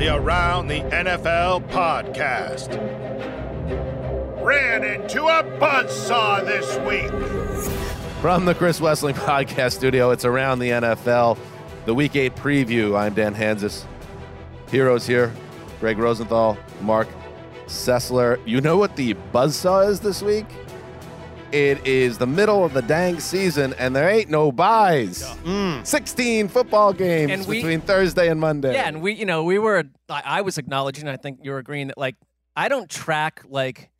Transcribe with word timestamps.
The 0.00 0.16
Around 0.16 0.68
the 0.68 0.80
NFL 0.80 1.68
podcast 1.68 2.70
ran 4.42 4.82
into 4.82 5.26
a 5.26 5.42
buzzsaw 5.60 6.42
this 6.42 6.78
week. 6.88 7.10
From 8.22 8.46
the 8.46 8.54
Chris 8.54 8.80
Wesseling 8.80 9.12
Podcast 9.12 9.72
Studio, 9.72 10.10
it's 10.10 10.24
Around 10.24 10.60
the 10.60 10.70
NFL, 10.70 11.36
the 11.84 11.92
Week 11.92 12.16
8 12.16 12.34
preview. 12.34 12.98
I'm 12.98 13.12
Dan 13.12 13.34
Hanzus. 13.34 13.84
Heroes 14.70 15.06
here 15.06 15.34
Gregg 15.80 15.98
Rosenthal, 15.98 16.56
Marc 16.80 17.08
Sessler. 17.66 18.40
You 18.46 18.62
know 18.62 18.78
what 18.78 18.96
the 18.96 19.12
buzzsaw 19.34 19.86
is 19.86 20.00
this 20.00 20.22
week? 20.22 20.46
It 21.52 21.84
is 21.86 22.16
the 22.18 22.26
middle 22.28 22.64
of 22.64 22.72
the 22.74 22.82
dang 22.82 23.18
season, 23.18 23.74
and 23.78 23.94
there 23.96 24.08
ain't 24.08 24.30
no 24.30 24.52
buys. 24.52 25.24
16 25.82 26.48
football 26.48 26.92
games 26.92 27.32
And 27.32 27.46
we- 27.46 27.56
between 27.56 27.80
Thursday 27.80 28.28
and 28.28 28.40
Monday. 28.40 28.72
Yeah, 28.74 28.86
and 28.86 29.02
we, 29.02 29.12
you 29.14 29.24
know, 29.26 29.42
we 29.42 29.58
were. 29.58 29.84
I, 30.08 30.22
I 30.24 30.40
was 30.42 30.58
acknowledging. 30.58 31.08
I 31.08 31.16
think 31.16 31.40
you're 31.42 31.58
agreeing 31.58 31.88
that 31.88 31.98
like 31.98 32.16
I 32.56 32.68
don't 32.68 32.88
track 32.88 33.42
like 33.48 33.90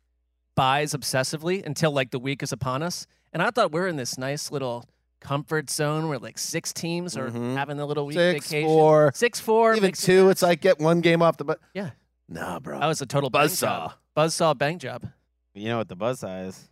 buys 0.55 0.93
obsessively 0.93 1.65
until 1.65 1.91
like 1.91 2.11
the 2.11 2.19
week 2.19 2.41
is 2.41 2.51
upon 2.53 2.83
us, 2.83 3.05
and 3.33 3.41
I 3.43 3.49
thought 3.51 3.71
we 3.73 3.79
are 3.81 3.87
in 3.87 3.97
this 3.97 4.17
nice 4.17 4.49
little 4.51 4.85
comfort 5.19 5.69
zone 5.69 6.07
where 6.07 6.19
like 6.19 6.37
six 6.37 6.71
teams 6.73 7.15
are 7.17 7.29
Mhm. 7.29 7.55
having 7.55 7.79
a 7.79 7.85
little 7.85 8.05
week 8.05 8.15
Six, 8.17 8.47
vacation. 8.49 8.67
four, 8.69 9.11
six 9.13 9.39
four, 9.39 9.73
Even 9.73 9.83
makes- 9.89 10.01
two, 10.01 10.29
it's 10.29 10.41
like 10.41 10.61
get 10.61 10.79
one 10.79 11.01
game 11.01 11.21
off 11.21 11.37
the 11.37 11.43
but. 11.43 11.59
Yeah. 11.73 11.91
Nah, 12.29 12.59
bro. 12.59 12.79
That 12.79 12.87
was 12.87 13.01
a 13.01 13.05
total 13.05 13.29
bang 13.29 13.47
Buzzsaw. 13.47 13.59
job. 13.59 13.93
Buzzsaw 14.15 14.57
bang 14.57 14.79
job. 14.79 15.05
You 15.53 15.65
know 15.67 15.77
what 15.79 15.89
the 15.89 15.97
buzzsaw 15.97 16.47
is? 16.47 16.69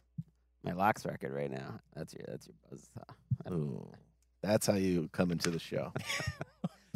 My 0.70 0.76
locks 0.76 1.06
record 1.06 1.34
right 1.34 1.50
now. 1.50 1.80
That's 1.96 2.14
your 2.14 2.26
that's 2.28 2.48
your 2.48 2.56
buzzsaw. 2.72 3.52
Ooh, 3.52 3.92
that's 4.44 4.68
how 4.68 4.76
you 4.76 5.10
come 5.12 5.32
into 5.32 5.50
the 5.50 5.60
show. 5.60 5.94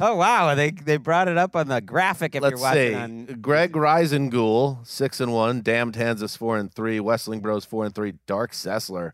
Oh 0.02 0.16
wow, 0.16 0.56
they 0.56 0.72
they 0.72 0.98
brought 0.98 1.28
it 1.28 1.38
up 1.38 1.56
on 1.56 1.68
the 1.68 1.80
graphic 1.80 2.34
if 2.34 2.42
Let's 2.42 2.54
you're 2.54 2.60
watching 2.60 2.94
see. 2.94 2.96
on 2.96 3.26
Gregg 3.42 3.74
Reisengool, 3.74 4.86
six 4.88 5.20
and 5.20 5.32
one. 5.32 5.62
Damned 5.62 5.94
Kansas, 5.94 6.36
four 6.36 6.58
and 6.58 6.74
three. 6.74 7.00
Westling 7.00 7.42
Bros, 7.42 7.64
four 7.64 7.86
and 7.86 7.94
three. 7.94 8.16
Dark 8.26 8.54
Sessler, 8.54 9.12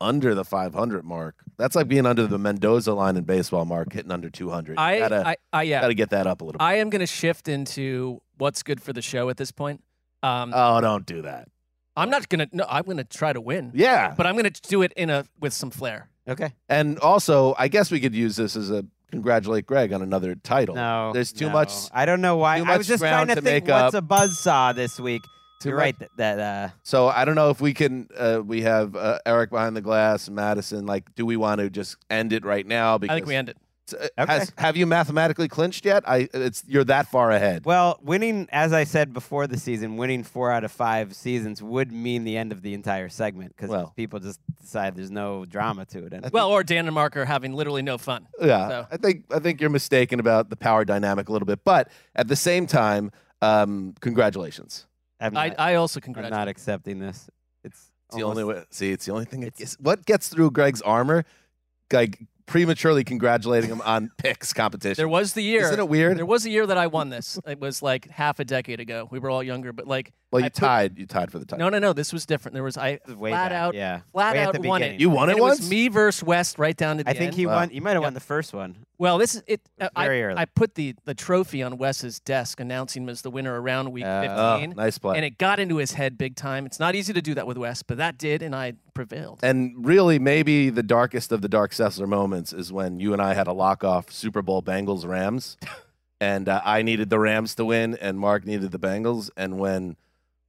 under 0.00 0.34
the 0.34 0.44
500 0.44 1.04
mark. 1.04 1.34
That's 1.58 1.74
like 1.74 1.88
being 1.88 2.06
under 2.06 2.28
the 2.28 2.38
Mendoza 2.38 2.94
line 2.94 3.16
in 3.16 3.24
baseball, 3.24 3.64
Marc, 3.64 3.92
hitting 3.92 4.12
under 4.12 4.30
200. 4.30 4.78
I, 4.78 4.98
gotta, 5.00 5.28
I, 5.28 5.36
I, 5.52 5.62
yeah. 5.64 5.80
gotta 5.80 5.94
get 5.94 6.10
that 6.10 6.28
up 6.28 6.40
a 6.40 6.44
little. 6.44 6.58
bit. 6.58 6.64
I 6.64 6.76
am 6.76 6.90
going 6.90 7.00
to 7.00 7.06
shift 7.06 7.48
into 7.48 8.22
what's 8.38 8.62
good 8.62 8.80
for 8.80 8.92
the 8.92 9.02
show 9.02 9.28
at 9.28 9.36
this 9.36 9.50
point. 9.50 9.82
Um, 10.22 10.52
oh, 10.54 10.80
don't 10.80 11.04
do 11.04 11.22
that. 11.22 11.48
I'm 12.00 12.10
not 12.10 12.28
going 12.28 12.48
to. 12.48 12.56
No, 12.56 12.64
I'm 12.68 12.84
going 12.84 12.96
to 12.96 13.04
try 13.04 13.32
to 13.32 13.40
win. 13.40 13.72
Yeah, 13.74 14.14
But 14.16 14.26
I'm 14.26 14.34
going 14.34 14.50
to 14.50 14.62
do 14.68 14.82
it 14.82 14.92
in 14.96 15.10
a 15.10 15.24
with 15.38 15.52
some 15.52 15.70
flair. 15.70 16.08
Okay. 16.28 16.52
and 16.68 16.98
also, 17.00 17.54
I 17.58 17.68
guess 17.68 17.90
we 17.90 17.98
could 18.00 18.14
use 18.14 18.36
this 18.36 18.54
as 18.56 18.70
a 18.70 18.84
congratulate 19.10 19.66
Gregg 19.66 19.92
on 19.92 20.02
another 20.02 20.34
title. 20.36 20.76
No. 20.76 21.12
there's 21.12 21.32
too 21.32 21.46
no. 21.46 21.52
much. 21.52 21.72
I 21.92 22.06
don't 22.06 22.20
know 22.20 22.36
why. 22.36 22.58
too 22.58 22.64
I 22.64 22.66
much 22.68 22.78
was 22.78 22.86
just 22.86 23.00
ground 23.00 23.28
trying 23.28 23.28
to, 23.28 23.34
to 23.36 23.40
think 23.40 23.68
what's 23.68 23.94
up. 23.94 24.04
a 24.04 24.06
buzzsaw 24.06 24.74
this 24.74 25.00
week. 25.00 25.22
Too 25.60 25.70
You're 25.70 25.76
much- 25.78 25.82
right 25.82 25.98
that, 25.98 26.10
that 26.16 26.38
uh 26.40 26.68
So 26.84 27.08
I 27.08 27.24
don't 27.24 27.34
know 27.34 27.50
if 27.50 27.60
we 27.60 27.74
can. 27.74 28.08
Uh, 28.16 28.40
we 28.44 28.62
have 28.62 28.96
uh, 28.96 29.18
Eric 29.26 29.50
behind 29.50 29.76
the 29.76 29.82
glass, 29.82 30.30
Madison. 30.30 30.86
Like, 30.86 31.14
do 31.16 31.26
we 31.26 31.36
want 31.36 31.60
to 31.60 31.68
just 31.68 31.96
end 32.08 32.32
it 32.32 32.44
right 32.44 32.66
now? 32.66 32.96
Because 32.96 33.12
I 33.12 33.16
think 33.16 33.26
we 33.26 33.34
end 33.34 33.50
it. 33.50 33.58
Uh, 33.94 34.06
Okay. 34.18 34.32
Has, 34.32 34.52
have 34.58 34.76
you 34.76 34.86
mathematically 34.86 35.48
clinched 35.48 35.84
yet? 35.84 36.02
I 36.08 36.28
it's 36.34 36.62
you're 36.66 36.84
that 36.84 37.08
far 37.10 37.30
ahead. 37.30 37.64
well, 37.64 37.98
winning 38.02 38.48
as 38.52 38.72
I 38.72 38.84
said 38.84 39.12
before 39.12 39.46
the 39.46 39.56
season, 39.58 39.96
winning 39.96 40.22
4 40.24 40.52
out 40.52 40.64
of 40.64 40.72
5 40.72 41.14
seasons 41.14 41.62
would 41.62 41.90
mean 41.92 42.24
the 42.24 42.36
end 42.36 42.52
of 42.52 42.62
the 42.62 42.74
entire 42.74 43.08
segment 43.08 43.56
cuz 43.56 43.68
Well. 43.70 43.92
people 43.96 44.18
just 44.20 44.40
decide 44.60 44.96
there's 44.96 45.10
no 45.10 45.44
drama 45.44 45.84
to 45.86 46.06
it. 46.06 46.12
And 46.12 46.30
Well, 46.32 46.48
or 46.50 46.62
Dan 46.62 46.86
and 46.86 46.94
Marc 46.94 47.16
are 47.16 47.24
having 47.24 47.52
literally 47.54 47.82
no 47.82 47.98
fun. 47.98 48.26
yeah, 48.40 48.68
So- 48.68 48.86
I 48.90 48.96
think 48.96 49.24
I 49.32 49.38
think 49.38 49.60
you're 49.60 49.70
mistaken 49.70 50.20
about 50.20 50.50
the 50.50 50.56
power 50.56 50.84
dynamic 50.84 51.28
a 51.28 51.32
little 51.32 51.46
bit, 51.46 51.64
but 51.64 51.88
at 52.14 52.28
the 52.28 52.36
same 52.36 52.66
time, 52.66 53.10
um, 53.42 53.94
congratulations. 54.00 54.86
I, 55.20 55.26
I'm 55.26 55.32
not, 55.34 55.58
I 55.58 55.74
also 55.74 56.00
I'm 56.04 56.30
not 56.30 56.48
accepting 56.48 56.98
this. 56.98 57.28
It's 57.64 57.90
It's 58.08 58.16
the 58.16 58.22
only 58.22 58.44
way. 58.44 58.64
See, 58.70 58.90
it's 58.90 59.04
the 59.06 59.12
only 59.12 59.24
thing. 59.26 59.42
It's- 59.42 59.58
gets, 59.58 59.74
what 59.80 60.04
gets 60.06 60.28
through 60.28 60.50
Gregg's 60.52 60.82
armor, 60.82 61.24
like 61.92 62.18
prematurely 62.50 63.04
congratulating 63.04 63.70
him 63.70 63.80
on 63.82 64.10
picks 64.18 64.52
competition. 64.52 64.96
There 65.00 65.08
was 65.08 65.34
the 65.34 65.42
year. 65.42 65.62
Isn't 65.62 65.78
it 65.78 65.88
weird? 65.88 66.18
There 66.18 66.26
was 66.26 66.44
a 66.44 66.50
year 66.50 66.66
that 66.66 66.76
I 66.76 66.88
won 66.88 67.08
this. 67.08 67.38
It 67.46 67.60
was 67.60 67.80
like 67.80 68.10
half 68.10 68.40
a 68.40 68.44
decade 68.44 68.80
ago. 68.80 69.06
We 69.10 69.20
were 69.20 69.30
all 69.30 69.42
younger, 69.42 69.72
but 69.72 69.86
like 69.86 70.12
well, 70.32 70.42
I 70.42 70.46
you 70.46 70.50
put- 70.50 70.54
tied. 70.60 70.98
You 70.98 71.06
tied 71.06 71.30
for 71.30 71.38
the 71.38 71.44
title. 71.46 71.64
no, 71.64 71.68
no, 71.70 71.78
no. 71.78 71.92
This 71.92 72.12
was 72.12 72.26
different. 72.26 72.54
There 72.54 72.64
was 72.64 72.76
I 72.76 72.98
This 73.06 73.14
way 73.16 73.30
flat 73.30 73.50
back, 73.50 73.56
out, 73.60 73.74
yeah. 73.76 74.00
flat 74.12 74.34
Way 74.34 74.42
out 74.42 74.58
won 74.64 74.82
it. 74.82 75.00
You 75.00 75.10
won 75.10 75.28
And 75.30 75.38
it 75.38 75.40
it 75.40 75.42
was 75.42 75.60
once? 75.60 75.70
me 75.70 75.86
versus 75.88 76.24
West 76.24 76.58
right 76.58 76.76
down 76.76 76.98
to 76.98 77.04
the 77.04 77.10
I 77.10 77.12
think 77.12 77.28
end. 77.28 77.34
he 77.36 77.46
Wow. 77.46 77.54
won. 77.56 77.70
You 77.70 77.80
might 77.82 77.90
have 77.92 78.02
Yep. 78.02 78.06
won 78.06 78.14
the 78.14 78.20
first 78.20 78.52
one. 78.52 78.78
Well, 78.98 79.16
this 79.18 79.36
is 79.36 79.42
it. 79.46 79.60
uh, 79.80 79.88
I, 79.96 80.04
Very 80.06 80.22
early. 80.24 80.38
I 80.38 80.44
put 80.44 80.74
the 80.74 80.94
the 81.04 81.14
trophy 81.14 81.62
on 81.62 81.78
Wes's 81.78 82.18
desk, 82.20 82.58
announcing 82.58 83.04
him 83.04 83.08
as 83.10 83.22
the 83.22 83.30
winner 83.30 83.60
around 83.60 83.92
week 83.92 84.04
Uh, 84.04 84.26
Oh, 84.28 84.58
15, 84.58 84.74
nice 84.76 84.98
play. 84.98 85.14
and 85.16 85.24
it 85.24 85.38
got 85.38 85.60
into 85.60 85.76
his 85.76 85.92
head 85.92 86.18
big 86.18 86.34
time. 86.34 86.66
It's 86.66 86.80
not 86.80 86.94
easy 86.96 87.12
to 87.12 87.22
do 87.22 87.34
that 87.34 87.46
with 87.46 87.56
Wes, 87.56 87.82
but 87.84 87.96
that 87.98 88.18
did, 88.18 88.42
and 88.42 88.54
I 88.56 88.72
prevailed. 88.94 89.40
And 89.42 89.74
really, 89.86 90.18
maybe 90.18 90.70
the 90.70 90.82
darkest 90.82 91.32
of 91.32 91.42
the 91.42 91.48
Dark 91.48 91.72
Sessler 91.72 92.08
moments 92.08 92.52
is 92.52 92.72
when 92.72 93.00
you 93.00 93.12
and 93.12 93.22
I 93.22 93.34
had 93.34 93.46
a 93.46 93.52
lock 93.52 93.84
off 93.84 94.10
Super 94.10 94.42
Bowl 94.42 94.62
Bengals 94.62 95.06
Rams, 95.06 95.56
and 96.20 96.48
uh, 96.48 96.60
I 96.64 96.82
needed 96.82 97.10
the 97.10 97.18
Rams 97.18 97.54
to 97.56 97.64
win, 97.64 97.96
and 98.00 98.18
Marc 98.18 98.44
needed 98.44 98.72
the 98.72 98.78
Bengals. 98.78 99.30
And 99.36 99.58
when 99.58 99.96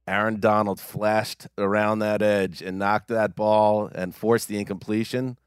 Aaron 0.06 0.40
Donald 0.40 0.80
flashed 0.80 1.46
around 1.56 2.00
that 2.00 2.22
edge 2.22 2.60
and 2.60 2.78
knocked 2.78 3.08
that 3.08 3.36
ball 3.36 3.90
and 3.94 4.14
forced 4.14 4.48
the 4.48 4.58
incompletion, 4.58 5.38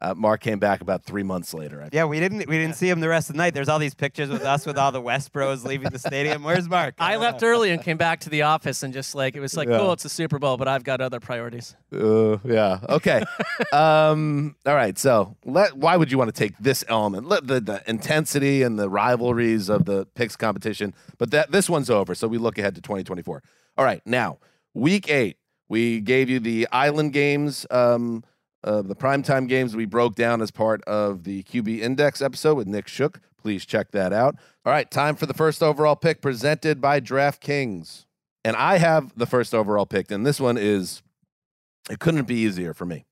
uh, 0.00 0.12
Marc 0.14 0.40
came 0.40 0.58
back 0.58 0.80
about 0.80 1.04
three 1.04 1.22
months 1.22 1.54
later. 1.54 1.80
I 1.82 1.88
Yeah, 1.92 2.04
we 2.04 2.20
didn't 2.20 2.46
we 2.48 2.58
didn't 2.58 2.76
see 2.76 2.90
him 2.90 3.00
the 3.00 3.08
rest 3.08 3.30
of 3.30 3.34
the 3.34 3.38
night. 3.38 3.54
There's 3.54 3.68
all 3.68 3.78
these 3.78 3.94
pictures 3.94 4.28
with 4.28 4.42
us 4.42 4.66
with 4.66 4.76
all 4.76 4.92
the 4.92 5.00
West 5.00 5.32
Bros 5.32 5.64
leaving 5.64 5.90
the 5.90 5.98
stadium. 5.98 6.42
Where's 6.44 6.68
Marc? 6.68 6.96
I 6.98 7.12
don't 7.12 7.22
left 7.22 7.42
know. 7.42 7.48
early 7.48 7.70
and 7.70 7.82
came 7.82 7.96
back 7.96 8.20
to 8.20 8.30
the 8.30 8.42
office 8.42 8.82
and 8.82 8.92
just 8.92 9.14
like 9.14 9.34
it 9.36 9.40
was 9.40 9.56
like, 9.56 9.68
Yeah. 9.68 9.78
cool, 9.78 9.92
it's 9.92 10.02
the 10.02 10.08
Super 10.08 10.38
Bowl, 10.38 10.56
but 10.56 10.68
I've 10.68 10.84
got 10.84 11.00
other 11.00 11.20
priorities. 11.20 11.74
Uh, 11.92 12.38
yeah. 12.44 12.80
Okay. 12.88 13.22
um, 13.72 14.56
all 14.66 14.74
right. 14.74 14.98
So, 14.98 15.36
let, 15.44 15.76
why 15.76 15.96
would 15.96 16.10
you 16.12 16.18
want 16.18 16.34
to 16.34 16.38
take 16.38 16.56
this 16.58 16.84
element, 16.88 17.26
let 17.26 17.46
the, 17.46 17.60
the 17.60 17.82
intensity 17.88 18.62
and 18.62 18.78
the 18.78 18.88
rivalries 18.88 19.68
of 19.68 19.84
the 19.84 20.06
picks 20.14 20.36
competition? 20.36 20.94
But 21.18 21.30
that 21.30 21.50
this 21.52 21.70
one's 21.70 21.88
over. 21.90 22.14
So 22.14 22.28
we 22.28 22.38
look 22.38 22.58
ahead 22.58 22.74
to 22.74 22.80
2024. 22.80 23.42
All 23.78 23.84
right. 23.84 24.02
Now, 24.04 24.38
week 24.74 25.08
eight, 25.08 25.38
we 25.68 26.00
gave 26.00 26.28
you 26.28 26.40
the 26.40 26.68
island 26.70 27.12
games, 27.12 27.66
um, 27.70 28.22
uh, 28.64 28.82
the 28.82 28.96
primetime 28.96 29.46
games 29.48 29.76
we 29.76 29.84
broke 29.84 30.14
down 30.14 30.40
as 30.42 30.50
part 30.50 30.82
of 30.84 31.24
the 31.24 31.42
QB 31.44 31.80
Index 31.80 32.20
episode 32.22 32.54
with 32.56 32.66
Nick 32.66 32.88
Shook. 32.88 33.20
Please 33.36 33.64
check 33.66 33.90
that 33.90 34.12
out. 34.12 34.36
All 34.64 34.72
right. 34.72 34.90
Time 34.90 35.16
for 35.16 35.26
the 35.26 35.34
first 35.34 35.62
overall 35.62 35.96
pick 35.96 36.22
presented 36.22 36.80
by 36.80 36.98
DraftKings. 37.00 38.06
And 38.42 38.56
I 38.56 38.78
have 38.78 39.12
the 39.16 39.26
first 39.26 39.54
overall 39.54 39.86
pick, 39.86 40.10
and 40.10 40.26
this 40.26 40.40
one 40.40 40.56
is 40.58 41.02
it 41.90 41.98
couldn't 41.98 42.24
be 42.26 42.36
easier 42.36 42.72
for 42.74 42.84
me. 42.86 43.04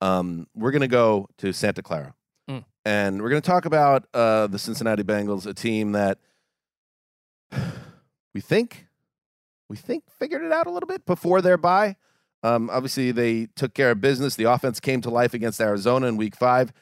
Um, 0.00 0.46
we're 0.54 0.72
gonna 0.72 0.88
go 0.88 1.28
to 1.38 1.52
Santa 1.52 1.82
Clara, 1.82 2.14
Mm. 2.50 2.64
and 2.84 3.22
we're 3.22 3.28
gonna 3.30 3.40
talk 3.40 3.64
about 3.64 4.06
uh, 4.14 4.46
the 4.48 4.58
Cincinnati 4.58 5.02
Bengals, 5.02 5.46
a 5.46 5.54
team 5.54 5.92
that 5.92 6.18
we 8.34 8.40
think 8.40 8.86
we 9.68 9.76
think 9.76 10.04
figured 10.18 10.42
it 10.42 10.52
out 10.52 10.66
a 10.66 10.70
little 10.70 10.86
bit 10.86 11.06
before 11.06 11.40
their 11.40 11.56
bye. 11.56 11.96
Um, 12.46 12.70
obviously, 12.70 13.10
they 13.10 13.46
took 13.56 13.74
care 13.74 13.90
of 13.90 14.00
business. 14.00 14.36
The 14.36 14.44
offense 14.44 14.78
came 14.78 15.00
to 15.00 15.10
life 15.10 15.34
against 15.34 15.60
Arizona 15.60 16.06
in 16.06 16.16
Week 16.16 16.36
Five. 16.36 16.72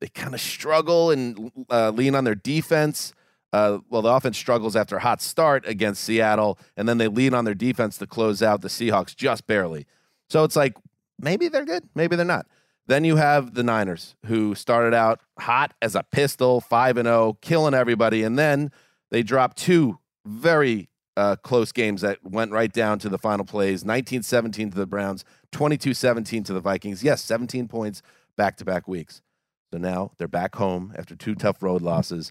They 0.00 0.06
kind 0.06 0.32
of 0.32 0.40
struggle 0.40 1.10
and 1.10 1.50
uh, 1.68 1.90
lean 1.90 2.14
on 2.14 2.22
their 2.22 2.36
defense. 2.36 3.12
Uh, 3.52 3.78
well, 3.90 4.02
the 4.02 4.10
offense 4.10 4.38
struggles 4.38 4.76
after 4.76 4.96
a 4.96 5.00
hot 5.00 5.20
start 5.20 5.66
against 5.66 6.04
Seattle, 6.04 6.56
and 6.76 6.88
then 6.88 6.98
they 6.98 7.08
lean 7.08 7.34
on 7.34 7.44
their 7.44 7.54
defense 7.54 7.98
to 7.98 8.06
close 8.06 8.42
out 8.42 8.60
the 8.60 8.68
Seahawks 8.68 9.16
just 9.16 9.44
barely. 9.48 9.86
So 10.30 10.44
it's 10.44 10.54
like 10.54 10.76
maybe 11.18 11.48
they're 11.48 11.64
good, 11.64 11.88
maybe 11.96 12.14
they're 12.14 12.24
not. 12.24 12.46
Then 12.86 13.02
you 13.02 13.16
have 13.16 13.54
the 13.54 13.64
Niners, 13.64 14.14
who 14.26 14.54
started 14.54 14.94
out 14.94 15.20
hot 15.36 15.74
as 15.82 15.96
a 15.96 16.04
pistol, 16.04 16.60
five 16.60 16.96
and 16.96 17.06
zero, 17.06 17.36
killing 17.40 17.74
everybody, 17.74 18.22
and 18.22 18.38
then 18.38 18.70
they 19.10 19.24
dropped 19.24 19.56
two 19.56 19.98
very 20.24 20.88
uh, 21.18 21.34
close 21.36 21.72
games 21.72 22.02
that 22.02 22.18
went 22.22 22.52
right 22.52 22.72
down 22.72 23.00
to 23.00 23.08
the 23.08 23.18
final 23.18 23.44
plays 23.44 23.84
19 23.84 24.22
17 24.22 24.70
to 24.70 24.76
the 24.76 24.86
Browns, 24.86 25.24
22 25.50 25.92
17 25.92 26.44
to 26.44 26.52
the 26.52 26.60
Vikings. 26.60 27.02
Yes, 27.02 27.22
17 27.22 27.66
points 27.66 28.02
back 28.36 28.56
to 28.58 28.64
back 28.64 28.86
weeks. 28.86 29.20
So 29.72 29.78
now 29.78 30.12
they're 30.18 30.28
back 30.28 30.54
home 30.54 30.94
after 30.96 31.16
two 31.16 31.34
tough 31.34 31.62
road 31.62 31.82
losses. 31.82 32.30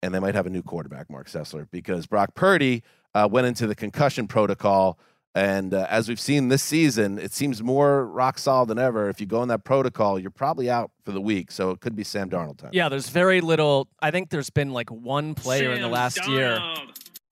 and 0.00 0.14
they 0.14 0.20
might 0.20 0.36
have 0.36 0.46
a 0.46 0.50
new 0.50 0.62
quarterback, 0.62 1.10
Marc 1.10 1.28
Sessler, 1.28 1.66
because 1.72 2.06
Brock 2.06 2.36
Purdy 2.36 2.84
uh, 3.16 3.28
went 3.28 3.48
into 3.48 3.66
the 3.66 3.74
concussion 3.74 4.28
protocol. 4.28 4.96
And 5.34 5.74
uh, 5.74 5.86
as 5.90 6.08
we've 6.08 6.20
seen 6.20 6.48
this 6.48 6.62
season, 6.62 7.18
it 7.18 7.32
seems 7.32 7.62
more 7.62 8.06
rock 8.06 8.38
solid 8.38 8.68
than 8.68 8.78
ever. 8.78 9.08
If 9.08 9.20
you 9.20 9.26
go 9.26 9.42
in 9.42 9.48
that 9.48 9.64
protocol, 9.64 10.18
you're 10.18 10.30
probably 10.30 10.70
out 10.70 10.90
for 11.04 11.12
the 11.12 11.20
week. 11.20 11.50
So 11.50 11.70
it 11.70 11.80
could 11.80 11.96
be 11.96 12.04
Sam 12.04 12.30
Darnold 12.30 12.58
time. 12.58 12.70
Yeah, 12.72 12.88
there's 12.88 13.08
very 13.08 13.40
little. 13.40 13.88
I 14.00 14.10
think 14.12 14.30
there's 14.30 14.50
been 14.50 14.72
like 14.72 14.90
one 14.90 15.34
player 15.34 15.72
in 15.72 15.80
the 15.80 15.88
last 15.88 16.26
year 16.28 16.60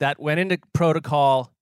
that 0.01 0.21
went 0.21 0.41
into 0.41 0.59
protocol 0.73 1.53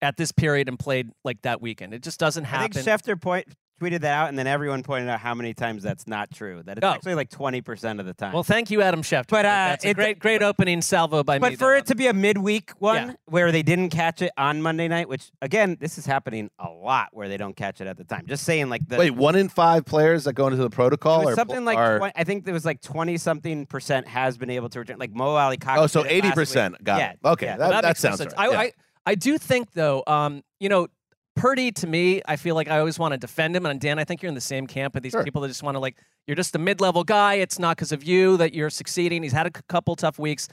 at 0.00 0.16
this 0.16 0.32
period 0.32 0.68
and 0.68 0.78
played 0.78 1.10
like 1.24 1.40
that 1.42 1.62
weekend. 1.62 1.94
It 1.94 2.02
just 2.02 2.18
doesn't 2.18 2.44
I 2.44 2.48
happen. 2.48 2.72
think 2.72 2.86
Schefter 2.86 3.20
point 3.20 3.46
tweeted 3.82 4.00
that 4.02 4.12
out, 4.12 4.28
and 4.28 4.38
then 4.38 4.46
everyone 4.46 4.82
pointed 4.82 5.08
out 5.08 5.20
how 5.20 5.34
many 5.34 5.54
times 5.54 5.82
that's 5.82 6.06
not 6.06 6.30
true. 6.30 6.62
That 6.64 6.78
it's 6.78 6.84
Oh. 6.84 6.90
actually 6.90 7.14
like 7.14 7.30
twenty 7.30 7.60
percent 7.60 7.98
of 8.00 8.06
the 8.06 8.14
time. 8.14 8.32
well, 8.32 8.42
thank 8.42 8.70
you, 8.70 8.82
Adam 8.82 9.02
Schefter. 9.02 9.28
But, 9.28 9.44
uh, 9.44 9.48
that's 9.48 9.84
a 9.84 9.88
it- 9.90 9.94
great, 9.94 10.18
great 10.18 10.42
opening 10.42 10.80
salvo 10.82 11.22
by 11.24 11.36
me. 11.36 11.40
but 11.40 11.58
for 11.58 11.74
it 11.74 11.86
to 11.86 11.94
be 11.94 12.06
a 12.06 12.12
midweek 12.12 12.70
one 12.78 13.08
Yeah. 13.08 13.12
where 13.26 13.50
they 13.52 13.62
didn't 13.62 13.90
catch 13.90 14.22
it 14.22 14.30
on 14.36 14.62
Monday 14.62 14.88
night, 14.88 15.08
which 15.08 15.30
again, 15.40 15.76
this 15.80 15.98
is 15.98 16.06
happening 16.06 16.50
a 16.58 16.68
lot 16.68 17.08
where 17.12 17.28
they 17.28 17.36
don't 17.36 17.56
catch 17.56 17.80
it 17.80 17.86
at 17.86 17.96
the 17.96 18.04
time. 18.04 18.24
Just 18.26 18.44
saying, 18.44 18.68
like 18.68 18.86
the 18.88 18.96
Wait, 18.98 19.10
one 19.10 19.34
in 19.36 19.48
five 19.48 19.84
players 19.84 20.24
that 20.24 20.34
go 20.34 20.46
into 20.46 20.58
the 20.58 20.70
protocol 20.70 21.24
was 21.24 21.32
are 21.32 21.36
something 21.36 21.64
like 21.64 21.78
are, 21.78 21.98
20, 21.98 22.12
I 22.16 22.24
think 22.24 22.44
there 22.44 22.54
was 22.54 22.64
like 22.64 22.80
twenty 22.80 23.16
something 23.16 23.66
percent 23.66 24.06
has 24.08 24.36
been 24.38 24.50
able 24.50 24.68
to 24.70 24.78
return. 24.80 24.98
Like 24.98 25.12
Mo 25.14 25.34
Alie-Cox. 25.34 25.80
oh, 25.80 25.86
so 25.86 26.04
eighty 26.06 26.30
percent 26.30 26.82
Got 26.84 26.98
yeah, 27.00 27.10
it. 27.12 27.18
Okay, 27.24 27.46
yeah. 27.46 27.56
that, 27.56 27.70
Well, 27.70 27.82
that, 27.82 27.88
makes 27.88 28.00
sounds 28.00 28.18
sense. 28.18 28.32
right. 28.36 28.48
I, 28.48 28.52
Yeah. 28.52 28.58
I, 28.60 28.72
I 29.04 29.14
do 29.16 29.36
think 29.38 29.72
though, 29.72 30.02
um, 30.06 30.42
you 30.60 30.68
know, 30.68 30.86
Purdy 31.34 31.72
to 31.72 31.86
me, 31.86 32.20
I 32.26 32.36
feel 32.36 32.54
like 32.54 32.68
I 32.68 32.78
always 32.78 32.98
want 32.98 33.12
to 33.12 33.18
defend 33.18 33.56
him. 33.56 33.64
And 33.66 33.80
Dan, 33.80 33.98
I 33.98 34.04
think 34.04 34.22
you're 34.22 34.28
in 34.28 34.34
the 34.34 34.40
same 34.40 34.66
camp 34.66 34.94
with 34.94 35.02
these 35.02 35.12
Sure. 35.12 35.24
people 35.24 35.40
that 35.42 35.48
just 35.48 35.62
want 35.62 35.74
to 35.76 35.78
like, 35.78 35.96
you're 36.26 36.34
just 36.36 36.54
a 36.54 36.58
mid-level 36.58 37.04
guy. 37.04 37.34
It's 37.34 37.58
not 37.58 37.76
because 37.76 37.90
of 37.92 38.04
you 38.04 38.36
that 38.36 38.54
you're 38.54 38.70
succeeding. 38.70 39.22
He's 39.22 39.32
had 39.32 39.46
a 39.46 39.50
couple 39.50 39.96
tough 39.96 40.18
weeks, 40.18 40.48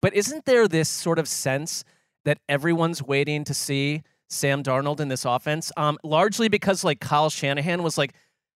but 0.00 0.12
isn't 0.14 0.44
there 0.44 0.66
this 0.68 0.88
sort 0.88 1.18
of 1.18 1.28
sense 1.28 1.84
that 2.24 2.38
everyone's 2.48 3.02
waiting 3.02 3.44
to 3.44 3.54
see 3.54 4.02
Sam 4.28 4.62
Darnold 4.62 4.98
in 5.00 5.08
this 5.08 5.24
offense? 5.24 5.70
Um, 5.76 5.98
largely 6.02 6.48
because 6.48 6.82
like 6.84 7.00
Kyle 7.00 7.30
Shanahan 7.30 7.82
was 7.82 7.96
like, 7.96 8.12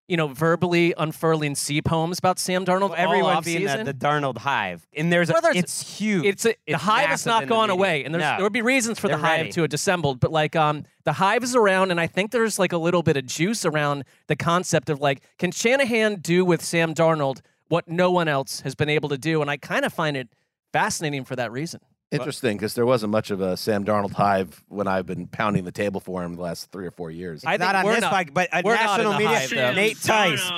you 0.08 0.16
know, 0.16 0.26
verbally 0.28 0.94
unfurling 0.96 1.54
sea 1.54 1.82
poems 1.82 2.18
about 2.18 2.38
Sam 2.38 2.64
Darnold. 2.64 2.90
Well, 2.90 2.94
everyone 2.96 3.42
being 3.44 3.62
offseason. 3.62 3.84
the, 3.84 3.92
the 3.92 3.94
Darnold 3.94 4.38
hive, 4.38 4.86
and 4.96 5.12
there's 5.12 5.28
a, 5.28 5.34
Well, 5.34 5.42
there's- 5.42 5.56
it's 5.58 5.98
huge. 5.98 6.24
It's 6.24 6.46
a, 6.46 6.54
the 6.66 6.78
hive 6.78 7.08
has 7.10 7.26
not 7.26 7.46
gone 7.46 7.68
away, 7.70 8.04
and 8.04 8.14
there's, 8.14 8.22
No. 8.22 8.36
there 8.36 8.42
would 8.44 8.52
be 8.52 8.62
reasons 8.62 8.98
for 8.98 9.08
the 9.08 9.12
They're 9.16 9.18
hive 9.24 9.38
ready. 9.40 9.52
to 9.52 9.60
have 9.60 9.70
dissembled. 9.70 10.18
But 10.18 10.32
like, 10.32 10.56
um, 10.56 10.84
the 11.04 11.12
hive 11.12 11.42
is 11.44 11.54
around, 11.54 11.90
and 11.90 12.00
I 12.00 12.06
think 12.06 12.30
there's 12.30 12.58
like 12.58 12.72
a 12.72 12.78
little 12.78 13.02
bit 13.02 13.16
of 13.18 13.26
juice 13.26 13.64
around 13.64 14.04
the 14.26 14.36
concept 14.36 14.88
of 14.90 15.00
like, 15.00 15.20
can 15.38 15.52
Shanahan 15.52 16.16
do 16.16 16.44
with 16.44 16.64
Sam 16.64 16.94
Darnold 16.94 17.40
what 17.68 17.86
no 17.86 18.10
one 18.10 18.28
else 18.28 18.60
has 18.62 18.74
been 18.74 18.88
able 18.88 19.10
to 19.10 19.18
do? 19.18 19.42
And 19.42 19.50
I 19.50 19.58
kind 19.58 19.84
of 19.84 19.92
find 19.92 20.16
it 20.16 20.28
fascinating 20.72 21.24
for 21.24 21.36
that 21.36 21.52
reason. 21.52 21.80
Interesting, 22.10 22.56
because 22.56 22.74
there 22.74 22.86
wasn't 22.86 23.12
much 23.12 23.30
of 23.30 23.40
a 23.42 23.54
Sam 23.56 23.84
Darnold 23.84 24.12
hive 24.12 24.64
when 24.68 24.86
I've 24.88 25.04
been 25.04 25.26
pounding 25.26 25.64
the 25.64 25.72
table 25.72 26.00
for 26.00 26.24
him 26.24 26.36
the 26.36 26.42
last 26.42 26.70
three 26.72 26.86
or 26.86 26.90
four 26.90 27.10
years. 27.10 27.42
I 27.46 27.58
not 27.58 27.72
think 27.72 27.74
on 27.80 27.84
we're 27.84 27.92
this 27.96 28.00
not- 28.00 28.12
podcast, 28.14 28.34
but 28.34 28.48
uh, 28.52 28.62
we're 28.64 28.74
not 28.76 29.00
in 29.00 29.06
national 29.06 29.12
the 29.12 29.18
media. 29.18 29.38
hive, 29.38 29.50
though. 29.50 29.72
Nate 29.74 30.00
Tice, 30.02 30.50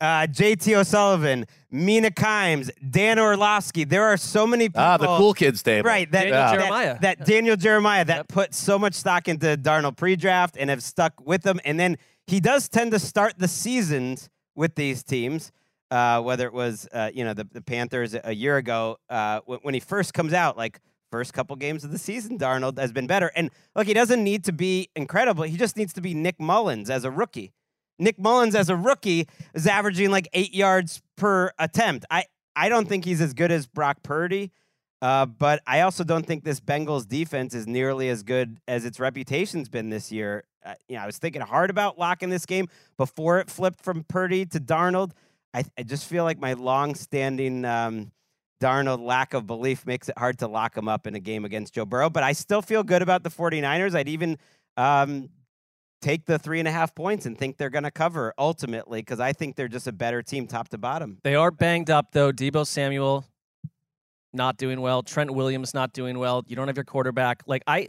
uh, 0.00 0.26
JT 0.26 0.74
O'Sullivan, 0.74 1.46
Mina 1.70 2.10
Kimes, 2.10 2.70
Dan 2.90 3.18
Orlovsky. 3.18 3.84
There 3.84 4.04
are 4.04 4.16
so 4.16 4.46
many 4.46 4.68
people. 4.70 4.80
ah, 4.80 4.96
the 4.96 5.06
cool 5.18 5.34
kids 5.34 5.62
table. 5.62 5.86
Right, 5.86 6.10
that, 6.12 6.20
Daniel 6.22 6.38
that- 6.38 6.54
Jeremiah. 6.58 6.98
that 7.02 7.26
Daniel 7.26 7.56
Jeremiah 7.56 8.04
that 8.06 8.16
Yep. 8.16 8.28
put 8.28 8.54
so 8.54 8.78
much 8.78 8.94
stock 8.94 9.28
into 9.28 9.54
Darnold 9.58 9.98
pre-draft 9.98 10.56
and 10.58 10.70
have 10.70 10.82
stuck 10.82 11.20
with 11.26 11.42
them, 11.42 11.60
and 11.66 11.78
then 11.78 11.98
he 12.26 12.40
does 12.40 12.70
tend 12.70 12.92
to 12.92 12.98
start 12.98 13.34
the 13.38 13.48
seasons 13.48 14.30
with 14.54 14.76
these 14.76 15.02
teams. 15.02 15.52
Uh, 15.90 16.20
whether 16.20 16.46
it 16.46 16.52
was 16.52 16.88
uh, 16.92 17.10
you 17.14 17.24
know 17.24 17.32
the, 17.32 17.46
the 17.52 17.60
Panthers 17.60 18.16
a 18.24 18.34
year 18.34 18.56
ago 18.56 18.96
uh, 19.08 19.40
when, 19.46 19.72
he 19.72 19.78
first 19.78 20.14
comes 20.14 20.32
out, 20.32 20.56
like 20.56 20.80
first 21.12 21.32
couple 21.32 21.54
games 21.54 21.84
of 21.84 21.92
the 21.92 21.98
season, 21.98 22.38
Darnold 22.38 22.76
has 22.78 22.90
been 22.90 23.06
better. 23.06 23.30
And 23.36 23.50
look, 23.76 23.86
he 23.86 23.94
doesn't 23.94 24.22
need 24.22 24.42
to 24.44 24.52
be 24.52 24.90
incredible; 24.96 25.44
he 25.44 25.56
just 25.56 25.76
needs 25.76 25.92
to 25.92 26.00
be 26.00 26.12
Nick 26.12 26.40
Mullens 26.40 26.90
as 26.90 27.04
a 27.04 27.10
rookie. 27.10 27.52
Nick 27.98 28.18
Mullens 28.18 28.54
as 28.54 28.68
a 28.68 28.76
rookie 28.76 29.28
is 29.54 29.66
averaging 29.66 30.10
like 30.10 30.28
eight 30.32 30.54
yards 30.54 31.02
per 31.16 31.52
attempt. 31.58 32.04
I 32.10 32.24
I 32.56 32.68
don't 32.68 32.88
think 32.88 33.04
he's 33.04 33.20
as 33.20 33.32
good 33.32 33.52
as 33.52 33.66
Brock 33.66 34.02
Purdy. 34.02 34.50
Uh, 35.02 35.26
but 35.26 35.62
I 35.66 35.82
also 35.82 36.04
don't 36.04 36.26
think 36.26 36.42
this 36.42 36.58
Bengals 36.58 37.06
defense 37.06 37.54
is 37.54 37.66
nearly 37.66 38.08
as 38.08 38.22
good 38.22 38.58
as 38.66 38.84
its 38.84 38.98
reputation's 38.98 39.68
been 39.68 39.90
this 39.90 40.10
year. 40.10 40.44
Uh, 40.64 40.74
you 40.88 40.96
know, 40.96 41.02
I 41.02 41.06
was 41.06 41.18
thinking 41.18 41.42
hard 41.42 41.70
about 41.70 41.98
locking 41.98 42.30
this 42.30 42.46
game 42.46 42.68
before 42.96 43.38
it 43.38 43.50
flipped 43.50 43.82
from 43.82 44.04
Purdy 44.04 44.46
to 44.46 44.58
Darnold. 44.58 45.12
I, 45.56 45.64
I 45.78 45.84
just 45.84 46.06
feel 46.06 46.24
like 46.24 46.38
my 46.38 46.52
long-standing 46.52 47.64
um, 47.64 48.12
Darnold 48.60 49.00
lack 49.00 49.32
of 49.32 49.46
belief 49.46 49.86
makes 49.86 50.10
it 50.10 50.18
hard 50.18 50.38
to 50.40 50.48
lock 50.48 50.76
him 50.76 50.86
up 50.86 51.06
in 51.06 51.14
a 51.14 51.18
game 51.20 51.46
against 51.46 51.74
Joe 51.74 51.86
Burrow. 51.86 52.10
But 52.10 52.24
I 52.24 52.32
still 52.32 52.60
feel 52.60 52.82
good 52.82 53.00
about 53.00 53.22
the 53.22 53.30
49ers. 53.30 53.94
I'd 53.94 54.08
even 54.08 54.36
um, 54.76 55.30
take 56.02 56.26
the 56.26 56.38
three 56.38 56.58
and 56.58 56.68
a 56.68 56.70
half 56.70 56.94
points 56.94 57.24
and 57.24 57.38
think 57.38 57.56
they're 57.56 57.70
going 57.70 57.84
to 57.84 57.90
cover 57.90 58.34
ultimately 58.36 59.00
because 59.00 59.18
I 59.18 59.32
think 59.32 59.56
they're 59.56 59.66
just 59.66 59.86
a 59.86 59.92
better 59.92 60.22
team 60.22 60.46
top 60.46 60.68
to 60.68 60.78
bottom. 60.78 61.18
They 61.24 61.34
are 61.34 61.50
banged 61.50 61.88
up 61.88 62.12
though. 62.12 62.32
Deebo 62.32 62.66
Samuel 62.66 63.24
not 64.34 64.58
doing 64.58 64.82
well. 64.82 65.02
Trent 65.02 65.30
Williams 65.30 65.72
not 65.72 65.94
doing 65.94 66.18
well. 66.18 66.44
You 66.46 66.56
don't 66.56 66.66
have 66.66 66.76
your 66.76 66.84
quarterback. 66.84 67.42
Like 67.46 67.62
I 67.66 67.88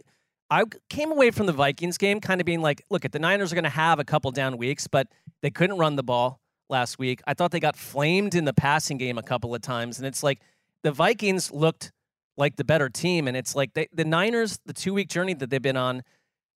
I 0.50 0.64
came 0.90 1.12
away 1.12 1.32
from 1.32 1.48
the 1.48 1.52
Vikings 1.52 1.98
game 1.98 2.22
kind 2.22 2.40
of 2.40 2.46
being 2.46 2.62
like, 2.62 2.82
look, 2.90 3.04
at 3.04 3.12
the 3.12 3.20
Niners 3.20 3.52
are 3.52 3.56
going 3.56 3.66
to 3.66 3.70
have 3.70 4.00
a 4.00 4.06
couple 4.06 4.32
down 4.32 4.56
weeks, 4.56 4.88
but 4.88 5.08
they 5.42 5.50
couldn't 5.50 5.78
run 5.78 5.98
the 5.98 6.04
ball 6.04 6.40
last 6.70 7.00
week. 7.00 7.22
I 7.28 7.34
thought 7.34 7.52
they 7.52 7.60
got 7.60 7.76
flamed 7.76 8.36
in 8.36 8.46
the 8.46 8.54
passing 8.54 8.98
game 8.98 9.18
a 9.18 9.24
couple 9.24 9.54
of 9.54 9.62
times 9.62 9.98
and 9.98 10.08
it's 10.08 10.24
like 10.24 10.40
the 10.84 10.92
Vikings 10.92 11.52
looked 11.52 11.92
like 12.38 12.56
the 12.56 12.64
better 12.64 12.90
team 12.90 13.28
and 13.28 13.36
it's 13.36 13.56
like 13.56 13.74
they, 13.74 13.88
the 13.94 14.06
Niners 14.06 14.60
the 14.66 14.74
2 14.74 14.94
week 14.94 15.10
journey 15.10 15.34
that 15.34 15.50
they've 15.50 15.62
been 15.62 15.78
on 15.78 16.04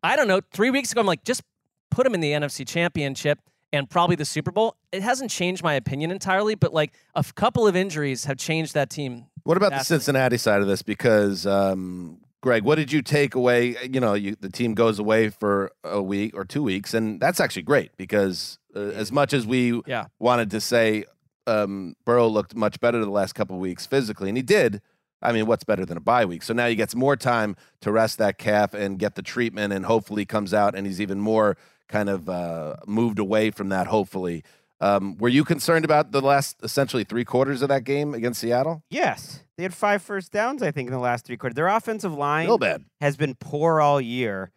I 0.03 0.17
don't 0.17 0.29
know, 0.29 0.41
3 0.53 0.71
weeks 0.71 0.93
ago 0.93 1.01
I'm 1.01 1.07
like 1.07 1.25
just 1.25 1.43
put 1.91 2.05
them 2.05 2.15
in 2.15 2.21
the 2.21 2.33
NFC 2.33 2.67
Championship 2.67 3.39
and 3.73 3.89
probably 3.89 4.17
the 4.17 4.25
Super 4.25 4.51
Bowl. 4.51 4.77
It 4.93 5.03
hasn't 5.03 5.31
changed 5.31 5.62
my 5.62 5.75
opinion 5.75 6.11
entirely, 6.11 6.55
but 6.55 6.73
like 6.73 6.93
a 7.15 7.25
couple 7.35 7.67
of 7.67 7.77
injuries 7.77 8.25
have 8.25 8.37
changed 8.37 8.75
that 8.75 8.91
team. 8.91 9.27
What 9.45 9.56
about 9.56 9.73
the 9.73 9.85
Cincinnati 9.85 10.37
side 10.37 10.61
of 10.61 10.67
this? 10.67 10.83
Because 10.83 11.47
um, 11.47 12.19
Gregg, 12.43 12.65
what 12.65 12.77
did 12.77 12.91
you 12.91 13.03
take 13.03 13.35
away? 13.35 13.77
You 13.83 14.01
know, 14.01 14.15
you, 14.15 14.37
the 14.39 14.49
team 14.51 14.75
goes 14.75 14.99
away 14.99 15.29
for 15.29 15.73
a 15.85 16.03
week 16.03 16.35
or 16.35 16.45
two 16.45 16.63
weeks, 16.63 16.95
and 16.95 17.21
that's 17.21 17.41
actually 17.41 17.63
great 17.63 17.97
because 17.97 18.59
uh, 18.75 18.78
as 18.81 19.11
much 19.12 19.32
as 19.32 19.46
we 19.46 19.81
Yeah. 19.87 20.06
wanted 20.19 20.50
to 20.52 20.61
say 20.61 21.05
um, 21.46 21.94
Burrow 22.05 22.28
looked 22.28 22.55
much 22.55 22.81
better 22.81 22.99
the 23.05 23.11
last 23.11 23.34
couple 23.34 23.56
of 23.56 23.61
weeks 23.61 23.87
physically, 23.87 24.28
and 24.28 24.37
he 24.37 24.43
did. 24.43 24.81
I 25.22 25.32
mean, 25.32 25.46
what's 25.46 25.64
better 25.64 25.84
than 25.84 25.96
a 25.96 26.00
bye 26.00 26.25
week? 26.25 26.43
So 26.43 26.55
now 26.55 26.67
he 26.69 26.75
gets 26.75 26.94
more 26.94 27.17
time 27.17 27.56
to 27.82 27.90
rest 27.93 28.19
that 28.19 28.39
calf 28.39 28.72
and 28.72 28.98
get 28.98 29.15
the 29.17 29.22
treatment, 29.22 29.72
and 29.72 29.84
hopefully 29.86 30.24
comes 30.24 30.55
out 30.55 30.74
and 30.74 30.86
he's 30.86 31.00
even 31.00 31.20
more 31.20 31.56
kind 31.89 32.08
of 32.08 32.29
uh, 32.29 32.77
moved 32.86 33.19
away 33.19 33.50
from 33.50 33.69
that. 33.70 33.86
Hopefully, 33.89 34.44
um, 34.81 35.17
were 35.19 35.29
you 35.29 35.44
concerned 35.44 35.84
about 35.84 36.12
the 36.12 36.22
last 36.22 36.56
essentially 36.62 37.05
three 37.05 37.24
quarters 37.24 37.60
of 37.62 37.69
that 37.69 37.84
game 37.84 38.15
against 38.15 38.41
Seattle? 38.41 38.82
Yes, 38.89 39.43
they 39.56 39.62
had 39.65 39.74
five 39.74 40.00
first 40.03 40.32
downs, 40.32 40.62
I 40.62 40.70
think, 40.70 40.86
in 40.89 40.93
the 40.94 41.00
last 41.00 41.27
three 41.27 41.36
quarters. 41.36 41.55
Their 41.56 41.69
offensive 41.69 42.15
line 42.15 42.46
Real 42.46 42.56
bad. 42.58 42.84
has 43.00 43.17
been 43.17 43.34
poor 43.34 43.81
all 43.81 44.00
year. 44.00 44.53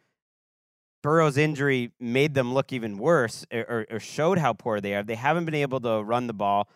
Burrow's 1.04 1.38
injury 1.38 1.92
made 2.00 2.34
them 2.34 2.54
look 2.54 2.74
even 2.74 2.98
worse 2.98 3.46
or, 3.54 3.86
or- 3.92 4.00
showed 4.00 4.40
how 4.40 4.54
poor 4.54 4.82
they 4.82 4.96
are. 4.96 5.04
They 5.04 5.16
haven't 5.16 5.46
been 5.46 5.54
able 5.54 5.80
to 5.82 6.02
run 6.02 6.26
the 6.26 6.34
ball. 6.34 6.68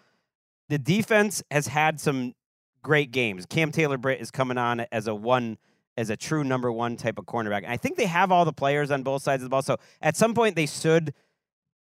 The 0.69 0.77
defense 0.77 1.41
has 1.49 1.67
had 1.67 1.99
some 1.99 2.35
great 2.83 3.11
games. 3.11 3.45
Cam 3.45 3.71
Taylor 3.71 3.97
Britt 3.97 4.21
is 4.21 4.29
coming 4.29 4.57
on 4.57 4.81
as 4.91 5.07
a 5.07 5.15
one, 5.15 5.57
as 5.95 6.09
a 6.09 6.17
true 6.17 6.43
number 6.43 6.71
one 6.71 6.97
type 6.97 7.17
of 7.17 7.25
cornerback. 7.25 7.63
And 7.63 7.67
I 7.71 7.77
think 7.77 7.97
they 7.97 8.05
have 8.05 8.31
all 8.31 8.43
the 8.43 8.53
players 8.53 8.91
on 8.91 9.01
both 9.01 9.23
sides 9.23 9.41
of 9.41 9.45
the 9.45 9.49
ball. 9.49 9.61
So 9.61 9.77
at 10.01 10.17
some 10.17 10.33
point 10.33 10.55
they 10.55 10.67
should 10.67 11.13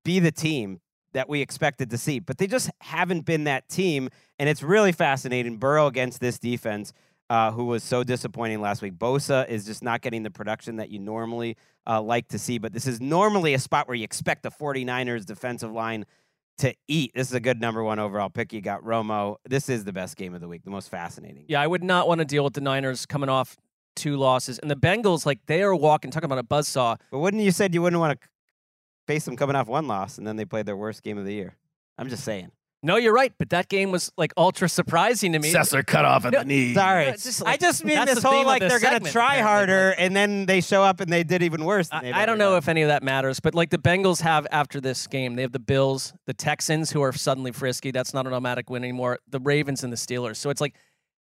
be 0.02 0.18
the 0.18 0.32
team 0.32 0.80
that 1.12 1.28
we 1.28 1.42
expected 1.42 1.90
to 1.90 1.98
see, 1.98 2.20
but 2.20 2.38
they 2.38 2.46
just 2.46 2.70
haven't 2.80 3.26
been 3.26 3.44
that 3.44 3.68
team. 3.68 4.08
And 4.38 4.48
it's 4.48 4.62
really 4.62 4.92
fascinating. 4.92 5.58
Burrow 5.58 5.86
against 5.88 6.20
this 6.20 6.38
defense, 6.38 6.94
uh, 7.28 7.50
who 7.52 7.64
was 7.66 7.84
so 7.84 8.02
disappointing 8.02 8.60
last 8.60 8.80
week. 8.80 8.94
Bosa 8.94 9.48
is 9.48 9.64
just 9.64 9.82
not 9.82 10.00
getting 10.00 10.22
the 10.22 10.30
production 10.30 10.76
that 10.76 10.90
you 10.90 10.98
normally 10.98 11.56
uh, 11.90 12.00
like 12.00 12.28
to 12.28 12.38
see, 12.38 12.58
but 12.58 12.72
this 12.72 12.86
is 12.86 13.00
normally 13.00 13.52
a 13.52 13.58
spot 13.58 13.88
where 13.88 13.96
you 13.96 14.04
expect 14.04 14.44
the 14.44 14.50
49ers 14.50 15.26
defensive 15.26 15.72
line 15.72 16.06
to 16.58 16.72
eat. 16.86 17.10
This 17.14 17.28
is 17.28 17.34
a 17.34 17.40
good 17.40 17.60
number 17.60 17.82
one 17.82 17.98
overall 17.98 18.30
pick. 18.30 18.52
You 18.52 18.60
got 18.60 18.84
Romo. 18.84 19.36
This 19.48 19.68
is 19.68 19.82
the 19.82 19.92
best 19.92 20.16
game 20.16 20.32
of 20.32 20.40
the 20.40 20.46
week, 20.46 20.62
the 20.62 20.70
most 20.70 20.88
fascinating. 20.88 21.46
Yeah, 21.48 21.60
I 21.60 21.66
would 21.66 21.82
not 21.82 22.06
want 22.06 22.20
to 22.20 22.24
deal 22.24 22.44
with 22.44 22.52
the 22.52 22.60
Niners 22.60 23.06
coming 23.06 23.28
off 23.28 23.56
two 23.96 24.16
losses. 24.16 24.60
And 24.60 24.70
the 24.70 24.76
Bengals, 24.76 25.26
like 25.26 25.40
they 25.46 25.62
are 25.62 25.74
walking, 25.74 26.12
talking 26.12 26.26
about 26.26 26.38
a 26.38 26.44
buzzsaw. 26.44 26.96
But 27.10 27.18
wouldn't 27.18 27.42
you 27.42 27.50
said 27.50 27.74
you 27.74 27.82
wouldn't 27.82 27.98
want 27.98 28.20
to 28.20 28.28
face 29.08 29.24
them 29.24 29.36
coming 29.36 29.56
off 29.56 29.66
one 29.66 29.88
loss 29.88 30.16
and 30.16 30.24
then 30.24 30.36
they 30.36 30.44
played 30.44 30.66
their 30.66 30.76
worst 30.76 31.02
game 31.02 31.18
of 31.18 31.24
the 31.24 31.32
year? 31.32 31.56
I'm 31.98 32.08
just 32.08 32.22
saying. 32.22 32.52
No, 32.82 32.96
you're 32.96 33.12
right, 33.12 33.32
but 33.38 33.50
that 33.50 33.68
game 33.68 33.90
was 33.90 34.10
like 34.16 34.32
ultra 34.38 34.66
surprising 34.66 35.32
to 35.32 35.38
me. 35.38 35.52
Sessler 35.52 35.86
cut 35.86 36.06
off 36.06 36.24
at 36.24 36.32
No, 36.32 36.38
the 36.38 36.44
knee. 36.46 36.72
Sorry. 36.72 37.06
it's 37.06 37.24
just 37.24 37.44
I 37.44 37.58
just 37.58 37.84
mean 37.84 38.02
this 38.06 38.22
the 38.22 38.28
whole 38.28 38.46
like 38.46 38.60
this 38.60 38.70
they're 38.70 38.90
going 38.90 39.02
to 39.04 39.10
try 39.12 39.36
apparently, 39.36 39.74
harder 39.74 39.90
and 39.98 40.16
then 40.16 40.46
they 40.46 40.62
show 40.62 40.82
up 40.82 41.00
and 41.00 41.12
they 41.12 41.22
did 41.22 41.42
even 41.42 41.64
worse. 41.64 41.88
Than 41.88 42.06
I, 42.14 42.22
I 42.22 42.26
don't 42.26 42.38
know 42.38 42.50
done. 42.52 42.58
if 42.58 42.68
any 42.68 42.80
of 42.82 42.88
that 42.88 43.02
matters, 43.02 43.38
but 43.38 43.54
like 43.54 43.68
the 43.68 43.78
Bengals 43.78 44.22
have 44.22 44.46
after 44.50 44.80
this 44.80 45.06
game, 45.06 45.34
they 45.36 45.42
have 45.42 45.52
the 45.52 45.58
Bills, 45.58 46.14
the 46.26 46.32
Texans, 46.32 46.90
who 46.90 47.02
are 47.02 47.12
suddenly 47.12 47.52
frisky. 47.52 47.90
That's 47.90 48.14
not 48.14 48.26
an 48.26 48.32
automatic 48.32 48.70
win 48.70 48.82
anymore. 48.82 49.18
The 49.28 49.40
Ravens 49.40 49.84
and 49.84 49.92
the 49.92 49.98
Steelers. 49.98 50.36
So 50.36 50.48
it's 50.48 50.62
like 50.62 50.74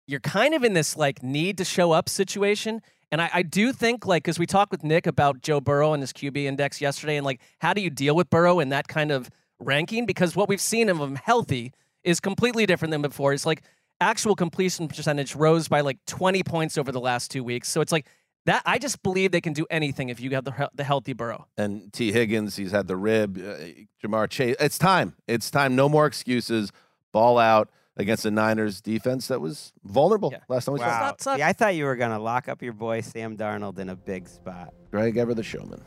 you're 0.05 0.19
kind 0.19 0.53
of 0.53 0.63
in 0.63 0.73
this 0.73 0.95
like 0.95 1.23
need 1.23 1.57
to 1.57 1.65
show 1.65 1.91
up 1.93 2.09
situation. 2.09 2.81
And 3.11 3.23
I, 3.23 3.29
I 3.33 3.41
do 3.41 3.73
think 3.73 4.05
like 4.05 4.23
because 4.23 4.37
we 4.37 4.45
talked 4.45 4.71
with 4.71 4.83
Nick 4.83 5.07
about 5.07 5.41
Joe 5.41 5.59
Burrow 5.59 5.93
and 5.93 6.03
his 6.03 6.13
QB 6.13 6.37
index 6.43 6.79
yesterday, 6.79 7.17
and 7.17 7.25
like 7.25 7.41
how 7.59 7.73
do 7.73 7.81
you 7.81 7.89
deal 7.89 8.15
with 8.15 8.29
Burrow 8.29 8.59
in 8.59 8.69
that 8.69 8.87
kind 8.87 9.11
of 9.11 9.31
ranking? 9.59 10.05
Because 10.05 10.35
what 10.35 10.49
we've 10.49 10.61
seen 10.61 10.89
of 10.89 10.97
him 10.99 11.15
healthy 11.15 11.73
is 12.03 12.19
completely 12.19 12.65
different 12.65 12.91
than 12.91 13.01
before. 13.01 13.33
It's 13.33 13.45
like 13.45 13.61
actual 14.01 14.35
completion 14.35 14.87
percentage 14.87 15.35
rose 15.35 15.67
by 15.67 15.81
like 15.81 15.97
20 16.05 16.43
points 16.43 16.77
over 16.77 16.91
the 16.91 16.99
last 17.01 17.29
two 17.31 17.43
weeks. 17.43 17.67
So 17.69 17.81
it's 17.81 17.91
like 17.91 18.07
that. 18.45 18.61
I 18.65 18.79
just 18.79 19.03
believe 19.03 19.31
they 19.31 19.41
can 19.41 19.53
do 19.53 19.65
anything 19.69 20.09
if 20.09 20.19
you 20.21 20.29
have 20.31 20.45
the, 20.45 20.69
the 20.73 20.83
healthy 20.83 21.13
Burrow. 21.13 21.47
and 21.57 21.91
Tee 21.91 22.11
Higgins, 22.11 22.55
he's 22.55 22.71
had 22.71 22.87
the 22.87 22.95
rib. 22.95 23.37
Uh, 23.37 23.57
Ja'Marr 24.03 24.29
Chase. 24.29 24.55
It's 24.59 24.77
time. 24.77 25.15
It's 25.27 25.51
time. 25.51 25.75
No 25.75 25.89
more 25.89 26.05
excuses. 26.05 26.71
Ball 27.11 27.37
out 27.37 27.69
against 27.97 28.23
the 28.23 28.31
Niners 28.31 28.79
defense 28.79 29.27
that 29.27 29.41
was 29.41 29.73
vulnerable 29.83 30.29
Yeah. 30.31 30.39
last 30.47 30.63
time 30.65 30.73
we 30.73 30.79
saw. 30.79 30.87
Wow. 30.87 30.99
not 31.01 31.21
such- 31.21 31.37
See, 31.39 31.43
I 31.43 31.51
thought 31.51 31.75
you 31.75 31.83
were 31.83 31.97
going 31.97 32.11
to 32.11 32.19
lock 32.19 32.47
up 32.47 32.61
your 32.61 32.71
boy 32.71 33.01
Sam 33.01 33.35
Darnold 33.35 33.77
in 33.77 33.89
a 33.89 33.95
big 33.97 34.29
spot. 34.29 34.73
Gregg 34.91 35.17
Ever 35.17 35.33
the 35.33 35.43
showman. 35.43 35.81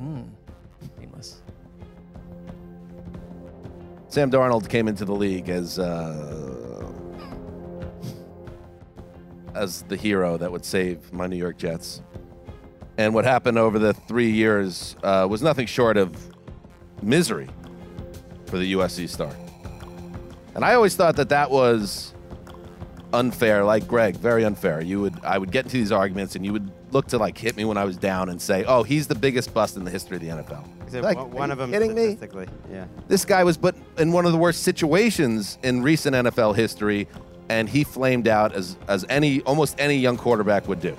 Mm. 0.00 0.30
Painless. 0.98 1.42
Sam 4.08 4.30
Darnold 4.30 4.68
came 4.68 4.88
into 4.88 5.04
the 5.04 5.14
league 5.14 5.50
as 5.50 5.78
uh, 5.78 6.90
as 9.54 9.82
the 9.82 9.96
hero 9.96 10.38
that 10.38 10.50
would 10.50 10.64
save 10.64 11.12
my 11.12 11.26
New 11.26 11.36
York 11.36 11.58
Jets. 11.58 12.00
And 12.96 13.14
what 13.14 13.24
happened 13.24 13.58
over 13.58 13.78
the 13.78 13.92
three 13.92 14.30
years 14.30 14.96
uh, 15.02 15.26
was 15.28 15.42
nothing 15.42 15.66
short 15.66 15.96
of 15.96 16.16
misery 17.02 17.48
for 18.46 18.58
the 18.58 18.72
USC 18.72 19.08
star. 19.08 19.32
And 20.54 20.64
I 20.64 20.74
always 20.74 20.96
thought 20.96 21.16
that 21.16 21.28
that 21.28 21.50
was 21.50 22.14
unfair, 23.12 23.62
like 23.62 23.86
Gregg, 23.86 24.16
very 24.16 24.44
unfair. 24.44 24.80
You 24.80 25.02
would 25.02 25.22
I 25.22 25.36
would 25.38 25.52
get 25.52 25.66
into 25.66 25.76
these 25.76 25.92
arguments, 25.92 26.34
and 26.34 26.46
you 26.46 26.52
would 26.52 26.70
look 26.92 27.08
to 27.08 27.18
like 27.18 27.36
hit 27.36 27.56
me 27.56 27.64
when 27.66 27.76
I 27.76 27.84
was 27.84 27.96
down 27.96 28.30
and 28.30 28.40
say, 28.40 28.64
"Oh, 28.64 28.84
he's 28.84 29.06
the 29.06 29.14
biggest 29.14 29.52
bust 29.52 29.76
in 29.76 29.84
the 29.84 29.90
history 29.90 30.16
of 30.16 30.22
the 30.22 30.28
NFL." 30.28 30.77
It 30.94 31.02
Like, 31.02 31.16
one- 31.16 31.30
one 31.30 31.50
of 31.50 31.58
them 31.58 31.70
kidding 31.70 31.94
me? 31.94 32.16
Yeah. 32.70 32.84
This 33.08 33.24
guy 33.24 33.44
was 33.44 33.56
put 33.56 33.74
in 33.98 34.12
one 34.12 34.26
of 34.26 34.32
the 34.32 34.38
worst 34.38 34.62
situations 34.62 35.58
in 35.62 35.82
recent 35.82 36.14
NFL 36.16 36.54
history, 36.54 37.08
and 37.48 37.68
he 37.68 37.84
flamed 37.84 38.28
out 38.28 38.52
as 38.54 38.76
as 38.88 39.04
any 39.08 39.40
almost 39.42 39.76
any 39.78 39.96
young 39.96 40.16
quarterback 40.16 40.68
would 40.68 40.80
do. 40.80 40.96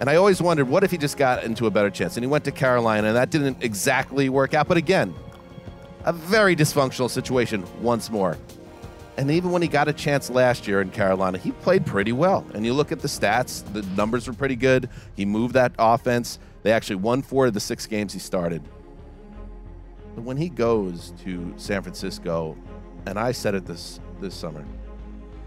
And 0.00 0.08
I 0.08 0.16
always 0.16 0.40
wondered, 0.40 0.66
what 0.68 0.82
if 0.82 0.90
he 0.90 0.96
just 0.96 1.18
got 1.18 1.44
into 1.44 1.66
a 1.66 1.70
better 1.70 1.90
chance? 1.90 2.16
And 2.16 2.24
he 2.24 2.28
went 2.28 2.44
to 2.44 2.50
Carolina, 2.52 3.08
and 3.08 3.16
that 3.16 3.30
didn't 3.30 3.62
exactly 3.62 4.30
work 4.30 4.54
out. 4.54 4.66
But 4.66 4.78
again, 4.78 5.14
a 6.04 6.12
very 6.12 6.56
dysfunctional 6.56 7.10
situation 7.10 7.64
once 7.82 8.10
more. 8.10 8.38
And 9.18 9.30
even 9.30 9.50
when 9.50 9.60
he 9.60 9.68
got 9.68 9.88
a 9.88 9.92
chance 9.92 10.30
last 10.30 10.66
year 10.66 10.80
in 10.80 10.90
Carolina, 10.90 11.36
he 11.36 11.52
played 11.52 11.84
pretty 11.84 12.12
well. 12.12 12.46
And 12.54 12.64
you 12.64 12.72
look 12.72 12.90
at 12.90 13.00
the 13.00 13.08
stats, 13.08 13.62
the 13.74 13.82
numbers 13.94 14.26
were 14.26 14.32
pretty 14.32 14.56
good. 14.56 14.88
He 15.14 15.26
moved 15.26 15.52
that 15.54 15.72
offense. 15.78 16.38
They 16.62 16.72
actually 16.72 16.96
won 16.96 17.22
four 17.22 17.46
of 17.46 17.54
the 17.54 17.60
six 17.60 17.86
games 17.86 18.12
he 18.12 18.18
started. 18.18 18.62
But 20.14 20.24
when 20.24 20.36
he 20.36 20.48
goes 20.48 21.12
to 21.24 21.54
San 21.56 21.82
Francisco, 21.82 22.56
and 23.06 23.18
I 23.18 23.32
said 23.32 23.54
it 23.54 23.64
this 23.64 24.00
this 24.20 24.34
summer, 24.34 24.64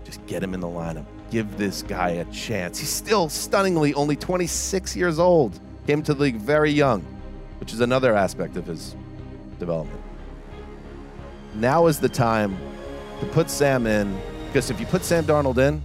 just 0.03 0.25
get 0.25 0.41
him 0.41 0.53
in 0.53 0.59
the 0.59 0.67
lineup. 0.67 1.05
Give 1.29 1.57
this 1.57 1.83
guy 1.83 2.09
a 2.11 2.25
chance. 2.25 2.79
He's 2.79 2.89
still 2.89 3.29
stunningly 3.29 3.93
only 3.93 4.15
26 4.15 4.95
years 4.95 5.19
old. 5.19 5.59
Came 5.85 6.01
to 6.03 6.13
the 6.13 6.21
league 6.21 6.37
very 6.37 6.71
young, 6.71 7.01
which 7.59 7.73
is 7.73 7.81
another 7.81 8.15
aspect 8.15 8.57
of 8.57 8.65
his 8.65 8.95
development. 9.59 10.01
Now 11.55 11.87
is 11.87 11.99
the 11.99 12.09
time 12.09 12.57
to 13.19 13.25
put 13.27 13.49
Sam 13.49 13.85
in, 13.85 14.17
because 14.47 14.71
if 14.71 14.79
you 14.79 14.85
put 14.85 15.03
Sam 15.03 15.23
Darnold 15.23 15.57
in, 15.57 15.83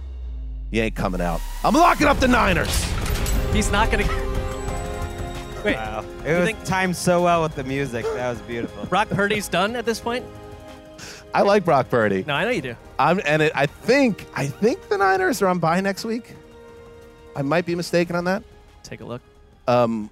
he 0.71 0.79
ain't 0.79 0.95
coming 0.95 1.21
out. 1.21 1.41
I'm 1.63 1.73
locking 1.73 2.07
up 2.07 2.19
the 2.19 2.27
Niners. 2.27 2.85
He's 3.53 3.71
not 3.71 3.91
going 3.91 4.07
to. 4.07 4.28
Wait, 5.63 5.75
Wow. 5.75 6.05
It 6.25 6.33
was 6.35 6.45
think- 6.45 6.63
timed 6.63 6.95
so 6.95 7.21
well 7.23 7.41
with 7.43 7.55
the 7.55 7.63
music. 7.63 8.05
That 8.05 8.29
was 8.29 8.39
beautiful. 8.41 8.85
Brock 8.85 9.09
Purdy's 9.09 9.47
done 9.47 9.75
at 9.75 9.85
this 9.85 9.99
point? 9.99 10.25
I 11.33 11.41
like 11.43 11.63
Brock 11.65 11.89
Purdy. 11.89 12.23
No, 12.25 12.33
I 12.33 12.43
know 12.43 12.49
you 12.49 12.61
do. 12.61 12.75
I'm, 12.97 13.21
and 13.25 13.41
it, 13.41 13.51
I 13.55 13.65
think 13.67 14.25
I 14.35 14.47
think 14.47 14.89
the 14.89 14.97
Niners 14.97 15.41
are 15.41 15.47
on 15.47 15.59
bye 15.59 15.79
next 15.81 16.03
week. 16.05 16.33
I 17.35 17.41
might 17.43 17.65
be 17.65 17.75
mistaken 17.75 18.15
on 18.15 18.23
that, 18.25 18.43
Take 18.83 19.01
a 19.01 19.05
look. 19.05 19.21
um, 19.67 20.09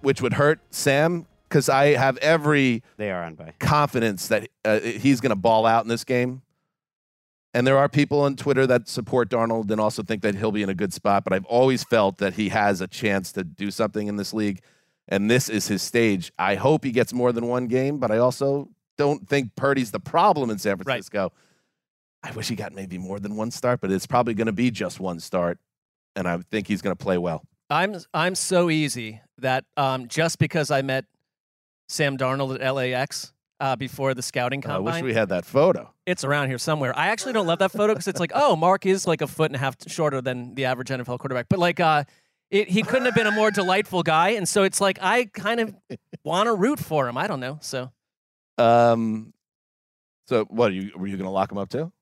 which 0.00 0.22
would 0.22 0.32
hurt 0.32 0.58
Sam 0.70 1.26
because 1.48 1.68
I 1.68 1.88
have 1.96 2.16
every 2.18 2.82
They 2.96 3.10
are 3.10 3.22
on 3.22 3.34
by. 3.34 3.52
confidence 3.58 4.28
that 4.28 4.48
uh, 4.64 4.80
he's 4.80 5.20
going 5.20 5.30
to 5.30 5.36
ball 5.36 5.66
out 5.66 5.84
in 5.84 5.88
this 5.88 6.04
game. 6.04 6.40
And 7.52 7.66
there 7.66 7.78
are 7.78 7.88
people 7.88 8.20
on 8.20 8.36
Twitter 8.36 8.66
that 8.68 8.88
support 8.88 9.28
Darnold 9.28 9.70
and 9.70 9.80
also 9.80 10.02
think 10.02 10.22
that 10.22 10.36
he'll 10.36 10.52
be 10.52 10.62
in 10.62 10.68
a 10.68 10.74
good 10.74 10.92
spot. 10.92 11.24
But 11.24 11.32
I've 11.32 11.44
always 11.46 11.82
felt 11.82 12.18
that 12.18 12.34
he 12.34 12.48
has 12.50 12.80
a 12.80 12.86
chance 12.86 13.32
to 13.32 13.42
do 13.44 13.70
something 13.70 14.06
in 14.06 14.16
this 14.16 14.32
league, 14.32 14.60
and 15.08 15.28
this 15.30 15.48
is 15.48 15.66
his 15.66 15.82
stage. 15.82 16.32
I 16.38 16.54
hope 16.54 16.84
he 16.84 16.92
gets 16.92 17.12
more 17.12 17.32
than 17.32 17.46
one 17.48 17.66
game, 17.66 17.98
but 17.98 18.10
I 18.12 18.18
also 18.18 18.68
don't 18.96 19.28
think 19.28 19.56
Purdy's 19.56 19.90
the 19.90 19.98
problem 20.00 20.50
in 20.50 20.58
San 20.58 20.76
Right. 20.76 20.84
Francisco. 20.84 21.32
I 22.22 22.30
wish 22.32 22.48
he 22.48 22.54
got 22.54 22.72
maybe 22.72 22.98
more 22.98 23.18
than 23.18 23.34
one 23.34 23.50
start, 23.50 23.80
but 23.80 23.90
it's 23.90 24.06
probably 24.06 24.34
going 24.34 24.46
to 24.46 24.52
be 24.52 24.70
just 24.70 25.00
one 25.00 25.18
start, 25.18 25.58
and 26.14 26.28
I 26.28 26.38
think 26.50 26.68
he's 26.68 26.82
going 26.82 26.94
to 26.94 27.02
play 27.02 27.18
well. 27.18 27.42
I'm 27.70 27.96
I'm 28.12 28.34
so 28.34 28.68
easy 28.70 29.22
that 29.38 29.64
um, 29.76 30.06
just 30.06 30.38
because 30.38 30.70
I 30.70 30.82
met 30.82 31.06
Sam 31.88 32.18
Darnold 32.18 32.60
at 32.60 32.70
LAX 32.74 33.32
uh, 33.60 33.76
before 33.76 34.14
the 34.14 34.22
scouting 34.22 34.60
combine. 34.62 34.94
I 34.94 34.96
wish 34.96 35.02
we 35.02 35.14
had 35.14 35.28
that 35.28 35.44
photo. 35.44 35.92
it's 36.06 36.24
around 36.24 36.48
here 36.48 36.58
somewhere. 36.58 36.96
I 36.98 37.08
actually 37.08 37.34
don't 37.34 37.46
love 37.46 37.58
that 37.60 37.70
photo 37.70 37.92
because 37.92 38.08
it's 38.08 38.20
like, 38.20 38.32
oh, 38.34 38.56
Marc 38.56 38.86
is 38.86 39.06
like 39.06 39.20
a 39.20 39.26
foot 39.26 39.46
and 39.46 39.56
a 39.56 39.58
half 39.58 39.76
shorter 39.86 40.20
than 40.20 40.54
the 40.54 40.64
average 40.64 40.88
NFL 40.88 41.18
quarterback, 41.18 41.46
but 41.48 41.58
like, 41.58 41.78
uh, 41.78 42.04
it, 42.50 42.68
he 42.68 42.82
couldn't 42.82 43.04
have 43.04 43.14
been 43.14 43.28
a 43.28 43.32
more 43.32 43.50
delightful 43.52 44.02
guy, 44.02 44.30
and 44.30 44.48
so 44.48 44.64
it's 44.64 44.80
like 44.80 44.98
I 45.00 45.26
kind 45.26 45.60
of 45.60 45.74
want 46.24 46.46
to 46.48 46.54
root 46.54 46.80
for 46.80 47.08
him. 47.08 47.16
I 47.16 47.28
don't 47.28 47.38
know, 47.38 47.58
so. 47.60 47.92
Um, 48.58 49.32
so 50.26 50.44
what 50.46 50.70
are 50.70 50.74
you 50.74 50.90
were 50.96 51.06
you 51.06 51.16
going 51.16 51.26
to 51.26 51.30
lock 51.30 51.52
him 51.52 51.58
up 51.58 51.68
too? 51.68 51.92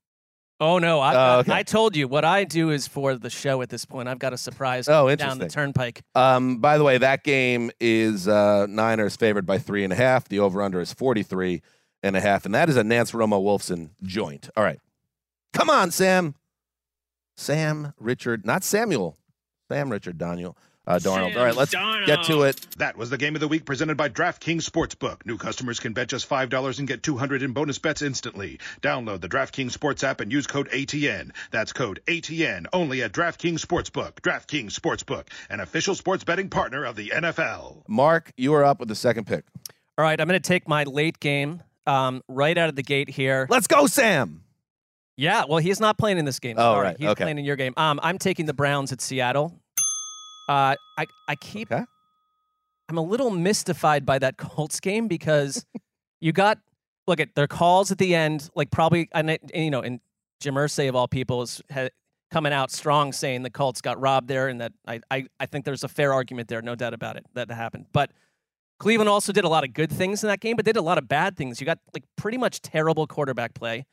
Oh 0.61 0.79
no! 0.79 0.99
I, 1.01 1.15
Oh, 1.15 1.19
I- 1.19 1.37
okay. 1.39 1.53
I 1.53 1.63
told 1.63 1.95
you 1.95 2.09
what 2.09 2.25
I 2.25 2.45
do 2.45 2.71
is 2.71 2.89
for 2.89 3.15
the 3.15 3.31
show 3.31 3.63
at 3.63 3.69
this 3.69 3.85
point. 3.85 4.09
I've 4.09 4.19
got 4.19 4.33
a 4.33 4.37
surprise 4.39 4.89
Oh, 4.89 5.15
down 5.15 5.39
the 5.39 5.49
turnpike. 5.49 6.03
Um, 6.15 6.59
by 6.59 6.79
the 6.79 6.85
way, 6.85 6.99
that 6.99 7.23
game 7.23 7.71
is 7.81 8.27
uh, 8.27 8.67
Niners 8.69 9.15
favored 9.17 9.47
by 9.47 9.59
three 9.59 9.85
and 9.85 9.93
a 9.93 9.97
half. 9.97 10.29
The 10.29 10.41
over 10.41 10.61
under 10.61 10.81
is 10.81 10.93
43 10.93 11.63
and 12.03 12.17
a 12.17 12.21
half. 12.21 12.45
And 12.45 12.55
that 12.55 12.69
is 12.69 12.77
a 12.77 12.83
Nance 12.85 13.13
Romo 13.13 13.41
Wolfson 13.43 13.91
joint. 14.03 14.51
All 14.57 14.65
right. 14.65 14.81
Come 15.53 15.71
on, 15.71 15.91
Sam. 15.93 16.35
Sam 17.37 17.95
Richard, 17.99 18.45
not 18.45 18.65
Samuel. 18.65 19.17
Sam 19.71 19.91
Richard 19.91 20.19
Daniel. 20.19 20.57
Uh, 20.89 20.99
Darnold. 20.99 21.37
All 21.37 21.45
right, 21.45 21.55
let's 21.55 21.73
get 22.07 22.25
to 22.25 22.45
it. 22.45 22.67
That 22.79 22.97
was 22.97 23.11
the 23.11 23.19
game 23.19 23.35
of 23.35 23.41
the 23.41 23.47
week 23.47 23.67
presented 23.67 23.99
by 23.99 24.09
DraftKings 24.09 24.63
Sportsbook. 24.69 25.27
New 25.27 25.37
customers 25.37 25.79
can 25.81 25.93
bet 25.93 26.09
just 26.09 26.27
$5 26.27 26.79
and 26.79 26.89
get 26.89 27.03
200 27.03 27.43
in 27.43 27.53
bonus 27.53 27.79
bets 27.79 28.01
instantly. 28.01 28.59
Download 28.81 29.21
the 29.21 29.29
DraftKings 29.29 29.73
Sports 29.73 30.03
app 30.03 30.23
and 30.23 30.33
use 30.33 30.47
code 30.47 30.71
ATN. 30.71 31.33
That's 31.51 31.75
code 31.75 32.01
ATN 32.07 32.65
only 32.73 33.03
at 33.03 33.13
DraftKings 33.13 33.61
Sportsbook. 33.61 34.13
DraftKings 34.23 34.73
Sportsbook, 34.73 35.27
an 35.51 35.61
official 35.61 35.95
sports 35.95 36.25
betting 36.25 36.49
partner 36.49 36.85
of 36.85 36.97
the 36.97 37.11
NFL. 37.15 37.83
Marc, 37.87 38.33
you 38.39 38.55
are 38.55 38.65
up 38.65 38.81
with 38.81 38.89
the 38.89 38.95
second 38.95 39.27
pick. 39.27 39.45
All 39.99 40.05
right, 40.05 40.19
I'm 40.19 40.27
going 40.27 40.41
to 40.41 40.49
take 40.49 40.67
my 40.67 40.85
late 40.85 41.21
game 41.21 41.63
um, 41.87 42.23
right 42.29 42.57
out 42.57 42.71
of 42.71 42.77
the 42.77 42.83
gate 42.83 43.11
here. 43.11 43.47
Let's 43.51 43.67
go, 43.67 43.87
Sam. 43.89 44.43
Yeah, 45.19 45.45
well, 45.49 45.59
he's 45.59 45.81
not 45.81 45.99
playing 45.99 46.17
in 46.17 46.25
this 46.25 46.39
game. 46.39 46.57
Oh, 46.57 46.75
Sorry. 46.75 46.87
right, 46.87 46.97
He's 46.99 47.09
okay. 47.09 47.25
playing 47.25 47.39
in 47.39 47.45
your 47.45 47.57
game. 47.57 47.75
Um, 47.77 48.01
I'm 48.03 48.19
taking 48.19 48.47
the 48.47 48.55
Browns 48.55 48.93
at 48.93 49.01
Seattle. 49.01 49.53
Uh, 50.49 50.75
I 50.97 51.07
I 51.29 51.35
keep. 51.37 51.71
Okay. 51.71 51.85
I'm 52.89 52.97
a 52.97 53.03
little 53.03 53.31
mystified 53.31 54.07
by 54.07 54.19
that 54.19 54.37
Colts 54.39 54.81
game 54.81 55.09
because 55.09 55.65
you 56.21 56.33
got 56.33 56.59
look 57.07 57.21
at 57.21 57.35
their 57.35 57.47
calls 57.47 57.91
at 57.91 57.99
the 57.99 58.15
end, 58.15 58.49
like 58.55 58.71
probably 58.71 59.09
and, 59.13 59.31
and, 59.31 59.41
you 59.55 59.71
know, 59.71 59.81
and 59.81 60.01
Jim 60.41 60.55
Irsay 60.55 60.89
of 60.89 60.97
all 60.97 61.09
people 61.09 61.43
is 61.43 61.61
ha, 61.73 61.89
coming 62.31 62.53
out 62.53 62.71
strong 62.71 63.13
saying 63.13 63.43
the 63.43 63.51
Colts 63.51 63.81
got 63.81 64.01
robbed 64.01 64.29
there, 64.29 64.49
and 64.49 64.61
that 64.61 64.73
I, 64.87 65.01
I 65.11 65.27
I 65.41 65.47
think 65.47 65.65
there's 65.65 65.85
a 65.85 65.89
fair 65.89 66.13
argument 66.13 66.49
there, 66.49 66.63
no 66.63 66.75
doubt 66.75 66.95
about 66.95 67.17
it, 67.17 67.27
that 67.35 67.51
happened. 67.51 67.87
But 67.93 68.13
Cleveland 68.79 69.09
also 69.09 69.33
did 69.33 69.45
a 69.45 69.49
lot 69.49 69.65
of 69.65 69.73
good 69.73 69.91
things 69.91 70.23
in 70.23 70.29
that 70.29 70.41
game, 70.41 70.57
but 70.57 70.65
they 70.65 70.73
did 70.73 70.79
a 70.79 70.83
lot 70.83 70.99
of 70.99 71.09
bad 71.09 71.37
things. 71.37 71.61
You 71.61 71.67
got 71.67 71.79
like 71.93 72.05
pretty 72.17 72.39
much 72.39 72.63
terrible 72.63 73.07
quarterback 73.07 73.55
play. 73.55 73.87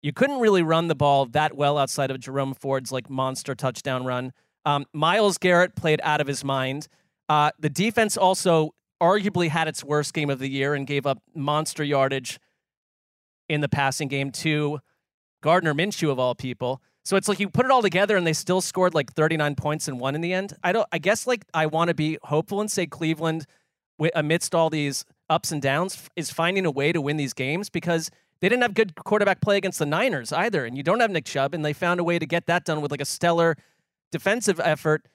You 0.00 0.12
couldn't 0.12 0.40
really 0.40 0.62
run 0.62 0.88
the 0.88 0.94
ball 0.94 1.26
that 1.26 1.56
well 1.56 1.78
outside 1.78 2.10
of 2.10 2.18
Jerome 2.18 2.54
Ford's 2.54 2.92
like 2.92 3.10
monster 3.10 3.54
touchdown 3.54 4.04
run. 4.04 4.32
Um, 4.64 4.86
Myles 4.92 5.38
Garrett 5.38 5.74
played 5.74 6.00
out 6.02 6.20
of 6.20 6.26
his 6.26 6.44
mind. 6.44 6.88
Uh, 7.28 7.50
the 7.58 7.70
defense 7.70 8.16
also 8.16 8.74
arguably 9.02 9.48
had 9.48 9.66
its 9.68 9.82
worst 9.82 10.14
game 10.14 10.30
of 10.30 10.38
the 10.38 10.48
year 10.48 10.74
and 10.74 10.86
gave 10.86 11.06
up 11.06 11.22
monster 11.34 11.82
yardage 11.82 12.38
in 13.48 13.60
the 13.60 13.68
passing 13.68 14.08
game 14.08 14.30
to 14.30 14.78
Gardner 15.42 15.74
Minshew 15.74 16.10
of 16.10 16.18
all 16.18 16.34
people. 16.34 16.80
So 17.04 17.16
it's 17.16 17.26
like 17.26 17.40
you 17.40 17.48
put 17.48 17.64
it 17.64 17.72
all 17.72 17.82
together 17.82 18.16
and 18.16 18.24
they 18.24 18.32
still 18.32 18.60
scored 18.60 18.94
like 18.94 19.12
39 19.12 19.56
points 19.56 19.88
and 19.88 19.98
won 19.98 20.14
in 20.14 20.20
the 20.20 20.32
end. 20.32 20.54
I 20.62 20.72
don't. 20.72 20.86
I 20.92 20.98
guess 20.98 21.26
like 21.26 21.44
I 21.52 21.66
want 21.66 21.88
to 21.88 21.94
be 21.94 22.16
hopeful 22.22 22.60
and 22.60 22.70
say 22.70 22.86
Cleveland, 22.86 23.46
amidst 24.14 24.54
all 24.54 24.70
these 24.70 25.04
ups 25.28 25.50
and 25.50 25.60
downs, 25.60 26.08
is 26.14 26.30
finding 26.30 26.64
a 26.64 26.70
way 26.70 26.92
to 26.92 27.00
win 27.00 27.16
these 27.16 27.32
games 27.32 27.68
because 27.68 28.08
they 28.40 28.48
didn't 28.48 28.62
have 28.62 28.74
good 28.74 28.94
quarterback 28.94 29.40
play 29.40 29.56
against 29.56 29.80
the 29.80 29.86
Niners 29.86 30.32
either, 30.32 30.64
and 30.64 30.76
you 30.76 30.82
don't 30.82 31.00
have 31.00 31.10
Nick 31.10 31.24
Chubb, 31.24 31.54
and 31.54 31.64
they 31.64 31.72
found 31.72 31.98
a 32.00 32.04
way 32.04 32.18
to 32.18 32.26
get 32.26 32.46
that 32.46 32.64
done 32.64 32.80
with 32.80 32.90
like 32.90 33.00
a 33.00 33.04
stellar 33.04 33.56
defensive 34.12 34.60
effort 34.60 35.06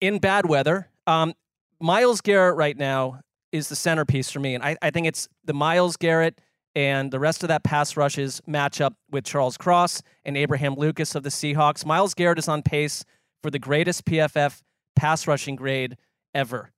in 0.00 0.18
bad 0.18 0.46
weather. 0.46 0.90
Um, 1.06 1.32
Myles 1.80 2.20
Garrett 2.20 2.56
right 2.56 2.76
now 2.76 3.20
is 3.50 3.68
the 3.68 3.76
centerpiece 3.76 4.30
for 4.30 4.40
me, 4.40 4.54
and 4.54 4.62
I, 4.62 4.76
I 4.82 4.90
think 4.90 5.06
it's 5.06 5.28
the 5.44 5.54
Myles 5.54 5.96
Garrett 5.96 6.40
and 6.74 7.10
the 7.10 7.18
rest 7.20 7.42
of 7.42 7.48
that 7.48 7.64
pass 7.64 7.96
rushes 7.96 8.40
match 8.46 8.80
up 8.80 8.94
with 9.10 9.24
Charles 9.24 9.56
Cross 9.56 10.02
and 10.24 10.36
Abraham 10.36 10.74
Lucas 10.74 11.14
of 11.14 11.22
the 11.22 11.28
Seahawks. 11.28 11.84
Myles 11.84 12.14
Garrett 12.14 12.38
is 12.38 12.48
on 12.48 12.62
pace 12.62 13.04
for 13.42 13.50
the 13.50 13.58
greatest 13.58 14.04
PFF 14.04 14.62
pass 14.96 15.26
rushing 15.26 15.56
grade 15.56 15.96
ever. 16.34 16.70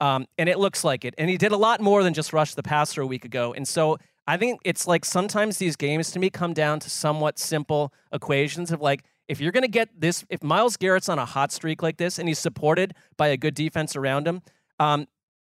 Um, 0.00 0.26
and 0.38 0.48
it 0.48 0.58
looks 0.58 0.84
like 0.84 1.04
it. 1.04 1.14
And 1.18 1.30
he 1.30 1.36
did 1.36 1.52
a 1.52 1.56
lot 1.56 1.80
more 1.80 2.02
than 2.02 2.14
just 2.14 2.32
rush 2.32 2.54
the 2.54 2.62
passer 2.62 3.02
a 3.02 3.06
week 3.06 3.24
ago. 3.24 3.52
And 3.52 3.68
so 3.68 3.98
I 4.26 4.36
think 4.36 4.60
it's 4.64 4.86
like 4.86 5.04
sometimes 5.04 5.58
these 5.58 5.76
games 5.76 6.10
to 6.12 6.18
me 6.18 6.30
come 6.30 6.54
down 6.54 6.80
to 6.80 6.90
somewhat 6.90 7.38
simple 7.38 7.92
equations 8.12 8.72
of 8.72 8.80
like, 8.80 9.04
if 9.32 9.40
you're 9.40 9.50
going 9.50 9.62
to 9.62 9.68
get 9.68 9.88
this, 9.98 10.26
if 10.28 10.42
Myles 10.42 10.76
Garrett's 10.76 11.08
on 11.08 11.18
a 11.18 11.24
hot 11.24 11.50
streak 11.50 11.82
like 11.82 11.96
this 11.96 12.18
and 12.18 12.28
he's 12.28 12.38
supported 12.38 12.94
by 13.16 13.28
a 13.28 13.36
good 13.38 13.54
defense 13.54 13.96
around 13.96 14.28
him, 14.28 14.42
um, 14.78 15.08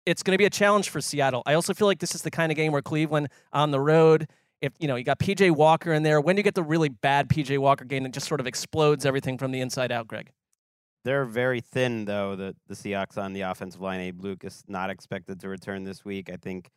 it's 0.07 0.23
going 0.23 0.33
to 0.33 0.37
be 0.37 0.45
a 0.45 0.49
challenge 0.49 0.89
for 0.89 0.99
Seattle. 0.99 1.43
I 1.45 1.53
also 1.53 1.75
feel 1.75 1.85
like 1.85 1.99
this 1.99 2.15
is 2.15 2.23
the 2.23 2.31
kind 2.31 2.51
of 2.51 2.55
game 2.55 2.71
where 2.71 2.81
Cleveland 2.81 3.29
on 3.53 3.69
the 3.69 3.79
road, 3.79 4.27
if 4.61 4.73
you 4.79 4.87
know 4.87 4.95
you 4.95 5.03
got 5.03 5.19
PJ 5.19 5.51
Walker 5.51 5.93
in 5.93 6.01
there, 6.01 6.19
when 6.19 6.37
you 6.37 6.43
get 6.43 6.55
the 6.55 6.63
really 6.63 6.89
bad 6.89 7.29
PJ 7.29 7.59
Walker 7.59 7.85
game, 7.85 8.03
it 8.07 8.13
just 8.13 8.27
sort 8.27 8.39
of 8.39 8.47
explodes 8.47 9.05
everything 9.05 9.37
from 9.37 9.51
the 9.51 9.61
inside 9.61 9.91
out. 9.91 10.07
Gregg, 10.07 10.31
They're 11.05 11.25
very 11.25 11.61
thin, 11.61 12.05
though, 12.05 12.35
the, 12.35 12.55
the 12.67 12.73
Seahawks 12.73 13.15
on 13.15 13.33
the 13.33 13.41
offensive 13.41 13.79
line. 13.79 13.99
Abe 13.99 14.23
Lucas 14.23 14.63
not 14.67 14.89
expected 14.89 15.39
to 15.41 15.49
return 15.49 15.83
this 15.83 16.03
week. 16.03 16.31
I 16.31 16.37
think 16.37 16.71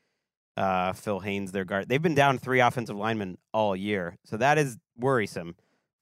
uh, 0.59 0.93
Phil 0.93 1.21
Haynes, 1.21 1.53
their 1.53 1.65
guard. 1.65 1.89
They've 1.89 2.03
been 2.03 2.15
down 2.15 2.37
three 2.37 2.61
offensive 2.61 2.97
linemen 2.97 3.39
all 3.55 3.75
year. 3.75 4.19
So 4.27 4.37
that 4.37 4.59
is 4.59 4.77
worrisome 4.99 5.55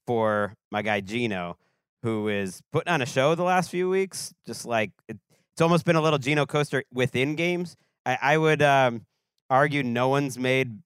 for 0.09 0.55
my 0.71 0.81
guy 0.81 1.01
Geno, 1.01 1.59
who 2.03 2.29
is 2.29 2.63
putting 2.73 2.91
on 2.91 3.03
a 3.03 3.07
show 3.07 3.35
the 3.35 3.43
last 3.43 3.71
few 3.71 3.91
weeks. 3.91 4.33
Just 4.47 4.65
like 4.65 4.91
it, 5.07 5.19
it's 5.53 5.61
almost 5.61 5.85
been 5.85 5.97
a 5.97 6.01
little 6.01 6.19
Geno 6.19 6.47
coaster 6.47 6.83
within 6.91 7.35
games. 7.37 7.77
I, 8.07 8.19
I 8.23 8.39
would 8.39 8.63
um, 8.63 9.05
argue 9.51 9.83
no 9.83 10.09
one's 10.09 10.39
made 10.39 10.79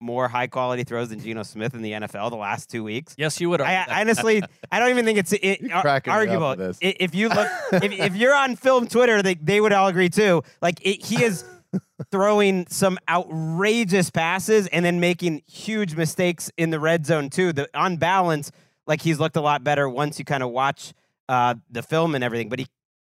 more 0.00 0.28
high 0.28 0.46
quality 0.46 0.82
throws 0.82 1.10
than 1.10 1.20
Geno 1.20 1.42
Smith 1.42 1.74
in 1.74 1.82
the 1.82 1.92
NFL 1.92 2.30
the 2.30 2.36
last 2.36 2.70
two 2.70 2.82
weeks. 2.82 3.14
yes, 3.18 3.38
you 3.38 3.50
would. 3.50 3.60
argue 3.60 3.92
I. 3.92 3.98
I 3.98 4.00
honestly, 4.00 4.42
I 4.72 4.78
don't 4.78 4.90
even 4.90 5.04
think 5.04 5.18
it's 5.18 5.34
it, 5.34 5.70
ar- 5.72 5.82
cracking 5.82 6.10
me 6.10 6.14
up 6.14 6.20
arguable. 6.20 6.48
with 6.50 6.58
this. 6.58 6.78
If 6.80 7.14
you 7.14 7.28
look, 7.28 7.48
if, 7.72 7.92
if 7.92 8.16
you're 8.16 8.34
on 8.34 8.56
film 8.56 8.88
Twitter, 8.88 9.20
they, 9.20 9.34
they 9.34 9.60
would 9.60 9.74
all 9.74 9.88
agree 9.88 10.08
too. 10.08 10.42
Like 10.62 10.80
it, 10.86 11.04
he 11.04 11.22
is 11.22 11.44
throwing 12.10 12.66
some 12.68 12.98
outrageous 13.08 14.10
passes 14.10 14.66
and 14.68 14.84
then 14.84 15.00
making 15.00 15.42
huge 15.46 15.94
mistakes 15.94 16.50
in 16.56 16.70
the 16.70 16.80
red 16.80 17.06
zone 17.06 17.30
too. 17.30 17.52
The 17.52 17.68
on 17.74 17.96
balance, 17.96 18.50
like 18.86 19.02
he's 19.02 19.18
looked 19.20 19.36
a 19.36 19.40
lot 19.40 19.64
better 19.64 19.88
once 19.88 20.18
you 20.18 20.24
kind 20.24 20.42
of 20.42 20.50
watch 20.50 20.92
uh, 21.28 21.54
the 21.70 21.82
film 21.82 22.14
and 22.14 22.24
everything. 22.24 22.48
But 22.48 22.60
he, 22.60 22.66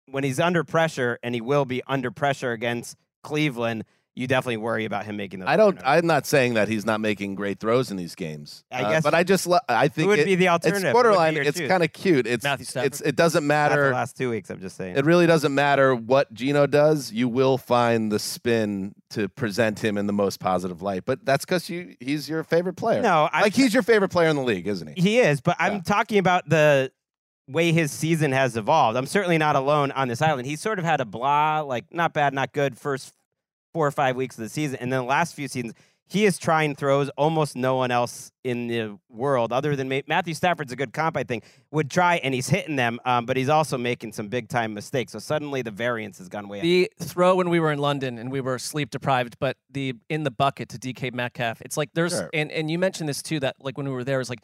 when 0.10 0.24
he's 0.24 0.40
under 0.40 0.64
pressure, 0.64 1.20
and 1.24 1.36
he 1.36 1.42
will 1.42 1.66
be 1.66 1.82
under 1.88 2.12
pressure 2.12 2.52
against 2.52 2.96
Cleveland, 3.24 3.84
you 4.16 4.28
definitely 4.28 4.58
worry 4.58 4.86
about 4.86 5.06
him 5.06 5.18
making 5.18 5.42
those. 5.42 5.50
I 5.50 5.58
don't. 5.58 5.74
turnovers. 5.74 5.84
I'm 6.00 6.08
not 6.08 6.26
saying 6.26 6.54
that 6.54 6.68
he's 6.70 6.86
not 6.86 7.02
making 7.02 7.36
great 7.36 7.60
throws 7.60 7.92
in 7.92 7.98
these 7.98 8.16
games. 8.16 8.64
I 8.72 8.84
Uh, 8.84 8.90
guess- 8.92 9.04
but 9.04 9.14
I 9.14 9.24
just. 9.24 9.46
lo- 9.46 9.60
I 9.68 9.90
think 9.90 10.06
Who 10.06 10.10
would 10.10 10.20
it- 10.20 10.26
be 10.26 10.36
the 10.36 10.46
it's 10.46 10.52
alternative? 10.66 10.90
Be 10.90 10.94
borderline. 10.94 11.36
It's 11.38 11.60
kind 11.60 11.84
of 11.84 11.92
cute. 11.92 12.26
It's 12.26 12.46
it's 12.78 13.02
it 13.02 13.16
doesn't 13.16 13.46
matter. 13.46 13.92
last 13.94 14.16
two 14.18 14.30
weeks. 14.30 14.50
I'm 14.50 14.62
just 14.62 14.78
saying. 14.78 14.96
It 14.96 15.04
really 15.06 15.28
doesn't 15.28 15.54
matter 15.54 15.94
what 15.94 16.34
Geno 16.34 16.66
does. 16.66 17.12
You 17.12 17.28
will 17.28 17.58
find 17.58 18.12
the 18.12 18.20
spin 18.20 18.96
to 19.12 19.28
present 19.28 19.80
him 19.84 19.98
in 19.98 20.08
the 20.08 20.14
most 20.14 20.40
positive 20.40 20.82
light. 20.82 21.04
But 21.06 21.26
that's 21.26 21.44
because 21.46 21.70
you 21.70 21.96
he's 22.00 22.30
your 22.30 22.44
favorite 22.44 22.76
player. 22.78 23.02
no, 23.02 23.28
I, 23.34 23.42
like 23.42 23.54
he's 23.54 23.74
your 23.74 23.84
favorite 23.84 24.10
player 24.10 24.30
in 24.30 24.36
the 24.38 24.44
league, 24.44 24.68
isn't 24.68 24.96
he? 24.96 25.02
He 25.02 25.20
is, 25.20 25.42
but 25.42 25.58
Yeah. 25.60 25.66
I'm 25.68 25.82
talking 25.82 26.18
about 26.20 26.48
the 26.50 26.92
way 27.48 27.72
his 27.72 27.92
season 27.92 28.32
has 28.32 28.58
evolved. 28.58 28.98
I'm 28.98 29.06
certainly 29.06 29.38
not 29.38 29.56
alone 29.56 29.92
on 29.92 30.08
this 30.08 30.20
island. 30.22 30.48
He 30.48 30.56
sort 30.56 30.80
of 30.80 30.86
had 30.86 31.00
a 31.00 31.06
blah, 31.06 31.60
like 31.62 31.86
not 31.94 32.12
bad, 32.14 32.34
not 32.34 32.54
good 32.54 32.76
first 32.78 33.14
four 33.76 33.86
or 33.86 33.92
five 33.92 34.16
weeks 34.16 34.38
of 34.38 34.44
the 34.46 34.48
season. 34.50 34.78
And 34.80 34.90
then 34.90 35.00
the 35.02 35.06
last 35.06 35.36
few 35.36 35.50
seasons, 35.50 35.74
he 36.08 36.24
is 36.24 36.38
trying 36.38 36.76
throws 36.78 37.10
almost 37.18 37.58
no 37.58 37.76
one 37.76 37.92
else 37.92 38.32
in 38.46 38.68
the 38.68 38.98
world, 39.10 39.52
other 39.52 39.76
than 39.76 39.90
Ma- 39.90 40.00
Matthew 40.08 40.34
Stafford's 40.34 40.72
a 40.72 40.78
good 40.78 40.94
comp, 40.94 41.18
I 41.18 41.24
think, 41.24 41.44
would 41.72 41.92
try, 41.92 42.16
and 42.24 42.34
he's 42.34 42.48
hitting 42.48 42.78
them, 42.78 43.02
um, 43.04 43.26
but 43.26 43.36
he's 43.36 43.50
also 43.50 43.78
making 43.78 44.14
some 44.14 44.30
big 44.30 44.48
time 44.48 44.74
mistakes. 44.74 45.12
So 45.12 45.20
suddenly 45.20 45.62
the 45.62 45.72
variance 45.72 46.20
has 46.20 46.30
gone 46.30 46.48
way 46.48 46.60
up. 46.60 46.64
The 46.64 46.90
throw 47.02 47.36
when 47.36 47.50
we 47.50 47.60
were 47.60 47.72
in 47.74 47.80
London 47.80 48.18
and 48.18 48.32
we 48.32 48.40
were 48.40 48.58
sleep 48.60 48.92
deprived, 48.92 49.36
but 49.40 49.58
the 49.70 49.96
in 50.08 50.24
the 50.24 50.32
bucket 50.32 50.70
to 50.70 50.78
DK 50.80 51.14
Metcalf, 51.14 51.62
it's 51.62 51.76
like 51.76 51.90
there's 51.96 52.14
Sure. 52.14 52.30
and 52.34 52.50
and 52.50 52.72
you 52.72 52.80
mentioned 52.80 53.10
this 53.10 53.22
too 53.22 53.42
that 53.42 53.58
like 53.60 53.76
when 53.78 53.86
we 53.88 53.94
were 53.94 54.06
there, 54.06 54.22
it's 54.22 54.30
like 54.30 54.44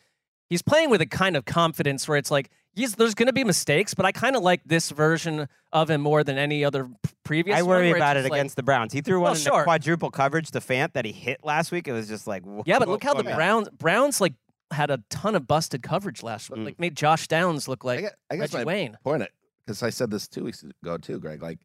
he's 0.49 0.61
playing 0.61 0.89
with 0.89 0.99
a 0.99 1.05
kind 1.05 1.37
of 1.37 1.45
confidence 1.45 2.05
where 2.05 2.17
it's 2.17 2.31
like 2.31 2.49
he's 2.75 2.95
there's 2.95 3.13
going 3.15 3.27
to 3.27 3.33
be 3.33 3.43
mistakes, 3.43 3.93
but 3.93 4.05
I 4.05 4.11
kind 4.11 4.35
of 4.35 4.43
like 4.43 4.61
this 4.65 4.89
version 4.91 5.47
of 5.71 5.89
him 5.89 6.01
more 6.01 6.23
than 6.23 6.37
any 6.37 6.63
other 6.65 6.89
previous. 7.23 7.57
I 7.57 7.63
worry 7.63 7.87
where 7.89 7.97
about 7.97 8.17
it 8.17 8.23
like- 8.23 8.31
against 8.33 8.55
the 8.55 8.63
Browns. 8.63 8.93
He 8.93 9.01
threw 9.01 9.17
one 9.19 9.23
Well, 9.23 9.33
in 9.33 9.39
sure. 9.39 9.57
the 9.59 9.63
quadruple 9.63 10.11
coverage 10.11 10.51
to 10.51 10.59
Fant 10.59 10.93
that 10.93 11.05
he 11.05 11.11
hit 11.11 11.41
last 11.43 11.71
week. 11.71 11.87
It 11.87 11.93
was 11.93 12.07
just 12.07 12.27
like, 12.27 12.43
Yeah, 12.65 12.79
but 12.79 12.87
whoa, 12.87 12.93
look 12.93 13.03
how 13.03 13.13
the 13.13 13.23
whoa. 13.23 13.35
Browns 13.35 13.69
Browns 13.69 14.21
like 14.21 14.33
had 14.71 14.89
a 14.89 15.03
ton 15.09 15.35
of 15.35 15.47
busted 15.47 15.83
coverage 15.83 16.23
last 16.23 16.49
week. 16.49 16.61
Mm. 16.61 16.65
Like 16.65 16.79
made 16.79 16.95
Josh 16.95 17.27
Downs 17.27 17.67
look 17.67 17.83
I 17.83 17.87
like 17.87 17.99
guess, 18.01 18.13
I 18.29 18.35
guess 18.37 18.53
Reggie 18.53 18.65
my 18.65 18.71
Wayne. 18.73 18.97
point 19.03 19.23
it 19.23 19.31
because 19.65 19.83
I 19.83 19.89
said 19.89 20.09
this 20.11 20.27
two 20.27 20.43
weeks 20.45 20.63
ago 20.83 20.97
too, 20.97 21.19
Gregg. 21.19 21.41
Like, 21.41 21.59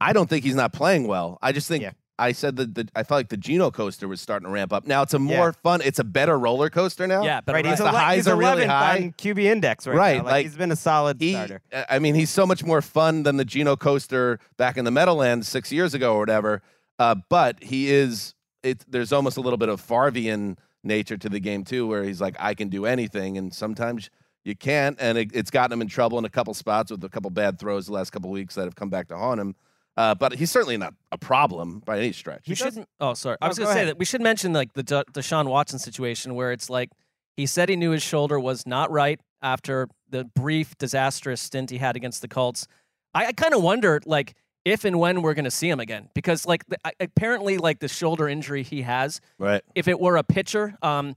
I 0.00 0.12
don't 0.12 0.28
think 0.28 0.44
he's 0.44 0.54
not 0.54 0.72
playing 0.72 1.06
well. 1.06 1.38
I 1.42 1.52
just 1.52 1.68
think 1.68 1.82
Yeah. 1.82 1.92
I 2.18 2.32
said 2.32 2.56
that 2.56 2.74
the, 2.74 2.88
I 2.96 3.04
felt 3.04 3.18
like 3.18 3.28
the 3.28 3.36
Geno 3.36 3.70
coaster 3.70 4.08
was 4.08 4.20
starting 4.20 4.46
to 4.46 4.50
ramp 4.52 4.72
up. 4.72 4.86
Now 4.86 5.02
it's 5.02 5.14
a 5.14 5.18
more 5.18 5.36
Yeah. 5.48 5.52
fun. 5.62 5.80
It's 5.84 5.98
a 6.00 6.04
better 6.04 6.38
roller 6.38 6.68
coaster 6.68 7.06
now. 7.06 7.22
Yeah, 7.22 7.40
but 7.40 7.54
Right, 7.54 7.64
he's, 7.64 7.78
The 7.78 7.84
ele- 7.86 7.94
highs 7.94 8.16
he's 8.16 8.28
are 8.28 8.36
really 8.36 8.64
11th 8.64 8.68
high. 8.68 8.96
on 8.96 9.12
QB 9.12 9.44
index 9.44 9.86
right, 9.86 9.96
Right, 9.96 10.16
now. 10.18 10.24
Like, 10.24 10.32
like, 10.32 10.46
he's 10.46 10.56
been 10.56 10.72
a 10.72 10.76
solid 10.76 11.20
He, 11.20 11.32
starter. 11.32 11.60
I 11.88 11.98
mean, 12.00 12.14
he's 12.16 12.30
so 12.30 12.46
much 12.46 12.64
more 12.64 12.82
fun 12.82 13.22
than 13.22 13.36
the 13.36 13.44
Geno 13.44 13.76
coaster 13.76 14.40
back 14.56 14.76
in 14.76 14.84
the 14.84 14.90
Meadowlands 14.90 15.46
six 15.48 15.70
years 15.70 15.94
ago 15.94 16.14
or 16.14 16.18
whatever. 16.20 16.62
Uh, 16.98 17.14
but 17.28 17.62
he 17.62 17.90
is. 17.90 18.34
It, 18.64 18.84
there's 18.88 19.12
almost 19.12 19.36
a 19.36 19.40
little 19.40 19.56
bit 19.56 19.68
of 19.68 19.80
Farvian 19.80 20.56
nature 20.82 21.16
to 21.16 21.28
the 21.28 21.38
game 21.38 21.62
too, 21.64 21.86
where 21.86 22.02
he's 22.02 22.20
like, 22.20 22.34
I 22.40 22.54
can 22.54 22.68
do 22.68 22.86
anything, 22.86 23.38
and 23.38 23.54
sometimes 23.54 24.10
you 24.44 24.56
can't, 24.56 24.96
and 25.00 25.16
it, 25.18 25.30
it's 25.32 25.50
gotten 25.50 25.72
him 25.72 25.82
in 25.82 25.86
trouble 25.88 26.18
in 26.18 26.24
a 26.24 26.28
couple 26.30 26.54
spots 26.54 26.90
with 26.90 27.04
a 27.04 27.08
couple 27.08 27.30
bad 27.30 27.58
throws 27.60 27.86
the 27.86 27.92
last 27.92 28.10
couple 28.10 28.30
weeks 28.30 28.56
that 28.56 28.64
have 28.64 28.74
come 28.74 28.88
back 28.90 29.06
to 29.08 29.16
haunt 29.16 29.40
him. 29.40 29.54
Uh, 29.98 30.14
but 30.14 30.32
he's 30.32 30.48
certainly 30.48 30.76
not 30.76 30.94
a 31.10 31.18
problem 31.18 31.80
by 31.80 31.98
any 31.98 32.12
stretch. 32.12 32.46
We 32.46 32.54
should. 32.54 32.84
Oh, 33.00 33.14
sorry. 33.14 33.36
I 33.42 33.48
was 33.48 33.58
going 33.58 33.66
to 33.66 33.72
say 33.72 33.80
ahead. 33.80 33.88
that 33.88 33.98
we 33.98 34.04
should 34.04 34.20
mention 34.20 34.52
like 34.52 34.72
the 34.74 34.84
De- 34.84 35.04
Deshaun 35.12 35.48
Watson 35.48 35.80
situation 35.80 36.36
where 36.36 36.52
it's 36.52 36.70
like 36.70 36.90
he 37.36 37.46
said 37.46 37.68
he 37.68 37.74
knew 37.74 37.90
his 37.90 38.02
shoulder 38.02 38.38
was 38.38 38.64
not 38.64 38.92
right 38.92 39.18
after 39.42 39.88
the 40.08 40.24
brief 40.36 40.78
disastrous 40.78 41.40
stint 41.40 41.70
he 41.70 41.78
had 41.78 41.96
against 41.96 42.22
the 42.22 42.28
Colts. 42.28 42.68
I, 43.12 43.26
I 43.26 43.32
kind 43.32 43.54
of 43.54 43.60
wonder 43.60 44.00
like 44.06 44.34
if 44.64 44.84
and 44.84 45.00
when 45.00 45.20
we're 45.20 45.34
going 45.34 45.46
to 45.46 45.50
see 45.50 45.68
him 45.68 45.80
again 45.80 46.10
because 46.14 46.46
like 46.46 46.64
the, 46.66 46.76
I- 46.84 46.92
apparently 47.00 47.58
like 47.58 47.80
the 47.80 47.88
shoulder 47.88 48.28
injury 48.28 48.62
he 48.62 48.82
has, 48.82 49.20
right. 49.36 49.62
if 49.74 49.88
it 49.88 49.98
were 49.98 50.16
a 50.16 50.22
pitcher, 50.22 50.76
um, 50.80 51.16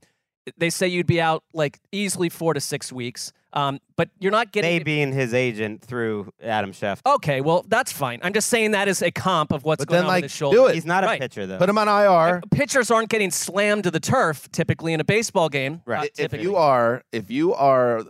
they 0.58 0.72
say 0.72 0.88
you'd 0.88 1.06
be 1.06 1.22
out 1.22 1.44
like 1.54 1.80
easily 1.92 2.30
four 2.30 2.56
to 2.56 2.60
six 2.60 2.92
weeks. 2.92 3.32
Um, 3.54 3.80
but 3.98 4.10
you're 4.20 4.32
not 4.32 4.52
getting. 4.52 4.70
They 4.70 4.84
being 4.84 5.12
his 5.12 5.34
agent 5.34 5.82
through 5.82 6.32
Adam 6.42 6.72
Schefter. 6.72 7.02
Okay, 7.16 7.42
well 7.42 7.66
that's 7.68 7.92
fine. 7.92 8.20
I'm 8.24 8.34
just 8.34 8.48
saying 8.48 8.72
that 8.72 8.88
is 8.88 9.02
a 9.02 9.12
comp 9.12 9.52
of 9.52 9.64
what's 9.64 9.82
But 9.84 9.90
going 9.90 9.98
then, 10.00 10.06
on 10.06 10.08
like, 10.10 10.24
with 10.24 10.32
his 10.32 10.38
shoulder. 10.38 10.58
do 10.58 10.68
it. 10.68 10.76
He's 10.76 10.86
not 10.86 11.04
a 11.04 11.18
pitcher 11.18 11.46
though. 11.46 11.58
Put 11.58 11.70
him 11.70 11.78
on 11.78 11.88
IR. 11.88 12.42
pitchers 12.52 12.90
aren't 12.90 13.10
getting 13.10 13.30
slammed 13.32 13.84
to 13.84 13.92
the 13.92 14.00
turf 14.00 14.50
typically 14.52 14.94
in 14.94 15.00
a 15.00 15.04
baseball 15.04 15.50
game. 15.50 15.82
Right. 15.86 16.12
Not 16.18 16.34
if 16.34 16.42
you 16.42 16.56
are 16.56 17.04
if 17.12 17.30
you 17.30 17.54
are 17.54 18.04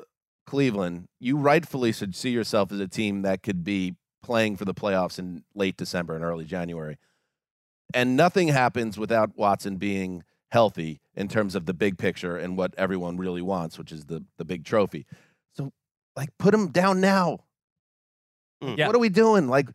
Cleveland, 0.46 1.08
you 1.20 1.38
rightfully 1.38 1.92
should 1.92 2.16
see 2.16 2.30
yourself 2.30 2.72
as 2.72 2.80
a 2.80 2.88
team 2.88 3.22
that 3.24 3.42
could 3.42 3.64
be 3.64 3.96
playing 4.22 4.58
for 4.58 4.66
the 4.66 4.74
playoffs 4.74 5.18
in 5.18 5.44
late 5.56 5.78
December 5.78 6.14
and 6.16 6.24
early 6.24 6.46
January. 6.46 6.98
And 7.94 8.16
nothing 8.16 8.50
happens 8.50 8.98
without 8.98 9.36
Watson 9.38 9.78
being 9.78 10.24
healthy 10.52 11.00
in 11.16 11.28
terms 11.28 11.56
of 11.56 11.66
the 11.66 11.74
big 11.74 11.98
picture 11.98 12.38
and 12.38 12.58
what 12.58 12.74
everyone 12.78 13.18
really 13.18 13.42
wants, 13.42 13.78
which 13.78 13.92
is 13.92 14.06
the 14.06 14.24
the 14.38 14.46
big 14.46 14.64
trophy. 14.66 15.06
So 16.16 16.22
like 16.22 16.30
put 16.38 16.54
him 16.54 16.70
down 16.70 17.02
now. 17.02 17.40
Mm. 18.64 18.78
Yeah. 18.78 18.88
What 18.88 18.96
are 18.96 19.00
we 19.00 19.10
doing? 19.10 19.48
Like 19.48 19.70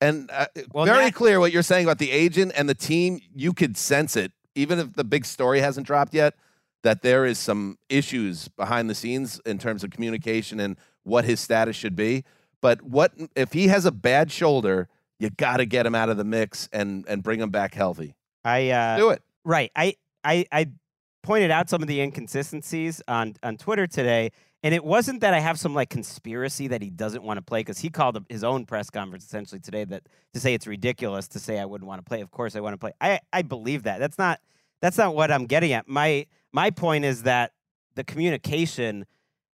and 0.00 0.30
uh, 0.32 0.46
Well, 0.72 0.86
very 0.86 1.06
Nat- 1.06 1.14
clear 1.14 1.40
what 1.40 1.52
you're 1.52 1.62
saying 1.62 1.84
about 1.84 1.98
the 1.98 2.10
agent 2.10 2.52
and 2.56 2.68
the 2.68 2.74
team. 2.74 3.20
You 3.34 3.52
could 3.52 3.76
sense 3.76 4.16
it, 4.16 4.32
even 4.54 4.78
if 4.78 4.94
the 4.94 5.04
big 5.04 5.24
story 5.24 5.60
hasn't 5.60 5.86
dropped 5.86 6.14
yet, 6.14 6.34
that 6.82 7.02
there 7.02 7.26
is 7.26 7.38
some 7.38 7.78
issues 7.88 8.48
behind 8.48 8.88
the 8.88 8.94
scenes 8.94 9.40
in 9.44 9.58
terms 9.58 9.82
of 9.82 9.90
communication 9.90 10.60
and 10.60 10.76
what 11.02 11.24
his 11.24 11.40
status 11.40 11.74
should 11.74 11.96
be. 11.96 12.24
But 12.60 12.82
what 12.82 13.12
if 13.34 13.52
he 13.52 13.68
has 13.68 13.84
a 13.84 13.92
bad 13.92 14.30
shoulder? 14.30 14.88
You 15.20 15.30
got 15.30 15.56
to 15.56 15.66
get 15.66 15.84
him 15.84 15.96
out 15.96 16.10
of 16.10 16.16
the 16.16 16.24
mix 16.24 16.68
and 16.72 17.04
and 17.08 17.22
bring 17.22 17.40
him 17.40 17.50
back 17.50 17.74
healthy. 17.74 18.14
I 18.44 18.70
uh, 18.70 18.96
Do 18.96 19.10
it. 19.10 19.22
Right. 19.44 19.72
I, 19.74 19.96
I 20.22 20.46
I 20.52 20.66
pointed 21.22 21.50
out 21.50 21.68
some 21.68 21.82
of 21.82 21.88
the 21.88 22.00
inconsistencies 22.00 23.02
on 23.08 23.34
on 23.42 23.56
Twitter 23.56 23.86
today, 23.86 24.30
and 24.62 24.74
it 24.74 24.84
wasn't 24.84 25.20
that 25.20 25.34
I 25.34 25.40
have 25.40 25.58
some 25.58 25.74
like 25.74 25.88
conspiracy 25.90 26.68
that 26.68 26.82
he 26.82 26.90
doesn't 26.90 27.22
want 27.22 27.38
to 27.38 27.42
play 27.42 27.60
because 27.60 27.78
he 27.78 27.90
called 27.90 28.18
his 28.28 28.42
own 28.42 28.66
press 28.66 28.90
conference 28.90 29.24
essentially 29.24 29.60
today 29.60 29.84
that 29.84 30.02
to 30.34 30.40
say 30.40 30.54
it's 30.54 30.66
ridiculous 30.66 31.28
to 31.28 31.38
say 31.38 31.58
I 31.58 31.64
wouldn't 31.64 31.86
want 31.88 32.00
to 32.04 32.08
play. 32.08 32.20
Of 32.20 32.30
course 32.30 32.56
I 32.56 32.60
want 32.60 32.74
to 32.74 32.78
play. 32.78 32.92
I 33.00 33.20
I 33.32 33.42
believe 33.42 33.84
that. 33.84 33.98
That's 33.98 34.18
not 34.18 34.40
that's 34.80 34.98
not 34.98 35.14
what 35.14 35.30
I'm 35.30 35.46
getting 35.46 35.72
at. 35.72 35.88
My 35.88 36.26
my 36.52 36.70
point 36.70 37.04
is 37.04 37.22
that 37.24 37.52
the 37.94 38.04
communication 38.04 39.06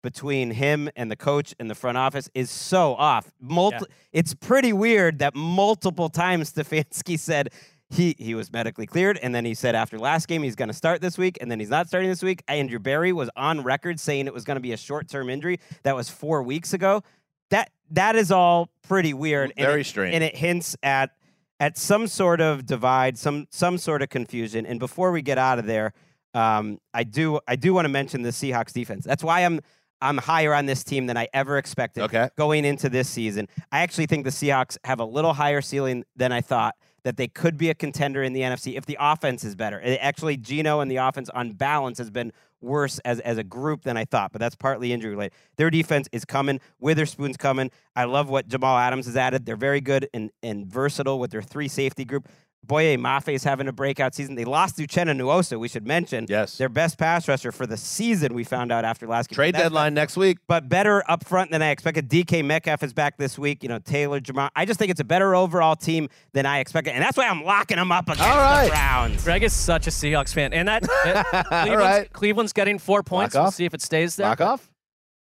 between 0.02 0.52
him 0.52 0.90
and 0.96 1.12
the 1.12 1.16
coach 1.18 1.54
and 1.60 1.70
the 1.70 1.76
front 1.76 1.98
office 1.98 2.30
is 2.34 2.50
so 2.50 2.96
off. 2.96 3.30
Multi- 3.42 3.78
It's 4.14 4.34
pretty 4.34 4.72
weird 4.72 5.20
that 5.20 5.36
multiple 5.36 6.08
times 6.10 6.54
Stefanski 6.54 7.20
said 7.30 7.50
he 7.90 8.16
he 8.20 8.36
was 8.36 8.52
medically 8.52 8.86
cleared, 8.86 9.18
and 9.18 9.34
then 9.34 9.46
he 9.46 9.54
said 9.54 9.74
after 9.76 9.98
last 9.98 10.28
game 10.28 10.44
he's 10.44 10.56
going 10.56 10.68
to 10.68 10.74
start 10.74 11.02
this 11.02 11.18
week, 11.18 11.38
and 11.42 11.50
then 11.50 11.60
he's 11.60 11.70
not 11.70 11.88
starting 11.88 12.10
this 12.10 12.22
week. 12.22 12.44
Andrew 12.48 12.80
Berry 12.80 13.12
was 13.12 13.30
on 13.36 13.64
record 13.64 14.00
saying 14.00 14.28
it 14.28 14.34
was 14.34 14.44
going 14.44 14.58
to 14.58 14.62
be 14.62 14.74
a 14.74 14.78
short 14.78 15.08
term 15.10 15.30
injury. 15.30 15.60
That 15.84 15.96
was 15.96 16.10
four 16.10 16.44
weeks 16.44 16.74
ago. 16.74 17.02
That 17.50 17.72
that 17.92 18.16
is 18.16 18.32
all 18.32 18.70
pretty 18.84 19.14
weird. 19.14 19.54
and 19.58 19.66
Very 19.66 19.82
it- 19.82 19.86
strange. 19.88 20.14
and 20.14 20.24
it 20.24 20.36
hints 20.36 20.76
at 20.84 21.12
at 21.60 21.78
some 21.78 22.08
sort 22.08 22.42
of 22.42 22.66
divide, 22.66 23.18
some 23.18 23.48
some 23.50 23.78
sort 23.80 24.02
of 24.04 24.10
confusion. 24.10 24.66
And 24.68 24.80
before 24.80 25.12
we 25.12 25.22
get 25.24 25.38
out 25.40 25.58
of 25.58 25.66
there, 25.66 25.94
um, 26.36 26.78
I 26.94 27.04
do 27.04 27.40
I 27.48 27.56
do 27.56 27.74
want 27.74 27.86
to 27.86 27.90
mention 27.90 28.22
the 28.22 28.30
Seahawks 28.30 28.72
defense. 28.72 29.04
That's 29.04 29.24
why 29.24 29.42
I'm 29.46 29.62
I'm 30.02 30.18
higher 30.18 30.54
on 30.54 30.68
this 30.68 30.84
team 30.84 31.08
than 31.08 31.18
I 31.18 31.28
ever 31.34 31.58
expected 31.58 32.04
Okay. 32.04 32.30
going 32.38 32.64
into 32.66 32.88
this 32.88 33.10
season. 33.10 33.48
I 33.72 33.80
actually 33.82 34.06
think 34.06 34.24
the 34.26 34.30
Seahawks 34.30 34.78
have 34.86 35.00
a 35.00 35.06
little 35.06 35.34
higher 35.34 35.60
ceiling 35.62 36.04
than 36.16 36.32
I 36.32 36.40
thought. 36.42 36.76
That 37.04 37.18
they 37.18 37.28
could 37.28 37.58
be 37.58 37.70
a 37.70 37.74
contender 37.74 38.24
in 38.24 38.34
the 38.34 38.42
NFC 38.42 38.78
if 38.78 38.86
the 38.86 38.98
offense 39.00 39.44
is 39.44 39.56
better. 39.56 39.82
Actually, 40.00 40.38
Geno 40.38 40.80
and 40.80 40.90
the 40.90 40.98
offense 40.98 41.30
on 41.30 41.52
balance 41.52 41.98
has 41.98 42.10
been 42.10 42.32
worse 42.62 43.00
as, 43.00 43.20
as 43.22 43.38
a 43.38 43.44
group 43.44 43.84
than 43.84 43.98
I 43.98 44.06
thought, 44.06 44.32
but 44.32 44.40
that's 44.40 44.56
partly 44.56 44.92
injury 44.92 45.12
related. 45.12 45.34
Their 45.58 45.70
defense 45.70 46.08
is 46.12 46.26
coming. 46.26 46.60
Witherspoon's 46.80 47.38
coming. 47.38 47.72
I 47.96 48.06
love 48.06 48.30
what 48.30 48.48
Jamal 48.48 48.78
Adams 48.78 49.06
has 49.06 49.16
added. 49.16 49.46
They're 49.46 49.56
very 49.56 49.82
good 49.82 50.10
and, 50.14 50.32
and 50.44 50.66
versatile 50.66 51.20
with 51.20 51.32
their 51.32 51.42
three 51.42 51.68
safety 51.68 52.06
group. 52.06 52.28
Boye 52.62 52.98
Mafe 52.98 53.34
is 53.34 53.44
having 53.44 53.68
a 53.68 53.72
breakout 53.72 54.14
season. 54.14 54.36
They 54.36 54.46
lost 54.46 54.78
Uchenna 54.78 55.18
Nwosu, 55.18 55.60
we 55.60 55.68
should 55.68 55.88
mention. 55.88 56.26
Yes. 56.30 56.58
Their 56.58 56.70
best 56.70 56.98
pass 57.00 57.28
rusher 57.28 57.52
for 57.52 57.66
the 57.66 57.78
season, 57.78 58.34
we 58.36 58.44
found 58.44 58.72
out 58.72 58.86
after 58.86 59.08
last 59.08 59.30
game. 59.30 59.36
Trade 59.36 59.56
deadline 59.56 59.94
next 59.96 60.18
week. 60.18 60.38
but 60.48 60.70
better 60.70 61.04
up 61.10 61.26
front 61.26 61.50
than 61.52 61.62
I 61.64 61.70
expected. 61.72 62.10
DK 62.10 62.44
Metcalf 62.46 62.84
is 62.84 62.94
back 62.94 63.18
this 63.18 63.40
week. 63.40 63.64
You 63.64 63.70
know, 63.70 63.80
Taylor, 63.80 64.20
Jamar. 64.20 64.50
I 64.56 64.66
just 64.66 64.78
think 64.78 64.92
it's 64.92 65.00
a 65.00 65.04
better 65.06 65.34
overall 65.36 65.76
team 65.76 66.10
than 66.34 66.46
I 66.46 66.60
expected. 66.60 66.94
And 66.94 67.02
that's 67.02 67.18
why 67.18 67.28
I'm 67.28 67.44
locking 67.44 67.78
them 67.78 67.92
up 67.92 68.06
against 68.08 68.22
All 68.24 68.38
right. 68.38 68.66
the 68.66 68.70
Browns. 68.72 69.24
Gregg 69.24 69.42
is 69.44 69.54
such 69.54 69.88
a 69.88 69.90
Seahawks 69.90 70.34
fan, 70.34 70.54
and 70.54 70.68
that, 70.68 70.84
that- 71.06 71.26
All 71.34 71.44
Cleveland's, 71.64 71.76
right. 71.84 72.14
Cleveland's 72.14 72.54
getting 72.54 72.78
four 72.78 73.02
points. 73.02 73.34
Lock 73.34 73.42
We'll 73.42 73.48
off? 73.48 73.56
see 73.56 73.66
if 73.66 73.74
it 73.74 73.82
stays 73.82 74.16
there. 74.18 74.28
Lock 74.28 74.42
off. 74.42 74.70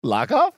Lock 0.04 0.32
off. 0.32 0.54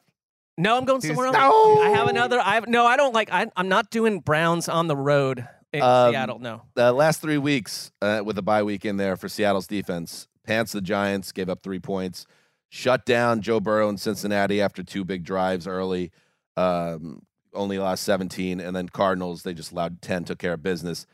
No, 0.57 0.77
I'm 0.77 0.85
going 0.85 1.01
somewhere 1.01 1.27
else. 1.27 1.35
No. 1.35 1.81
I 1.81 1.89
have 1.89 2.07
another. 2.07 2.39
I 2.39 2.53
have 2.55 2.67
no. 2.67 2.85
I 2.85 2.95
don't 2.95 3.13
like. 3.13 3.29
I, 3.31 3.47
I'm 3.57 3.67
not 3.67 3.89
doing 3.89 4.19
Browns 4.21 4.69
on 4.69 4.87
the 4.87 4.95
road 4.95 5.39
in 5.39 5.45
Um, 5.81 6.11
Seattle. 6.11 6.39
No. 6.39 6.61
The 6.75 6.91
last 6.91 7.21
three 7.21 7.37
weeks 7.37 7.91
uh, 8.01 8.21
with 8.25 8.37
a 8.37 8.41
bye 8.41 8.63
week 8.63 8.85
in 8.85 8.97
there 8.97 9.17
for 9.17 9.29
Seattle's 9.29 9.67
defense, 9.67 10.27
pants 10.43 10.71
the 10.71 10.81
Giants, 10.81 11.31
gave 11.31 11.49
up 11.49 11.63
three 11.63 11.79
points, 11.79 12.25
shut 12.69 13.05
down 13.05 13.41
Joe 13.41 13.59
Burrow 13.59 13.89
in 13.89 13.97
Cincinnati 13.97 14.61
after 14.61 14.83
two 14.83 15.03
big 15.03 15.23
drives 15.23 15.67
early, 15.67 16.11
um, 16.57 17.21
only 17.53 17.79
lost 17.79 18.03
17, 18.03 18.59
and 18.59 18.75
then 18.75 18.89
Cardinals, 18.89 19.43
they 19.43 19.53
just 19.53 19.71
allowed 19.71 20.01
10, 20.01 20.25
took 20.25 20.39
care 20.39 20.53
of 20.53 20.63
business. 20.63 21.05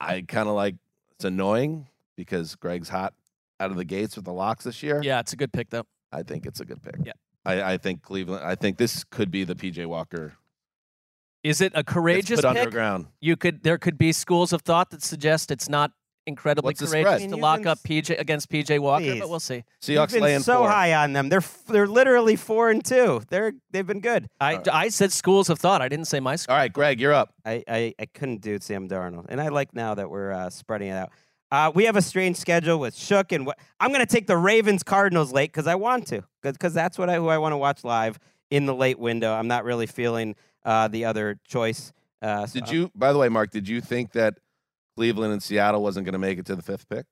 I 0.00 0.22
kind 0.22 0.48
of 0.48 0.54
like 0.54 0.76
it's 1.12 1.24
annoying 1.24 1.88
because 2.16 2.56
Gregg's 2.56 2.88
hot 2.88 3.14
out 3.60 3.70
of 3.70 3.76
the 3.76 3.84
gates 3.84 4.16
with 4.16 4.24
the 4.24 4.32
locks 4.32 4.64
this 4.64 4.82
year. 4.82 5.00
Yeah, 5.02 5.20
it's 5.20 5.32
a 5.32 5.36
good 5.36 5.52
pick 5.52 5.70
though. 5.70 5.84
I 6.10 6.22
think 6.22 6.46
it's 6.46 6.60
a 6.60 6.64
good 6.64 6.82
pick. 6.82 6.96
Yeah. 7.04 7.12
I, 7.44 7.74
I 7.74 7.76
think 7.76 8.02
Cleveland, 8.02 8.44
I 8.44 8.54
think 8.54 8.78
this 8.78 9.04
could 9.04 9.30
be 9.30 9.44
the 9.44 9.54
PJ 9.54 9.86
Walker. 9.86 10.34
Is 11.42 11.60
it 11.60 11.72
a 11.74 11.80
It's 11.80 11.92
courageous 11.92 12.40
put 12.40 12.48
pick? 12.52 12.58
underground. 12.58 13.06
You 13.20 13.36
could. 13.36 13.62
There 13.62 13.78
could 13.78 13.96
be 13.98 14.12
schools 14.12 14.52
of 14.52 14.62
thought 14.62 14.90
that 14.90 15.02
suggest 15.02 15.50
it's 15.50 15.68
not 15.68 15.92
incredibly 16.26 16.68
What's 16.68 16.80
the 16.80 16.86
courageous 16.86 17.08
spread? 17.12 17.30
to 17.30 17.36
You've 17.36 17.38
lock 17.42 17.58
been 17.60 17.68
up 17.68 17.78
PJ 17.78 18.20
against 18.20 18.50
PJ 18.50 18.78
Walker, 18.78 19.04
Please. 19.04 19.20
but 19.20 19.30
we'll 19.30 19.40
see. 19.40 19.64
Seahawks 19.82 19.88
You've 19.88 20.10
been 20.12 20.22
laying 20.22 20.40
so 20.40 20.58
four. 20.58 20.68
high 20.68 20.92
on 20.94 21.14
them. 21.14 21.28
They're 21.30 21.38
f- 21.38 21.64
they're 21.66 21.86
literally 21.88 22.36
four 22.36 22.70
and 22.70 22.84
two. 22.84 23.22
They're 23.30 23.52
they've 23.70 23.86
been 23.86 24.00
good. 24.00 24.28
I, 24.38 24.52
All 24.52 24.58
right. 24.58 24.68
I 24.68 24.88
said 24.90 25.12
schools 25.12 25.48
of 25.48 25.58
thought. 25.58 25.80
I 25.80 25.88
didn't 25.88 26.06
say 26.06 26.20
my 26.20 26.36
school. 26.36 26.52
All 26.54 26.58
right, 26.60 26.72
Gregg, 26.72 27.00
you're 27.00 27.14
up. 27.14 27.32
I, 27.44 27.64
I, 27.66 27.94
I 27.98 28.06
couldn't 28.06 28.42
do 28.42 28.58
Sam 28.60 28.86
Darnold, 28.88 29.26
and 29.30 29.40
I 29.40 29.48
like 29.48 29.74
now 29.74 29.94
that 29.94 30.10
we're 30.10 30.32
uh, 30.32 30.50
spreading 30.50 30.88
it 30.88 30.92
out. 30.92 31.10
Uh, 31.50 31.72
we 31.74 31.84
have 31.84 31.96
a 31.96 32.02
strange 32.02 32.36
schedule 32.36 32.78
with 32.78 32.94
Shook, 32.94 33.32
and 33.32 33.44
what 33.46 33.58
I'm 33.80 33.88
going 33.90 34.06
to 34.06 34.06
take 34.06 34.26
the 34.28 34.36
Ravens 34.36 34.82
Cardinals 34.82 35.32
late 35.32 35.50
because 35.50 35.66
I 35.66 35.74
want 35.74 36.06
to, 36.08 36.22
because 36.42 36.74
that's 36.74 36.98
what 36.98 37.08
I 37.08 37.16
who 37.16 37.28
I 37.28 37.38
want 37.38 37.54
to 37.54 37.56
watch 37.56 37.82
live 37.82 38.18
in 38.50 38.66
the 38.66 38.74
late 38.74 38.98
window. 39.00 39.32
I'm 39.32 39.48
not 39.48 39.64
really 39.64 39.86
feeling 39.86 40.36
uh, 40.64 40.88
the 40.88 41.04
other 41.04 41.38
choice. 41.46 41.92
Uh, 42.22 42.46
so 42.46 42.60
Did 42.60 42.70
you, 42.70 42.90
by 42.94 43.12
the 43.12 43.18
way, 43.18 43.28
Marc, 43.28 43.50
did 43.50 43.68
you 43.68 43.80
think 43.80 44.12
that 44.12 44.38
Cleveland 44.96 45.32
and 45.32 45.42
Seattle 45.42 45.82
wasn't 45.82 46.04
going 46.04 46.12
to 46.12 46.18
make 46.18 46.38
it 46.38 46.46
to 46.46 46.56
the 46.56 46.62
fifth 46.62 46.88
pick? 46.88 47.06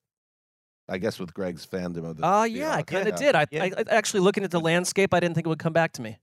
I 0.88 0.98
guess 0.98 1.18
with 1.18 1.34
Gregg's 1.34 1.66
fandom 1.66 2.04
of 2.08 2.16
the. 2.16 2.26
Uh, 2.26 2.44
yeah, 2.44 2.72
I 2.74 2.82
kind 2.82 3.08
of 3.08 3.14
Yeah. 3.20 3.26
did. 3.26 3.36
I, 3.36 3.46
Yeah. 3.50 3.64
I, 3.64 3.72
I 3.78 3.84
actually 3.90 4.20
looking 4.20 4.42
at 4.44 4.50
the 4.50 4.60
landscape, 4.60 5.12
I 5.12 5.20
didn't 5.20 5.34
think 5.34 5.46
it 5.46 5.50
would 5.50 5.58
come 5.58 5.72
back 5.74 5.92
to 5.92 6.02
me. 6.02 6.18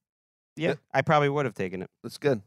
Yeah, 0.56 0.76
I 0.94 1.02
probably 1.02 1.30
would 1.30 1.46
have 1.46 1.54
taken 1.54 1.82
it. 1.82 1.90
That's 2.02 2.18
good. 2.18 2.42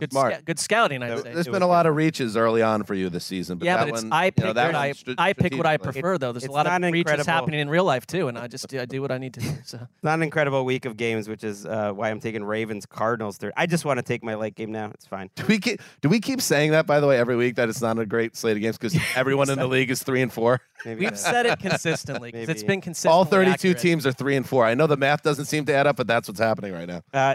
Good, 0.00 0.10
Smart. 0.10 0.32
sca- 0.34 0.42
good 0.44 0.58
scouting, 0.58 1.02
I'd 1.02 1.10
There- 1.10 1.16
say. 1.18 1.34
There's 1.34 1.46
it 1.46 1.52
been 1.52 1.60
a 1.60 1.66
lot 1.66 1.84
of 1.84 1.94
reaches 1.94 2.34
early 2.34 2.62
on 2.62 2.82
for 2.84 2.94
you 2.94 3.10
this 3.10 3.26
season, 3.26 3.58
but 3.58 3.66
yeah, 3.66 3.76
that 3.76 3.88
but 3.90 3.94
it's 3.94 4.02
one, 4.04 4.12
I 4.12 4.24
you 4.26 4.32
pick 4.32 4.44
know, 4.46 4.52
that 4.54 4.66
what 4.68 4.74
I 4.74 4.86
one 5.06 5.14
I 5.18 5.32
pick 5.34 5.52
what 5.54 5.66
I 5.66 5.74
strategically. 5.76 5.78
prefer 6.02 6.18
though. 6.18 6.32
There's 6.32 6.44
it's 6.44 6.50
a 6.50 6.54
lot 6.54 6.66
of 6.66 6.80
not 6.80 6.90
reaches 6.92 7.10
incredible. 7.12 7.30
happening 7.32 7.60
in 7.60 7.68
real 7.68 7.84
life 7.84 8.06
too, 8.06 8.28
and 8.28 8.38
I 8.38 8.46
just 8.46 8.66
do, 8.68 8.80
I 8.80 8.86
do 8.86 9.02
what 9.02 9.12
I 9.12 9.18
need 9.18 9.34
to 9.34 9.40
do. 9.40 9.50
So 9.66 9.78
Not 10.02 10.14
an 10.14 10.22
incredible 10.22 10.64
week 10.64 10.86
of 10.86 10.96
games, 10.96 11.28
which 11.28 11.44
is 11.44 11.66
uh, 11.66 11.92
why 11.92 12.08
I'm 12.10 12.20
taking 12.20 12.42
Ravens 12.42 12.86
Cardinals. 12.86 13.36
Third. 13.36 13.52
I 13.54 13.66
just 13.66 13.84
want 13.84 13.98
to 13.98 14.02
take 14.02 14.24
my 14.24 14.34
late 14.34 14.54
game 14.54 14.72
now. 14.72 14.90
It's 14.94 15.04
fine. 15.06 15.28
Do 15.36 15.44
we 15.46 15.58
keep, 15.58 15.82
do 16.00 16.08
we 16.08 16.20
keep 16.20 16.40
saying 16.40 16.70
that 16.70 16.86
by 16.86 16.98
the 16.98 17.06
way 17.06 17.18
every 17.18 17.36
week 17.36 17.56
that 17.56 17.68
it's 17.68 17.82
not 17.82 17.98
a 17.98 18.06
great 18.06 18.34
slate 18.34 18.56
of 18.56 18.62
games 18.62 18.78
because 18.78 18.98
everyone 19.14 19.50
in 19.50 19.58
the 19.58 19.68
league 19.68 19.90
is 19.90 20.02
three 20.02 20.22
and 20.22 20.32
four. 20.32 20.62
Maybe 20.86 21.00
we've 21.00 21.10
that's- 21.10 21.22
said 21.22 21.44
it 21.44 21.58
consistently 21.58 22.32
'cause 22.32 22.48
it's 22.48 22.62
Maybe. 22.62 22.66
been 22.66 22.80
consistent. 22.80 23.12
All 23.12 23.26
32 23.26 23.74
teams 23.74 24.06
are 24.06 24.12
three 24.12 24.36
and 24.36 24.48
four. 24.48 24.64
I 24.64 24.72
know 24.74 24.86
the 24.86 24.96
math 24.96 25.22
doesn't 25.22 25.44
seem 25.44 25.66
to 25.66 25.74
add 25.74 25.86
up, 25.86 25.96
but 25.96 26.06
that's 26.06 26.28
what's 26.28 26.40
happening 26.40 26.72
right 26.72 26.88
now. 26.88 27.02
Uh, 27.12 27.34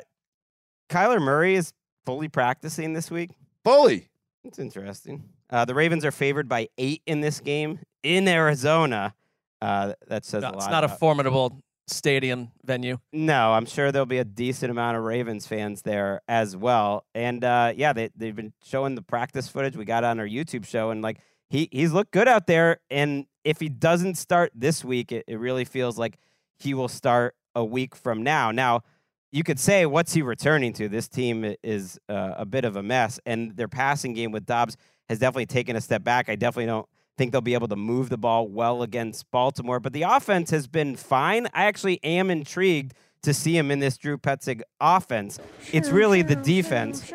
Kyler 0.89 1.21
Murray 1.21 1.55
is 1.55 1.71
fully 2.07 2.29
practicing 2.29 2.93
this 2.93 3.11
week. 3.11 3.31
Fully. 3.65 4.07
It's 4.45 4.59
interesting. 4.59 5.25
Uh, 5.49 5.65
the 5.65 5.75
Ravens 5.75 6.05
are 6.05 6.11
favored 6.11 6.47
by 6.47 6.69
eight 6.77 7.01
in 7.05 7.19
this 7.19 7.41
game 7.41 7.79
in 8.01 8.27
Arizona. 8.29 9.13
Uh, 9.61 9.91
that 10.07 10.23
says 10.23 10.41
No, 10.41 10.47
a 10.47 10.51
lot. 10.51 10.55
it's 10.57 10.67
not 10.69 10.83
a 10.85 10.87
formidable 10.87 11.61
stadium 11.87 12.51
venue. 12.63 12.97
no, 13.11 13.53
I'm 13.53 13.65
sure 13.65 13.91
there'll 13.91 14.05
be 14.05 14.19
a 14.19 14.23
decent 14.25 14.71
amount 14.71 14.95
of 14.97 15.03
Ravens 15.03 15.47
fans 15.47 15.81
there 15.81 16.21
as 16.29 16.55
well. 16.55 17.05
And 17.13 17.43
uh, 17.43 17.73
yeah, 17.75 17.91
they 17.91 18.09
they've 18.15 18.35
been 18.35 18.53
showing 18.63 18.95
the 18.95 19.01
practice 19.01 19.49
footage 19.49 19.75
we 19.75 19.83
got 19.83 20.03
on 20.05 20.17
our 20.19 20.27
YouTube 20.27 20.65
show, 20.65 20.91
and 20.91 21.01
like 21.01 21.17
he 21.49 21.67
he's 21.71 21.91
looked 21.91 22.11
good 22.11 22.27
out 22.29 22.47
there. 22.47 22.79
And 22.89 23.25
if 23.43 23.59
he 23.59 23.67
doesn't 23.67 24.15
start 24.15 24.51
this 24.55 24.85
week, 24.85 25.11
it, 25.11 25.25
it 25.27 25.39
really 25.39 25.65
feels 25.65 25.97
like 25.97 26.17
he 26.57 26.73
will 26.73 26.89
start 26.89 27.35
a 27.53 27.65
week 27.65 27.97
from 27.97 28.23
now. 28.23 28.51
Now. 28.51 28.83
You 29.31 29.43
could 29.43 29.59
say, 29.59 29.85
what's 29.85 30.13
he 30.13 30.21
returning 30.21 30.73
to? 30.73 30.87
This 30.87 31.07
team 31.07 31.55
is 31.61 31.99
uh, 32.07 32.35
a 32.37 32.45
bit 32.45 32.63
of 32.63 32.75
a 32.75 32.83
mess, 32.83 33.19
and 33.25 33.55
their 33.57 33.67
passing 33.67 34.13
game 34.13 34.31
with 34.31 34.45
Dobbs 34.45 34.77
has 35.09 35.19
definitely 35.19 35.47
taken 35.47 35.75
a 35.75 35.81
step 35.81 36.03
back. 36.03 36.29
I 36.29 36.35
definitely 36.35 36.67
don't 36.67 36.87
think 37.17 37.31
they'll 37.31 37.41
be 37.41 37.53
able 37.53 37.67
to 37.67 37.75
move 37.75 38.09
the 38.09 38.17
ball 38.17 38.47
well 38.47 38.83
against 38.83 39.29
Baltimore, 39.31 39.79
but 39.79 39.91
the 39.91 40.03
offense 40.03 40.49
has 40.51 40.67
been 40.67 40.95
fine. 40.95 41.47
I 41.53 41.65
actually 41.65 42.01
am 42.03 42.29
intrigued 42.29 42.93
to 43.23 43.33
see 43.33 43.57
him 43.57 43.71
in 43.71 43.79
this 43.79 43.97
Drew 43.97 44.17
Petzing 44.17 44.61
offense. 44.79 45.39
It's 45.73 45.89
really 45.89 46.21
the 46.21 46.35
defense 46.35 47.11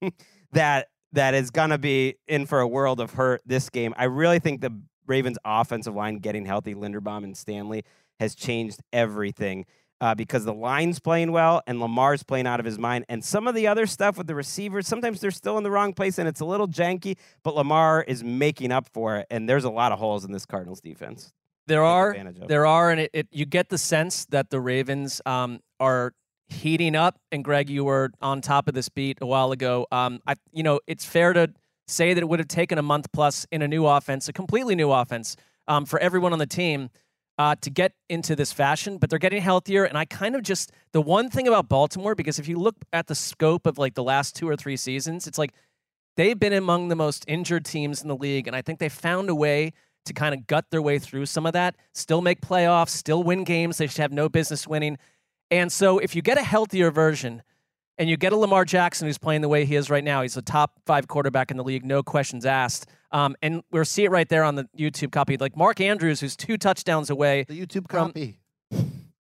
that 0.52 0.88
that 1.12 1.34
is 1.34 1.50
going 1.50 1.70
to 1.70 1.78
be 1.78 2.16
in 2.28 2.46
for 2.46 2.60
a 2.60 2.68
world 2.68 3.00
of 3.00 3.12
hurt 3.12 3.42
this 3.44 3.68
game. 3.68 3.94
I 3.96 4.04
really 4.04 4.38
think 4.38 4.60
the 4.60 4.80
Ravens 5.06 5.38
offensive 5.44 5.94
line 5.94 6.18
getting 6.18 6.44
healthy, 6.44 6.74
Linderbaum 6.74 7.24
and 7.24 7.36
Stanley, 7.36 7.84
has 8.20 8.34
changed 8.34 8.80
everything. 8.92 9.66
Uh, 9.98 10.14
because 10.14 10.44
the 10.44 10.52
line's 10.52 10.98
playing 10.98 11.32
well 11.32 11.62
and 11.66 11.80
Lamar's 11.80 12.22
playing 12.22 12.46
out 12.46 12.60
of 12.60 12.66
his 12.66 12.78
mind. 12.78 13.06
And 13.08 13.24
some 13.24 13.46
of 13.46 13.54
the 13.54 13.66
other 13.66 13.86
stuff 13.86 14.18
with 14.18 14.26
the 14.26 14.34
receivers, 14.34 14.86
sometimes 14.86 15.22
they're 15.22 15.30
still 15.30 15.56
in 15.56 15.64
the 15.64 15.70
wrong 15.70 15.94
place 15.94 16.18
and 16.18 16.28
it's 16.28 16.40
a 16.40 16.44
little 16.44 16.68
janky, 16.68 17.16
but 17.42 17.54
Lamar 17.54 18.04
is 18.06 18.22
making 18.22 18.72
up 18.72 18.90
for 18.92 19.16
it. 19.16 19.26
And 19.30 19.48
there's 19.48 19.64
a 19.64 19.70
lot 19.70 19.92
of 19.92 19.98
holes 19.98 20.26
in 20.26 20.32
this 20.32 20.44
Cardinals 20.44 20.82
defense. 20.82 21.32
There 21.66 21.82
are 21.82 22.16
there 22.46 22.66
are, 22.66 22.90
and 22.90 23.00
it, 23.00 23.10
it 23.12 23.28
you 23.32 23.44
get 23.44 23.68
the 23.68 23.78
sense 23.78 24.24
that 24.26 24.50
the 24.50 24.60
Ravens 24.60 25.20
um, 25.26 25.60
are 25.80 26.12
heating 26.48 26.94
up. 26.94 27.18
And 27.32 27.42
Gregg, 27.42 27.68
you 27.68 27.84
were 27.84 28.10
on 28.22 28.40
top 28.40 28.68
of 28.68 28.74
this 28.74 28.88
beat 28.88 29.18
a 29.20 29.26
while 29.26 29.50
ago. 29.52 29.86
Um, 29.90 30.20
I 30.26 30.36
you 30.52 30.62
know 30.62 30.80
it's 30.86 31.04
fair 31.04 31.32
to 31.32 31.52
say 31.88 32.14
that 32.14 32.20
it 32.20 32.28
would 32.28 32.38
have 32.38 32.48
taken 32.48 32.78
a 32.78 32.82
month 32.82 33.10
plus 33.12 33.46
in 33.50 33.62
a 33.62 33.68
new 33.68 33.86
offense, 33.86 34.28
a 34.28 34.32
completely 34.32 34.74
new 34.74 34.92
offense, 34.92 35.36
um, 35.66 35.86
for 35.86 35.98
everyone 35.98 36.32
on 36.32 36.38
the 36.38 36.46
team. 36.46 36.88
Uh, 37.38 37.54
to 37.60 37.68
get 37.68 37.92
into 38.08 38.34
this 38.34 38.50
fashion, 38.50 38.96
but 38.96 39.10
they're 39.10 39.18
getting 39.18 39.42
healthier. 39.42 39.84
And 39.84 39.98
I 39.98 40.06
kind 40.06 40.34
of 40.34 40.42
just 40.42 40.72
the 40.92 41.02
one 41.02 41.28
thing 41.28 41.46
about 41.46 41.68
Baltimore, 41.68 42.14
because 42.14 42.38
if 42.38 42.48
you 42.48 42.58
look 42.58 42.76
at 42.94 43.08
the 43.08 43.14
scope 43.14 43.66
of 43.66 43.76
like 43.76 43.92
the 43.92 44.02
last 44.02 44.34
two 44.34 44.48
or 44.48 44.56
three 44.56 44.78
seasons, 44.78 45.26
it's 45.26 45.36
like 45.36 45.52
they've 46.16 46.38
been 46.38 46.54
among 46.54 46.88
the 46.88 46.96
most 46.96 47.26
injured 47.28 47.66
teams 47.66 48.00
in 48.00 48.08
the 48.08 48.16
league, 48.16 48.46
and 48.46 48.56
I 48.56 48.62
think 48.62 48.78
they 48.78 48.88
found 48.88 49.28
a 49.28 49.34
way 49.34 49.74
to 50.06 50.14
kind 50.14 50.34
of 50.34 50.46
gut 50.46 50.64
their 50.70 50.80
way 50.80 50.98
through 50.98 51.26
some 51.26 51.44
of 51.44 51.52
that, 51.52 51.76
still 51.92 52.22
make 52.22 52.40
playoffs, 52.40 52.90
still 52.90 53.22
win 53.22 53.44
games 53.44 53.76
they 53.76 53.86
should 53.86 53.98
have 53.98 54.12
no 54.12 54.30
business 54.30 54.66
winning. 54.66 54.96
And 55.50 55.70
so 55.70 55.98
if 55.98 56.16
you 56.16 56.22
get 56.22 56.38
a 56.38 56.42
healthier 56.42 56.90
version 56.90 57.42
and 57.98 58.08
you 58.08 58.16
get 58.16 58.32
a 58.32 58.36
Lamar 58.36 58.64
Jackson 58.64 59.08
who's 59.08 59.18
playing 59.18 59.42
the 59.42 59.48
way 59.48 59.66
he 59.66 59.76
is 59.76 59.90
right 59.90 60.04
now, 60.04 60.22
he's 60.22 60.38
a 60.38 60.42
top 60.42 60.80
five 60.86 61.06
quarterback 61.06 61.50
in 61.50 61.58
the 61.58 61.64
league, 61.64 61.84
no 61.84 62.02
questions 62.02 62.46
asked. 62.46 62.88
Um, 63.12 63.36
and 63.42 63.62
we'll 63.70 63.84
see 63.84 64.04
it 64.04 64.10
right 64.10 64.28
there 64.28 64.42
on 64.44 64.56
the 64.56 64.68
YouTube 64.76 65.12
copy. 65.12 65.36
Like 65.36 65.56
Mark 65.56 65.80
Andrews, 65.80 66.20
who's 66.20 66.36
two 66.36 66.56
touchdowns 66.56 67.10
away. 67.10 67.44
The 67.48 67.58
YouTube 67.66 67.90
From- 67.90 68.08
copy. 68.08 68.40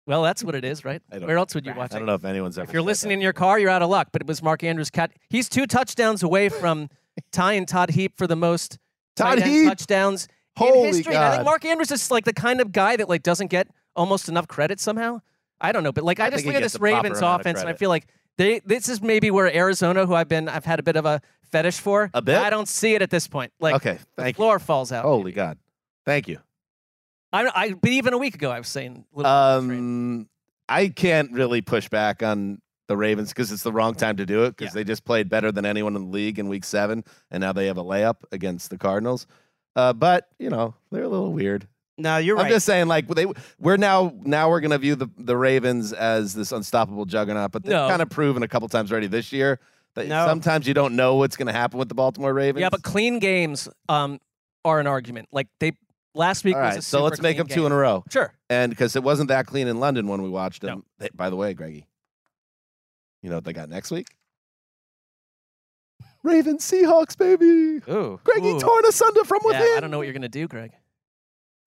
Well, 0.07 0.23
that's 0.23 0.43
what 0.43 0.57
it 0.57 0.65
is, 0.65 0.85
right? 0.85 1.01
Where 1.09 1.39
else 1.39 1.55
would 1.55 1.65
you 1.65 1.73
watch 1.75 1.93
I 1.93 1.97
it? 1.97 1.99
don't 2.01 2.07
know 2.07 2.15
if 2.15 2.25
anyone's 2.25 2.59
ever. 2.59 2.65
If 2.69 2.73
you're 2.73 2.83
said 2.83 2.87
listening 2.87 3.13
in 3.19 3.21
your 3.21 3.33
car, 3.33 3.61
you're 3.61 3.71
out 3.71 3.83
of 3.83 3.91
luck. 3.91 4.09
But 4.13 4.23
it 4.23 4.27
was 4.27 4.43
Mark 4.43 4.65
Andrews' 4.65 4.91
cat. 4.91 5.13
He's 5.29 5.49
two 5.49 5.67
touchdowns 5.69 6.23
away 6.25 6.49
from 6.49 6.89
tying 7.33 7.65
Todd 7.65 7.91
Heap 7.91 8.17
for 8.17 8.27
the 8.27 8.35
most 8.35 8.79
Todd 9.15 9.39
tight 9.39 9.43
end 9.47 9.51
Heap? 9.53 9.69
touchdowns 9.69 10.27
Holy 10.57 10.89
in 10.89 10.95
history. 10.95 11.15
And 11.15 11.23
I 11.25 11.31
think 11.37 11.45
Mark 11.45 11.65
Andrews 11.65 11.93
is 11.93 12.11
like 12.11 12.25
the 12.25 12.33
kind 12.33 12.61
of 12.61 12.73
guy 12.73 12.97
that 12.97 13.09
like 13.09 13.23
doesn't 13.23 13.49
get 13.49 13.69
almost 13.95 14.29
enough 14.29 14.49
credit 14.49 14.81
somehow. 14.81 15.21
I 15.61 15.71
don't 15.71 15.85
know, 15.85 15.93
but 15.93 16.03
like 16.03 16.19
I, 16.19 16.27
I 16.27 16.31
just 16.31 16.43
think 16.43 16.55
he 16.55 16.57
look 16.57 16.63
at 16.63 16.73
this 16.73 16.81
Ravens 16.81 17.19
amount 17.19 17.35
of 17.35 17.41
offense, 17.41 17.61
and 17.61 17.69
I 17.69 17.75
feel 17.75 17.91
like 17.91 18.07
they. 18.41 18.61
This 18.61 18.89
is 18.89 19.03
maybe 19.03 19.31
where 19.31 19.55
Arizona, 19.55 20.07
who 20.07 20.15
I've 20.15 20.29
been, 20.29 20.49
I've 20.49 20.65
had 20.65 20.81
a 20.81 20.83
bit 20.83 20.97
of 20.97 21.05
a 21.05 21.21
fetish 21.53 21.79
for. 21.79 22.11
A 22.15 22.23
bit? 22.23 22.39
I 22.39 22.49
don't 22.51 22.69
see 22.69 22.95
it 22.95 23.03
at 23.03 23.11
this 23.11 23.29
point. 23.29 23.53
Like 23.61 23.75
okay, 23.77 23.99
the 24.17 24.23
thank 24.23 24.37
you. 24.37 24.43
floor 24.43 24.59
falls 24.59 24.91
out. 24.93 25.05
Holy 25.05 25.33
God, 25.33 25.59
thank 26.07 26.27
you. 26.29 26.39
I, 27.33 27.49
I, 27.55 27.73
but 27.75 27.91
even 27.91 28.13
a 28.15 28.19
week 28.19 28.35
ago, 28.35 28.51
I 28.51 28.59
was 28.59 28.69
saying. 28.69 29.05
a 29.15 29.17
little 29.19 29.23
bit 29.23 29.27
of 29.29 29.65
trade. 29.69 29.79
Um, 29.79 30.29
I 30.69 30.89
can't 30.89 31.31
really 31.33 31.61
push 31.61 31.89
back 31.89 32.23
on 32.23 32.61
the 32.89 32.97
Ravens 32.97 33.29
because 33.29 33.53
it's 33.53 33.63
the 33.63 33.73
wrong 33.73 33.95
time 33.95 34.17
to 34.17 34.27
do 34.27 34.45
it 34.45 34.57
because 34.57 34.75
Yeah. 34.75 34.81
they 34.81 34.85
just 34.85 35.05
played 35.05 35.29
better 35.29 35.53
than 35.53 35.65
anyone 35.65 35.95
in 35.95 36.07
the 36.07 36.11
league 36.11 36.39
in 36.41 36.49
Week 36.49 36.65
Seven, 36.65 37.05
and 37.31 37.41
now 37.41 37.53
they 37.53 37.67
have 37.67 37.79
a 37.79 37.85
layup 37.85 38.17
against 38.33 38.71
the 38.71 38.79
Cardinals. 38.79 39.27
Uh, 39.77 39.93
but 39.93 40.29
you 40.39 40.51
know 40.51 40.75
they're 40.91 41.05
a 41.05 41.09
little 41.09 41.33
weird. 41.33 41.69
No, 42.01 42.17
you're 42.19 42.37
I'm 42.39 42.45
right. 42.45 42.51
just 42.53 42.67
saying, 42.67 42.89
like 42.89 43.07
they, 43.09 43.27
we're 43.59 43.77
now 43.77 44.13
now 44.23 44.49
we're 44.49 44.61
gonna 44.61 44.79
view 44.79 44.95
the 44.95 45.09
the 45.19 45.37
Ravens 45.37 45.93
as 45.93 46.35
this 46.35 46.53
unstoppable 46.53 47.05
juggernaut, 47.05 47.53
but 47.53 47.63
they've 47.63 47.73
No. 47.73 47.89
kind 47.89 48.03
of 48.03 48.09
proven 48.11 48.43
a 48.43 48.49
couple 48.49 48.69
times 48.69 48.91
already 48.91 49.07
this 49.07 49.33
year 49.33 49.61
that 49.95 50.07
No. 50.09 50.27
sometimes 50.27 50.67
you 50.67 50.75
don't 50.75 50.97
know 50.97 51.17
what's 51.17 51.37
gonna 51.37 51.53
happen 51.53 51.79
with 51.79 51.89
the 51.89 51.95
Baltimore 51.95 52.33
Ravens. 52.33 52.61
Yeah, 52.63 52.71
but 52.71 52.83
clean 52.83 53.19
games 53.19 53.69
um, 53.89 54.19
are 54.65 54.81
an 54.81 54.87
argument. 54.87 55.29
Like 55.33 55.49
they 55.59 55.73
last 56.15 56.45
week 56.45 56.55
all 56.57 56.63
was 56.63 56.69
right, 56.71 56.79
a 56.79 56.83
so 56.83 56.99
super 56.99 57.05
let's 57.11 57.21
make 57.23 57.37
clean 57.37 57.47
them 57.47 57.55
two 57.55 57.61
game. 57.61 57.67
in 57.67 57.73
a 57.73 57.77
row, 57.77 58.05
Sure. 58.11 58.33
and 58.49 58.71
because 58.71 58.97
it 58.97 59.03
wasn't 59.03 59.29
that 59.29 59.47
clean 59.47 59.69
in 59.69 59.79
London 59.81 60.07
when 60.09 60.23
we 60.23 60.29
watched 60.29 60.63
them. 60.63 60.79
No. 60.79 60.85
They- 60.99 61.11
by 61.15 61.29
the 61.31 61.37
way, 61.37 61.55
Greggy, 61.55 61.87
you 63.23 63.29
know 63.31 63.37
what 63.37 63.45
they 63.45 63.53
got 63.53 63.69
next 63.69 63.91
week? 63.91 64.07
Ravens 66.23 66.71
Seahawks, 66.71 67.17
baby. 67.17 67.81
Ooh, 67.91 68.21
Greggy 68.25 68.49
Ooh. 68.51 68.61
torn 68.61 68.85
asunder 68.85 69.25
from 69.25 69.41
within. 69.45 69.63
Yeah, 69.63 69.77
I 69.77 69.81
don't 69.81 69.91
know 69.91 69.99
what 69.99 70.05
you're 70.07 70.13
gonna 70.15 70.29
do, 70.29 70.47
Gregg. 70.49 70.73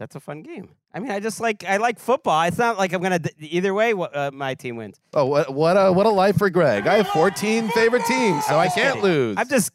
That's 0.03 0.17
a 0.17 0.19
fun 0.19 0.41
game. 0.41 0.67
I 0.93 0.99
mean, 0.99 1.11
I 1.11 1.21
just 1.21 1.39
like 1.39 1.63
I 1.63 1.77
like 1.77 1.97
football. 1.97 2.41
It's 2.43 2.57
not 2.57 2.77
like 2.77 2.91
I'm 2.91 3.01
gonna 3.01 3.21
either 3.39 3.73
way. 3.73 3.93
wha- 3.93 4.09
Uh, 4.13 4.31
my 4.33 4.53
team 4.53 4.75
wins. 4.75 4.99
Oh, 5.13 5.25
what 5.25 5.53
what 5.53 5.77
a 5.77 5.93
what 5.93 6.05
a 6.05 6.09
life 6.09 6.37
for 6.37 6.49
Gregg. 6.49 6.87
I 6.87 6.95
have 6.95 7.07
14 7.07 7.69
favorite 7.73 8.03
teams, 8.05 8.45
so 8.45 8.59
I 8.59 8.67
can't 8.67 8.95
kidding. 8.95 9.01
lose. 9.01 9.37
I'm 9.37 9.47
just, 9.47 9.71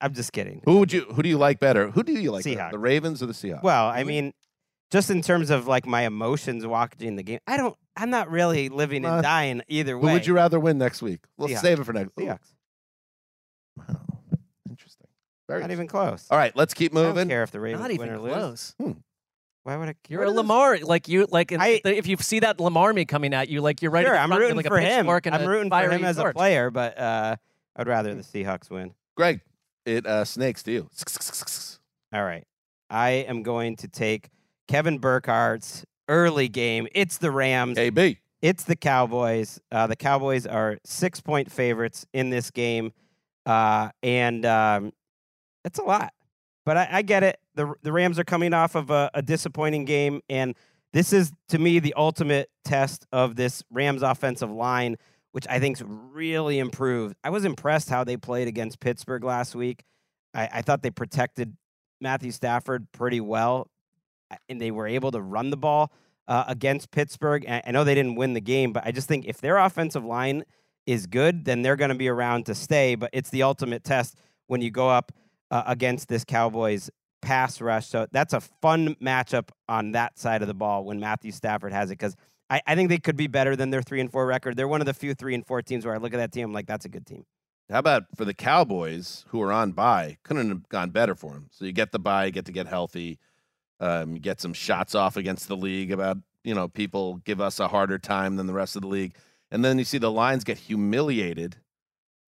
I'm 0.00 0.14
just 0.14 0.32
kidding. 0.32 0.62
Who 0.66 0.78
would 0.78 0.92
you 0.92 1.00
who 1.02 1.20
do 1.24 1.28
you 1.28 1.36
like 1.36 1.58
better? 1.58 1.90
Who 1.90 2.04
do 2.04 2.12
you 2.12 2.30
like 2.30 2.44
better? 2.44 2.56
Seahawks. 2.60 2.70
The 2.70 2.78
Ravens 2.78 3.22
or 3.24 3.26
the 3.26 3.32
Seahawks? 3.32 3.64
Well, 3.64 3.86
I 3.88 4.04
mean, 4.04 4.32
just 4.92 5.10
in 5.10 5.20
terms 5.20 5.50
of 5.50 5.66
like 5.66 5.84
my 5.84 6.02
emotions 6.02 6.64
watching 6.64 7.16
the 7.16 7.24
game, 7.24 7.40
I 7.48 7.56
don't. 7.56 7.76
I'm 7.96 8.10
not 8.10 8.30
really 8.30 8.68
living 8.68 9.04
Uh, 9.04 9.14
and 9.14 9.22
dying 9.24 9.62
either 9.66 9.98
way. 9.98 10.06
who 10.06 10.12
would 10.12 10.26
you 10.28 10.34
rather 10.34 10.60
win 10.60 10.78
next 10.78 11.02
week? 11.02 11.20
Let's 11.38 11.54
Seahawks. 11.54 11.58
save 11.60 11.80
it 11.80 11.84
for 11.84 11.92
next. 11.92 12.12
Ooh, 12.20 12.22
Seahawks. 12.22 12.54
Wow. 13.76 14.00
Interesting. 14.68 15.06
Very 15.48 15.60
Not 15.60 15.70
interesting. 15.70 15.72
even 15.72 15.86
close. 15.88 16.26
All 16.30 16.38
right, 16.38 16.54
let's 16.54 16.72
keep 16.74 16.92
I 16.92 16.94
don't 17.02 17.08
moving. 17.08 17.28
care 17.28 17.42
if 17.42 17.50
the 17.50 17.58
Ravens 17.60 17.80
Not 17.82 17.88
win 17.88 17.94
even 17.96 18.08
or 18.10 18.18
lose. 18.20 18.74
close. 18.78 18.94
Why 19.62 19.76
would 19.76 19.88
I? 19.90 19.94
You're 20.08 20.22
a 20.24 20.30
Lamar, 20.30 20.78
like 20.78 21.06
you, 21.08 21.26
like 21.30 21.52
in, 21.52 21.60
I- 21.60 21.80
if 21.84 22.06
you 22.06 22.16
see 22.16 22.40
that 22.40 22.58
Lamar 22.60 22.92
me 22.92 23.04
coming 23.04 23.34
at 23.34 23.48
you, 23.48 23.60
like 23.60 23.82
you're 23.82 23.90
right. 23.90 24.06
Sure, 24.06 24.14
at 24.14 24.22
I'm 24.22 24.32
rooting 24.32 24.56
like 24.56 24.66
a 24.66 24.68
for 24.68 24.78
him. 24.78 25.06
and 25.08 25.34
I'm 25.34 25.42
a 25.42 25.48
rooting 25.48 25.70
for 25.70 25.90
him 25.90 26.04
as 26.04 26.18
a 26.18 26.32
player, 26.32 26.70
but 26.70 26.98
uh, 26.98 27.36
I'd 27.76 27.86
rather 27.86 28.14
the 28.14 28.22
Seahawks 28.22 28.70
win. 28.70 28.94
Gregg, 29.16 29.40
it 29.84 30.06
uh, 30.06 30.24
snakes 30.24 30.62
to 30.64 30.72
you. 30.72 30.88
All 32.12 32.24
right. 32.24 32.44
I 32.88 33.10
am 33.10 33.42
going 33.42 33.76
to 33.76 33.88
take 33.88 34.30
Kevin 34.66 34.98
Burkhardt's 34.98 35.84
early 36.08 36.48
game. 36.48 36.88
It's 36.94 37.18
the 37.18 37.30
Rams. 37.30 37.76
KB. 37.76 38.16
It's 38.42 38.64
the 38.64 38.76
Cowboys. 38.76 39.60
Uh, 39.70 39.86
the 39.86 39.96
Cowboys 39.96 40.46
are 40.46 40.78
six 40.84 41.20
point 41.20 41.52
favorites 41.52 42.06
in 42.14 42.30
this 42.30 42.50
game. 42.50 42.92
Uh, 43.44 43.90
and 44.02 44.44
um, 44.46 44.92
it's 45.64 45.78
a 45.78 45.82
lot. 45.82 46.12
But 46.70 46.76
I, 46.76 46.88
I 46.92 47.02
get 47.02 47.24
it. 47.24 47.40
The, 47.56 47.74
the 47.82 47.90
Rams 47.90 48.16
are 48.20 48.24
coming 48.24 48.54
off 48.54 48.76
of 48.76 48.90
a, 48.90 49.10
a 49.12 49.22
disappointing 49.22 49.86
game. 49.86 50.20
And 50.30 50.54
this 50.92 51.12
is, 51.12 51.32
to 51.48 51.58
me, 51.58 51.80
the 51.80 51.94
ultimate 51.94 52.48
test 52.64 53.06
of 53.10 53.34
this 53.34 53.64
Rams 53.72 54.02
offensive 54.02 54.52
line, 54.52 54.94
which 55.32 55.48
I 55.50 55.58
think's 55.58 55.82
really 55.84 56.60
improved. 56.60 57.16
I 57.24 57.30
was 57.30 57.44
impressed 57.44 57.88
how 57.88 58.04
they 58.04 58.16
played 58.16 58.46
against 58.46 58.78
Pittsburgh 58.78 59.24
last 59.24 59.56
week. 59.56 59.82
I, 60.32 60.48
I 60.52 60.62
thought 60.62 60.84
they 60.84 60.92
protected 60.92 61.56
Matthew 62.00 62.30
Stafford 62.30 62.86
pretty 62.92 63.20
well, 63.20 63.66
and 64.48 64.60
they 64.60 64.70
were 64.70 64.86
able 64.86 65.10
to 65.10 65.20
run 65.20 65.50
the 65.50 65.56
ball 65.56 65.90
uh, 66.28 66.44
against 66.46 66.92
Pittsburgh. 66.92 67.44
I 67.48 67.68
know 67.72 67.82
they 67.82 67.96
didn't 67.96 68.14
win 68.14 68.34
the 68.34 68.40
game, 68.40 68.72
but 68.72 68.86
I 68.86 68.92
just 68.92 69.08
think 69.08 69.24
if 69.26 69.40
their 69.40 69.56
offensive 69.56 70.04
line 70.04 70.44
is 70.86 71.08
good, 71.08 71.46
then 71.46 71.62
they're 71.62 71.74
going 71.74 71.88
to 71.88 71.96
be 71.96 72.06
around 72.06 72.46
to 72.46 72.54
stay. 72.54 72.94
But 72.94 73.10
it's 73.12 73.30
the 73.30 73.42
ultimate 73.42 73.82
test 73.82 74.14
when 74.46 74.60
you 74.62 74.70
go 74.70 74.88
up 74.88 75.10
uh, 75.50 75.64
against 75.66 76.08
this 76.08 76.24
Cowboys 76.24 76.90
pass 77.22 77.60
rush. 77.60 77.86
So 77.86 78.06
that's 78.12 78.32
a 78.32 78.40
fun 78.40 78.94
matchup 78.96 79.50
on 79.68 79.92
that 79.92 80.18
side 80.18 80.42
of 80.42 80.48
the 80.48 80.54
ball 80.54 80.84
when 80.84 81.00
Matthew 81.00 81.32
Stafford 81.32 81.72
has 81.72 81.90
it 81.90 81.98
because. 81.98 82.16
I, 82.52 82.60
I 82.66 82.74
think 82.74 82.88
they 82.88 82.98
could 82.98 83.16
be 83.16 83.28
better 83.28 83.54
than 83.54 83.70
their 83.70 83.80
three 83.80 84.00
and 84.00 84.10
four 84.10 84.26
record. 84.26 84.56
They're 84.56 84.66
one 84.66 84.80
of 84.80 84.86
the 84.86 84.92
few 84.92 85.14
three 85.14 85.36
and 85.36 85.46
four 85.46 85.62
teams 85.62 85.86
where 85.86 85.94
I 85.94 85.98
look 85.98 86.12
at 86.12 86.16
that 86.16 86.32
team, 86.32 86.46
I'm 86.46 86.52
like, 86.52 86.66
that's 86.66 86.84
a 86.84 86.88
good 86.88 87.06
team. 87.06 87.24
How 87.70 87.78
about 87.78 88.06
for 88.16 88.24
the 88.24 88.34
Cowboys 88.34 89.24
who 89.28 89.40
are 89.42 89.52
on 89.52 89.70
bye? 89.70 90.18
Couldn't 90.24 90.48
have 90.48 90.68
gone 90.68 90.90
better 90.90 91.14
for 91.14 91.34
them. 91.34 91.46
So 91.52 91.64
you 91.64 91.72
get 91.72 91.92
the 91.92 92.00
bye, 92.00 92.24
you 92.24 92.32
get 92.32 92.46
to 92.46 92.52
get 92.52 92.66
healthy, 92.66 93.20
um, 93.78 94.14
you 94.14 94.18
get 94.18 94.40
some 94.40 94.52
shots 94.52 94.96
off 94.96 95.16
against 95.16 95.46
the 95.46 95.56
league 95.56 95.92
about 95.92 96.18
you 96.42 96.54
know 96.54 96.66
people 96.66 97.16
give 97.18 97.40
us 97.40 97.60
a 97.60 97.68
harder 97.68 97.98
time 97.98 98.34
than 98.36 98.46
the 98.48 98.52
rest 98.52 98.74
of 98.74 98.82
the 98.82 98.88
league, 98.88 99.14
and 99.52 99.64
then 99.64 99.78
you 99.78 99.84
see 99.84 99.98
the 99.98 100.10
Lions 100.10 100.42
get 100.42 100.58
humiliated 100.58 101.56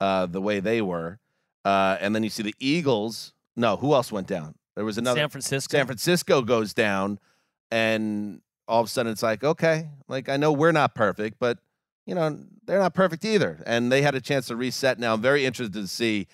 uh, 0.01 0.27
the 0.27 0.41
way 0.41 0.61
they 0.61 0.81
were, 0.81 1.19
uh, 1.65 1.97
and 2.01 2.15
then 2.15 2.23
you 2.23 2.31
see 2.31 2.43
the 2.43 2.55
Eagles. 2.59 3.33
No, 3.57 3.77
who 3.77 3.95
else 3.95 4.11
went 4.11 4.27
down? 4.27 4.55
There 4.77 4.85
was 4.85 4.99
another. 4.99 5.21
San 5.21 5.29
Francisco. 5.29 5.77
San 5.77 5.87
Francisco 5.87 6.43
goes 6.43 6.73
down, 6.73 7.19
and 7.71 8.41
all 8.67 8.81
of 8.81 8.87
a 8.87 8.91
sudden 8.91 9.13
it's 9.13 9.23
like, 9.23 9.45
okay, 9.45 9.89
like 10.09 10.29
I 10.29 10.37
know 10.37 10.53
we're 10.53 10.73
not 10.73 10.95
perfect, 10.95 11.39
but 11.39 11.59
you 12.07 12.15
know 12.15 12.39
they're 12.65 12.79
not 12.79 12.95
perfect 12.95 13.25
either, 13.25 13.63
and 13.67 13.93
they 13.93 14.03
had 14.03 14.15
a 14.15 14.21
chance 14.21 14.47
to 14.47 14.57
reset. 14.57 14.99
Now 14.99 15.15
I'm 15.15 15.23
very 15.23 15.45
interested 15.45 15.81
to 15.81 15.89
see. 15.89 16.27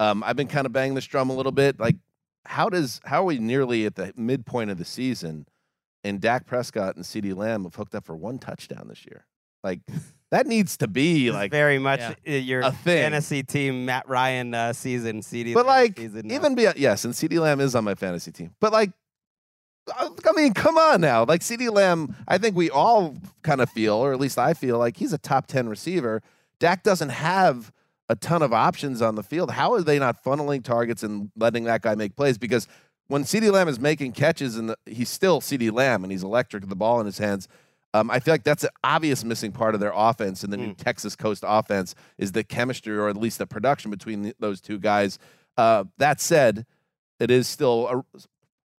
Um, 0.00 0.22
I've 0.22 0.36
been 0.36 0.48
kind 0.48 0.66
of 0.66 0.72
banging 0.72 0.94
this 0.94 1.06
drum 1.06 1.30
a 1.30 1.34
little 1.34 1.50
bit. 1.52 1.80
Like, 1.80 1.96
how 2.44 2.68
does 2.68 3.00
how 3.04 3.22
are 3.22 3.26
we 3.26 3.38
nearly 3.38 3.86
at 3.86 3.94
the 3.94 4.12
midpoint 4.16 4.70
of 4.70 4.78
the 4.78 4.84
season, 4.84 5.46
and 6.04 6.20
Dak 6.20 6.46
Prescott 6.46 6.96
and 6.96 7.04
CeeDee 7.04 7.34
Lamb 7.34 7.64
have 7.64 7.74
hooked 7.74 7.94
up 7.94 8.04
for 8.04 8.14
one 8.14 8.38
touchdown 8.38 8.86
this 8.88 9.06
year? 9.06 9.26
Like, 9.64 9.80
that 10.30 10.46
needs 10.46 10.76
to 10.78 10.88
be 10.88 11.28
It's 11.28 11.34
like 11.34 11.50
very 11.50 11.78
much 11.78 12.00
Yeah. 12.00 12.14
uh, 12.26 12.30
your 12.32 12.60
a 12.60 12.70
thing. 12.70 13.02
fantasy 13.02 13.42
team, 13.42 13.84
Matt 13.86 14.08
Ryan 14.08 14.54
uh, 14.54 14.72
season, 14.72 15.20
CeeDee. 15.20 15.54
But 15.54 15.66
like, 15.66 15.98
season, 15.98 16.30
uh, 16.30 16.34
even 16.34 16.54
be 16.54 16.66
yes, 16.76 17.04
and 17.04 17.14
CeeDee 17.14 17.40
Lamb 17.40 17.60
is 17.60 17.74
on 17.74 17.84
my 17.84 17.94
fantasy 17.94 18.30
team. 18.32 18.54
But 18.60 18.72
like, 18.72 18.90
I 19.94 20.08
I 20.26 20.32
mean, 20.32 20.52
come 20.54 20.76
on 20.76 21.00
now. 21.00 21.24
Like 21.24 21.40
CeeDee 21.40 21.72
Lamb, 21.72 22.14
I 22.26 22.36
think 22.38 22.56
we 22.56 22.68
all 22.70 23.16
kind 23.42 23.60
of 23.60 23.70
feel, 23.70 23.94
or 23.94 24.12
at 24.12 24.20
least 24.20 24.38
I 24.38 24.52
feel, 24.54 24.78
like 24.78 24.96
he's 24.98 25.12
a 25.12 25.18
top 25.18 25.46
ten 25.46 25.68
receiver. 25.68 26.22
Dak 26.60 26.82
doesn't 26.82 27.10
have 27.10 27.72
a 28.10 28.16
ton 28.16 28.42
of 28.42 28.52
options 28.52 29.00
on 29.00 29.14
the 29.14 29.22
field. 29.22 29.50
How 29.52 29.72
are 29.74 29.82
they 29.82 29.98
not 29.98 30.22
funneling 30.24 30.62
targets 30.62 31.02
and 31.02 31.30
letting 31.36 31.64
that 31.64 31.82
guy 31.82 31.94
make 31.94 32.16
plays? 32.16 32.36
Because 32.38 32.66
when 33.06 33.22
CeeDee 33.24 33.50
Lamb 33.52 33.68
is 33.68 33.78
making 33.80 34.12
catches 34.12 34.56
and 34.56 34.74
he's 34.84 35.08
still 35.08 35.40
CeeDee 35.40 35.72
Lamb 35.72 36.04
and 36.04 36.10
he's 36.12 36.22
electric 36.22 36.62
with 36.62 36.70
the 36.70 36.76
ball 36.76 37.00
in 37.00 37.06
his 37.06 37.18
hands. 37.18 37.48
Um, 37.94 38.10
I 38.10 38.20
feel 38.20 38.34
like 38.34 38.44
that's 38.44 38.64
an 38.64 38.70
obvious 38.84 39.24
missing 39.24 39.50
part 39.50 39.74
of 39.74 39.80
their 39.80 39.92
offense 39.94 40.44
in 40.44 40.50
the 40.50 40.56
new 40.56 40.74
Texas 40.74 41.16
Coast 41.16 41.42
offense 41.46 41.94
is 42.18 42.32
the 42.32 42.44
chemistry 42.44 42.96
or 42.96 43.08
at 43.08 43.16
least 43.16 43.38
the 43.38 43.46
production 43.46 43.90
between 43.90 44.22
the, 44.22 44.34
those 44.38 44.60
two 44.60 44.78
guys. 44.78 45.18
Uh, 45.56 45.84
that 45.96 46.20
said, 46.20 46.66
it 47.18 47.30
is 47.30 47.48
still 47.48 48.04
a 48.14 48.28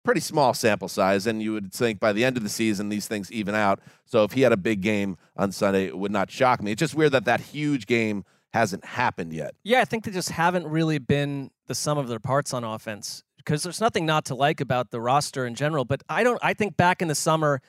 pretty 0.05 0.21
small 0.21 0.53
sample 0.53 0.87
size, 0.87 1.27
and 1.27 1.41
you 1.41 1.53
would 1.53 1.73
think 1.73 1.99
by 1.99 2.13
the 2.13 2.23
end 2.23 2.37
of 2.37 2.43
the 2.43 2.49
season 2.49 2.89
these 2.89 3.07
things 3.07 3.31
even 3.31 3.55
out. 3.55 3.79
So 4.05 4.23
if 4.23 4.31
he 4.33 4.41
had 4.41 4.51
a 4.51 4.57
big 4.57 4.81
game 4.81 5.17
on 5.35 5.51
Sunday, 5.51 5.85
it 5.85 5.97
would 5.97 6.11
not 6.11 6.31
shock 6.31 6.61
me. 6.61 6.71
It's 6.71 6.79
just 6.79 6.95
weird 6.95 7.11
that 7.11 7.25
that 7.25 7.41
huge 7.41 7.85
game 7.85 8.23
hasn't 8.53 8.85
happened 8.85 9.33
yet. 9.33 9.55
Yeah, 9.63 9.81
I 9.81 9.85
think 9.85 10.05
they 10.05 10.11
just 10.11 10.31
haven't 10.31 10.67
really 10.67 10.97
been 10.97 11.51
the 11.67 11.75
sum 11.75 11.97
of 11.97 12.07
their 12.07 12.19
parts 12.19 12.53
on 12.53 12.63
offense 12.63 13.23
because 13.37 13.63
there's 13.63 13.81
nothing 13.81 14.05
not 14.05 14.25
to 14.25 14.35
like 14.35 14.61
about 14.61 14.91
the 14.91 15.01
roster 15.01 15.45
in 15.45 15.55
general. 15.55 15.85
But 15.85 16.01
I 16.09 16.23
don't. 16.23 16.39
I 16.41 16.53
think 16.53 16.77
back 16.77 17.01
in 17.01 17.07
the 17.07 17.15
summer, 17.15 17.61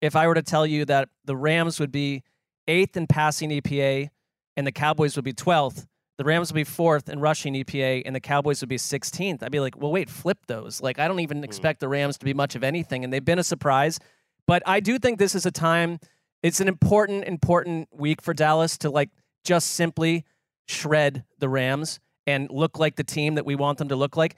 if 0.00 0.16
I 0.16 0.26
were 0.26 0.34
to 0.34 0.42
tell 0.42 0.66
you 0.66 0.84
that 0.86 1.08
the 1.24 1.36
Rams 1.36 1.80
would 1.80 1.92
be 1.92 2.22
eighth 2.66 2.96
in 2.96 3.06
passing 3.06 3.50
EPA 3.50 4.10
and 4.56 4.66
the 4.66 4.72
Cowboys 4.72 5.16
would 5.16 5.24
be 5.24 5.32
twelfth, 5.32 5.86
the 6.18 6.24
Rams 6.24 6.50
would 6.50 6.56
be 6.56 6.64
fourth 6.64 7.08
in 7.08 7.20
rushing 7.20 7.54
EPA 7.54 8.02
and 8.04 8.14
the 8.14 8.20
Cowboys 8.20 8.60
would 8.60 8.68
be 8.68 8.76
16th, 8.76 9.42
I'd 9.42 9.52
be 9.52 9.60
like, 9.60 9.78
well, 9.78 9.92
wait, 9.92 10.10
flip 10.10 10.38
those. 10.48 10.82
Like, 10.82 10.98
I 10.98 11.06
don't 11.06 11.20
even 11.20 11.38
hmm. 11.38 11.44
expect 11.44 11.80
the 11.80 11.88
Rams 11.88 12.18
to 12.18 12.24
be 12.24 12.34
much 12.34 12.56
of 12.56 12.64
anything, 12.64 13.04
and 13.04 13.12
they've 13.12 13.24
been 13.24 13.38
a 13.38 13.44
surprise. 13.44 13.98
But 14.46 14.62
I 14.66 14.80
do 14.80 14.98
think 14.98 15.18
this 15.18 15.34
is 15.34 15.46
a 15.46 15.50
time. 15.50 16.00
It's 16.42 16.60
an 16.60 16.68
important, 16.68 17.24
important 17.24 17.88
week 17.92 18.20
for 18.20 18.34
Dallas 18.34 18.76
to 18.78 18.90
like 18.90 19.10
just 19.44 19.68
simply 19.68 20.24
shred 20.66 21.24
the 21.38 21.48
Rams 21.48 22.00
and 22.26 22.50
look 22.50 22.78
like 22.78 22.96
the 22.96 23.04
team 23.04 23.36
that 23.36 23.46
we 23.46 23.54
want 23.54 23.78
them 23.78 23.88
to 23.88 23.96
look 23.96 24.16
like. 24.16 24.36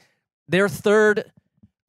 they're 0.48 0.68
third 0.68 1.32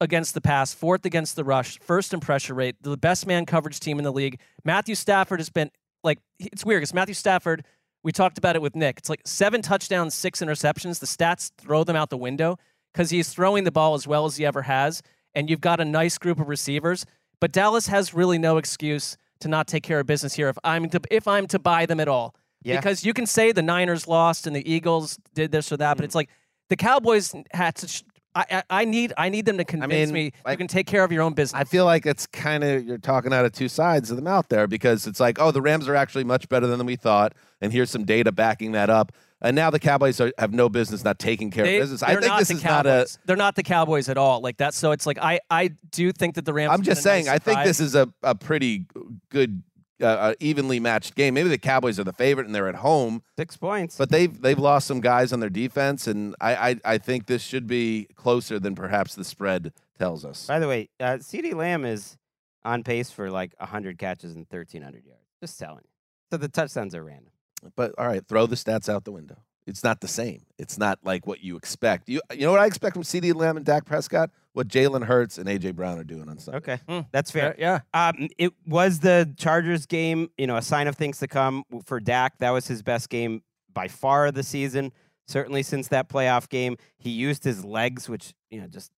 against 0.02 0.34
the 0.34 0.40
pass, 0.40 0.74
fourth 0.74 1.04
against 1.06 1.36
the 1.36 1.44
rush, 1.44 1.78
first 1.80 2.12
in 2.12 2.20
pressure 2.20 2.54
rate, 2.54 2.76
the 2.82 2.96
best 2.96 3.26
man 3.26 3.46
coverage 3.46 3.80
team 3.80 3.98
in 3.98 4.04
the 4.04 4.12
league. 4.12 4.38
Matthew 4.64 4.94
Stafford 4.94 5.40
has 5.40 5.48
been 5.48 5.70
like 6.04 6.18
it's 6.38 6.64
weird 6.64 6.80
because 6.82 6.92
Matthew 6.94 7.14
Stafford. 7.14 7.64
We 8.04 8.10
talked 8.10 8.36
about 8.36 8.56
it 8.56 8.62
with 8.62 8.74
Nick. 8.74 8.98
It's 8.98 9.08
like 9.08 9.20
seven 9.24 9.62
touchdowns, 9.62 10.12
six 10.12 10.40
interceptions. 10.40 10.98
The 10.98 11.06
stats 11.06 11.52
throw 11.56 11.84
them 11.84 11.94
out 11.94 12.10
the 12.10 12.16
window 12.16 12.58
because 12.92 13.10
he's 13.10 13.28
throwing 13.28 13.62
the 13.62 13.70
ball 13.70 13.94
as 13.94 14.08
well 14.08 14.24
as 14.26 14.36
he 14.36 14.44
ever 14.44 14.62
has, 14.62 15.02
and 15.36 15.48
you've 15.48 15.60
got 15.60 15.78
a 15.78 15.84
nice 15.84 16.18
group 16.18 16.40
of 16.40 16.48
receivers. 16.48 17.06
But 17.40 17.52
Dallas 17.52 17.86
has 17.86 18.12
really 18.12 18.38
no 18.38 18.56
excuse 18.56 19.16
to 19.38 19.46
not 19.46 19.68
take 19.68 19.84
care 19.84 20.00
of 20.00 20.06
business 20.06 20.34
here 20.34 20.48
if 20.48 20.58
I'm 20.64 20.88
to 20.90 21.00
if 21.12 21.28
I'm 21.28 21.46
to 21.46 21.60
buy 21.60 21.86
them 21.86 22.00
at 22.00 22.08
all. 22.08 22.34
Yeah. 22.64 22.76
Because 22.76 23.04
you 23.04 23.12
can 23.14 23.24
say 23.26 23.52
the 23.52 23.62
Niners 23.62 24.08
lost 24.08 24.48
and 24.48 24.54
the 24.56 24.68
Eagles 24.68 25.18
did 25.34 25.52
this 25.52 25.70
or 25.70 25.76
that, 25.76 25.94
Mm. 25.94 25.98
but 25.98 26.04
it's 26.04 26.14
like 26.16 26.28
the 26.70 26.76
Cowboys 26.76 27.32
had 27.52 27.76
to. 27.76 27.86
Sh- 27.88 28.02
I, 28.34 28.44
I 28.50 28.62
I 28.70 28.84
need 28.84 29.12
I 29.16 29.28
need 29.28 29.46
them 29.46 29.58
to 29.58 29.64
convince 29.64 30.08
mean, 30.08 30.14
me 30.14 30.24
you 30.24 30.30
like- 30.44 30.58
can 30.58 30.66
take 30.66 30.86
care 30.86 31.04
of 31.04 31.12
your 31.12 31.22
own 31.22 31.34
business. 31.34 31.60
I 31.60 31.64
feel 31.64 31.84
like 31.84 32.06
it's 32.06 32.26
kind 32.26 32.64
of 32.64 32.84
you're 32.84 32.98
talking 32.98 33.32
out 33.32 33.44
of 33.44 33.52
two 33.52 33.68
sides 33.68 34.10
of 34.10 34.16
the 34.16 34.22
mouth 34.22 34.46
there 34.48 34.66
because 34.66 35.06
it's 35.06 35.20
like, 35.20 35.38
oh, 35.38 35.50
the 35.50 35.62
Rams 35.62 35.88
are 35.88 35.94
actually 35.94 36.24
much 36.24 36.48
better 36.48 36.66
than 36.66 36.84
we 36.86 36.96
thought, 36.96 37.34
and 37.60 37.72
here's 37.72 37.90
some 37.90 38.04
data 38.04 38.32
backing 38.32 38.72
that 38.72 38.90
up. 38.90 39.12
And 39.44 39.56
now 39.56 39.70
the 39.70 39.80
Cowboys 39.80 40.20
are, 40.20 40.32
have 40.38 40.52
no 40.52 40.68
business 40.68 41.02
not 41.02 41.18
taking 41.18 41.50
care 41.50 41.64
They, 41.64 41.78
of 41.78 41.82
business. 41.82 42.02
I 42.04 42.14
think 42.14 42.38
this 42.38 42.50
is 42.50 42.62
not 42.62 42.86
a. 42.86 42.90
Cowboys. 42.90 43.18
They're 43.26 43.36
not 43.36 43.56
the 43.56 43.64
Cowboys 43.64 44.08
at 44.08 44.16
all. 44.16 44.40
Like 44.40 44.58
that. 44.58 44.72
So 44.72 44.92
it's 44.92 45.04
like 45.04 45.18
I 45.20 45.40
I 45.50 45.72
do 45.90 46.12
think 46.12 46.36
that 46.36 46.44
the 46.44 46.54
Rams. 46.54 46.72
I'm 46.72 46.82
just 46.82 47.02
saying. 47.02 47.26
nice 47.26 47.34
I 47.34 47.38
think 47.38 47.64
this 47.64 47.80
is 47.80 47.96
a, 47.96 48.08
a 48.22 48.36
pretty 48.36 48.86
good, 49.30 49.64
uh, 50.02 50.06
uh, 50.06 50.34
evenly 50.40 50.80
matched 50.80 51.14
game. 51.14 51.34
Maybe 51.34 51.48
the 51.48 51.58
Cowboys 51.58 51.98
are 52.00 52.04
the 52.04 52.12
favorite 52.12 52.46
and 52.46 52.54
they're 52.54 52.68
at 52.68 52.76
home, 52.76 53.22
Six 53.38 53.56
points. 53.56 53.96
but 53.96 54.10
they've 54.10 54.40
they've 54.40 54.58
lost 54.58 54.86
some 54.86 55.00
guys 55.00 55.32
on 55.32 55.40
their 55.40 55.50
defense, 55.50 56.06
and 56.06 56.34
I 56.40 56.54
I, 56.70 56.76
I 56.84 56.98
think 56.98 57.26
this 57.26 57.42
should 57.42 57.66
be 57.66 58.08
closer 58.16 58.58
than 58.58 58.74
perhaps 58.74 59.14
the 59.14 59.24
spread 59.24 59.72
tells 59.98 60.24
us. 60.24 60.46
By 60.46 60.58
the 60.58 60.68
way, 60.68 60.88
uh, 61.00 61.18
CeeDee 61.18 61.54
Lamb 61.54 61.84
is 61.84 62.16
on 62.64 62.82
pace 62.84 63.10
for 63.10 63.30
like 63.30 63.54
100 63.58 63.98
catches 63.98 64.34
and 64.34 64.46
1,300 64.48 65.04
yards. 65.04 65.20
Just 65.40 65.58
telling 65.58 65.82
you. 65.82 65.90
So 66.30 66.36
the 66.36 66.48
touchdowns 66.48 66.94
are 66.94 67.02
random. 67.04 67.32
But 67.76 67.94
all 67.98 68.06
right, 68.06 68.26
throw 68.26 68.46
the 68.46 68.56
stats 68.56 68.88
out 68.88 69.04
the 69.04 69.12
window. 69.12 69.36
It's 69.66 69.84
not 69.84 70.00
the 70.00 70.08
same. 70.08 70.42
It's 70.58 70.76
not 70.76 70.98
like 71.04 71.26
what 71.26 71.42
you 71.42 71.56
expect. 71.56 72.08
You 72.08 72.20
you 72.32 72.40
know 72.46 72.50
what 72.52 72.60
I 72.60 72.66
expect 72.66 72.94
from 72.94 73.02
CeeDee 73.04 73.34
Lamb 73.34 73.56
and 73.56 73.64
Dak 73.66 73.84
Prescott? 73.84 74.30
What 74.54 74.68
Jalen 74.68 75.04
Hurts 75.04 75.38
and 75.38 75.48
AJ 75.48 75.74
Brown 75.76 75.98
are 75.98 76.04
doing 76.04 76.28
on 76.28 76.38
Sunday. 76.38 76.58
Okay, 76.58 76.78
Hmm. 76.88 77.00
that's 77.10 77.30
fair. 77.30 77.54
Yeah. 77.58 77.80
Um, 77.94 78.28
it 78.38 78.52
was 78.66 78.98
the 79.00 79.32
Chargers 79.38 79.86
game, 79.86 80.28
you 80.36 80.46
know, 80.46 80.56
a 80.56 80.62
sign 80.62 80.88
of 80.88 80.96
things 80.96 81.18
to 81.20 81.28
come 81.28 81.64
for 81.86 82.00
Dak. 82.00 82.38
That 82.38 82.50
was 82.50 82.66
his 82.66 82.82
best 82.82 83.08
game 83.08 83.42
by 83.72 83.88
far 83.88 84.26
of 84.26 84.34
the 84.34 84.42
season. 84.42 84.92
Certainly 85.26 85.62
since 85.62 85.88
that 85.88 86.08
playoff 86.10 86.48
game, 86.48 86.76
he 86.98 87.10
used 87.10 87.44
his 87.44 87.64
legs, 87.64 88.08
which 88.08 88.34
you 88.50 88.60
know, 88.60 88.66
just 88.66 88.90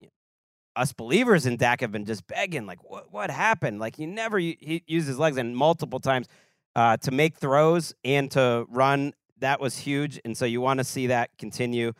you 0.00 0.06
know, 0.08 0.12
us 0.82 0.92
believers 0.92 1.46
in 1.46 1.56
Dak 1.56 1.82
have 1.82 1.92
been 1.92 2.06
just 2.06 2.26
begging, 2.26 2.66
like, 2.66 2.82
what 2.90 3.12
what 3.12 3.30
happened? 3.30 3.78
Like 3.78 3.96
he 3.96 4.06
never 4.06 4.38
he 4.38 4.82
used 4.86 5.06
his 5.06 5.18
legs 5.18 5.36
and 5.36 5.54
multiple 5.56 6.00
times 6.00 6.26
uh, 6.74 6.96
to 6.96 7.10
make 7.10 7.36
throws 7.36 7.94
and 8.04 8.30
to 8.32 8.64
run. 8.70 9.12
That 9.40 9.60
was 9.60 9.78
huge, 9.78 10.20
and 10.24 10.36
so 10.36 10.44
you 10.44 10.60
want 10.60 10.78
to 10.78 10.84
see 10.84 11.08
that 11.08 11.30
continue. 11.38 11.92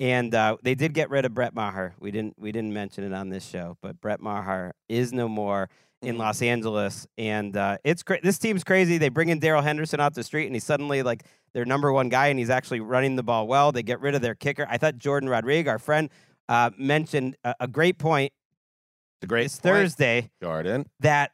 And 0.00 0.34
uh, 0.34 0.56
they 0.62 0.74
did 0.74 0.92
get 0.92 1.08
rid 1.10 1.24
of 1.24 1.34
Brett 1.34 1.54
Maher. 1.54 1.94
We 2.00 2.10
didn't 2.10 2.34
we 2.38 2.52
didn't 2.52 2.72
mention 2.72 3.04
it 3.04 3.12
on 3.14 3.28
this 3.28 3.46
show, 3.46 3.76
but 3.80 4.00
Brett 4.00 4.20
Maher 4.20 4.72
is 4.88 5.12
no 5.12 5.28
more 5.28 5.68
in 6.02 6.18
Los 6.18 6.42
Angeles, 6.42 7.06
and 7.16 7.56
uh, 7.56 7.78
it's 7.84 8.02
cra- 8.02 8.20
this 8.22 8.38
team's 8.38 8.62
crazy. 8.64 8.98
They 8.98 9.08
bring 9.08 9.30
in 9.30 9.38
Darrell 9.38 9.62
Henderson 9.62 10.00
out 10.00 10.14
the 10.14 10.22
street, 10.24 10.46
and 10.46 10.54
he's 10.54 10.64
suddenly 10.64 11.02
like 11.02 11.24
their 11.54 11.64
number 11.64 11.92
one 11.92 12.08
guy, 12.10 12.26
and 12.26 12.38
he's 12.38 12.50
actually 12.50 12.80
running 12.80 13.16
the 13.16 13.22
ball 13.22 13.46
well. 13.46 13.72
They 13.72 13.82
get 13.82 14.00
rid 14.00 14.14
of 14.14 14.20
their 14.20 14.34
kicker. 14.34 14.66
I 14.68 14.76
thought 14.76 14.98
Jordan 14.98 15.28
Rodriguez, 15.30 15.70
our 15.70 15.78
friend, 15.78 16.10
uh, 16.48 16.70
mentioned 16.76 17.36
a, 17.44 17.54
a 17.60 17.68
great 17.68 17.98
point 17.98 18.32
The 19.22 19.26
great 19.26 19.44
this 19.44 19.60
point, 19.60 19.74
Thursday 19.74 20.30
Jordan. 20.42 20.86
that 21.00 21.30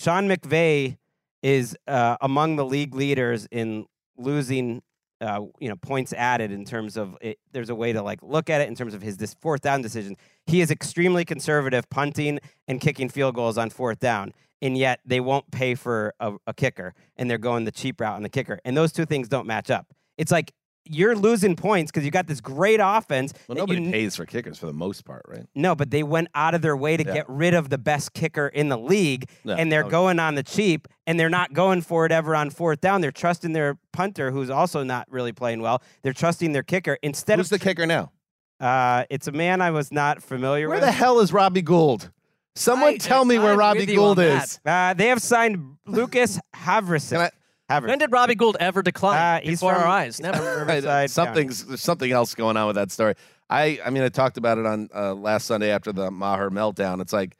Sean 0.00 0.26
McVay 0.28 0.96
is 1.42 1.76
uh, 1.86 2.16
among 2.20 2.56
the 2.56 2.64
league 2.64 2.94
leaders 2.94 3.46
in 3.52 3.86
losing, 4.16 4.82
uh, 5.20 5.40
you 5.58 5.68
know, 5.68 5.76
points 5.76 6.12
added 6.12 6.50
in 6.50 6.64
terms 6.64 6.96
of 6.96 7.16
it, 7.20 7.38
there's 7.52 7.70
a 7.70 7.74
way 7.74 7.92
to 7.92 8.02
like 8.02 8.20
look 8.22 8.48
at 8.50 8.60
it 8.60 8.68
in 8.68 8.74
terms 8.74 8.94
of 8.94 9.02
his 9.02 9.16
this 9.16 9.34
fourth 9.34 9.60
down 9.60 9.82
decision. 9.82 10.16
He 10.46 10.60
is 10.60 10.70
extremely 10.70 11.24
conservative 11.24 11.88
punting 11.90 12.40
and 12.66 12.80
kicking 12.80 13.08
field 13.08 13.34
goals 13.34 13.58
on 13.58 13.70
fourth 13.70 13.98
down, 13.98 14.32
and 14.62 14.76
yet 14.76 15.00
they 15.04 15.20
won't 15.20 15.50
pay 15.50 15.74
for 15.74 16.14
a, 16.20 16.34
a 16.46 16.54
kicker, 16.54 16.94
and 17.16 17.30
they're 17.30 17.38
going 17.38 17.64
the 17.64 17.72
cheap 17.72 18.00
route 18.00 18.16
on 18.16 18.22
the 18.22 18.28
kicker, 18.28 18.60
and 18.64 18.76
those 18.76 18.92
two 18.92 19.06
things 19.06 19.28
don't 19.28 19.46
match 19.46 19.70
up. 19.70 19.86
It's 20.16 20.32
like 20.32 20.52
you're 20.92 21.14
losing 21.16 21.54
points 21.56 21.90
because 21.90 22.04
you 22.04 22.10
got 22.10 22.26
this 22.26 22.40
great 22.40 22.80
offense. 22.82 23.32
Well, 23.48 23.56
that 23.56 23.68
you 23.72 23.78
nobody 23.80 23.92
pays 23.92 24.16
for 24.16 24.26
kickers 24.26 24.58
for 24.58 24.66
the 24.66 24.72
most 24.72 25.04
part, 25.04 25.22
right? 25.28 25.46
no, 25.54 25.74
but 25.74 25.90
they 25.90 26.02
went 26.02 26.28
out 26.34 26.54
of 26.54 26.62
their 26.62 26.76
way 26.76 26.96
to 26.96 27.04
Yeah. 27.04 27.14
get 27.14 27.28
rid 27.28 27.54
of 27.54 27.68
the 27.70 27.78
best 27.78 28.12
kicker 28.12 28.48
in 28.48 28.68
the 28.68 28.76
league, 28.78 29.28
No, 29.44 29.54
and 29.54 29.70
they're 29.70 29.82
okay. 29.82 29.90
going 29.90 30.18
on 30.18 30.34
the 30.34 30.42
cheap, 30.42 30.88
and 31.06 31.18
they're 31.18 31.28
not 31.30 31.52
going 31.52 31.80
for 31.82 32.06
it 32.06 32.12
ever 32.12 32.34
on 32.34 32.50
fourth 32.50 32.80
down. 32.80 33.00
They're 33.00 33.12
trusting 33.12 33.52
their 33.52 33.78
punter, 33.92 34.30
who's 34.30 34.50
also 34.50 34.82
not 34.82 35.06
really 35.10 35.32
playing 35.32 35.60
well. 35.62 35.82
They're 36.02 36.12
trusting 36.12 36.52
their 36.52 36.62
kicker 36.64 36.98
instead 37.02 37.38
Who's 37.38 37.48
the 37.50 37.58
kicker 37.58 37.86
now? 37.86 38.12
Uh, 38.58 39.04
it's 39.10 39.26
a 39.28 39.32
man 39.32 39.60
I 39.62 39.70
was 39.70 39.90
not 39.90 40.22
familiar 40.22 40.68
Where 40.68 40.76
with. 40.76 40.82
Where 40.82 40.90
the 40.90 40.96
hell 40.96 41.20
is 41.20 41.32
Robbie 41.32 41.62
Gould? 41.62 42.10
Someone 42.56 42.94
I- 42.94 42.96
tell 42.98 43.24
me 43.24 43.38
where 43.38 43.52
I'm 43.52 43.58
Robbie 43.58 43.80
with 43.80 43.90
you 43.90 44.00
on 44.02 44.16
Gould 44.16 44.18
is. 44.18 44.60
uh, 44.66 44.92
they 44.94 45.06
have 45.06 45.22
signed 45.22 45.76
Lucas 45.86 46.38
Haverson. 46.54 47.30
Can 47.70 47.76
I- 47.76 47.80
Haverson. 47.80 47.88
When 47.88 47.98
did 47.98 48.12
Robbie 48.12 48.34
Gould 48.34 48.56
ever 48.60 48.82
decline 48.82 49.18
Uh, 49.18 49.40
he's 49.42 49.60
before 49.60 49.74
from- 49.74 49.82
our 49.82 49.88
eyes? 49.88 50.20
Never. 50.20 50.42
Riverside 50.66 51.10
Something's 51.10 51.64
there's 51.64 51.80
something 51.80 52.10
else 52.12 52.34
going 52.34 52.56
on 52.56 52.66
with 52.66 52.76
that 52.76 52.90
story. 52.90 53.14
I 53.48 53.80
I 53.84 53.90
mean 53.90 54.02
I 54.02 54.08
talked 54.08 54.36
about 54.36 54.58
it 54.58 54.66
on 54.66 54.88
uh, 54.94 55.14
last 55.14 55.46
Sunday 55.46 55.70
after 55.70 55.92
the 55.92 56.10
Maher 56.10 56.50
meltdown. 56.50 57.00
It's 57.00 57.12
like 57.12 57.36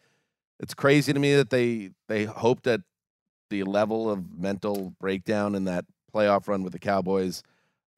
it's 0.59 0.75
crazy 0.75 1.13
to 1.13 1.19
me 1.19 1.35
that 1.37 1.51
they 1.51 1.91
they 2.09 2.25
hoped 2.25 2.65
that 2.65 2.81
the 3.51 3.65
level 3.65 4.11
of 4.11 4.39
mental 4.39 4.95
breakdown 5.01 5.55
in 5.55 5.65
that 5.65 5.85
playoff 6.15 6.47
run 6.49 6.63
with 6.63 6.73
the 6.73 6.79
Cowboys 6.79 7.43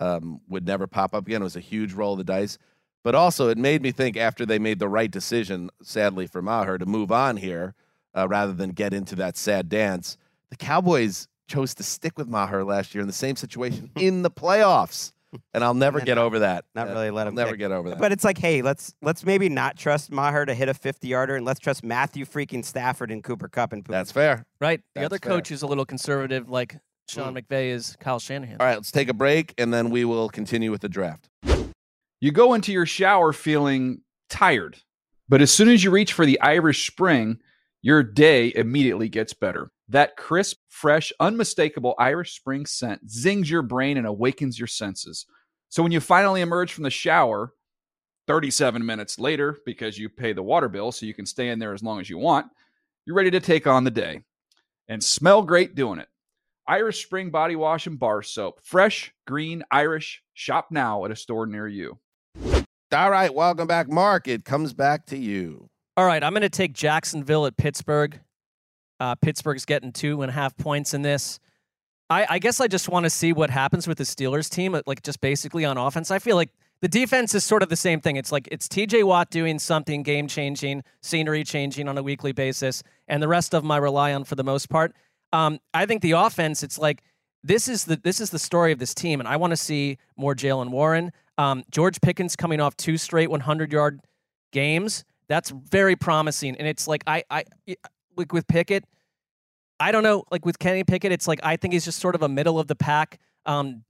um, 0.01 0.41
would 0.49 0.67
never 0.67 0.87
pop 0.87 1.15
up 1.15 1.27
again. 1.27 1.43
It 1.43 1.45
was 1.45 1.57
a 1.57 1.61
huge 1.61 1.93
roll 1.93 2.13
of 2.13 2.19
the 2.19 2.25
dice. 2.25 2.57
But 3.05 3.15
also, 3.15 3.49
it 3.49 3.59
made 3.59 3.83
me 3.83 3.91
think 3.91 4.17
after 4.17 4.47
they 4.47 4.59
made 4.59 4.79
the 4.79 4.89
right 4.89 5.11
decision, 5.11 5.71
sadly 5.83 6.27
for 6.27 6.41
Maher, 6.41 6.79
to 6.79 6.87
move 6.87 7.11
on 7.13 7.37
here 7.37 7.75
uh, 8.17 8.29
rather 8.29 8.53
than 8.53 8.71
get 8.71 8.95
into 8.95 9.15
that 9.17 9.37
sad 9.37 9.69
dance. 9.69 10.17
The 10.51 10.57
Cowboys 10.57 11.27
chose 11.53 11.75
to 11.75 11.83
stick 11.83 12.17
with 12.19 12.29
Maher 12.29 12.65
last 12.65 12.95
year 12.95 13.03
in 13.03 13.07
the 13.07 13.13
same 13.13 13.37
situation 13.37 13.91
in 13.97 14.23
the 14.23 14.31
playoffs, 14.31 15.13
and 15.55 15.63
I'll 15.63 15.75
never 15.75 15.99
And 16.01 16.07
get 16.07 16.19
over 16.19 16.39
that. 16.41 16.65
not 16.75 16.89
Uh, 16.89 16.93
really 16.93 17.11
let 17.11 17.23
I'll 17.27 17.29
him 17.29 17.35
never 17.37 17.51
pick. 17.53 17.59
get 17.61 17.73
over 17.73 17.91
that. 17.91 17.99
But 17.99 18.13
it's 18.13 18.25
like, 18.25 18.39
hey, 18.39 18.63
let's 18.63 18.95
let's 19.03 19.25
maybe 19.25 19.49
not 19.49 19.77
trust 19.77 20.11
Maher 20.11 20.47
to 20.47 20.55
hit 20.55 20.69
a 20.69 20.75
50 20.75 21.09
yarder, 21.09 21.37
and 21.37 21.45
let's 21.45 21.61
trust 21.61 21.85
Matthew 21.85 22.25
freaking 22.25 22.65
Stafford 22.65 23.11
and 23.11 23.23
Cooper 23.23 23.49
Kupp 23.49 23.73
and 23.73 23.85
that's 23.85 24.13
fair. 24.13 24.45
Right. 24.61 24.81
The 24.95 25.01
That's 25.01 25.07
other 25.07 25.19
fair. 25.19 25.33
coach 25.33 25.51
is 25.51 25.63
a 25.63 25.67
little 25.67 25.85
conservative, 25.85 26.49
like 26.49 26.77
Sean 27.09 27.35
Mm. 27.35 27.43
McVay 27.43 27.71
is 27.71 27.97
Kyle 28.01 28.19
Shanahan. 28.21 28.57
All 28.61 28.67
right, 28.67 28.77
let's 28.77 28.91
take 28.93 29.09
a 29.09 29.15
break, 29.15 29.53
and 29.59 29.73
then 29.75 29.91
we 29.91 30.05
will 30.05 30.29
continue 30.29 30.71
with 30.71 30.81
the 30.81 30.89
draft. 30.89 31.29
You 32.21 32.31
go 32.31 32.55
into 32.55 32.73
your 32.73 32.87
shower 32.87 33.33
feeling 33.33 34.03
tired, 34.31 34.79
but 35.29 35.43
as 35.43 35.51
soon 35.51 35.69
as 35.69 35.83
you 35.83 35.91
reach 35.91 36.13
for 36.13 36.25
the 36.25 36.41
Irish 36.41 36.87
Spring, 36.87 37.39
your 37.83 38.05
day 38.05 38.53
immediately 38.55 39.09
gets 39.09 39.35
better. 39.35 39.71
That 39.93 40.17
crisp, 40.17 40.57
fresh, 40.71 41.13
unmistakable 41.21 41.95
Irish 41.99 42.35
Spring 42.35 42.65
scent 42.65 43.11
zings 43.11 43.51
your 43.51 43.61
brain 43.61 43.99
and 43.99 44.07
awakens 44.07 44.59
your 44.59 44.67
senses. 44.67 45.27
So 45.69 45.83
when 45.83 45.93
you 45.93 46.01
finally 46.01 46.41
emerge 46.41 46.73
from 46.73 46.85
the 46.85 46.91
shower, 46.91 47.53
37 48.27 48.87
minutes 48.87 49.19
later, 49.19 49.59
because 49.67 49.99
you 49.99 50.09
pay 50.09 50.33
the 50.33 50.43
water 50.43 50.71
bill 50.71 50.93
so 50.93 51.05
you 51.05 51.13
can 51.13 51.27
stay 51.27 51.51
in 51.51 51.59
there 51.59 51.75
as 51.75 51.83
long 51.83 52.01
as 52.01 52.09
you 52.09 52.17
want, 52.17 52.47
you're 53.05 53.15
ready 53.15 53.31
to 53.33 53.41
take 53.41 53.67
on 53.67 53.85
the 53.85 53.91
day 53.91 54.23
and 54.89 55.05
smell 55.05 55.43
great 55.43 55.75
doing 55.75 55.99
it. 55.99 56.09
Irish 56.67 57.05
Spring 57.05 57.31
Body 57.31 57.55
Wash 57.55 57.87
and 57.87 57.99
Bar 57.99 58.23
Soap. 58.23 58.61
Fresh, 58.63 59.13
green, 59.27 59.63
Irish. 59.71 60.23
Shop 60.33 60.69
now 60.71 61.05
at 61.05 61.11
a 61.11 61.17
store 61.17 61.47
near 61.47 61.69
you. 61.69 61.99
All 62.95 63.11
right, 63.11 63.35
welcome 63.35 63.67
back, 63.67 63.91
Marc. 63.91 64.27
It 64.27 64.47
comes 64.47 64.73
back 64.73 65.05
to 65.07 65.19
you. 65.19 65.69
All 65.99 66.07
right, 66.07 66.25
I'm 66.25 66.33
going 66.33 66.41
to 66.41 66.49
take 66.49 66.73
Jacksonville 66.73 67.45
at 67.45 67.59
Pittsburgh. 67.59 68.19
Uh, 69.03 69.17
Pittsburgh's 69.17 69.65
getting 69.65 69.91
two 69.91 70.23
and 70.23 70.31
a 70.31 70.33
half 70.33 70.57
points 70.57 70.95
in 70.95 71.03
this. 71.03 71.41
I, 72.09 72.25
I 72.31 72.39
guess 72.39 72.61
I 72.61 72.69
just 72.69 72.89
want 72.89 73.03
to 73.03 73.11
see 73.11 73.33
what 73.33 73.51
happens 73.51 73.89
with 73.89 73.99
the 73.99 74.05
Steelers 74.05 74.49
team, 74.49 74.77
uh, 74.77 74.83
like 74.87 75.03
just 75.03 75.21
basically 75.21 75.65
on 75.65 75.77
offense. 75.77 76.13
I 76.13 76.21
feel 76.21 76.37
like 76.37 76.51
the 76.83 76.87
defense 76.87 77.35
is 77.35 77.43
sort 77.43 77.65
of 77.65 77.69
the 77.69 77.75
same 77.75 78.01
thing. 78.01 78.15
It's 78.15 78.31
like 78.31 78.49
it's 78.53 78.69
TJ 78.69 79.03
Watt 79.03 79.29
doing 79.31 79.59
something 79.59 80.05
game 80.05 80.29
changing, 80.29 80.85
scenery 81.01 81.43
changing 81.43 81.89
on 81.89 81.99
a 81.99 82.03
weekly 82.03 82.31
basis, 82.31 82.85
and 83.09 83.21
the 83.21 83.27
rest 83.27 83.55
of 83.55 83.65
them 83.65 83.73
I 83.73 83.79
rely 83.79 84.13
on 84.15 84.23
for 84.23 84.37
the 84.37 84.45
most 84.45 84.71
part. 84.71 84.95
Um, 85.33 85.59
I 85.75 85.85
think 85.85 86.01
the 86.01 86.13
offense, 86.13 86.63
it's 86.63 86.79
like 86.79 87.03
this 87.43 87.67
is 87.67 87.87
the 87.87 87.97
this 87.97 88.21
is 88.21 88.31
the 88.31 88.39
story 88.39 88.71
of 88.71 88.79
this 88.79 88.95
team, 88.95 89.19
and 89.19 89.29
I 89.29 89.37
want 89.37 89.51
to 89.51 89.57
see 89.57 89.99
more 90.17 90.37
Jaylen 90.37 90.71
Warren. 90.71 91.11
Um, 91.39 91.65
George 91.73 92.01
Pickens 92.01 92.37
coming 92.37 92.61
off 92.61 92.77
two 92.77 92.97
straight 92.97 93.31
100 93.31 93.73
yard 93.73 93.99
games. 94.53 95.05
That's 95.27 95.51
very 95.51 95.97
promising, 95.97 96.55
and 96.55 96.69
it's 96.69 96.87
like 96.87 97.03
I 97.09 97.25
I 97.29 97.45
like 98.17 98.33
with 98.33 98.47
Pickett. 98.47 98.85
I 99.81 99.91
don't 99.91 100.03
know, 100.03 100.25
like 100.31 100.47
with 100.47 100.59
Kenny 100.59 100.85
Pickett, 100.85 101.13
it's 101.13 101.27
like 101.27 101.41
I 101.43 101.57
think 101.57 101.75
he's 101.75 101.85
just 101.85 101.99
sort 101.99 102.15
of 102.15 102.23
a 102.23 102.29
middle 102.29 102.59
of 102.59 102.69
the 102.69 102.77
pack, 102.77 103.19
um, 103.47 103.83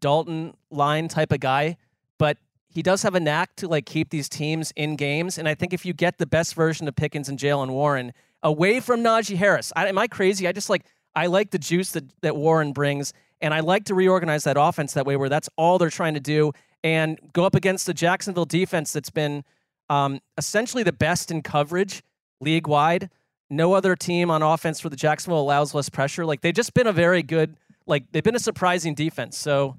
Dalton 0.00 0.54
line 0.70 1.08
type 1.08 1.32
of 1.32 1.40
guy, 1.40 1.76
but 2.18 2.38
he 2.68 2.82
does 2.82 3.02
have 3.02 3.14
a 3.14 3.20
knack 3.20 3.54
to 3.56 3.68
like 3.68 3.86
keep 3.86 4.10
these 4.10 4.28
teams 4.28 4.72
in 4.74 4.96
games. 4.96 5.38
And 5.38 5.48
I 5.48 5.54
think 5.54 5.72
if 5.72 5.84
you 5.84 5.92
get 5.92 6.18
the 6.18 6.26
best 6.26 6.54
version 6.54 6.88
of 6.88 6.96
Pickens 6.96 7.28
and 7.28 7.38
Jaylen 7.38 7.70
Warren 7.70 8.12
away 8.42 8.80
from 8.80 9.00
Najee 9.02 9.36
Harris, 9.36 9.72
I, 9.76 9.88
am 9.88 9.98
I 9.98 10.08
crazy? 10.08 10.48
I 10.48 10.52
just 10.52 10.70
like 10.70 10.86
I 11.14 11.26
like 11.26 11.50
the 11.50 11.58
juice 11.58 11.92
that 11.92 12.04
that 12.22 12.36
Warren 12.36 12.72
brings, 12.72 13.12
and 13.40 13.52
I 13.52 13.60
like 13.60 13.84
to 13.84 13.94
reorganize 13.94 14.44
that 14.44 14.56
offense 14.58 14.94
that 14.94 15.06
way, 15.06 15.16
where 15.16 15.28
that's 15.28 15.48
all 15.56 15.78
they're 15.78 15.90
trying 15.90 16.14
to 16.14 16.20
do, 16.20 16.52
and 16.82 17.18
go 17.32 17.44
up 17.44 17.54
against 17.54 17.86
the 17.86 17.94
Jacksonville 17.94 18.46
defense 18.46 18.92
that's 18.92 19.10
been 19.10 19.44
um, 19.90 20.20
essentially 20.38 20.82
the 20.82 20.92
best 20.92 21.30
in 21.30 21.42
coverage 21.42 22.02
league 22.40 22.66
wide. 22.66 23.10
No 23.50 23.74
other 23.74 23.94
team 23.94 24.30
on 24.30 24.42
offense 24.42 24.80
for 24.80 24.88
the 24.88 24.96
Jacksonville 24.96 25.40
allows 25.40 25.74
less 25.74 25.88
pressure. 25.88 26.24
Like 26.24 26.40
they've 26.40 26.54
just 26.54 26.74
been 26.74 26.86
a 26.86 26.92
very 26.92 27.22
good, 27.22 27.56
like 27.86 28.04
they've 28.12 28.22
been 28.24 28.36
a 28.36 28.40
surprising 28.40 28.94
defense. 28.94 29.36
So 29.38 29.76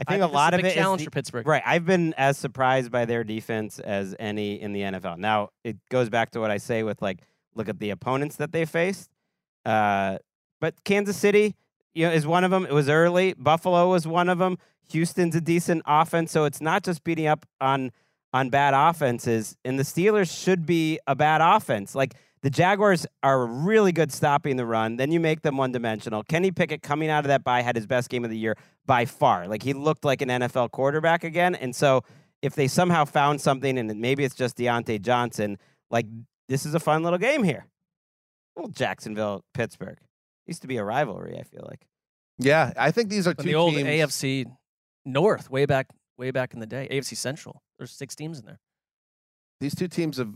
I 0.00 0.04
think 0.04 0.22
I 0.22 0.26
a 0.26 0.28
lot 0.28 0.54
of 0.54 0.60
is 0.60 0.64
a 0.64 0.68
big 0.68 0.72
it 0.72 0.78
is 0.78 0.82
challenge 0.82 1.00
the- 1.00 1.04
for 1.06 1.10
Pittsburgh. 1.10 1.46
Right. 1.46 1.62
I've 1.64 1.86
been 1.86 2.12
as 2.14 2.36
surprised 2.36 2.90
by 2.90 3.04
their 3.04 3.24
defense 3.24 3.78
as 3.78 4.14
any 4.18 4.60
in 4.60 4.72
the 4.72 4.82
NFL. 4.82 5.18
Now, 5.18 5.50
it 5.64 5.76
goes 5.90 6.08
back 6.10 6.30
to 6.32 6.40
what 6.40 6.50
I 6.50 6.58
say 6.58 6.82
with 6.82 7.00
like, 7.00 7.20
look 7.54 7.68
at 7.68 7.78
the 7.78 7.90
opponents 7.90 8.36
that 8.36 8.52
they 8.52 8.64
faced. 8.64 9.10
Uh, 9.64 10.18
but 10.60 10.82
Kansas 10.84 11.16
City, 11.16 11.54
you 11.94 12.06
know, 12.06 12.12
is 12.12 12.26
one 12.26 12.44
of 12.44 12.50
them. 12.50 12.64
It 12.64 12.72
was 12.72 12.88
early. 12.88 13.34
Buffalo 13.34 13.90
was 13.90 14.06
one 14.06 14.28
of 14.28 14.38
them. 14.38 14.58
Houston's 14.90 15.34
a 15.36 15.40
decent 15.40 15.82
offense, 15.86 16.32
so 16.32 16.44
it's 16.44 16.60
not 16.60 16.82
just 16.82 17.04
beating 17.04 17.26
up 17.26 17.46
on 17.60 17.92
on 18.34 18.48
bad 18.48 18.72
offenses. 18.74 19.56
And 19.64 19.78
the 19.78 19.82
Steelers 19.82 20.34
should 20.42 20.64
be 20.66 20.98
a 21.06 21.14
bad 21.14 21.40
offense. 21.42 21.94
Like 21.94 22.14
the 22.42 22.50
Jaguars 22.50 23.06
are 23.22 23.46
really 23.46 23.92
good 23.92 24.12
stopping 24.12 24.56
the 24.56 24.66
run. 24.66 24.96
Then 24.96 25.12
you 25.12 25.20
make 25.20 25.42
them 25.42 25.56
one 25.56 25.72
dimensional. 25.72 26.24
Kenny 26.24 26.50
Pickett 26.50 26.82
coming 26.82 27.08
out 27.08 27.24
of 27.24 27.28
that 27.28 27.44
bye 27.44 27.62
had 27.62 27.76
his 27.76 27.86
best 27.86 28.10
game 28.10 28.24
of 28.24 28.30
the 28.30 28.38
year 28.38 28.56
by 28.84 29.04
far. 29.04 29.46
Like 29.46 29.62
he 29.62 29.72
looked 29.72 30.04
like 30.04 30.22
an 30.22 30.28
NFL 30.28 30.72
quarterback 30.72 31.22
again. 31.22 31.54
And 31.54 31.74
so 31.74 32.02
if 32.42 32.54
they 32.56 32.66
somehow 32.66 33.04
found 33.04 33.40
something, 33.40 33.78
and 33.78 34.00
maybe 34.00 34.24
it's 34.24 34.34
just 34.34 34.56
Diontae 34.56 35.00
Johnson, 35.00 35.56
like 35.90 36.06
this 36.48 36.66
is 36.66 36.74
a 36.74 36.80
fun 36.80 37.04
little 37.04 37.18
game 37.18 37.44
here. 37.44 37.66
Well, 38.56 38.68
Jacksonville, 38.68 39.44
Pittsburgh 39.54 39.98
used 40.46 40.62
to 40.62 40.68
be 40.68 40.76
a 40.76 40.84
rivalry. 40.84 41.38
I 41.38 41.44
feel 41.44 41.64
like. 41.68 41.86
Yeah, 42.38 42.72
I 42.76 42.90
think 42.90 43.08
these 43.08 43.28
are 43.28 43.34
two 43.34 43.44
the 43.44 43.54
old 43.54 43.74
teams. 43.74 43.88
AFC 43.88 44.46
North, 45.04 45.48
way 45.48 45.64
back, 45.64 45.88
way 46.18 46.32
back 46.32 46.54
in 46.54 46.60
the 46.60 46.66
day, 46.66 46.88
AFC 46.90 47.16
Central. 47.16 47.62
There's 47.78 47.92
six 47.92 48.16
teams 48.16 48.40
in 48.40 48.46
there. 48.46 48.58
These 49.60 49.76
two 49.76 49.86
teams 49.86 50.18
have 50.18 50.34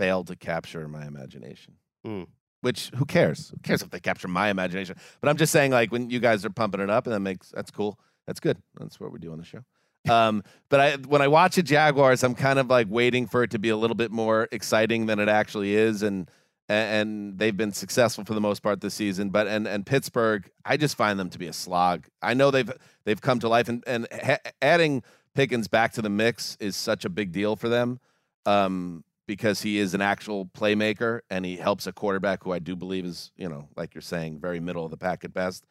failed 0.00 0.28
to 0.28 0.36
capture 0.36 0.88
my 0.88 1.06
imagination. 1.06 1.74
Hmm. 2.04 2.22
Which 2.62 2.90
who 2.96 3.04
cares? 3.04 3.50
Who 3.50 3.58
cares 3.62 3.82
if 3.82 3.90
they 3.90 4.00
capture 4.00 4.28
my 4.28 4.48
imagination? 4.48 4.96
But 5.20 5.28
I'm 5.28 5.36
just 5.36 5.52
saying, 5.52 5.72
like 5.72 5.92
when 5.92 6.08
you 6.08 6.20
guys 6.20 6.44
are 6.46 6.50
pumping 6.50 6.80
it 6.80 6.88
up, 6.88 7.06
and 7.06 7.14
that 7.14 7.20
makes 7.20 7.50
that's 7.50 7.70
cool. 7.70 7.98
That's 8.26 8.40
good. 8.40 8.56
That's 8.78 8.98
what 8.98 9.12
we 9.12 9.18
do 9.18 9.32
on 9.32 9.38
the 9.38 9.44
show. 9.44 9.60
Um, 10.08 10.42
but 10.70 10.80
I 10.80 10.96
when 10.96 11.20
I 11.20 11.28
watch 11.28 11.56
the 11.56 11.62
Jaguars, 11.62 12.24
I'm 12.24 12.34
kind 12.34 12.58
of 12.58 12.70
like 12.70 12.86
waiting 12.88 13.26
for 13.26 13.42
it 13.42 13.50
to 13.50 13.58
be 13.58 13.68
a 13.68 13.76
little 13.76 13.94
bit 13.94 14.10
more 14.10 14.48
exciting 14.50 15.04
than 15.04 15.18
it 15.18 15.28
actually 15.28 15.74
is, 15.74 16.02
and 16.02 16.30
and 16.70 17.38
they've 17.38 17.54
been 17.54 17.72
successful 17.72 18.24
for 18.24 18.32
the 18.32 18.40
most 18.40 18.62
part 18.62 18.80
this 18.80 18.94
season. 18.94 19.28
But 19.28 19.46
and 19.46 19.68
and 19.68 19.84
Pittsburgh, 19.84 20.50
I 20.64 20.78
just 20.78 20.96
find 20.96 21.20
them 21.20 21.28
to 21.28 21.38
be 21.38 21.48
a 21.48 21.52
slog. 21.52 22.06
I 22.22 22.32
know 22.32 22.50
they've 22.50 22.72
they've 23.04 23.20
come 23.20 23.40
to 23.40 23.48
life, 23.50 23.68
and 23.68 23.84
and 23.86 24.08
ha- 24.10 24.38
adding 24.62 25.02
Pickens 25.34 25.68
back 25.68 25.92
to 25.92 26.02
the 26.02 26.08
mix 26.08 26.56
is 26.60 26.76
such 26.76 27.04
a 27.04 27.10
big 27.10 27.30
deal 27.30 27.54
for 27.54 27.68
them 27.68 28.00
um, 28.46 29.04
because 29.30 29.62
he 29.62 29.78
is 29.78 29.94
an 29.94 30.00
actual 30.00 30.46
playmaker 30.46 31.20
and 31.30 31.44
he 31.46 31.56
helps 31.56 31.86
a 31.86 31.92
quarterback 31.92 32.42
who 32.42 32.50
I 32.50 32.58
do 32.58 32.74
believe 32.74 33.04
is 33.04 33.30
you 33.36 33.48
know 33.48 33.68
like 33.76 33.94
you're 33.94 34.02
saying 34.02 34.40
very 34.40 34.58
middle 34.58 34.84
of 34.84 34.90
the 34.90 34.96
pack 34.96 35.24
at 35.24 35.32
best. 35.32 35.64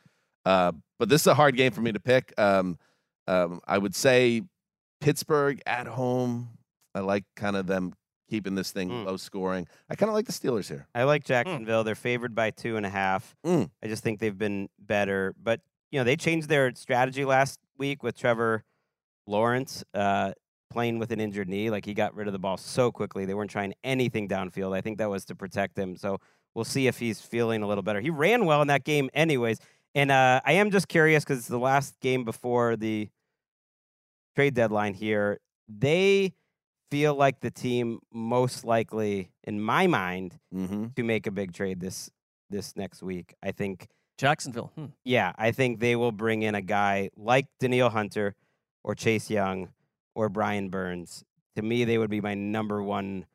Uh, 0.45 0.71
but 0.97 1.09
this 1.09 1.21
is 1.23 1.27
a 1.27 1.33
hard 1.33 1.57
game 1.57 1.73
for 1.73 1.81
me 1.81 1.91
to 1.91 1.99
pick. 1.99 2.33
Um, 2.37 2.77
um, 3.27 3.59
I 3.67 3.77
would 3.77 3.93
say 3.93 4.43
Pittsburgh 5.01 5.61
at 5.65 5.87
home. 5.87 6.49
I 6.95 7.01
like 7.01 7.25
kind 7.35 7.57
of 7.57 7.67
them 7.67 7.93
keeping 8.29 8.55
this 8.55 8.71
thing 8.71 8.89
Mm. 8.89 9.05
low 9.05 9.17
scoring. 9.17 9.67
I 9.89 9.95
kind 9.95 10.09
of 10.09 10.13
like 10.15 10.25
the 10.25 10.31
Steelers 10.31 10.69
here. 10.69 10.87
I 10.95 11.03
like 11.03 11.25
Jacksonville. 11.25 11.83
They're 11.83 11.95
favored 11.95 12.33
by 12.33 12.51
two 12.51 12.77
and 12.77 12.85
a 12.85 12.89
half. 12.89 13.35
Mm. 13.45 13.69
I 13.83 13.87
just 13.87 14.03
think 14.03 14.19
they've 14.19 14.37
been 14.37 14.69
better. 14.79 15.35
But, 15.41 15.59
you 15.91 15.99
know, 15.99 16.03
they 16.05 16.15
changed 16.15 16.47
their 16.47 16.73
strategy 16.75 17.25
last 17.25 17.59
week 17.77 18.03
with 18.03 18.17
Trevor 18.17 18.63
Lawrence 19.27 19.83
uh, 19.93 20.31
playing 20.69 20.99
with 20.99 21.11
an 21.11 21.19
injured 21.19 21.49
knee. 21.49 21.69
Like 21.69 21.85
he 21.85 21.93
got 21.93 22.15
rid 22.15 22.27
of 22.27 22.33
the 22.33 22.39
ball 22.39 22.57
so 22.57 22.91
quickly. 22.91 23.25
They 23.25 23.33
weren't 23.33 23.51
trying 23.51 23.73
anything 23.83 24.27
downfield. 24.27 24.75
I 24.75 24.81
think 24.81 24.97
that 24.99 25.09
was 25.09 25.25
to 25.25 25.35
protect 25.35 25.77
him. 25.77 25.95
So 25.95 26.19
we'll 26.55 26.65
see 26.65 26.87
if 26.87 26.99
he's 26.99 27.21
feeling 27.21 27.63
a 27.63 27.67
little 27.67 27.83
better. 27.83 28.01
He 28.01 28.09
ran 28.09 28.45
well 28.45 28.61
in 28.61 28.67
that 28.69 28.83
game, 28.83 29.09
anyways. 29.13 29.59
And 29.95 30.11
uh, 30.11 30.41
I 30.45 30.53
am 30.53 30.69
just 30.71 30.87
curious 30.87 31.23
because 31.23 31.39
it's 31.39 31.47
the 31.47 31.57
last 31.59 31.99
game 31.99 32.23
before 32.23 32.75
the 32.75 33.09
trade 34.35 34.53
deadline 34.53 34.93
here. 34.93 35.39
They 35.67 36.33
feel 36.91 37.13
like 37.15 37.39
the 37.41 37.51
team 37.51 37.99
most 38.11 38.63
likely, 38.65 39.31
in 39.43 39.61
my 39.61 39.87
mind, 39.87 40.37
Mm-hmm. 40.53 40.87
to 40.95 41.03
make 41.03 41.27
a 41.27 41.31
big 41.31 41.53
trade 41.53 41.79
this 41.79 42.09
this 42.49 42.75
next 42.75 43.03
week. 43.03 43.35
I 43.43 43.51
think, 43.51 43.87
Jacksonville. 44.17 44.71
Hmm. 44.75 44.85
yeah, 45.05 45.33
I 45.37 45.51
think 45.51 45.79
they 45.79 45.95
will 45.95 46.11
bring 46.11 46.41
in 46.41 46.55
a 46.55 46.61
guy 46.61 47.09
like 47.15 47.45
Danielle 47.59 47.91
Hunter 47.91 48.35
or 48.83 48.95
Chase 48.95 49.29
Young 49.29 49.69
or 50.19 50.27
Brian 50.27 50.67
Burns. 50.67 51.23
To 51.55 51.61
me, 51.61 51.85
they 51.85 51.97
would 51.97 52.09
be 52.09 52.19
my 52.19 52.33
number 52.33 52.83
one 52.83 53.25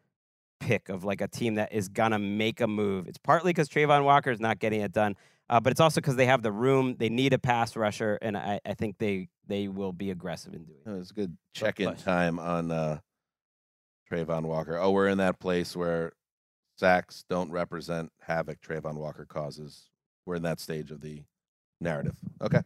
pick 0.60 0.90
of 0.90 1.02
like 1.02 1.22
a 1.22 1.28
team 1.28 1.54
that 1.54 1.72
is 1.72 1.88
gonna 1.88 2.18
make 2.18 2.60
a 2.60 2.66
move. 2.66 3.08
It's 3.08 3.18
partly 3.18 3.50
because 3.50 3.70
Travon 3.70 4.04
Walker 4.04 4.30
is 4.30 4.38
not 4.38 4.58
getting 4.58 4.82
it 4.82 4.92
done, 4.92 5.16
uh, 5.48 5.60
but 5.60 5.70
it's 5.70 5.80
also 5.80 6.02
because 6.02 6.16
they 6.16 6.26
have 6.26 6.42
the 6.42 6.52
room. 6.52 6.96
They 6.98 7.08
need 7.08 7.32
a 7.32 7.38
pass 7.38 7.74
rusher, 7.74 8.18
and 8.20 8.36
I, 8.36 8.60
I 8.66 8.74
think 8.74 8.98
they 8.98 9.28
they 9.46 9.68
will 9.68 9.92
be 9.92 10.10
aggressive 10.10 10.52
in 10.52 10.64
doing. 10.64 10.78
it. 10.84 10.90
It 10.90 10.98
was 10.98 11.10
a 11.10 11.14
good 11.14 11.36
check-in 11.54 11.96
time 11.96 12.38
on 12.38 12.70
uh, 12.70 12.98
Travon 14.10 14.42
Walker. 14.42 14.78
Oh, 14.78 14.90
we're 14.90 15.08
in 15.08 15.18
that 15.18 15.40
place 15.40 15.74
where 15.74 16.12
sacks 16.76 17.24
don't 17.30 17.50
represent 17.50 18.12
havoc 18.20 18.60
Trayvon 18.60 18.96
Walker 18.96 19.24
causes. 19.24 19.88
We're 20.26 20.36
in 20.36 20.42
that 20.42 20.60
stage 20.60 20.90
of 20.90 21.00
the 21.00 21.22
narrative. 21.80 22.16
Okay. 22.42 22.60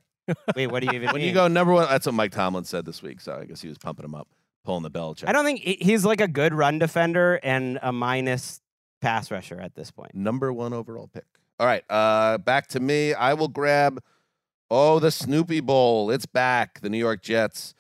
Wait, 0.57 0.67
what 0.69 0.81
do 0.81 0.87
you 0.87 0.93
even 0.93 1.07
When 1.09 1.17
mean? 1.17 1.27
you 1.27 1.33
go 1.35 1.49
number 1.49 1.73
one, 1.73 1.89
that's 1.89 2.07
what 2.07 2.15
Mike 2.15 2.33
Tomlin 2.33 2.65
said 2.65 2.85
this 2.85 3.03
week. 3.03 3.21
So 3.21 3.35
I 3.41 3.45
guess 3.45 3.61
he 3.61 3.69
was 3.69 3.79
pumping 3.79 4.05
him 4.05 4.15
up, 4.15 4.29
pulling 4.65 4.83
the 4.83 4.91
Belichick. 4.91 5.29
I 5.29 5.33
don't 5.33 5.45
think 5.45 5.61
he's 5.61 6.05
like 6.05 6.21
a 6.21 6.29
good 6.29 6.55
run 6.55 6.79
defender 6.79 7.41
and 7.43 7.79
a 7.83 7.93
minus 7.93 8.61
pass 9.01 9.31
rusher 9.31 9.61
at 9.61 9.75
this 9.75 9.91
point. 9.91 10.15
number 10.15 10.53
one 10.53 10.73
overall 10.73 11.09
pick. 11.09 11.25
All 11.61 11.67
right, 11.67 11.83
uh, 11.91 12.39
back 12.39 12.69
to 12.69 12.81
me. 12.81 13.15
I 13.15 13.35
will 13.35 13.49
grab. 13.49 14.01
Oh, 14.71 14.99
the 14.99 15.11
Snoopy 15.11 15.61
Bowl. 15.61 16.11
It's 16.11 16.27
back. 16.27 16.81
The 16.81 16.91
New 16.91 16.99
York 16.99 17.23
Jets, 17.23 17.75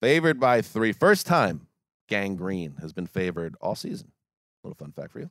favored 0.00 0.38
by 0.38 0.60
three. 0.62 0.92
First 0.92 1.26
time 1.26 1.66
Gang 2.08 2.36
Green 2.36 2.76
has 2.80 2.92
been 2.92 3.06
favored 3.06 3.56
all 3.60 3.74
season. 3.74 4.12
A 4.62 4.68
little 4.68 4.76
fun 4.76 4.92
fact 4.92 5.12
for 5.12 5.20
you. 5.20 5.30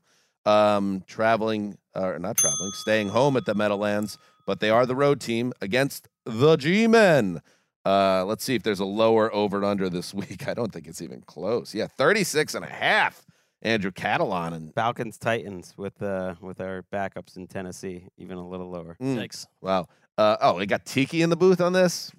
Um, 0.51 1.03
traveling, 1.07 1.77
or 1.95 2.19
not 2.19 2.37
traveling, 2.37 2.71
staying 2.73 3.09
home 3.09 3.37
at 3.37 3.45
the 3.45 3.55
Meadowlands, 3.55 4.17
but 4.45 4.59
they 4.59 4.69
are 4.69 4.85
the 4.85 4.95
road 4.95 5.19
team 5.21 5.53
against 5.61 6.07
the 6.25 6.55
G 6.57 6.87
Men. 6.87 7.41
Uh, 7.85 8.25
let's 8.25 8.43
see 8.43 8.55
if 8.55 8.63
there's 8.63 8.79
a 8.79 8.85
lower 8.85 9.33
over 9.33 9.57
and 9.57 9.65
under 9.65 9.89
this 9.89 10.13
week. 10.13 10.47
I 10.47 10.53
don't 10.53 10.71
think 10.73 10.87
it's 10.87 11.01
even 11.01 11.21
close. 11.21 11.73
Yeah, 11.73 11.87
36 11.87 12.55
and 12.55 12.65
a 12.65 12.69
half. 12.69 13.25
Andrew 13.61 13.91
Catalon 13.91 14.53
and 14.53 14.73
Falcons 14.73 15.17
Titans 15.17 15.73
with 15.75 15.99
uh 16.01 16.35
with 16.39 16.61
our 16.61 16.83
backups 16.93 17.35
in 17.35 17.47
Tennessee, 17.47 18.03
even 18.17 18.37
a 18.37 18.47
little 18.47 18.69
lower. 18.69 18.95
Mm. 19.01 19.17
Yikes. 19.17 19.47
Wow. 19.61 19.87
Uh, 20.17 20.37
oh, 20.39 20.59
they 20.59 20.65
got 20.65 20.85
Tiki 20.85 21.21
in 21.21 21.29
the 21.29 21.35
booth 21.35 21.59
on 21.61 21.73
this. 21.73 22.11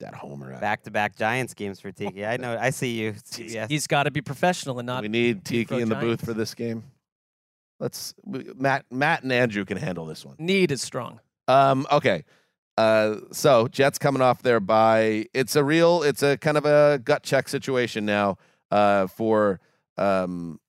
That 0.00 0.14
homer. 0.14 0.58
Back 0.60 0.82
to 0.82 0.90
back 0.90 1.16
Giants 1.16 1.54
games 1.54 1.80
for 1.80 1.92
Tiki. 1.92 2.26
I 2.26 2.36
know. 2.36 2.58
I 2.60 2.70
see 2.70 3.00
you. 3.00 3.12
CBS. 3.12 3.68
He's 3.70 3.86
got 3.86 4.02
to 4.02 4.10
be 4.10 4.20
professional 4.20 4.78
and 4.78 4.86
not. 4.86 5.02
we 5.02 5.08
need 5.08 5.44
Tiki 5.44 5.80
in 5.80 5.88
the 5.88 5.94
booth 5.94 6.24
for 6.24 6.34
this 6.34 6.54
game. 6.54 6.82
Let's 7.78 8.14
we, 8.24 8.50
Matt. 8.56 8.84
Matt 8.90 9.22
and 9.22 9.32
Andrew 9.32 9.64
can 9.64 9.76
handle 9.76 10.04
this 10.04 10.24
one. 10.24 10.36
Need 10.38 10.72
is 10.72 10.82
strong. 10.82 11.20
Um. 11.48 11.86
Okay. 11.92 12.24
Uh. 12.76 13.16
So 13.32 13.68
Jets 13.68 13.98
coming 13.98 14.22
off 14.22 14.42
their 14.42 14.60
bye. 14.60 15.26
It's 15.34 15.56
a 15.56 15.64
real. 15.64 16.02
It's 16.02 16.22
a 16.22 16.36
kind 16.36 16.56
of 16.56 16.64
a 16.64 17.00
gut 17.02 17.22
check 17.22 17.48
situation 17.48 18.04
now. 18.04 18.38
Uh. 18.70 19.06
For 19.06 19.60
um. 19.96 20.60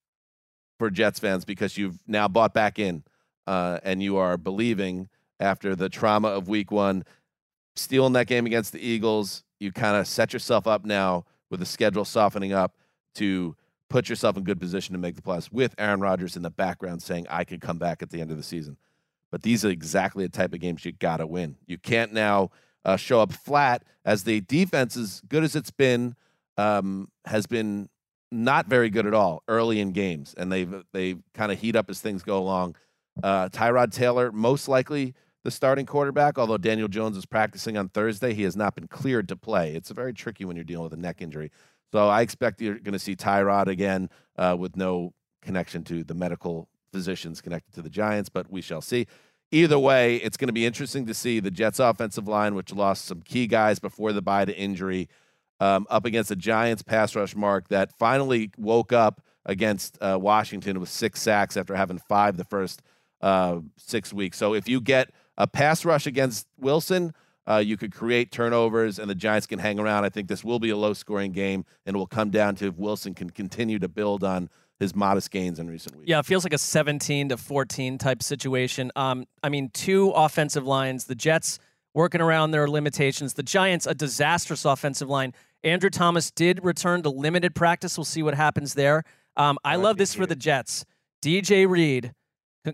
For 0.80 0.92
Jets 0.92 1.20
fans 1.20 1.44
because 1.44 1.76
you've 1.78 1.98
now 2.06 2.28
bought 2.28 2.54
back 2.54 2.78
in, 2.78 3.04
uh, 3.48 3.80
and 3.84 4.04
you 4.04 4.18
are 4.18 4.38
believing 4.38 5.10
after 5.40 5.76
the 5.76 5.90
trauma 5.90 6.28
of 6.28 6.48
Week 6.48 6.72
One, 6.72 7.04
stealing 7.76 8.14
that 8.14 8.28
game 8.28 8.46
against 8.46 8.74
the 8.74 8.80
Eagles, 8.80 9.44
you 9.60 9.72
kind 9.72 9.98
of 9.98 10.08
set 10.08 10.34
yourself 10.34 10.68
up 10.68 10.86
now 10.86 11.26
with 11.50 11.60
the 11.60 11.66
schedule 11.66 12.06
softening 12.06 12.54
up 12.54 12.76
to 13.16 13.56
put 13.90 14.10
yourself 14.10 14.38
in 14.38 14.44
good 14.44 14.60
position 14.60 14.94
to 14.94 15.00
make 15.00 15.16
the 15.16 15.22
playoffs 15.22 15.52
with 15.52 15.74
Aaron 15.78 16.00
Rodgers 16.00 16.36
in 16.36 16.44
the 16.44 16.50
background 16.50 17.02
saying, 17.02 17.26
I 17.30 17.44
could 17.44 17.62
come 17.62 17.78
back 17.78 18.02
at 18.02 18.10
the 18.10 18.22
end 18.22 18.32
of 18.32 18.38
the 18.38 18.44
season. 18.44 18.78
But 19.32 19.42
these 19.42 19.66
are 19.66 19.70
exactly 19.70 20.26
the 20.26 20.32
type 20.32 20.54
of 20.54 20.60
games 20.60 20.86
you 20.86 20.92
got 20.92 21.18
to 21.18 21.28
win. 21.28 21.58
You 21.66 21.78
can't 21.78 22.14
now 22.14 22.52
uh, 22.86 22.96
show 22.96 23.20
up 23.20 23.34
flat 23.34 23.84
as 24.06 24.24
the 24.24 24.42
defense, 24.42 24.96
as 24.96 25.22
good 25.28 25.44
as 25.44 25.56
it's 25.56 25.72
been, 25.72 26.16
um, 26.58 27.10
has 27.26 27.46
been 27.46 27.90
not 28.32 28.68
very 28.68 28.90
good 28.90 29.06
at 29.06 29.14
all 29.14 29.44
early 29.48 29.80
in 29.80 29.92
games. 29.92 30.34
And 30.38 30.52
they've, 30.52 30.84
they 30.94 31.16
kind 31.34 31.52
of 31.52 31.60
heat 31.60 31.76
up 31.76 31.90
as 31.90 32.00
things 32.00 32.24
go 32.24 32.38
along. 32.38 32.76
Uh, 33.22 33.50
Tyrod 33.50 33.92
Taylor, 33.92 34.32
most 34.32 34.68
likely 34.68 35.14
the 35.44 35.52
starting 35.52 35.86
quarterback. 35.86 36.38
Although 36.38 36.58
Daniel 36.58 36.88
Jones 36.88 37.18
is 37.18 37.26
practicing 37.26 37.78
on 37.78 37.90
Thursday, 37.90 38.34
he 38.34 38.44
has 38.44 38.56
not 38.56 38.76
been 38.76 38.88
cleared 38.88 39.28
to 39.30 39.36
play. 39.36 39.76
It's 39.76 39.90
very 39.92 40.14
tricky 40.14 40.46
when 40.46 40.56
you're 40.56 40.66
dealing 40.66 40.84
with 40.84 40.94
a 40.94 40.98
neck 40.98 41.22
injury. 41.22 41.52
So 41.92 42.08
I 42.08 42.22
expect 42.22 42.62
you're 42.62 42.80
going 42.80 42.94
to 42.94 43.00
see 43.00 43.16
Tyrod 43.16 43.68
again 43.68 44.10
uh, 44.38 44.56
with 44.60 44.76
no 44.76 45.14
connection 45.42 45.84
to 45.86 46.04
the 46.04 46.14
medical 46.14 46.68
physicians 46.92 47.42
connected 47.42 47.74
to 47.76 47.82
the 47.82 47.90
Giants, 47.90 48.30
but 48.30 48.52
we 48.52 48.62
shall 48.62 48.82
see. 48.82 49.08
Either 49.52 49.80
way, 49.80 50.18
it's 50.18 50.36
going 50.36 50.48
to 50.48 50.54
be 50.54 50.66
interesting 50.66 51.06
to 51.06 51.14
see 51.14 51.40
the 51.40 51.52
Jets' 51.52 51.80
offensive 51.80 52.28
line, 52.28 52.54
which 52.54 52.74
lost 52.74 53.06
some 53.06 53.22
key 53.22 53.48
guys 53.48 53.80
before 53.80 54.12
the 54.12 54.22
bye 54.22 54.44
to 54.44 54.56
injury, 54.56 55.08
um, 55.60 55.88
up 55.90 56.06
against 56.06 56.30
the 56.30 56.36
Giants' 56.36 56.84
pass 56.84 57.16
rush 57.16 57.36
mark 57.36 57.70
that 57.70 57.98
finally 57.98 58.52
woke 58.58 58.92
up 58.92 59.22
against 59.46 59.98
uh, 60.02 60.18
Washington 60.22 60.80
with 60.80 60.90
six 60.90 61.22
sacks 61.22 61.56
after 61.56 61.76
having 61.76 61.98
five 61.98 62.36
the 62.36 62.44
first 62.44 62.82
uh, 63.22 63.60
six 63.78 64.14
weeks. 64.14 64.38
So 64.38 64.54
if 64.54 64.68
you 64.68 64.82
get 64.82 65.12
a 65.38 65.48
pass 65.48 65.86
rush 65.86 66.06
against 66.06 66.48
Wilson, 66.60 67.14
uh, 67.48 67.58
you 67.58 67.78
could 67.78 67.94
create 67.94 68.32
turnovers 68.32 69.00
and 69.00 69.10
the 69.10 69.16
Giants 69.16 69.48
can 69.48 69.60
hang 69.60 69.80
around. 69.80 70.04
I 70.04 70.10
think 70.10 70.28
this 70.28 70.44
will 70.44 70.60
be 70.60 70.70
a 70.70 70.78
low 70.78 70.94
scoring 70.94 71.32
game 71.32 71.66
and 71.86 71.96
it 71.96 71.98
will 71.98 72.06
come 72.06 72.30
down 72.30 72.56
to 72.56 72.68
if 72.68 72.76
Wilson 72.76 73.14
can 73.14 73.30
continue 73.30 73.80
to 73.80 73.88
build 73.88 74.24
on 74.24 74.50
his 74.80 74.96
modest 74.96 75.32
gains 75.32 75.60
in 75.60 75.70
recent 75.70 75.96
weeks. 75.96 76.08
Yeah, 76.08 76.20
it 76.20 76.26
feels 76.26 76.44
like 76.44 76.54
a 76.54 76.58
17 76.58 77.30
to 77.30 77.38
14 77.38 77.98
type 77.98 78.22
situation. 78.22 78.92
Um, 78.96 79.26
I 79.42 79.50
mean, 79.50 79.70
two 79.74 80.12
offensive 80.12 80.66
lines, 80.66 81.06
the 81.06 81.16
Jets 81.16 81.60
working 81.94 82.22
around 82.22 82.52
their 82.52 82.70
limitations, 82.70 83.34
the 83.34 83.44
Giants, 83.44 83.88
a 83.88 83.96
disastrous 83.96 84.66
offensive 84.66 85.10
line. 85.10 85.34
Andrew 85.64 85.90
Thomas 85.90 86.30
did 86.30 86.64
return 86.64 87.02
to 87.04 87.10
limited 87.10 87.56
practice. 87.56 87.98
We'll 87.98 88.06
see 88.06 88.22
what 88.22 88.36
happens 88.36 88.76
there. 88.76 89.04
Um, 89.36 89.58
I 89.64 89.78
love 89.78 89.98
this 89.98 90.14
for 90.14 90.26
the 90.26 90.36
Jets. 90.36 90.86
DJ 91.24 91.68
Reed, 91.68 92.14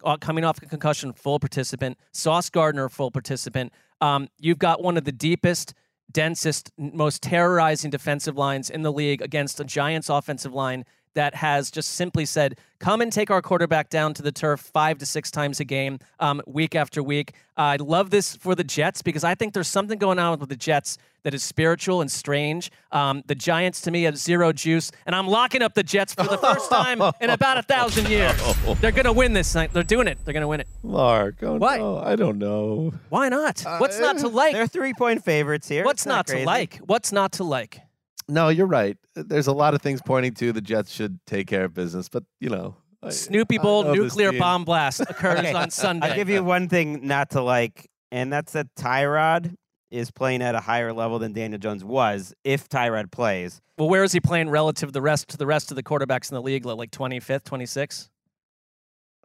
uh, 0.03 0.17
coming 0.17 0.43
off 0.43 0.61
a 0.61 0.65
concussion, 0.65 1.13
full 1.13 1.39
participant. 1.39 1.97
Sauce 2.11 2.49
Gardner, 2.49 2.89
full 2.89 3.11
participant. 3.11 3.71
Um, 4.01 4.27
you've 4.37 4.59
got 4.59 4.83
one 4.83 4.97
of 4.97 5.05
the 5.05 5.11
deepest, 5.13 5.73
densest, 6.11 6.71
most 6.77 7.21
terrorizing 7.21 7.91
defensive 7.91 8.37
lines 8.37 8.69
in 8.69 8.81
the 8.81 8.91
league 8.91 9.21
against 9.21 9.59
a 9.61 9.63
Giants 9.63 10.09
offensive 10.09 10.53
line 10.53 10.83
that 11.15 11.35
has 11.35 11.71
just 11.71 11.91
simply 11.91 12.25
said, 12.25 12.57
come 12.79 13.01
and 13.01 13.11
take 13.11 13.31
our 13.31 13.41
quarterback 13.41 13.89
down 13.89 14.13
to 14.15 14.21
the 14.21 14.31
turf 14.31 14.59
five 14.59 14.97
to 14.99 15.05
six 15.05 15.31
times 15.31 15.59
a 15.59 15.65
game, 15.65 15.99
um, 16.19 16.41
week 16.45 16.75
after 16.75 17.01
week. 17.01 17.33
Uh, 17.57 17.61
I 17.61 17.75
love 17.77 18.09
this 18.09 18.35
for 18.35 18.55
the 18.55 18.63
Jets 18.63 19.01
because 19.01 19.23
I 19.23 19.35
think 19.35 19.53
there's 19.53 19.67
something 19.67 19.97
going 19.99 20.19
on 20.19 20.39
with 20.39 20.49
the 20.49 20.55
Jets 20.55 20.97
that 21.23 21.33
is 21.33 21.43
spiritual 21.43 22.01
and 22.01 22.11
strange. 22.11 22.69
Um, 22.91 23.23
the 23.27 23.35
Giants, 23.35 23.81
to 23.81 23.91
me, 23.91 24.03
have 24.03 24.17
zero 24.17 24.51
juice, 24.51 24.91
and 25.05 25.15
I'm 25.15 25.27
locking 25.27 25.61
up 25.61 25.73
the 25.73 25.83
Jets 25.83 26.13
for 26.13 26.23
the 26.23 26.37
first 26.37 26.69
time 26.69 27.01
in 27.21 27.29
about 27.29 27.57
a 27.57 27.63
thousand 27.63 28.09
years. 28.09 28.33
They're 28.81 28.91
going 28.91 29.05
to 29.05 29.13
win 29.13 29.33
this 29.33 29.55
night. 29.55 29.71
They're 29.73 29.83
doing 29.83 30.07
it. 30.07 30.17
They're 30.25 30.33
going 30.33 30.41
to 30.41 30.47
win 30.47 30.59
it. 30.59 30.67
Marc, 30.83 31.41
oh 31.43 31.57
Why? 31.57 31.77
no, 31.77 31.97
I 31.97 32.15
don't 32.15 32.37
know. 32.37 32.93
Why 33.09 33.29
not? 33.29 33.63
What's 33.77 33.99
not 33.99 34.17
to 34.19 34.27
like? 34.27 34.53
They're 34.53 34.67
three 34.67 34.93
point 34.93 35.23
favorites 35.23 35.67
here. 35.67 35.85
What's 35.85 36.01
It's 36.01 36.05
not 36.07 36.27
to 36.27 36.43
like? 36.43 36.77
What's 36.77 37.11
not 37.11 37.33
to 37.33 37.43
like? 37.43 37.81
No, 38.27 38.49
you're 38.49 38.67
right. 38.67 38.97
There's 39.15 39.47
a 39.47 39.53
lot 39.53 39.73
of 39.73 39.81
things 39.81 40.01
pointing 40.05 40.33
to 40.35 40.51
the 40.51 40.61
Jets 40.61 40.91
should 40.91 41.19
take 41.25 41.47
care 41.47 41.65
of 41.65 41.73
business, 41.73 42.09
but 42.09 42.23
you 42.39 42.49
know, 42.49 42.75
Snoopy 43.09 43.57
Bowl 43.57 43.83
nuclear 43.93 44.31
bomb 44.33 44.63
blast 44.63 45.01
occurs 45.09 45.39
Okay, 45.39 45.53
on 45.53 45.69
Sunday. 45.71 46.07
I'll 46.09 46.15
give 46.15 46.29
you 46.29 46.43
one 46.43 46.69
thing 46.69 47.05
not 47.05 47.31
to 47.31 47.41
like, 47.41 47.89
and 48.11 48.31
that's 48.31 48.53
that 48.53 48.67
Tyrod 48.75 49.55
is 49.91 50.09
playing 50.09 50.41
at 50.41 50.55
a 50.55 50.59
higher 50.59 50.91
level 50.93 51.19
than 51.19 51.33
Daniel 51.33 51.59
Jones 51.59 51.83
was 51.83 52.33
if 52.43 52.67
Tyrod 52.69 53.11
plays. 53.11 53.61
Well, 53.77 53.89
where 53.89 54.03
is 54.03 54.11
he 54.11 54.19
playing 54.19 54.49
relative 54.49 54.89
to 54.89 54.93
the 54.93 55.01
rest 55.01 55.27
to 55.29 55.37
the 55.37 55.45
rest 55.45 55.71
of 55.71 55.75
the 55.75 55.83
quarterbacks 55.83 56.31
in 56.31 56.35
the 56.35 56.41
league? 56.41 56.65
Like 56.65 56.91
25th, 56.91 57.43
26th? 57.43 58.09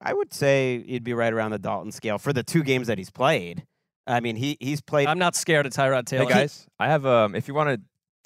I 0.00 0.12
would 0.12 0.32
say 0.32 0.82
he'd 0.86 1.04
be 1.04 1.14
right 1.14 1.32
around 1.32 1.50
the 1.52 1.58
Dalton 1.58 1.90
scale 1.92 2.18
for 2.18 2.32
the 2.32 2.42
two 2.42 2.62
games 2.62 2.86
that 2.86 2.98
he's 2.98 3.10
played. 3.10 3.64
I 4.06 4.20
mean, 4.20 4.36
he 4.36 4.56
he's 4.60 4.80
played. 4.80 5.06
I'm 5.06 5.18
not 5.18 5.36
scared 5.36 5.66
of 5.66 5.72
Tyrod 5.72 6.06
Taylor. 6.06 6.24
Hey 6.24 6.30
guys, 6.30 6.66
I 6.78 6.88
have 6.88 7.04
um. 7.04 7.34
If 7.34 7.46
you 7.48 7.54
want 7.54 7.70
to 7.70 7.80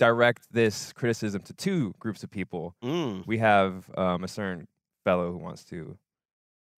direct 0.07 0.49
this 0.53 0.93
criticism 0.93 1.41
to 1.43 1.53
two 1.53 1.95
groups 2.01 2.25
of 2.25 2.31
people, 2.31 2.75
Mm. 2.83 3.25
we 3.25 3.39
have 3.39 3.89
um, 3.97 4.25
a 4.25 4.29
certain 4.29 4.67
fellow 5.05 5.31
who 5.31 5.39
wants 5.39 5.63
to 5.67 5.97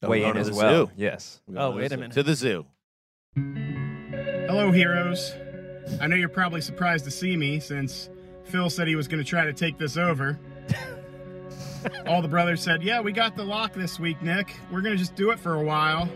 Oh, 0.03 0.11
weigh 0.11 0.25
in 0.25 0.35
to 0.35 0.41
as 0.41 0.51
the 0.51 0.55
well. 0.57 0.87
zoo. 0.89 0.93
Yes. 0.95 1.41
We're 1.47 1.55
going 1.55 1.65
Oh, 1.67 1.71
to 1.71 1.75
the 1.75 1.79
wait 1.79 1.87
a 1.87 1.89
zoo. 1.89 1.97
minute. 1.97 2.13
To 2.13 2.23
the 2.23 2.35
zoo. 2.35 2.67
Hello, 4.47 4.71
heroes. 4.73 5.33
I 6.03 6.07
know 6.07 6.17
you're 6.17 6.29
probably 6.29 6.61
surprised 6.61 7.07
to 7.07 7.11
see 7.11 7.35
me 7.35 7.61
since 7.61 8.11
Phil 8.45 8.69
said 8.69 8.89
he 8.89 8.95
was 8.97 9.09
going 9.09 9.25
to 9.25 9.29
try 9.29 9.47
to 9.47 9.55
take 9.55 9.79
this 9.79 9.97
over. 9.97 10.39
All 12.07 12.21
the 12.21 12.29
brothers 12.29 12.63
said, 12.63 12.83
Yeah, 12.83 13.01
we 13.01 13.11
got 13.13 13.37
the 13.37 13.45
lock 13.45 13.73
this 13.73 13.99
week, 13.99 14.21
Nick. 14.21 14.55
We're 14.71 14.83
going 14.83 14.93
to 14.95 14.99
just 14.99 15.15
do 15.15 15.31
it 15.31 15.39
for 15.39 15.55
a 15.55 15.63
while. 15.65 16.11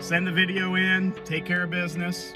Send 0.00 0.26
the 0.26 0.32
video 0.32 0.74
in, 0.74 1.12
take 1.24 1.46
care 1.46 1.62
of 1.62 1.70
business. 1.70 2.34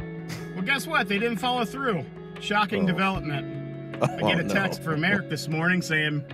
Well, 0.55 0.65
guess 0.65 0.87
what? 0.87 1.09
They 1.09 1.19
didn't 1.19 1.39
follow 1.39 1.67
through. 1.67 2.07
Shocking 2.41 2.85
Oh. 2.85 2.87
development. 2.87 3.58
I 4.03 4.19
Oh, 4.23 4.29
get 4.29 4.39
a 4.39 4.43
no. 4.45 4.55
text 4.55 4.83
from 4.83 5.05
Eric 5.05 5.29
this 5.29 5.49
morning 5.49 5.83
saying, 5.83 6.25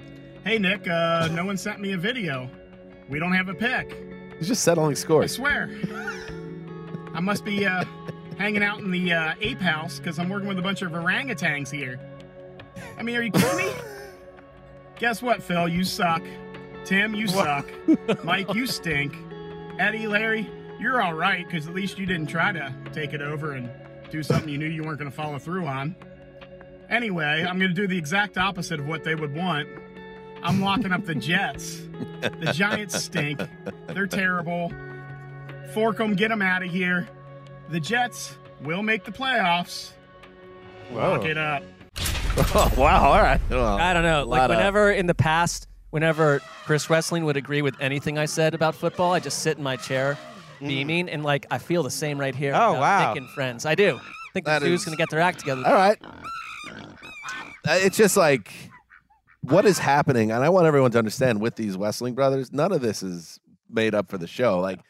Hey, 0.44 0.58
Nick, 0.58 0.86
uh, 0.88 1.28
no 1.32 1.44
one 1.44 1.56
sent 1.56 1.80
me 1.80 1.92
a 1.92 1.96
video. 1.96 2.50
We 3.08 3.18
don't 3.18 3.32
have 3.32 3.48
a 3.48 3.54
pick. 3.54 3.96
He's 4.38 4.48
just 4.48 4.62
settling 4.62 4.94
scores. 4.94 5.32
I 5.32 5.36
swear. 5.36 5.70
I 7.14 7.20
must 7.20 7.44
be 7.44 7.64
uh, 7.66 7.84
hanging 8.36 8.62
out 8.62 8.80
in 8.80 8.90
the 8.90 9.12
uh, 9.12 9.34
ape 9.40 9.60
house 9.60 9.98
because 9.98 10.18
I'm 10.18 10.28
working 10.28 10.48
with 10.48 10.58
a 10.58 10.62
bunch 10.62 10.82
of 10.82 10.92
orangutans 10.92 11.70
here. 11.70 11.98
I 12.98 13.02
mean, 13.02 13.16
are 13.16 13.22
you 13.22 13.30
kidding 13.30 13.56
me? 13.56 13.72
Guess 14.98 15.22
what, 15.22 15.42
Phil? 15.42 15.68
You 15.68 15.84
suck. 15.84 16.22
Tim, 16.84 17.14
you 17.14 17.26
suck. 17.26 17.66
Mike, 18.24 18.52
you 18.54 18.66
stink. 18.66 19.16
Eddie, 19.78 20.06
Larry, 20.06 20.48
you're 20.78 21.00
all 21.02 21.14
right 21.14 21.46
because 21.46 21.66
at 21.66 21.74
least 21.74 21.98
you 21.98 22.04
didn't 22.06 22.26
try 22.26 22.52
to 22.52 22.74
take 22.92 23.12
it 23.14 23.22
over 23.22 23.52
and 23.52 23.70
do 24.10 24.22
something 24.22 24.48
you 24.48 24.58
knew 24.58 24.66
you 24.66 24.82
weren't 24.84 24.98
going 24.98 25.10
to 25.10 25.16
follow 25.16 25.38
through 25.38 25.66
on. 25.66 25.96
Anyway, 26.90 27.44
I'm 27.48 27.58
going 27.58 27.70
to 27.70 27.74
do 27.74 27.86
the 27.86 27.96
exact 27.98 28.36
opposite 28.38 28.80
of 28.80 28.86
what 28.86 29.04
they 29.04 29.14
would 29.14 29.34
want. 29.34 29.68
I'm 30.42 30.60
locking 30.60 30.92
up 30.92 31.04
the 31.04 31.14
Jets. 31.14 31.82
The 32.20 32.52
Giants 32.54 33.02
stink. 33.02 33.40
They're 33.88 34.06
terrible. 34.06 34.72
Fork 35.72 35.98
'em, 36.00 36.14
get 36.14 36.28
them 36.28 36.42
out 36.42 36.62
of 36.62 36.70
here. 36.70 37.08
The 37.70 37.80
Jets 37.80 38.36
will 38.62 38.82
make 38.82 39.04
the 39.04 39.10
playoffs. 39.10 39.92
Lock 40.92 41.24
it 41.24 41.38
up. 41.38 41.62
oh, 42.54 42.70
wow. 42.76 43.10
All 43.12 43.22
right. 43.22 43.40
Well, 43.48 43.78
I 43.78 43.94
don't 43.94 44.02
know. 44.02 44.24
Like 44.24 44.40
lot 44.40 44.50
of- 44.50 44.56
whenever 44.58 44.90
in 44.92 45.06
the 45.06 45.14
past, 45.14 45.66
whenever 45.90 46.40
Chris 46.64 46.86
Wesseling 46.86 47.24
would 47.24 47.36
agree 47.38 47.62
with 47.62 47.74
anything 47.80 48.18
I 48.18 48.26
said 48.26 48.54
about 48.54 48.74
football, 48.74 49.12
I 49.14 49.20
just 49.20 49.38
sit 49.40 49.56
in 49.56 49.64
my 49.64 49.76
chair 49.76 50.18
beaming 50.60 51.08
and 51.08 51.22
like 51.24 51.46
I 51.50 51.58
feel 51.58 51.82
the 51.82 51.90
same 51.90 52.18
right 52.18 52.34
here. 52.34 52.52
Mm. 52.52 52.58
Oh, 52.58 52.70
about 52.72 52.80
wow. 52.80 53.12
Nick 53.14 53.22
and 53.22 53.30
friends. 53.30 53.64
I 53.66 53.74
do. 53.74 53.96
I 53.96 54.00
think 54.34 54.44
the 54.44 54.52
That 54.52 54.62
zoo's 54.62 54.80
is- 54.80 54.84
gonna 54.84 54.96
get 54.98 55.08
their 55.10 55.20
act 55.20 55.40
together. 55.40 55.62
All 55.66 55.74
right. 55.74 55.98
Uh, 56.74 57.78
It's 57.80 57.96
just 57.96 58.16
like, 58.16 58.52
what 59.42 59.64
is 59.64 59.78
happening? 59.78 60.30
And 60.30 60.42
I 60.44 60.48
want 60.48 60.66
everyone 60.66 60.90
to 60.92 60.98
understand 60.98 61.40
with 61.40 61.56
these 61.56 61.76
Wesseling 61.76 62.14
brothers, 62.14 62.52
none 62.52 62.72
of 62.72 62.80
this 62.80 63.02
is 63.02 63.38
made 63.68 63.94
up 63.94 64.10
for 64.10 64.18
the 64.18 64.26
show. 64.26 64.60
Like, 64.60 64.80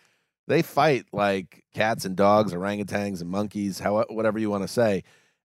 they 0.47 0.62
fight 0.62 1.07
like 1.12 1.64
cats 1.74 2.05
and 2.05 2.16
dogs, 2.16 2.53
orangutans 2.53 3.20
and 3.20 3.30
monkeys, 3.30 3.78
how 3.78 4.05
whatever 4.11 4.39
you 4.39 4.51
want 4.51 4.62
to 4.62 4.68
say, 4.68 5.03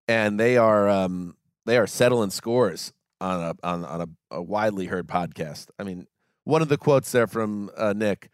and 0.07 0.39
they 0.39 0.57
are 0.57 0.89
um, 0.89 1.35
they 1.65 1.77
are 1.77 1.87
settling 1.87 2.31
scores 2.31 2.91
on 3.21 3.41
a 3.41 3.55
on 3.65 3.85
on 3.85 4.01
a, 4.01 4.07
a 4.35 4.41
widely 4.41 4.87
heard 4.87 5.07
podcast. 5.07 5.67
I 5.79 5.83
mean, 5.83 6.05
one 6.43 6.61
of 6.61 6.67
the 6.67 6.77
quotes 6.77 7.11
there 7.13 7.27
from 7.27 7.71
uh, 7.77 7.93
Nick, 7.95 8.29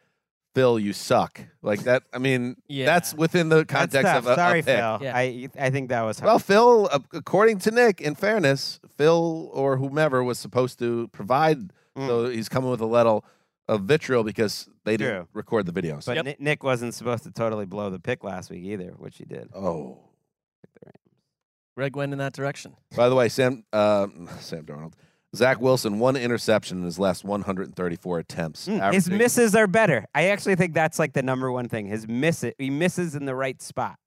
"Phil, 0.55 0.79
you 0.79 0.91
suck." 0.93 1.39
Like 1.61 1.81
that. 1.83 2.01
I 2.11 2.17
mean, 2.17 2.55
Yeah. 2.67 2.85
that's 2.87 3.13
within 3.13 3.49
the 3.49 3.63
context 3.65 4.11
of 4.11 4.25
a, 4.25 4.31
a 4.31 4.35
Sorry, 4.35 4.61
pick. 4.63 4.77
Phil. 4.77 4.99
Yeah. 5.03 5.15
I 5.15 5.49
I 5.59 5.69
think 5.69 5.89
that 5.89 6.01
was 6.01 6.19
Well, 6.21 6.39
Phil, 6.39 6.89
uh, 6.91 6.99
according 7.13 7.59
to 7.59 7.71
Nick, 7.71 8.01
in 8.01 8.15
fairness, 8.15 8.79
Phil 8.97 9.51
or 9.53 9.77
whomever 9.77 10.23
was 10.23 10.39
supposed 10.39 10.79
to 10.79 11.07
provide. 11.09 11.59
Mm. 11.95 12.07
So 12.07 12.29
he's 12.29 12.49
coming 12.49 12.71
with 12.71 12.81
a 12.81 12.85
level 12.87 13.23
of 13.67 13.81
vitriol 13.83 14.23
because 14.23 14.67
they 14.83 14.95
didn't 14.97 15.27
record 15.33 15.65
the 15.65 15.71
videos. 15.71 16.05
But 16.05 16.17
Yep. 16.25 16.39
Nick 16.39 16.63
wasn't 16.63 16.93
supposed 16.93 17.23
to 17.23 17.31
totally 17.31 17.65
blow 17.65 17.89
the 17.89 17.99
pick 17.99 18.23
last 18.23 18.49
week 18.49 18.63
either, 18.63 18.93
which 18.97 19.17
he 19.17 19.25
did. 19.25 19.49
oh, 19.55 19.99
Gregg 21.75 21.95
went 21.95 22.13
in 22.13 22.19
that 22.19 22.33
direction. 22.33 22.75
by 22.95 23.09
the 23.09 23.15
way, 23.15 23.27
Sam 23.27 23.65
uh, 23.73 24.07
Sam 24.39 24.63
Darnold, 24.65 24.93
Zach 25.35 25.59
Wilson, 25.61 25.99
one 25.99 26.15
interception 26.15 26.79
in 26.79 26.83
his 26.85 26.97
last 26.99 27.23
134 27.23 28.19
attempts. 28.19 28.67
Mm, 28.67 28.93
His 28.93 29.09
misses 29.09 29.55
are 29.55 29.67
better. 29.67 30.05
I 30.15 30.27
actually 30.29 30.55
think 30.55 30.73
that's 30.73 30.97
like 30.99 31.13
the 31.13 31.23
number 31.23 31.51
one 31.51 31.69
thing. 31.69 31.87
His 31.87 32.07
miss 32.07 32.43
it, 32.43 32.55
he 32.57 32.69
misses 32.69 33.15
in 33.15 33.25
the 33.25 33.35
right 33.35 33.61
spot. 33.61 33.97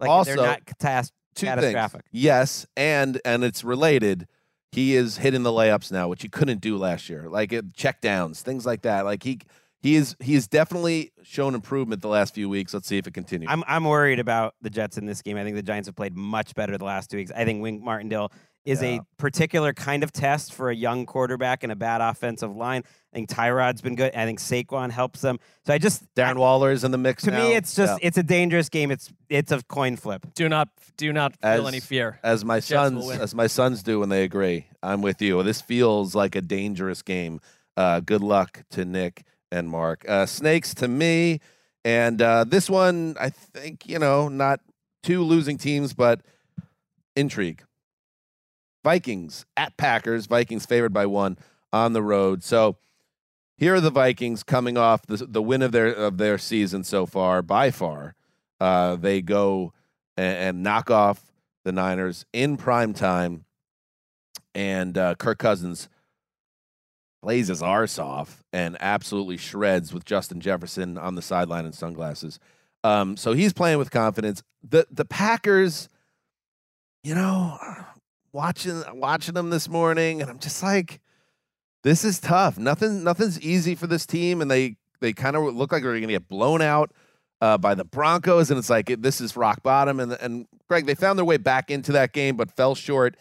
Like 0.00 0.10
Also, 0.10 0.34
they're 0.36 0.44
not 0.46 0.64
catas- 0.64 1.10
two 1.34 1.46
catastrophic. 1.46 2.02
things. 2.02 2.10
Yes, 2.22 2.66
and 2.76 3.20
and 3.24 3.44
it's 3.44 3.64
related. 3.64 4.26
He 4.72 4.96
is 4.96 5.18
hitting 5.18 5.44
the 5.44 5.50
layups 5.52 5.92
now, 5.92 6.08
which 6.08 6.22
he 6.22 6.28
couldn't 6.28 6.60
do 6.60 6.76
last 6.76 7.08
year. 7.08 7.28
Like 7.28 7.52
it, 7.52 7.74
check 7.74 8.00
downs, 8.00 8.42
things 8.42 8.66
like 8.66 8.82
that. 8.82 9.04
Like 9.04 9.22
he 9.22 9.38
he 9.80 9.94
is 9.94 10.16
he 10.18 10.34
has 10.34 10.48
definitely 10.48 11.12
shown 11.22 11.54
improvement 11.54 12.02
the 12.02 12.08
last 12.08 12.34
few 12.34 12.48
weeks. 12.48 12.74
Let's 12.74 12.88
see 12.88 12.98
if 12.98 13.06
it 13.06 13.14
continues. 13.14 13.48
I'm 13.52 13.62
I'm 13.68 13.84
worried 13.84 14.18
about 14.18 14.54
the 14.62 14.70
Jets 14.70 14.98
in 14.98 15.06
this 15.06 15.22
game. 15.22 15.36
I 15.36 15.44
think 15.44 15.54
the 15.54 15.62
Giants 15.62 15.86
have 15.86 15.94
played 15.94 16.16
much 16.16 16.54
better 16.56 16.76
the 16.76 16.84
last 16.84 17.08
two 17.10 17.18
weeks. 17.18 17.30
I 17.34 17.44
think 17.44 17.62
Wink 17.62 17.82
Martindale 17.82 18.32
is 18.64 18.82
Yeah. 18.82 18.96
a 18.96 19.00
particular 19.18 19.72
kind 19.74 20.02
of 20.02 20.10
test 20.12 20.54
for 20.54 20.70
a 20.70 20.74
young 20.74 21.04
quarterback 21.06 21.62
and 21.62 21.70
a 21.70 21.76
bad 21.76 22.00
offensive 22.00 22.54
line. 22.56 22.82
I 23.12 23.16
think 23.16 23.28
Tyrod's 23.28 23.80
been 23.82 23.94
good. 23.94 24.14
I 24.14 24.24
think 24.24 24.40
Saquon 24.40 24.90
helps 24.90 25.20
them. 25.20 25.38
So 25.66 25.74
I 25.74 25.78
just 25.78 26.02
Darren 26.14 26.36
Waller 26.36 26.72
is 26.72 26.82
in 26.82 26.90
the 26.90 26.98
mix 26.98 27.24
to 27.24 27.30
now. 27.30 27.42
me, 27.44 27.54
it's 27.54 27.74
just 27.74 28.00
Yeah. 28.00 28.08
it's 28.08 28.18
a 28.18 28.22
dangerous 28.22 28.68
game. 28.68 28.90
It's 28.90 29.12
it's 29.28 29.52
a 29.52 29.62
coin 29.64 29.96
flip. 29.96 30.26
Do 30.34 30.48
not 30.48 30.68
do 30.96 31.12
not 31.12 31.36
feel 31.40 31.68
any 31.68 31.80
fear. 31.80 32.18
as 32.24 32.44
my 32.44 32.56
Jets 32.56 32.68
sons 32.68 33.10
as 33.10 33.34
my 33.34 33.46
sons 33.46 33.82
do 33.82 34.00
when 34.00 34.08
they 34.08 34.24
agree. 34.24 34.66
I'm 34.82 35.02
with 35.02 35.20
you. 35.22 35.42
This 35.42 35.60
feels 35.60 36.14
like 36.14 36.34
a 36.34 36.40
dangerous 36.40 37.02
game. 37.02 37.40
Uh, 37.76 38.00
good 38.00 38.22
luck 38.22 38.62
to 38.70 38.84
Nick 38.84 39.24
and 39.52 39.68
Marc. 39.68 40.04
Uh, 40.08 40.26
snakes 40.26 40.74
to 40.74 40.88
me, 40.88 41.40
and 41.84 42.20
uh, 42.22 42.44
this 42.44 42.70
one 42.70 43.14
I 43.20 43.28
think 43.30 43.86
you 43.88 43.98
know 43.98 44.28
not 44.28 44.60
two 45.02 45.22
losing 45.22 45.58
teams, 45.58 45.92
but 45.92 46.22
intrigue. 47.16 47.62
Vikings 48.84 49.46
at 49.56 49.76
Packers. 49.76 50.26
Vikings 50.26 50.66
favored 50.66 50.92
by 50.92 51.06
one 51.06 51.38
on 51.72 51.94
the 51.94 52.02
road. 52.02 52.44
So 52.44 52.76
here 53.56 53.74
are 53.74 53.80
the 53.80 53.90
Vikings 53.90 54.42
coming 54.42 54.76
off 54.76 55.06
the 55.06 55.16
the 55.16 55.42
win 55.42 55.62
of 55.62 55.72
their 55.72 55.88
of 55.88 56.18
their 56.18 56.38
season 56.38 56.84
so 56.84 57.06
far. 57.06 57.42
By 57.42 57.70
far, 57.70 58.14
uh, 58.60 58.96
they 58.96 59.22
go 59.22 59.72
and, 60.16 60.36
and 60.36 60.62
knock 60.62 60.90
off 60.90 61.32
the 61.64 61.72
Niners 61.72 62.26
in 62.32 62.56
prime 62.56 62.92
time, 62.92 63.44
and 64.54 64.96
uh, 64.98 65.14
Kirk 65.16 65.38
Cousins 65.38 65.88
plays 67.22 67.48
his 67.48 67.62
arse 67.62 67.98
off 67.98 68.44
and 68.52 68.76
absolutely 68.80 69.38
shreds 69.38 69.94
with 69.94 70.04
Justin 70.04 70.40
Jefferson 70.40 70.98
on 70.98 71.14
the 71.14 71.22
sideline 71.22 71.64
in 71.64 71.72
sunglasses. 71.72 72.38
Um, 72.82 73.16
so 73.16 73.32
he's 73.32 73.54
playing 73.54 73.78
with 73.78 73.90
confidence. 73.90 74.42
The 74.62 74.86
the 74.90 75.06
Packers, 75.06 75.88
you 77.02 77.14
know, 77.14 77.58
watching 78.34 78.82
watching 78.92 79.32
them 79.32 79.48
this 79.48 79.68
morning, 79.68 80.20
and 80.20 80.28
I'm 80.28 80.40
just 80.40 80.62
like, 80.62 81.00
this 81.84 82.04
is 82.04 82.20
tough. 82.20 82.58
Nothing 82.58 83.04
nothing's 83.04 83.40
easy 83.40 83.74
for 83.74 83.86
this 83.86 84.04
team, 84.04 84.42
and 84.42 84.50
they 84.50 84.76
they 85.00 85.14
kind 85.14 85.36
of 85.36 85.54
look 85.54 85.72
like 85.72 85.82
they're 85.82 85.92
going 85.92 86.02
to 86.02 86.08
get 86.08 86.28
blown 86.28 86.60
out 86.60 86.90
uh, 87.40 87.56
by 87.56 87.74
the 87.74 87.84
Broncos, 87.84 88.50
and 88.50 88.58
it's 88.58 88.68
like 88.68 89.00
this 89.00 89.20
is 89.20 89.36
rock 89.36 89.62
bottom. 89.62 90.00
And 90.00 90.12
and 90.12 90.46
Gregg, 90.68 90.84
they 90.84 90.94
found 90.94 91.18
their 91.18 91.24
way 91.24 91.38
back 91.38 91.70
into 91.70 91.92
that 91.92 92.12
game, 92.12 92.36
but 92.36 92.50
fell 92.50 92.74
short 92.74 93.16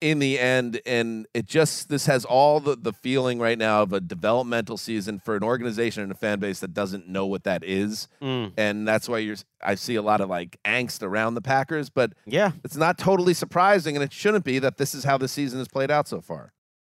in 0.00 0.18
the 0.18 0.38
end. 0.38 0.80
And 0.86 1.26
it 1.34 1.46
just 1.46 1.88
this 1.88 2.06
has 2.06 2.24
all 2.24 2.60
the 2.60 2.76
the 2.76 2.92
feeling 2.92 3.38
right 3.38 3.58
now 3.58 3.82
of 3.82 3.92
a 3.92 4.00
developmental 4.00 4.76
season 4.76 5.18
for 5.18 5.36
an 5.36 5.42
organization 5.42 6.02
and 6.02 6.12
a 6.12 6.14
fan 6.14 6.38
base 6.38 6.60
that 6.60 6.72
doesn't 6.74 7.08
know 7.08 7.26
what 7.26 7.44
that 7.44 7.62
is, 7.64 8.08
Mm. 8.22 8.52
and 8.56 8.86
that's 8.88 9.08
why 9.08 9.18
you're. 9.18 9.36
I 9.62 9.74
see 9.74 9.94
a 9.96 10.02
lot 10.02 10.20
of 10.20 10.28
like 10.30 10.58
angst 10.64 11.02
around 11.02 11.34
the 11.34 11.42
Packers, 11.42 11.90
but 11.90 12.12
Yeah, 12.26 12.52
it's 12.64 12.76
not 12.76 12.96
totally 12.98 13.34
surprising, 13.34 13.96
and 13.96 14.02
it 14.02 14.12
shouldn't 14.12 14.44
be 14.44 14.58
that 14.58 14.78
this 14.78 14.94
is 14.94 15.04
how 15.04 15.18
the 15.18 15.28
season 15.28 15.58
has 15.58 15.68
played 15.68 15.90
out 15.90 16.08
so 16.08 16.20
far. 16.20 16.52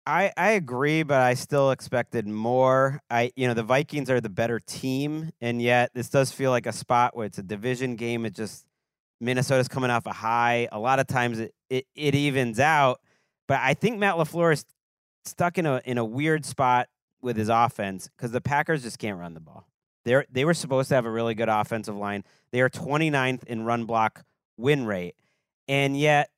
I, 0.05 0.33
I 0.35 0.51
agree, 0.51 1.03
but 1.03 1.21
I 1.21 1.33
still 1.33 1.71
expected 1.71 2.27
more. 2.27 2.99
I 3.09 3.31
you 3.37 3.47
know 3.47 3.53
the 3.53 3.63
Vikings 3.63 4.09
are 4.09 4.19
the 4.19 4.29
better 4.29 4.59
team, 4.59 5.31
and 5.39 5.61
yet 5.61 5.91
this 5.93 6.09
does 6.09 6.31
feel 6.31 6.51
like 6.51 6.65
a 6.65 6.73
spot 6.73 7.15
where 7.15 7.25
it's 7.25 7.37
a 7.37 7.43
division 7.43 7.95
game. 7.95 8.25
It 8.25 8.35
just 8.35 8.65
Minnesota's 9.21 9.69
coming 9.69 9.89
off 9.89 10.05
a 10.05 10.11
high. 10.11 10.67
A 10.73 10.79
lot 10.79 10.99
of 10.99 11.07
times 11.07 11.39
it 11.39 11.53
it, 11.73 11.87
it 11.95 12.13
evens 12.13 12.59
out, 12.59 13.01
but 13.47 13.59
I 13.59 13.73
think 13.73 13.97
Matt 13.97 14.15
LaFleur 14.15 14.53
is 14.53 14.65
stuck 15.25 15.57
in 15.57 15.65
a 15.65 15.81
in 15.85 15.97
a 15.97 16.05
weird 16.05 16.45
spot 16.45 16.87
with 17.21 17.35
his 17.35 17.49
offense 17.49 18.09
because 18.15 18.31
the 18.31 18.41
Packers 18.41 18.83
just 18.83 18.99
can't 18.99 19.19
run 19.19 19.33
the 19.33 19.39
ball. 19.39 19.67
They 20.05 20.23
they 20.31 20.45
were 20.45 20.53
supposed 20.53 20.89
to 20.89 20.95
have 20.95 21.05
a 21.05 21.09
really 21.09 21.33
good 21.33 21.49
offensive 21.49 21.95
line. 21.95 22.23
They 22.51 22.61
are 22.61 22.69
29th 22.69 23.43
in 23.45 23.63
run 23.63 23.85
block 23.85 24.23
win 24.55 24.85
rate, 24.85 25.15
and 25.67 25.97
yet 25.97 26.29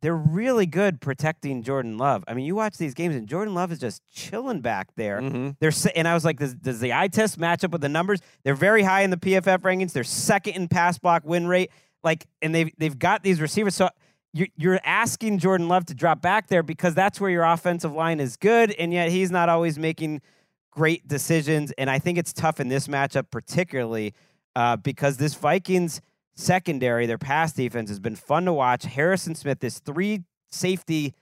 they're 0.00 0.14
really 0.14 0.66
good 0.66 1.00
protecting 1.00 1.64
Jordan 1.64 1.98
Love. 1.98 2.22
I 2.28 2.34
mean, 2.34 2.44
you 2.44 2.54
watch 2.54 2.76
these 2.76 2.94
games 2.94 3.16
and 3.16 3.26
Jordan 3.26 3.54
Love 3.54 3.72
is 3.72 3.80
just 3.80 4.00
chilling 4.12 4.60
back 4.60 4.94
there. 4.94 5.20
Mm-hmm. 5.20 5.50
They're 5.58 5.72
and 5.96 6.06
I 6.06 6.14
was 6.14 6.24
like, 6.24 6.38
does, 6.38 6.54
does 6.54 6.78
the 6.78 6.92
eye 6.92 7.08
test 7.08 7.36
match 7.36 7.64
up 7.64 7.72
with 7.72 7.80
the 7.80 7.88
numbers? 7.88 8.20
They're 8.44 8.54
very 8.54 8.84
high 8.84 9.02
in 9.02 9.10
the 9.10 9.16
PFF 9.16 9.62
rankings. 9.62 9.92
They're 9.92 10.04
second 10.04 10.54
in 10.54 10.68
pass 10.68 10.98
block 10.98 11.24
win 11.24 11.48
rate. 11.48 11.72
Like, 12.04 12.26
and 12.42 12.54
they've 12.54 12.70
they've 12.78 12.96
got 12.96 13.24
these 13.24 13.40
receivers. 13.40 13.74
So 13.74 13.88
you're 14.34 14.80
asking 14.84 15.38
Jordan 15.38 15.68
Love 15.68 15.86
to 15.86 15.94
drop 15.94 16.20
back 16.20 16.48
there 16.48 16.62
because 16.62 16.94
that's 16.94 17.20
where 17.20 17.30
your 17.30 17.44
offensive 17.44 17.92
line 17.92 18.18
is 18.18 18.36
good, 18.36 18.72
and 18.72 18.92
yet 18.92 19.10
he's 19.10 19.30
not 19.30 19.48
always 19.48 19.78
making 19.78 20.20
great 20.72 21.06
decisions. 21.06 21.72
And 21.78 21.88
I 21.88 21.98
think 21.98 22.18
it's 22.18 22.32
tough 22.32 22.58
in 22.58 22.68
this 22.68 22.88
matchup, 22.88 23.30
particularly 23.30 24.12
uh, 24.56 24.76
because 24.76 25.16
this 25.16 25.34
Vikings 25.34 26.00
secondary, 26.34 27.06
their 27.06 27.18
pass 27.18 27.52
defense 27.52 27.88
has 27.88 28.00
been 28.00 28.16
fun 28.16 28.44
to 28.46 28.52
watch. 28.52 28.84
Harrison 28.84 29.34
Smith, 29.36 29.60
this 29.60 29.78
three 29.78 30.24
safety 30.50 31.14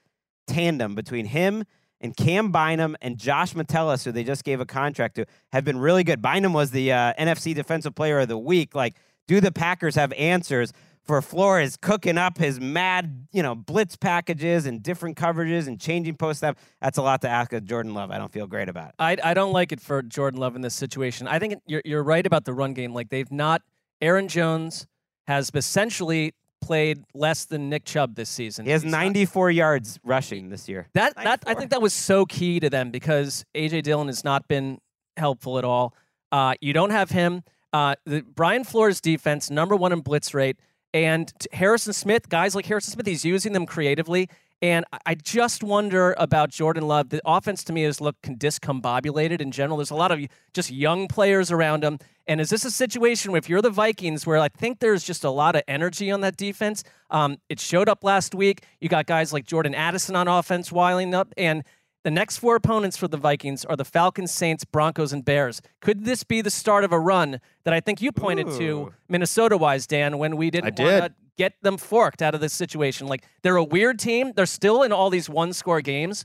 tandem 0.46 0.94
between 0.94 1.26
him 1.26 1.64
and 2.00 2.16
Cam 2.16 2.50
Bynum 2.50 2.96
and 3.00 3.18
Josh 3.18 3.54
Metellus, 3.54 4.04
who 4.04 4.12
they 4.12 4.24
just 4.24 4.42
gave 4.42 4.60
a 4.60 4.66
contract 4.66 5.16
to, 5.16 5.26
have 5.52 5.64
been 5.64 5.78
really 5.78 6.02
good. 6.02 6.20
Bynum 6.20 6.52
was 6.52 6.70
the 6.70 6.92
uh, 6.92 7.12
NFC 7.18 7.54
Defensive 7.54 7.94
Player 7.94 8.20
of 8.20 8.28
the 8.28 8.38
Week. 8.38 8.74
Like, 8.74 8.96
do 9.28 9.40
the 9.40 9.52
Packers 9.52 9.94
have 9.94 10.12
answers 10.14 10.72
for 11.04 11.20
Flores 11.20 11.76
cooking 11.76 12.16
up 12.16 12.38
his 12.38 12.60
mad, 12.60 13.26
you 13.32 13.42
know, 13.42 13.54
blitz 13.54 13.96
packages 13.96 14.66
and 14.66 14.82
different 14.82 15.16
coverages 15.16 15.66
and 15.66 15.80
changing 15.80 16.16
post 16.16 16.40
snap? 16.40 16.58
That's 16.80 16.98
a 16.98 17.02
lot 17.02 17.22
to 17.22 17.28
ask 17.28 17.52
of 17.52 17.64
Jordan 17.64 17.94
Love. 17.94 18.10
I 18.10 18.18
don't 18.18 18.30
feel 18.32 18.46
great 18.46 18.68
about 18.68 18.90
it. 18.90 18.94
I, 18.98 19.16
I 19.22 19.34
don't 19.34 19.52
like 19.52 19.72
it 19.72 19.80
for 19.80 20.02
Jordan 20.02 20.38
Love 20.40 20.54
in 20.56 20.62
this 20.62 20.74
situation. 20.74 21.26
I 21.26 21.38
think 21.38 21.54
you're, 21.66 21.82
you're 21.84 22.02
right 22.04 22.24
about 22.24 22.44
the 22.44 22.52
run 22.54 22.72
game. 22.74 22.92
Like 22.94 23.08
they've 23.08 23.30
not. 23.32 23.62
Aaron 24.00 24.28
Jones 24.28 24.86
has 25.26 25.50
essentially 25.54 26.34
played 26.60 27.04
less 27.14 27.44
than 27.44 27.68
Nick 27.68 27.84
Chubb 27.84 28.14
this 28.14 28.30
season. 28.30 28.64
He 28.66 28.70
has 28.72 28.82
He's 28.82 28.92
not- 28.92 28.98
94 28.98 29.50
yards 29.50 29.98
rushing 30.04 30.48
this 30.48 30.68
year. 30.68 30.88
That 30.94 31.14
that 31.16 31.42
I 31.46 31.54
think 31.54 31.70
that 31.70 31.82
was 31.82 31.92
so 31.92 32.24
key 32.24 32.60
to 32.60 32.70
them 32.70 32.90
because 32.90 33.44
AJ 33.54 33.82
Dillon 33.82 34.06
has 34.06 34.22
not 34.24 34.46
been 34.48 34.78
helpful 35.16 35.58
at 35.58 35.64
all. 35.64 35.94
Uh, 36.30 36.54
you 36.60 36.72
don't 36.72 36.90
have 36.90 37.10
him. 37.10 37.42
Uh, 37.72 37.94
the 38.06 38.22
Brian 38.22 38.64
Flores 38.64 39.00
defense, 39.00 39.50
number 39.50 39.74
one 39.74 39.92
in 39.92 40.00
blitz 40.00 40.34
rate, 40.34 40.56
and 40.94 41.32
Harrison 41.52 41.92
Smith, 41.92 42.28
guys 42.28 42.54
like 42.54 42.66
Harrison 42.66 42.92
Smith, 42.92 43.06
he's 43.06 43.24
using 43.24 43.52
them 43.52 43.66
creatively. 43.66 44.28
And 44.60 44.84
I- 45.06 45.16
just 45.16 45.64
wonder 45.64 46.14
about 46.18 46.50
Jordan 46.50 46.86
Love. 46.86 47.08
The 47.08 47.20
offense 47.24 47.64
to 47.64 47.72
me 47.72 47.82
has 47.82 48.00
looked 48.00 48.22
discombobulated 48.38 49.40
in 49.40 49.50
general. 49.50 49.78
There's 49.78 49.90
a 49.90 49.96
lot 49.96 50.12
of 50.12 50.20
just 50.54 50.70
young 50.70 51.08
players 51.08 51.50
around 51.50 51.82
him. 51.82 51.98
And 52.28 52.40
is 52.40 52.50
this 52.50 52.64
a 52.64 52.70
situation 52.70 53.32
where 53.32 53.38
if 53.38 53.48
you're 53.48 53.62
the 53.62 53.70
Vikings, 53.70 54.24
where 54.24 54.38
I 54.38 54.48
think 54.48 54.78
there's 54.78 55.02
just 55.02 55.24
a 55.24 55.30
lot 55.30 55.56
of 55.56 55.62
energy 55.66 56.12
on 56.12 56.20
that 56.20 56.36
defense? 56.36 56.84
Um, 57.10 57.38
it 57.48 57.58
showed 57.58 57.88
up 57.88 58.04
last 58.04 58.34
week. 58.34 58.62
You 58.80 58.88
got 58.88 59.06
guys 59.06 59.32
like 59.32 59.44
Jordan 59.44 59.74
Addison 59.74 60.14
on 60.14 60.28
offense 60.28 60.70
wiling 60.70 61.14
up, 61.14 61.32
and 61.36 61.64
the 62.04 62.10
next 62.10 62.38
four 62.38 62.56
opponents 62.56 62.96
for 62.96 63.08
the 63.08 63.16
Vikings 63.16 63.64
are 63.64 63.76
the 63.76 63.84
Falcons, 63.84 64.32
Saints, 64.32 64.64
Broncos, 64.64 65.12
and 65.12 65.24
Bears. 65.24 65.62
Could 65.80 66.04
this 66.04 66.24
be 66.24 66.40
the 66.40 66.50
start 66.50 66.84
of 66.84 66.92
a 66.92 66.98
run 66.98 67.40
that 67.64 67.72
I 67.72 67.80
think 67.80 68.02
you 68.02 68.12
pointed 68.12 68.48
to 68.58 68.92
Minnesota 69.08 69.56
wise, 69.56 69.86
Dan, 69.86 70.18
when 70.18 70.36
we 70.36 70.50
didn't 70.50 70.80
I 70.80 70.84
want 70.84 71.02
did. 71.02 71.08
to 71.08 71.14
get 71.38 71.54
them 71.62 71.76
forked 71.78 72.22
out 72.22 72.34
of 72.34 72.40
this 72.40 72.52
situation? 72.52 73.06
Like 73.06 73.24
they're 73.42 73.56
a 73.56 73.64
weird 73.64 73.98
team. 73.98 74.32
They're 74.34 74.46
still 74.46 74.82
in 74.82 74.92
all 74.92 75.10
these 75.10 75.28
one 75.28 75.52
score 75.52 75.80
games. 75.80 76.24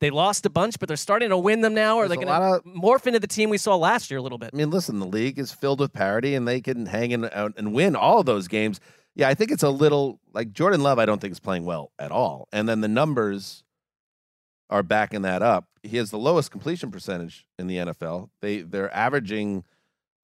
They 0.00 0.10
lost 0.10 0.44
a 0.46 0.50
bunch, 0.50 0.80
but 0.80 0.88
they're 0.88 0.96
starting 0.96 1.28
to 1.28 1.38
win 1.38 1.60
them 1.60 1.74
now. 1.74 1.98
Are 1.98 2.08
they 2.08 2.16
going 2.16 2.26
to 2.26 2.60
morph 2.68 3.06
into 3.06 3.20
the 3.20 3.28
team 3.28 3.50
we 3.50 3.58
saw 3.58 3.76
last 3.76 4.10
year 4.10 4.18
a 4.18 4.22
little 4.22 4.38
bit? 4.38 4.50
I 4.52 4.56
mean, 4.56 4.68
listen, 4.68 4.98
the 4.98 5.06
league 5.06 5.38
is 5.38 5.52
filled 5.52 5.78
with 5.78 5.92
parity, 5.92 6.34
and 6.34 6.48
they 6.48 6.60
can 6.60 6.86
hang 6.86 7.12
in 7.12 7.26
out 7.26 7.52
and 7.56 7.72
win 7.72 7.94
all 7.94 8.18
of 8.18 8.26
those 8.26 8.48
games. 8.48 8.80
Yeah, 9.14 9.28
I 9.28 9.34
think 9.34 9.52
it's 9.52 9.62
a 9.62 9.70
little 9.70 10.18
like 10.32 10.52
Jordan 10.52 10.82
Love. 10.82 10.98
I 10.98 11.06
don't 11.06 11.20
think 11.20 11.30
is 11.30 11.38
playing 11.38 11.66
well 11.66 11.92
at 12.00 12.10
all, 12.10 12.48
and 12.52 12.68
then 12.68 12.80
the 12.80 12.88
numbers 12.88 13.62
are 14.72 14.82
backing 14.82 15.22
that 15.22 15.42
up. 15.42 15.68
He 15.82 15.98
has 15.98 16.10
the 16.10 16.18
lowest 16.18 16.50
completion 16.50 16.90
percentage 16.90 17.46
in 17.58 17.66
the 17.66 17.76
NFL. 17.76 18.30
They 18.40 18.62
they're 18.62 18.92
averaging, 18.94 19.64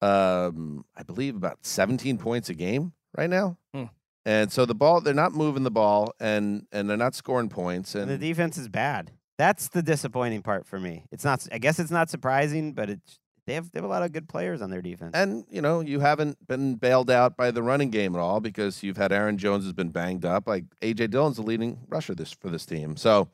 um, 0.01 0.83
I 0.97 1.03
believe, 1.03 1.35
about 1.35 1.59
17 1.61 2.17
points 2.17 2.49
a 2.49 2.55
game 2.55 2.93
right 3.15 3.29
now. 3.29 3.57
Hmm. 3.73 3.85
And 4.25 4.51
so 4.51 4.65
the 4.65 4.75
ball, 4.75 5.01
they're 5.01 5.13
not 5.13 5.33
moving 5.33 5.63
the 5.63 5.71
ball, 5.71 6.13
and 6.19 6.65
and 6.71 6.89
they're 6.89 6.97
not 6.97 7.15
scoring 7.15 7.49
points. 7.49 7.95
And 7.95 8.09
the 8.09 8.17
defense 8.17 8.57
is 8.57 8.67
bad. 8.67 9.11
That's 9.37 9.69
the 9.69 9.81
disappointing 9.81 10.41
part 10.41 10.65
for 10.65 10.79
me. 10.79 11.05
It's 11.11 11.23
not. 11.23 11.47
I 11.51 11.59
guess 11.59 11.79
it's 11.79 11.91
not 11.91 12.09
surprising, 12.09 12.73
but 12.73 12.89
it's 12.89 13.19
they 13.49 13.55
have 13.55 13.71
they 13.71 13.79
have 13.79 13.85
a 13.85 13.87
lot 13.87 14.03
of 14.03 14.11
good 14.11 14.29
players 14.29 14.61
on 14.61 14.69
their 14.69 14.81
defense. 14.81 15.11
And 15.13 15.45
you 15.49 15.61
know, 15.61 15.79
you 15.79 15.99
haven't 15.99 16.47
been 16.47 16.75
bailed 16.75 17.09
out 17.09 17.35
by 17.35 17.51
the 17.51 17.63
running 17.63 17.89
game 17.89 18.15
at 18.15 18.21
all 18.21 18.39
because 18.39 18.83
you've 18.83 18.97
had 18.97 19.11
Aaron 19.11 19.37
Jones 19.37 19.63
has 19.63 19.73
been 19.73 19.89
banged 19.89 20.25
up. 20.25 20.47
Like 20.47 20.65
AJ 20.81 21.11
Dillon's 21.11 21.37
the 21.37 21.41
leading 21.41 21.79
rusher 21.87 22.13
this 22.13 22.31
for 22.31 22.49
this 22.49 22.65
team. 22.65 22.95
So, 22.95 23.29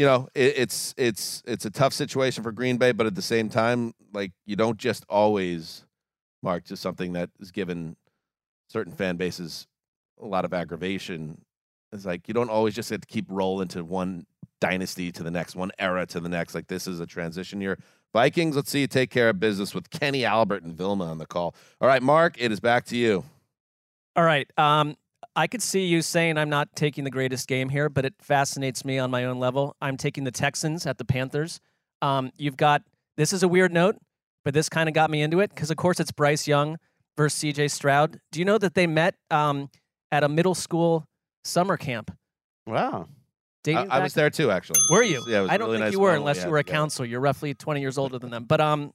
you 0.00 0.06
know, 0.06 0.28
it, 0.34 0.54
it's 0.56 0.94
it's 0.96 1.42
it's 1.46 1.66
a 1.66 1.70
tough 1.70 1.92
situation 1.92 2.42
for 2.42 2.52
Green 2.52 2.78
Bay, 2.78 2.90
but 2.92 3.06
at 3.06 3.14
the 3.14 3.20
same 3.20 3.50
time, 3.50 3.92
like 4.14 4.32
you 4.46 4.56
don't 4.56 4.78
just 4.78 5.04
always 5.10 5.84
mark 6.42 6.64
to 6.64 6.76
something 6.78 7.12
that 7.12 7.28
is 7.38 7.50
given 7.50 7.96
certain 8.70 8.94
fan 8.94 9.16
bases 9.16 9.66
a 10.18 10.24
lot 10.24 10.46
of 10.46 10.54
aggravation. 10.54 11.42
It's 11.92 12.06
like 12.06 12.28
you 12.28 12.32
don't 12.32 12.48
always 12.48 12.74
just 12.74 12.88
have 12.88 13.02
to 13.02 13.06
keep 13.06 13.26
rolling 13.28 13.68
to 13.68 13.84
one 13.84 14.24
dynasty 14.58 15.12
to 15.12 15.22
the 15.22 15.30
next, 15.30 15.54
one 15.54 15.70
era 15.78 16.06
to 16.06 16.18
the 16.18 16.30
next. 16.30 16.54
Like 16.54 16.68
this 16.68 16.86
is 16.86 16.98
a 16.98 17.06
transition 17.06 17.60
year. 17.60 17.78
Vikings, 18.14 18.56
let's 18.56 18.70
see 18.70 18.80
you 18.80 18.86
take 18.86 19.10
care 19.10 19.28
of 19.28 19.38
business 19.38 19.74
with 19.74 19.90
Kenny 19.90 20.24
Albert 20.24 20.62
and 20.62 20.74
Vilma 20.74 21.04
on 21.10 21.18
the 21.18 21.26
call. 21.26 21.54
All 21.78 21.88
right, 21.88 22.02
Marc, 22.02 22.36
it 22.40 22.50
is 22.50 22.58
back 22.58 22.86
to 22.86 22.96
you. 22.96 23.22
All 24.16 24.24
right. 24.24 24.50
Um, 24.56 24.96
I 25.36 25.46
could 25.46 25.62
see 25.62 25.84
you 25.84 26.02
saying 26.02 26.38
I'm 26.38 26.50
not 26.50 26.74
taking 26.74 27.04
the 27.04 27.10
greatest 27.10 27.46
game 27.46 27.68
here, 27.68 27.88
but 27.88 28.04
it 28.04 28.14
fascinates 28.20 28.84
me 28.84 28.98
on 28.98 29.10
my 29.10 29.24
own 29.24 29.38
level. 29.38 29.76
I'm 29.80 29.96
taking 29.96 30.24
the 30.24 30.30
Texans 30.30 30.86
at 30.86 30.98
the 30.98 31.04
Panthers. 31.04 31.60
Um, 32.02 32.32
you've 32.36 32.56
got 32.56 32.82
this 33.16 33.32
is 33.32 33.42
a 33.42 33.48
weird 33.48 33.72
note, 33.72 33.96
but 34.44 34.54
this 34.54 34.68
kind 34.68 34.88
of 34.88 34.94
got 34.94 35.10
me 35.10 35.22
into 35.22 35.40
it 35.40 35.50
because, 35.50 35.70
of 35.70 35.76
course, 35.76 36.00
it's 36.00 36.10
Bryce 36.10 36.48
Young 36.48 36.78
versus 37.16 37.38
C.J. 37.38 37.68
Stroud. 37.68 38.18
Do 38.32 38.38
you 38.38 38.44
know 38.44 38.58
that 38.58 38.74
they 38.74 38.86
met 38.86 39.14
um, 39.30 39.70
at 40.10 40.24
a 40.24 40.28
middle 40.28 40.54
school 40.54 41.06
summer 41.44 41.76
camp? 41.76 42.10
Wow. 42.66 43.08
I, 43.66 43.86
I 43.90 44.00
was 44.00 44.14
there 44.14 44.30
too, 44.30 44.50
actually. 44.50 44.80
Were 44.90 45.02
you? 45.02 45.22
yeah, 45.28 45.46
I 45.48 45.58
don't 45.58 45.68
really 45.68 45.78
think 45.78 45.84
nice 45.84 45.92
you 45.92 46.00
were 46.00 46.08
moment 46.08 46.22
unless 46.22 46.44
you 46.44 46.50
were 46.50 46.58
a 46.58 46.64
counselor. 46.64 47.06
You're 47.06 47.20
roughly 47.20 47.52
20 47.52 47.80
years 47.80 47.98
older 47.98 48.18
than 48.18 48.30
them. 48.30 48.44
But 48.44 48.60
um, 48.60 48.94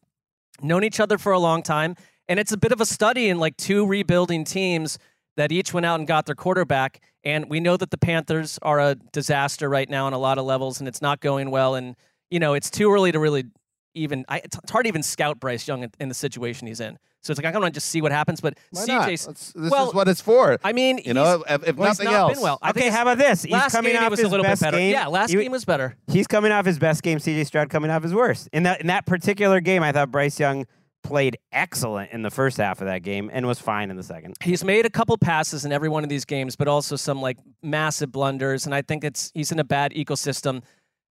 known 0.62 0.84
each 0.84 1.00
other 1.00 1.20
for 1.20 1.34
a 1.34 1.40
long 1.40 1.62
time, 1.62 1.96
and 2.28 2.40
it's 2.40 2.52
a 2.52 2.58
bit 2.58 2.72
of 2.72 2.82
a 2.82 2.86
study 2.86 3.30
in 3.30 3.38
like 3.38 3.58
two 3.58 3.86
rebuilding 3.86 4.44
teams 4.44 4.98
that 5.38 5.52
each 5.52 5.74
went 5.74 5.86
out 5.86 6.00
and 6.00 6.08
got 6.08 6.26
their 6.26 6.36
quarterback. 6.36 7.02
And 7.24 7.50
we 7.50 7.60
know 7.60 7.76
that 7.78 7.92
the 7.92 7.98
Panthers 7.98 8.60
are 8.62 8.80
a 8.80 8.96
disaster 8.96 9.68
right 9.70 9.90
now 9.90 10.06
on 10.06 10.14
a 10.14 10.20
lot 10.20 10.38
of 10.38 10.46
levels, 10.46 10.80
and 10.80 10.88
it's 10.88 11.02
not 11.02 11.20
going 11.22 11.50
well. 11.52 11.76
And 11.76 11.96
you 12.30 12.40
know, 12.40 12.54
it's 12.54 12.70
too 12.70 12.92
early 12.92 13.12
to 13.12 13.20
really 13.20 13.46
even. 13.94 14.26
I, 14.30 14.40
it's 14.40 14.58
it's 14.58 14.72
hard 14.72 14.86
to 14.86 14.88
even 14.90 15.04
scout 15.04 15.40
Bryce 15.40 15.68
Young 15.68 15.84
in, 15.84 15.92
in 16.00 16.10
the 16.10 16.16
situation 16.16 16.68
he's 16.68 16.80
in. 16.80 16.98
So 17.22 17.32
it's 17.32 17.42
like 17.42 17.52
I 17.52 17.58
want 17.58 17.74
to 17.74 17.78
just 17.78 17.90
see 17.90 18.02
what 18.04 18.12
happens. 18.12 18.40
But 18.40 18.60
Why 18.70 18.86
not? 18.86 19.10
CJ's. 19.10 19.26
Let's- 19.28 19.54
This 19.54 19.72
well, 19.72 19.88
is 19.90 19.94
what 19.96 20.08
it's 20.08 20.22
for. 20.22 20.60
I 20.64 20.74
mean, 20.74 21.00
you 21.04 21.16
know, 21.16 21.44
if, 21.50 21.68
if 21.68 21.76
well, 21.76 21.90
he's 21.90 21.98
nothing 22.00 22.06
not 22.14 22.20
else. 22.20 22.34
been 22.36 22.44
well. 22.44 22.60
I 22.62 22.70
Okay, 22.70 22.90
how 22.90 23.02
about 23.02 23.18
this? 23.18 23.42
He's 23.42 23.52
last 23.52 23.72
coming 23.72 23.94
game 23.94 24.02
he 24.02 24.06
off 24.06 24.12
was 24.12 24.20
his 24.20 24.28
a 24.28 24.30
little 24.30 24.46
bit 24.46 24.60
better. 24.60 24.78
game. 24.78 24.92
Yeah, 24.92 25.08
last 25.08 25.32
He- 25.32 25.38
game 25.42 25.52
was 25.52 25.66
better. 25.66 25.96
He's 26.08 26.28
coming 26.28 26.52
off 26.52 26.68
his 26.68 26.78
best 26.78 27.02
game. 27.02 27.18
CJ 27.18 27.48
Stroud 27.48 27.70
coming 27.72 27.90
off 27.90 28.04
his 28.04 28.14
worst. 28.14 28.48
In 28.54 28.62
that 28.64 28.82
in 28.82 28.88
that 28.88 29.08
particular 29.08 29.60
game, 29.60 29.82
I 29.82 29.92
thought 29.92 30.12
Bryce 30.12 30.40
Young 30.40 30.68
played 31.06 31.38
excellent 31.52 32.12
in 32.12 32.24
the 32.24 32.32
first 32.32 32.58
half 32.58 32.82
of 32.82 32.88
that 32.88 33.04
game 33.04 33.30
and 33.32 33.46
was 33.46 33.60
fine 33.60 33.92
in 33.92 33.96
the 33.96 34.04
second. 34.04 34.34
He's 34.44 34.64
made 34.64 34.86
a 34.86 34.90
couple 34.90 35.16
passes 35.18 35.64
in 35.64 35.72
every 35.72 35.88
one 35.88 36.04
of 36.04 36.10
these 36.10 36.26
games, 36.26 36.56
but 36.56 36.68
also 36.68 36.96
some 36.96 37.22
like 37.22 37.38
massive 37.62 38.12
blunders. 38.12 38.66
And 38.66 38.74
I 38.74 38.82
think 38.82 39.04
it's 39.04 39.32
he's 39.36 39.52
in 39.52 39.60
a 39.60 39.64
bad 39.64 39.92
ecosystem. 39.94 40.64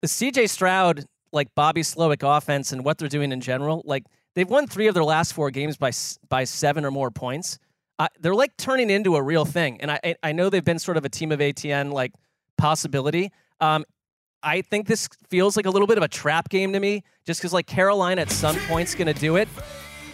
The 0.02 0.08
CJ 0.08 0.50
Stroud, 0.50 1.06
like 1.34 1.54
Bobby 1.56 1.82
Slowik 1.82 2.24
offense 2.24 2.72
and 2.72 2.86
what 2.86 2.98
they're 2.98 3.10
doing 3.10 3.32
in 3.32 3.42
general, 3.42 3.82
like 3.86 4.06
they've 4.34 4.50
won 4.50 4.66
three 4.66 4.88
of 4.88 4.94
their 4.94 5.04
last 5.04 5.34
four 5.34 5.52
games 5.52 5.76
by 5.78 5.92
by 6.30 6.46
seven 6.46 6.86
or 6.86 6.92
more 6.92 7.12
points. 7.12 7.60
Uh, 8.00 8.08
they're 8.20 8.34
like 8.34 8.56
turning 8.58 8.90
into 8.90 9.16
a 9.18 9.22
real 9.22 9.46
thing. 9.46 9.80
And 9.82 9.92
I 9.92 10.16
I- 10.24 10.32
know 10.32 10.50
they've 10.50 10.64
been 10.64 10.80
sort 10.80 10.98
of 10.98 11.04
a 11.06 11.10
team 11.10 11.32
of 11.34 11.40
ATN 11.40 11.92
like 11.92 12.14
possibility. 12.58 13.32
Um, 13.60 13.84
I 14.44 14.62
think 14.62 14.88
this 14.88 15.08
feels 15.30 15.56
like 15.56 15.66
a 15.66 15.70
little 15.70 15.88
bit 15.88 15.98
of 15.98 16.04
a 16.04 16.08
trap 16.08 16.50
game 16.50 16.74
to 16.74 16.80
me, 16.80 17.04
just 17.26 17.40
because 17.40 17.54
like 17.54 17.68
Carolina 17.68 18.22
at 18.22 18.32
some 18.32 18.56
point's 18.68 18.96
going 18.96 19.14
to 19.14 19.20
do 19.20 19.36
it. 19.36 19.48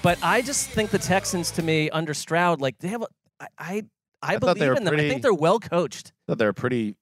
But 0.02 0.18
I 0.22 0.42
just 0.42 0.70
think 0.70 0.90
the 0.92 1.00
Texans, 1.00 1.52
to 1.52 1.64
me, 1.64 1.90
under 1.90 2.14
Stroud, 2.14 2.62
like 2.62 2.78
they 2.80 2.88
have, 2.90 3.02
a, 3.02 3.08
I, 3.40 3.48
I, 3.58 3.84
I, 4.22 4.36
I 4.36 4.38
thought 4.38 4.58
believe 4.58 4.78
in 4.78 4.84
them. 4.84 4.96
I 4.96 5.10
think 5.10 5.22
they're 5.22 5.34
well 5.34 5.60
coached. 5.60 6.14
thought 6.28 6.38
they 6.38 6.46
were 6.46 6.54
pretty, 6.54 6.96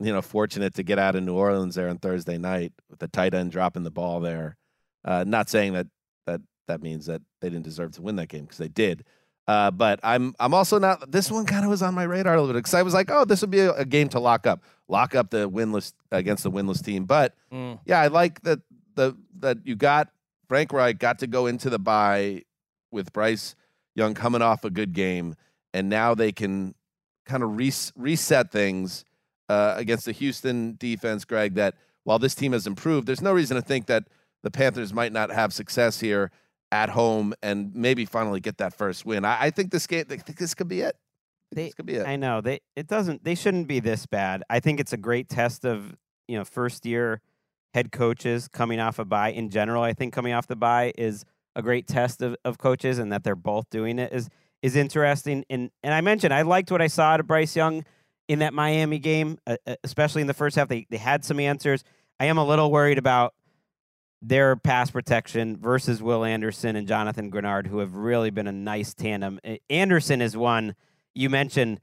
you 0.00 0.12
know, 0.12 0.22
fortunate 0.22 0.74
to 0.74 0.82
get 0.82 0.98
out 0.98 1.14
of 1.14 1.22
New 1.22 1.34
Orleans 1.34 1.74
there 1.74 1.88
on 1.88 1.98
Thursday 1.98 2.38
night 2.38 2.72
with 2.90 2.98
the 2.98 3.08
tight 3.08 3.34
end 3.34 3.52
dropping 3.52 3.84
the 3.84 3.90
ball 3.90 4.20
there. 4.20 4.56
Uh, 5.04 5.24
not 5.26 5.48
saying 5.48 5.74
that 5.74 5.86
that 6.26 6.40
that 6.68 6.82
means 6.82 7.06
that 7.06 7.22
they 7.40 7.48
didn't 7.48 7.64
deserve 7.64 7.92
to 7.92 8.02
win 8.02 8.16
that 8.16 8.28
game 8.28 8.42
because 8.42 8.58
they 8.58 8.68
did. 8.68 9.04
Uh, 9.48 9.70
but 9.70 10.00
I'm 10.02 10.34
I'm 10.40 10.54
also 10.54 10.78
not. 10.78 11.10
This 11.10 11.30
one 11.30 11.46
kind 11.46 11.64
of 11.64 11.70
was 11.70 11.82
on 11.82 11.94
my 11.94 12.02
radar 12.02 12.34
a 12.34 12.40
little 12.40 12.52
bit 12.52 12.58
because 12.58 12.74
I 12.74 12.82
was 12.82 12.94
like, 12.94 13.10
oh, 13.10 13.24
this 13.24 13.40
would 13.40 13.50
be 13.50 13.60
a, 13.60 13.72
a 13.74 13.84
game 13.84 14.08
to 14.10 14.20
lock 14.20 14.46
up, 14.46 14.62
lock 14.88 15.14
up 15.14 15.30
the 15.30 15.48
winless 15.50 15.92
against 16.12 16.42
the 16.44 16.50
winless 16.50 16.84
team. 16.84 17.04
But 17.04 17.34
Mm. 17.52 17.78
yeah, 17.84 18.00
I 18.00 18.06
like 18.08 18.42
that 18.42 18.60
the 18.94 19.16
that 19.40 19.58
you 19.66 19.74
got 19.76 20.08
Frank 20.48 20.72
Reich 20.72 20.98
got 20.98 21.18
to 21.20 21.26
go 21.26 21.46
into 21.46 21.68
the 21.70 21.78
bye 21.78 22.42
with 22.90 23.12
Bryce 23.12 23.54
Young 23.94 24.14
coming 24.14 24.42
off 24.42 24.64
a 24.64 24.70
good 24.70 24.92
game, 24.92 25.34
and 25.74 25.88
now 25.88 26.14
they 26.14 26.30
can 26.32 26.74
kind 27.24 27.42
of 27.42 27.56
res- 27.56 27.92
reset 27.96 28.52
things 28.52 29.04
uh, 29.48 29.74
against 29.76 30.04
the 30.04 30.12
Houston 30.12 30.76
defense, 30.78 31.24
Gregg. 31.24 31.54
That 31.54 31.74
while 32.04 32.18
this 32.18 32.34
team 32.34 32.52
has 32.52 32.66
improved, 32.66 33.06
there's 33.08 33.22
no 33.22 33.32
reason 33.32 33.56
to 33.56 33.62
think 33.62 33.86
that 33.86 34.04
the 34.42 34.50
Panthers 34.50 34.92
might 34.92 35.12
not 35.12 35.30
have 35.30 35.52
success 35.52 35.98
here 36.00 36.30
at 36.72 36.90
home 36.90 37.34
and 37.42 37.74
maybe 37.74 38.04
finally 38.04 38.38
get 38.40 38.58
that 38.58 38.76
first 38.76 39.04
win. 39.06 39.24
I, 39.24 39.44
I 39.46 39.50
think 39.50 39.70
this 39.72 39.86
game, 39.86 40.04
I 40.10 40.16
think 40.16 40.38
this 40.38 40.54
could 40.54 40.68
be 40.68 40.80
it. 40.82 40.96
I 41.52 41.54
They- 41.54 41.64
this 41.66 41.74
could 41.74 41.86
be 41.86 41.94
it. 41.94 42.06
I 42.06 42.16
know 42.16 42.40
they 42.40 42.60
it 42.74 42.86
doesn't 42.86 43.24
they 43.24 43.34
shouldn't 43.34 43.68
be 43.68 43.80
this 43.80 44.06
bad. 44.06 44.42
I 44.50 44.60
think 44.60 44.80
it's 44.80 44.92
a 44.92 44.96
great 44.96 45.28
test 45.28 45.64
of 45.64 45.94
you 46.28 46.36
know 46.38 46.44
first 46.44 46.84
year 46.86 47.20
head 47.74 47.92
coaches 47.92 48.48
coming 48.48 48.80
off 48.80 48.98
a 48.98 49.04
bye 49.04 49.30
in 49.30 49.50
general. 49.50 49.82
I 49.82 49.92
think 49.92 50.12
coming 50.14 50.32
off 50.32 50.46
the 50.46 50.56
bye 50.56 50.92
is 50.96 51.24
a 51.54 51.62
great 51.62 51.86
test 51.86 52.22
of, 52.22 52.36
of 52.44 52.58
coaches 52.58 52.98
and 52.98 53.12
that 53.12 53.22
they're 53.24 53.34
both 53.36 53.68
doing 53.70 53.98
it 53.98 54.12
is 54.12 54.28
is 54.62 54.76
interesting. 54.76 55.44
And 55.50 55.70
and 55.82 55.94
I 55.94 56.00
mentioned 56.00 56.32
I 56.34 56.42
liked 56.42 56.70
what 56.70 56.82
I 56.82 56.86
saw 56.88 57.10
out 57.10 57.20
of 57.20 57.26
Bryce 57.26 57.54
Young 57.54 57.84
in 58.28 58.40
that 58.40 58.52
Miami 58.52 58.98
game, 58.98 59.38
uh, 59.46 59.56
uh, 59.66 59.76
especially 59.84 60.20
in 60.20 60.26
the 60.26 60.34
first 60.34 60.56
half. 60.56 60.68
They 60.68 60.86
they 60.90 60.96
had 60.96 61.24
some 61.24 61.38
answers. 61.38 61.84
I 62.18 62.24
am 62.26 62.38
a 62.38 62.44
little 62.44 62.70
worried 62.72 62.98
about 62.98 63.34
their 64.22 64.56
pass 64.56 64.90
protection 64.90 65.56
versus 65.56 66.02
Will 66.02 66.24
Anderson 66.24 66.74
and 66.74 66.88
Jonathan 66.88 67.30
Greenard, 67.30 67.66
who 67.66 67.78
have 67.78 67.94
really 67.94 68.30
been 68.30 68.46
a 68.46 68.52
nice 68.52 68.94
tandem. 68.94 69.38
Anderson 69.68 70.22
is 70.22 70.36
one 70.36 70.74
you 71.16 71.30
mentioned. 71.30 71.80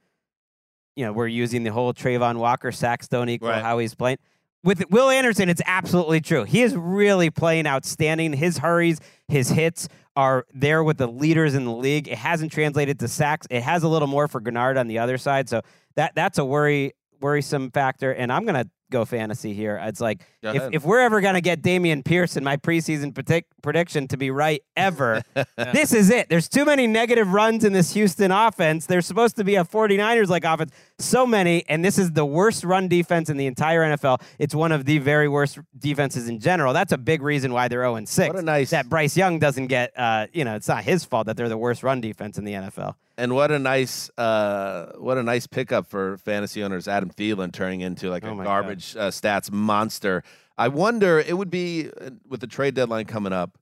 You 0.96 1.06
know, 1.06 1.14
we're 1.14 1.28
using 1.28 1.64
the 1.64 1.72
whole 1.72 1.92
Travon 1.94 2.38
Walker 2.38 2.72
sacks 2.72 3.08
don't 3.08 3.28
equal 3.28 3.50
Right. 3.50 3.64
how 3.64 3.80
he's 3.80 3.96
playing. 3.96 4.18
With 4.64 4.90
Will 4.92 5.10
Anderson, 5.10 5.50
it's 5.50 5.62
absolutely 5.66 6.22
true. 6.22 6.44
He 6.44 6.62
is 6.62 6.76
really 6.76 7.30
playing 7.32 7.66
outstanding. 7.68 8.32
His 8.34 8.60
hurries, 8.60 9.00
his 9.28 9.50
hits 9.50 9.90
are 10.16 10.46
there 10.54 10.84
with 10.84 10.98
the 10.98 11.08
leaders 11.08 11.56
in 11.56 11.66
the 11.66 11.72
league. 11.74 12.08
It 12.08 12.18
hasn't 12.20 12.52
translated 12.52 13.00
to 13.00 13.08
sacks. 13.08 13.48
It 13.50 13.64
has 13.64 13.82
a 13.84 13.88
little 13.88 14.08
more 14.08 14.28
for 14.28 14.40
Greenard 14.40 14.80
on 14.80 14.88
the 14.88 15.00
other 15.00 15.18
side. 15.18 15.50
So 15.50 15.64
that 15.96 16.14
that's 16.16 16.38
a 16.38 16.46
worry 16.46 16.94
worrisome 17.20 17.72
factor. 17.72 18.12
And 18.14 18.32
I'm 18.32 18.46
gonna 18.46 18.66
go 18.94 19.04
fantasy 19.04 19.54
here. 19.54 19.78
It's 19.84 20.00
like 20.00 20.22
Go 20.42 20.52
if, 20.52 20.56
ahead. 20.56 20.76
if 20.76 20.86
we're 20.86 21.02
ever 21.02 21.20
gonna 21.20 21.42
get 21.42 21.62
Dameon 21.62 22.06
Pierce 22.06 22.38
in 22.38 22.44
my 22.44 22.56
preseason 22.56 23.14
predict, 23.14 23.52
prediction 23.62 24.08
to 24.08 24.18
be 24.18 24.32
right 24.32 24.62
ever, 24.78 25.22
this 25.58 25.94
is 25.94 26.10
it. 26.10 26.30
There's 26.30 26.48
too 26.48 26.64
many 26.64 26.88
negative 26.88 27.34
runs 27.34 27.66
in 27.66 27.74
this 27.74 27.94
Houston 27.94 28.32
offense. 28.32 28.86
There's 28.86 29.06
supposed 29.06 29.36
to 29.38 29.44
be 29.44 29.56
a 29.56 29.66
49ers 29.66 30.30
like 30.30 30.46
offense. 30.46 30.72
So 31.00 31.26
many, 31.26 31.66
and 31.68 31.84
this 31.84 31.98
is 31.98 32.12
the 32.12 32.26
worst 32.26 32.64
run 32.64 32.88
defense 32.88 33.30
in 33.30 33.36
the 33.38 33.48
entire 33.48 33.82
NFL. 33.82 34.22
It's 34.40 34.56
one 34.56 34.72
of 34.72 34.86
the 34.86 35.00
very 35.00 35.28
worst 35.28 35.60
defenses 35.78 36.30
in 36.30 36.40
general. 36.40 36.72
That's 36.72 36.94
a 36.94 36.98
big 36.98 37.22
reason 37.22 37.52
why 37.52 37.68
they're 37.68 37.82
0 37.82 38.06
6. 38.06 38.34
What 38.34 38.40
a 38.40 38.46
nice- 38.46 38.70
that 38.70 38.88
Bryce 38.88 39.18
Young 39.18 39.40
doesn't 39.40 39.68
get. 39.68 39.92
Uh, 39.98 40.28
you 40.32 40.46
know, 40.46 40.56
it's 40.56 40.68
not 40.68 40.84
his 40.84 41.04
fault 41.04 41.26
that 41.26 41.36
they're 41.36 41.50
the 41.50 41.58
worst 41.58 41.84
run 41.84 42.00
defense 42.00 42.38
in 42.38 42.46
the 42.46 42.54
NFL. 42.54 42.96
And 43.18 43.36
what 43.36 43.52
a 43.52 43.60
nice, 43.60 44.10
uh, 44.18 44.94
what 44.98 45.18
a 45.18 45.24
nice 45.24 45.46
pickup 45.46 45.86
for 45.88 46.18
fantasy 46.18 46.64
owners. 46.64 46.88
Adam 46.88 47.12
Thielen 47.12 47.52
turning 47.52 47.82
into 47.82 48.10
like 48.10 48.26
Oh 48.26 48.40
a 48.40 48.44
garbage 48.44 48.96
uh, 48.96 49.10
stats 49.10 49.52
monster. 49.52 50.24
I 50.58 50.68
wonder. 50.68 51.20
It 51.20 51.38
would 51.38 51.52
be 51.52 51.90
uh, 51.90 52.12
with 52.28 52.40
the 52.42 52.48
trade 52.48 52.74
deadline 52.74 53.06
coming 53.06 53.34
up. 53.34 53.58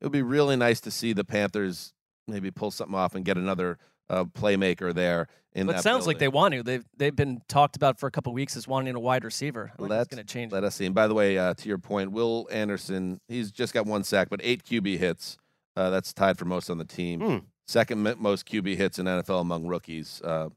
It 0.00 0.04
would 0.04 0.12
be 0.12 0.22
really 0.22 0.56
nice 0.56 0.80
to 0.82 0.90
see 0.90 1.12
the 1.12 1.24
Panthers 1.24 1.92
maybe 2.26 2.50
pull 2.50 2.70
something 2.70 2.96
off 2.96 3.14
and 3.14 3.24
get 3.24 3.36
another 3.36 3.78
uh, 4.10 4.24
playmaker 4.24 4.92
there. 4.92 5.28
In 5.54 5.70
it 5.70 5.80
sounds 5.80 6.06
like 6.06 6.18
they 6.18 6.28
want 6.28 6.52
to. 6.52 6.62
They've 6.62 6.84
they've 6.96 7.16
been 7.16 7.40
talked 7.48 7.76
about 7.76 7.98
for 7.98 8.06
a 8.06 8.10
couple 8.10 8.32
weeks 8.34 8.56
as 8.56 8.68
wanting 8.68 8.94
a 8.94 9.00
wide 9.00 9.24
receiver. 9.24 9.72
I 9.78 9.82
Let's- 9.82 9.90
that's 9.90 10.14
going 10.14 10.26
to 10.26 10.30
change. 10.32 10.52
Let 10.52 10.64
us 10.64 10.74
see. 10.74 10.84
And 10.84 10.94
by 10.94 11.06
the 11.06 11.14
way, 11.14 11.38
uh, 11.38 11.54
to 11.54 11.68
your 11.68 11.78
point, 11.78 12.12
Will 12.12 12.46
Anderson, 12.50 13.20
he's 13.28 13.50
just 13.50 13.72
got 13.72 13.86
one 13.86 14.04
sack, 14.04 14.28
but 14.28 14.40
eight 14.42 14.64
QB 14.64 14.98
hits. 14.98 15.38
Uh, 15.74 15.90
that's 15.90 16.12
tied 16.12 16.38
for 16.38 16.44
most 16.44 16.68
on 16.68 16.76
the 16.78 16.84
team. 16.84 17.20
Hmm. 17.20 17.36
Second 17.66 18.02
most 18.20 18.46
QB 18.46 18.76
hits 18.76 18.98
in 18.98 19.06
NFL 19.06 19.40
among 19.40 19.66
rookies. 19.66 20.22
Uh, 20.24 20.48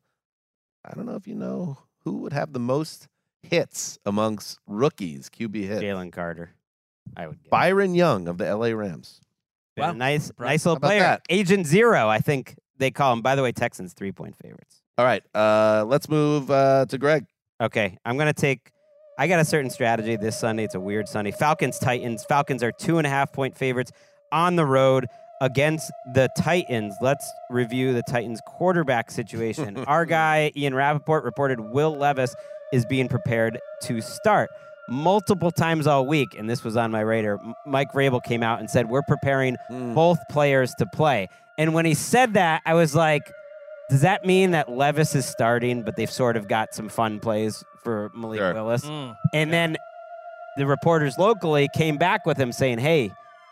I 0.86 0.94
don't 0.94 1.06
know 1.06 1.16
if 1.16 1.28
you 1.28 1.36
know 1.36 1.78
who 2.04 2.18
would 2.20 2.34
have 2.34 2.54
the 2.54 2.60
most 2.60 3.08
hits 3.42 3.98
amongst 4.06 4.60
rookies, 4.68 5.30
QB 5.30 5.68
hits. 5.68 5.82
Jalen 5.82 6.12
Carter, 6.12 6.52
I 7.18 7.28
would 7.28 7.42
guess. 7.42 7.50
Byron 7.50 7.96
Young 7.96 8.28
of 8.28 8.38
the 8.38 8.46
LA 8.56 8.68
Rams. 8.68 9.22
Been 9.76 9.86
Wow. 9.86 9.92
nice, 9.94 10.32
nice 10.40 10.66
little 10.66 10.80
player. 10.80 11.00
that? 11.00 11.22
Agent 11.30 11.66
Zero, 11.66 12.08
I 12.08 12.20
think 12.20 12.56
they 12.78 12.92
call 12.92 13.14
him. 13.14 13.22
By 13.22 13.36
the 13.36 13.42
way, 13.44 13.52
Texans 13.52 13.94
three 13.94 14.12
point 14.12 14.36
favorites. 14.36 14.82
All 14.98 15.06
right, 15.06 15.24
uh, 15.34 15.86
let's 15.88 16.10
move 16.10 16.52
uh, 16.52 16.86
to 16.90 16.98
Gregg. 16.98 17.26
Okay, 17.62 17.98
I'm 18.06 18.18
gonna 18.18 18.34
take. 18.34 18.72
I 19.18 19.28
got 19.28 19.40
a 19.40 19.46
certain 19.46 19.70
strategy 19.70 20.16
this 20.16 20.40
Sunday. 20.40 20.64
It's 20.64 20.76
a 20.76 20.80
weird 20.80 21.08
Sunday. 21.10 21.32
Falcons 21.32 21.80
Titans. 21.80 22.24
Falcons 22.26 22.62
are 22.64 22.72
two 22.72 23.00
and 23.00 23.08
a 23.08 23.10
half 23.10 23.34
point 23.34 23.58
favorites 23.58 23.92
on 24.32 24.56
the 24.56 24.66
road 24.66 25.08
against 25.42 25.92
the 26.14 26.30
Titans. 26.38 26.96
Let's 27.02 27.32
review 27.50 27.94
the 27.94 28.04
Titans 28.04 28.42
quarterback 28.46 29.10
situation. 29.12 29.78
Our 29.88 30.06
guy 30.06 30.52
Ian 30.56 30.74
Rapoport 30.76 31.24
reported 31.24 31.60
Will 31.60 31.96
Levis 31.96 32.36
is 32.74 32.86
being 32.86 33.08
prepared 33.08 33.60
to 33.84 34.02
start 34.02 34.50
multiple 34.90 35.52
times 35.52 35.86
all 35.88 36.06
week, 36.08 36.30
and 36.38 36.50
this 36.50 36.64
was 36.64 36.76
on 36.76 36.92
my 36.92 37.02
radar. 37.02 37.40
Mike 37.66 37.92
Vrabel 37.94 38.24
came 38.24 38.42
out 38.44 38.60
and 38.60 38.70
said 38.70 38.90
we're 38.90 39.04
preparing 39.04 39.56
Mm. 39.72 39.94
both 39.94 40.18
players 40.30 40.74
to 40.80 40.86
play. 40.88 41.28
And 41.58 41.74
when 41.74 41.86
he 41.86 41.94
said 41.94 42.34
that, 42.34 42.62
I 42.66 42.74
was 42.74 42.96
like, 42.96 43.22
does 43.90 44.02
that 44.02 44.26
mean 44.26 44.52
that 44.52 44.70
Levis 44.70 45.14
is 45.16 45.26
starting, 45.26 45.84
but 45.84 45.96
they've 45.96 46.10
sort 46.12 46.38
of 46.38 46.48
got 46.48 46.74
some 46.74 46.90
fun 46.90 47.20
plays 47.20 47.64
for 47.84 48.12
Malik 48.16 48.40
Sure. 48.40 48.54
Willis? 48.54 48.86
Mm. 48.86 49.16
And 49.34 49.54
then 49.54 49.78
the 50.58 50.66
reporters 50.66 51.18
locally 51.18 51.70
came 51.76 51.98
back 51.98 52.26
with 52.26 52.38
him 52.38 52.52
saying, 52.52 52.80
hey, 52.80 53.12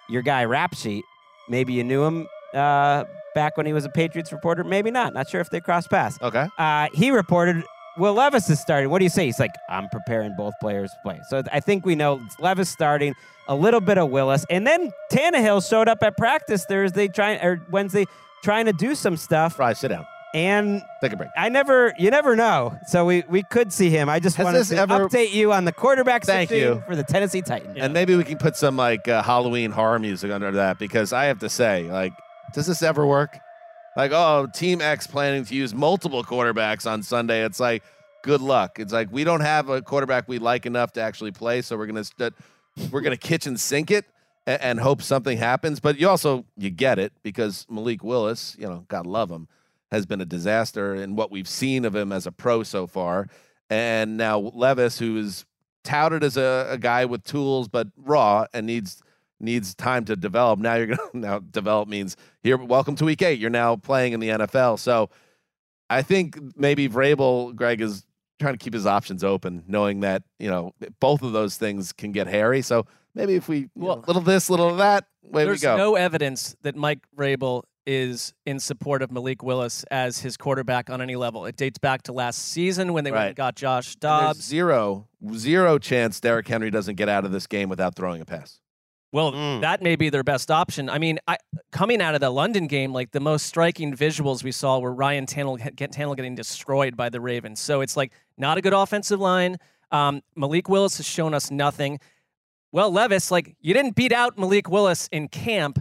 your 0.09 0.21
guy 0.23 0.43
Rap 0.45 0.73
Sheet, 0.75 1.03
maybe 1.49 1.73
you 1.73 1.83
knew 1.83 2.03
him 2.03 2.27
uh, 2.53 3.05
back 3.35 3.57
when 3.57 3.65
he 3.65 3.73
was 3.73 3.85
a 3.85 3.89
Patriots 3.89 4.31
reporter. 4.31 4.63
Maybe 4.63 4.91
not. 4.91 5.13
Not 5.13 5.29
sure 5.29 5.41
if 5.41 5.49
they 5.49 5.59
crossed 5.59 5.89
paths. 5.89 6.17
Okay. 6.21 6.47
Uh, 6.57 6.87
he 6.93 7.11
reported 7.11 7.63
Will 7.97 8.13
Levis 8.13 8.49
is 8.49 8.59
starting. 8.59 8.89
What 8.89 8.99
do 8.99 9.05
you 9.05 9.09
say? 9.09 9.25
He's 9.25 9.39
like, 9.39 9.55
I'm 9.69 9.89
preparing 9.89 10.35
both 10.37 10.53
players 10.61 10.91
to 10.91 10.97
play. 11.03 11.19
So 11.29 11.43
I 11.51 11.59
think 11.59 11.85
we 11.85 11.95
know 11.95 12.21
Levis 12.39 12.69
starting, 12.69 13.15
a 13.47 13.55
little 13.55 13.81
bit 13.81 13.97
of 13.97 14.09
Willis, 14.09 14.45
and 14.49 14.67
then 14.67 14.91
Tannehill 15.11 15.67
showed 15.67 15.87
up 15.87 16.03
at 16.03 16.17
practice 16.17 16.65
Thursday 16.65 17.07
trying 17.07 17.41
or 17.41 17.65
Wednesday 17.71 18.05
trying 18.43 18.65
to 18.65 18.73
do 18.73 18.93
some 18.93 19.17
stuff. 19.17 19.55
Fry, 19.55 19.73
sit 19.73 19.87
down. 19.87 20.05
And 20.33 20.81
Take 21.01 21.13
a 21.13 21.17
break. 21.17 21.29
I 21.37 21.49
never, 21.49 21.93
you 21.97 22.11
never 22.11 22.35
know. 22.35 22.77
So 22.87 23.05
we, 23.05 23.23
we 23.29 23.43
could 23.43 23.71
see 23.71 23.89
him. 23.89 24.09
I 24.09 24.19
just 24.19 24.35
Has 24.35 24.43
wanted 24.45 24.59
this 24.59 24.69
to 24.69 24.77
ever- 24.77 25.07
update 25.07 25.31
you 25.31 25.53
on 25.53 25.65
the 25.65 25.71
quarterback 25.71 26.23
Thank 26.25 26.49
situation 26.49 26.77
you. 26.77 26.83
for 26.85 26.95
the 26.95 27.03
Tennessee 27.03 27.41
Titans. 27.41 27.77
And 27.79 27.93
maybe 27.93 28.15
we 28.15 28.23
can 28.23 28.37
put 28.37 28.55
some 28.55 28.75
like 28.77 29.07
uh, 29.07 29.23
Halloween 29.23 29.71
horror 29.71 29.99
music 29.99 30.31
under 30.31 30.51
that 30.51 30.79
because 30.79 31.13
I 31.13 31.25
have 31.25 31.39
to 31.39 31.49
say, 31.49 31.83
like, 31.89 32.13
does 32.53 32.67
this 32.67 32.83
ever 32.83 33.05
work? 33.05 33.37
Like, 33.95 34.11
oh, 34.13 34.47
Team 34.53 34.79
X 34.81 35.07
planning 35.07 35.43
to 35.45 35.55
use 35.55 35.73
multiple 35.73 36.23
quarterbacks 36.23 36.89
on 36.89 37.01
Sunday. 37.03 37.43
It's 37.43 37.59
like, 37.59 37.83
good 38.23 38.41
luck. 38.41 38.79
It's 38.79 38.93
like 38.93 39.11
we 39.11 39.23
don't 39.23 39.41
have 39.41 39.69
a 39.69 39.81
quarterback 39.81 40.27
we 40.27 40.37
like 40.39 40.65
enough 40.65 40.91
to 40.93 41.01
actually 41.01 41.31
play, 41.31 41.61
so 41.61 41.77
we're 41.77 41.87
gonna 41.87 42.03
st- 42.03 42.33
we're 42.91 43.01
gonna 43.01 43.17
kitchen 43.17 43.57
sink 43.57 43.89
it 43.89 44.05
and, 44.45 44.61
and 44.61 44.79
hope 44.79 45.01
something 45.01 45.37
happens. 45.37 45.79
But 45.79 45.97
you 45.99 46.09
also 46.09 46.45
you 46.57 46.69
get 46.69 46.99
it 46.99 47.11
because 47.23 47.65
Malik 47.69 48.03
Willis, 48.03 48.55
you 48.59 48.67
know, 48.67 48.85
God 48.87 49.07
love 49.07 49.31
him, 49.31 49.47
has 49.91 50.05
been 50.05 50.21
a 50.21 50.25
disaster 50.25 50.95
in 50.95 51.15
what 51.15 51.31
we've 51.31 51.47
seen 51.47 51.85
of 51.85 51.95
him 51.95 52.11
as 52.11 52.27
a 52.27 52.31
pro 52.31 52.63
so 52.63 52.87
far. 52.87 53.27
And 53.69 54.17
now 54.17 54.39
Levis, 54.39 54.99
who 54.99 55.17
is 55.17 55.45
touted 55.83 56.23
as 56.23 56.37
a, 56.37 56.67
a 56.69 56.77
guy 56.77 57.05
with 57.05 57.23
tools 57.23 57.67
but 57.67 57.87
raw 57.97 58.45
and 58.53 58.65
needs 58.65 59.01
needs 59.39 59.75
time 59.75 60.05
to 60.05 60.15
develop. 60.15 60.59
Now 60.59 60.75
you're 60.75 60.87
gonna 60.95 61.09
now 61.13 61.39
develop 61.39 61.87
means 61.87 62.17
here. 62.43 62.57
Welcome 62.57 62.95
to 62.97 63.05
week 63.05 63.21
eight. 63.21 63.39
You're 63.39 63.49
now 63.49 63.75
playing 63.75 64.13
in 64.13 64.19
the 64.19 64.29
NFL. 64.29 64.79
So 64.79 65.09
I 65.89 66.01
think 66.01 66.37
maybe 66.55 66.89
Vrabel, 66.89 67.55
Gregg 67.55 67.81
is 67.81 68.05
trying 68.39 68.53
to 68.53 68.57
keep 68.57 68.73
his 68.73 68.85
options 68.85 69.23
open, 69.23 69.63
knowing 69.67 70.01
that 70.01 70.23
you 70.39 70.49
know 70.49 70.73
both 70.99 71.21
of 71.21 71.33
those 71.33 71.57
things 71.57 71.93
can 71.93 72.11
get 72.11 72.27
hairy. 72.27 72.61
So 72.61 72.85
maybe 73.15 73.35
if 73.35 73.47
we 73.47 73.57
you 73.57 73.69
know, 73.75 74.03
little 74.07 74.21
this, 74.21 74.49
little 74.49 74.75
that, 74.77 75.05
way 75.23 75.43
we 75.43 75.49
There's 75.49 75.61
go. 75.61 75.77
no 75.77 75.95
evidence 75.95 76.55
that 76.61 76.75
Mike 76.75 76.99
Rabel 77.15 77.65
is 77.87 78.33
in 78.45 78.59
support 78.59 79.01
of 79.01 79.11
Malik 79.11 79.41
Willis 79.41 79.83
as 79.89 80.19
his 80.19 80.35
quarterback 80.37 80.89
on 80.89 81.01
any 81.01 81.15
level. 81.15 81.45
It 81.45 81.55
dates 81.55 81.79
back 81.79 82.03
to 82.03 82.11
last 82.13 82.37
season 82.49 82.91
when 82.93 83.03
they 83.05 83.11
went 83.11 83.21
Right. 83.21 83.27
and 83.27 83.35
got 83.35 83.55
Josh 83.55 83.95
And 83.95 84.01
there's 84.01 84.21
Dobbs. 84.35 84.43
zero 84.43 85.07
zero 85.33 85.79
chance 85.79 86.19
Derrick 86.19 86.47
Henry 86.47 86.69
doesn't 86.69 86.95
get 86.95 87.07
out 87.09 87.25
of 87.25 87.31
this 87.31 87.47
game 87.47 87.69
without 87.69 87.95
throwing 87.95 88.21
a 88.21 88.25
pass. 88.25 88.59
Well, 89.13 89.31
Mm. 89.31 89.61
that 89.61 89.81
may 89.81 89.95
be 89.95 90.09
their 90.09 90.23
best 90.23 90.51
option. 90.51 90.89
I 90.89 90.97
mean, 90.99 91.17
I, 91.29 91.37
coming 91.71 92.01
out 92.01 92.13
of 92.13 92.19
the 92.19 92.29
London 92.29 92.67
game, 92.67 92.91
like 92.91 93.11
the 93.11 93.21
most 93.21 93.45
striking 93.45 93.95
visuals 93.95 94.43
we 94.43 94.51
saw 94.51 94.79
were 94.79 94.93
Ryan 94.93 95.25
Tannehill, 95.25 95.75
Tannehill 95.77 96.15
getting 96.17 96.35
destroyed 96.35 96.97
by 96.97 97.07
the 97.07 97.21
Ravens. 97.21 97.61
So 97.61 97.79
it's 97.79 97.95
like 97.95 98.11
not 98.37 98.57
a 98.57 98.61
good 98.61 98.73
offensive 98.73 99.21
line. 99.21 99.55
Um, 99.91 100.21
Malik 100.35 100.67
Willis 100.67 100.97
has 100.97 101.05
shown 101.05 101.33
us 101.33 101.49
nothing. 101.49 101.99
Well, 102.73 102.91
Levis, 102.91 103.31
like 103.31 103.55
you 103.61 103.73
didn't 103.73 103.95
beat 103.95 104.11
out 104.11 104.37
Malik 104.37 104.69
Willis 104.69 105.07
in 105.13 105.29
camp. 105.29 105.79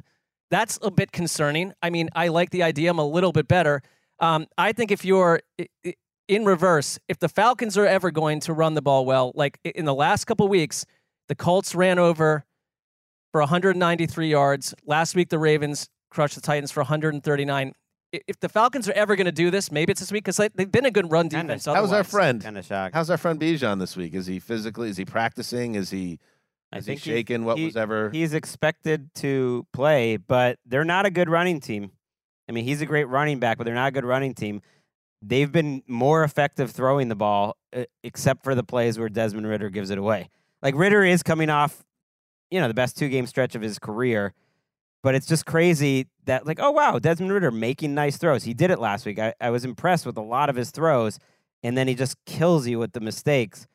That's 0.50 0.78
a 0.82 0.90
bit 0.90 1.12
concerning. 1.12 1.72
I 1.82 1.90
mean, 1.90 2.08
I 2.14 2.28
like 2.28 2.50
the 2.50 2.62
idea. 2.62 2.90
I'm 2.90 2.98
a 2.98 3.06
little 3.06 3.32
bit 3.32 3.48
better. 3.48 3.82
Um, 4.20 4.46
I 4.56 4.72
think 4.72 4.90
if 4.90 5.04
you're 5.04 5.40
i- 5.60 5.66
i- 5.84 5.94
in 6.28 6.44
reverse, 6.44 6.98
if 7.08 7.18
the 7.18 7.28
Falcons 7.28 7.76
are 7.76 7.86
ever 7.86 8.10
going 8.10 8.40
to 8.40 8.52
run 8.52 8.74
the 8.74 8.82
ball 8.82 9.04
well, 9.04 9.32
like 9.34 9.58
in 9.64 9.84
the 9.84 9.94
last 9.94 10.24
couple 10.24 10.48
weeks, 10.48 10.84
the 11.28 11.34
Colts 11.34 11.74
ran 11.74 11.98
over 11.98 12.44
for 13.32 13.40
193 13.40 14.30
yards. 14.30 14.74
Last 14.84 15.14
week, 15.14 15.28
the 15.28 15.38
Ravens 15.38 15.88
crushed 16.10 16.34
the 16.36 16.40
Titans 16.40 16.70
for 16.72 16.80
139. 16.80 17.72
If 18.12 18.40
the 18.40 18.48
Falcons 18.48 18.88
are 18.88 18.92
ever 18.92 19.14
going 19.16 19.26
to 19.26 19.32
do 19.32 19.50
this, 19.50 19.70
maybe 19.70 19.90
it's 19.90 20.00
this 20.00 20.12
week 20.12 20.24
because 20.24 20.36
they've 20.54 20.70
been 20.72 20.86
a 20.86 20.90
good 20.90 21.10
run 21.10 21.28
Kinda. 21.28 21.42
defense. 21.54 21.66
How's 21.66 21.92
our 21.92 22.04
friend? 22.04 22.42
Kind 22.42 22.56
of 22.56 22.64
shocked. 22.64 22.94
How's 22.94 23.10
our 23.10 23.18
friend 23.18 23.38
Bijan 23.38 23.78
this 23.80 23.96
week? 23.96 24.14
Is 24.14 24.26
he 24.26 24.38
physically? 24.38 24.88
Is 24.88 24.96
he 24.96 25.04
practicing? 25.04 25.74
Is 25.74 25.90
he? 25.90 26.18
I 26.76 26.78
Is 26.78 26.86
think 26.86 27.00
he 27.00 27.10
he's- 27.10 27.18
shaking? 27.18 27.44
What 27.44 27.58
he- 27.58 27.64
was 27.66 27.76
ever? 27.76 28.10
He's 28.10 28.34
expected 28.34 29.12
to 29.16 29.66
play, 29.72 30.16
but 30.16 30.58
they're 30.64 30.84
not 30.84 31.06
a 31.06 31.10
good 31.10 31.28
running 31.28 31.60
team. 31.60 31.90
I 32.48 32.52
mean, 32.52 32.64
he's 32.64 32.80
a 32.80 32.86
great 32.86 33.04
running 33.08 33.40
back, 33.40 33.58
but 33.58 33.64
they're 33.64 33.74
not 33.74 33.88
a 33.88 33.92
good 33.92 34.04
running 34.04 34.34
team. 34.34 34.62
They've 35.22 35.50
been 35.50 35.82
more 35.88 36.22
effective 36.22 36.70
throwing 36.70 37.08
the 37.08 37.16
ball, 37.16 37.56
uh, 37.74 37.84
except 38.04 38.44
for 38.44 38.54
the 38.54 38.62
plays 38.62 38.98
where 38.98 39.08
Desmond 39.08 39.46
Ridder 39.48 39.70
gives 39.70 39.90
it 39.90 39.98
away. 39.98 40.28
Like 40.62 40.74
Ridder 40.76 41.02
is 41.04 41.22
coming 41.22 41.50
off, 41.50 41.84
you 42.50 42.60
know, 42.60 42.68
the 42.68 42.74
best 42.74 42.96
two 42.96 43.08
game 43.08 43.26
stretch 43.26 43.54
of 43.54 43.62
his 43.62 43.78
career, 43.78 44.32
but 45.02 45.14
it's 45.14 45.26
just 45.26 45.46
crazy 45.46 46.06
that 46.26 46.46
like, 46.46 46.58
oh 46.60 46.70
wow, 46.70 46.98
Desmond 46.98 47.32
Ridder 47.32 47.50
making 47.50 47.94
nice 47.94 48.16
throws. 48.18 48.44
He 48.44 48.54
did 48.54 48.70
it 48.70 48.78
last 48.78 49.06
week. 49.06 49.18
I, 49.18 49.34
I 49.40 49.50
was 49.50 49.64
impressed 49.64 50.06
with 50.06 50.16
a 50.16 50.22
lot 50.22 50.48
of 50.50 50.54
his 50.56 50.70
throws, 50.70 51.18
and 51.62 51.76
then 51.76 51.88
he 51.88 51.94
just 51.94 52.16
kills 52.26 52.68
you 52.68 52.78
with 52.78 52.92
the 52.92 53.00
mistakes. 53.00 53.66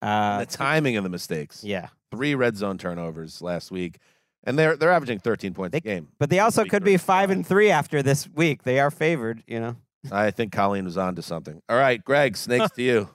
Uh, 0.00 0.40
the 0.40 0.46
timing 0.46 0.96
of 0.96 1.04
the 1.04 1.10
mistakes. 1.10 1.64
yeah. 1.64 1.88
Three 2.12 2.34
red 2.34 2.56
zone 2.56 2.76
turnovers 2.78 3.40
last 3.42 3.70
week, 3.70 3.98
and 4.44 4.58
they're 4.58 4.76
they're 4.76 4.92
averaging 4.92 5.18
13 5.18 5.54
points 5.54 5.76
a 5.76 5.80
game. 5.80 6.08
But 6.18 6.28
they 6.30 6.38
also 6.40 6.64
could 6.64 6.84
be 6.84 6.96
five 6.98 7.06
five. 7.06 7.30
and 7.30 7.46
three 7.46 7.70
after 7.70 8.02
this 8.02 8.28
week. 8.28 8.64
They 8.64 8.78
are 8.80 8.90
favored, 8.90 9.42
you 9.46 9.58
know. 9.58 9.76
I 10.12 10.30
think 10.30 10.52
Colleen 10.52 10.84
was 10.84 10.98
on 10.98 11.14
to 11.16 11.22
something. 11.22 11.62
All 11.68 11.76
right, 11.78 12.04
Greg, 12.04 12.36
snakes 12.36 12.70
to 12.76 12.82
you. 12.82 13.08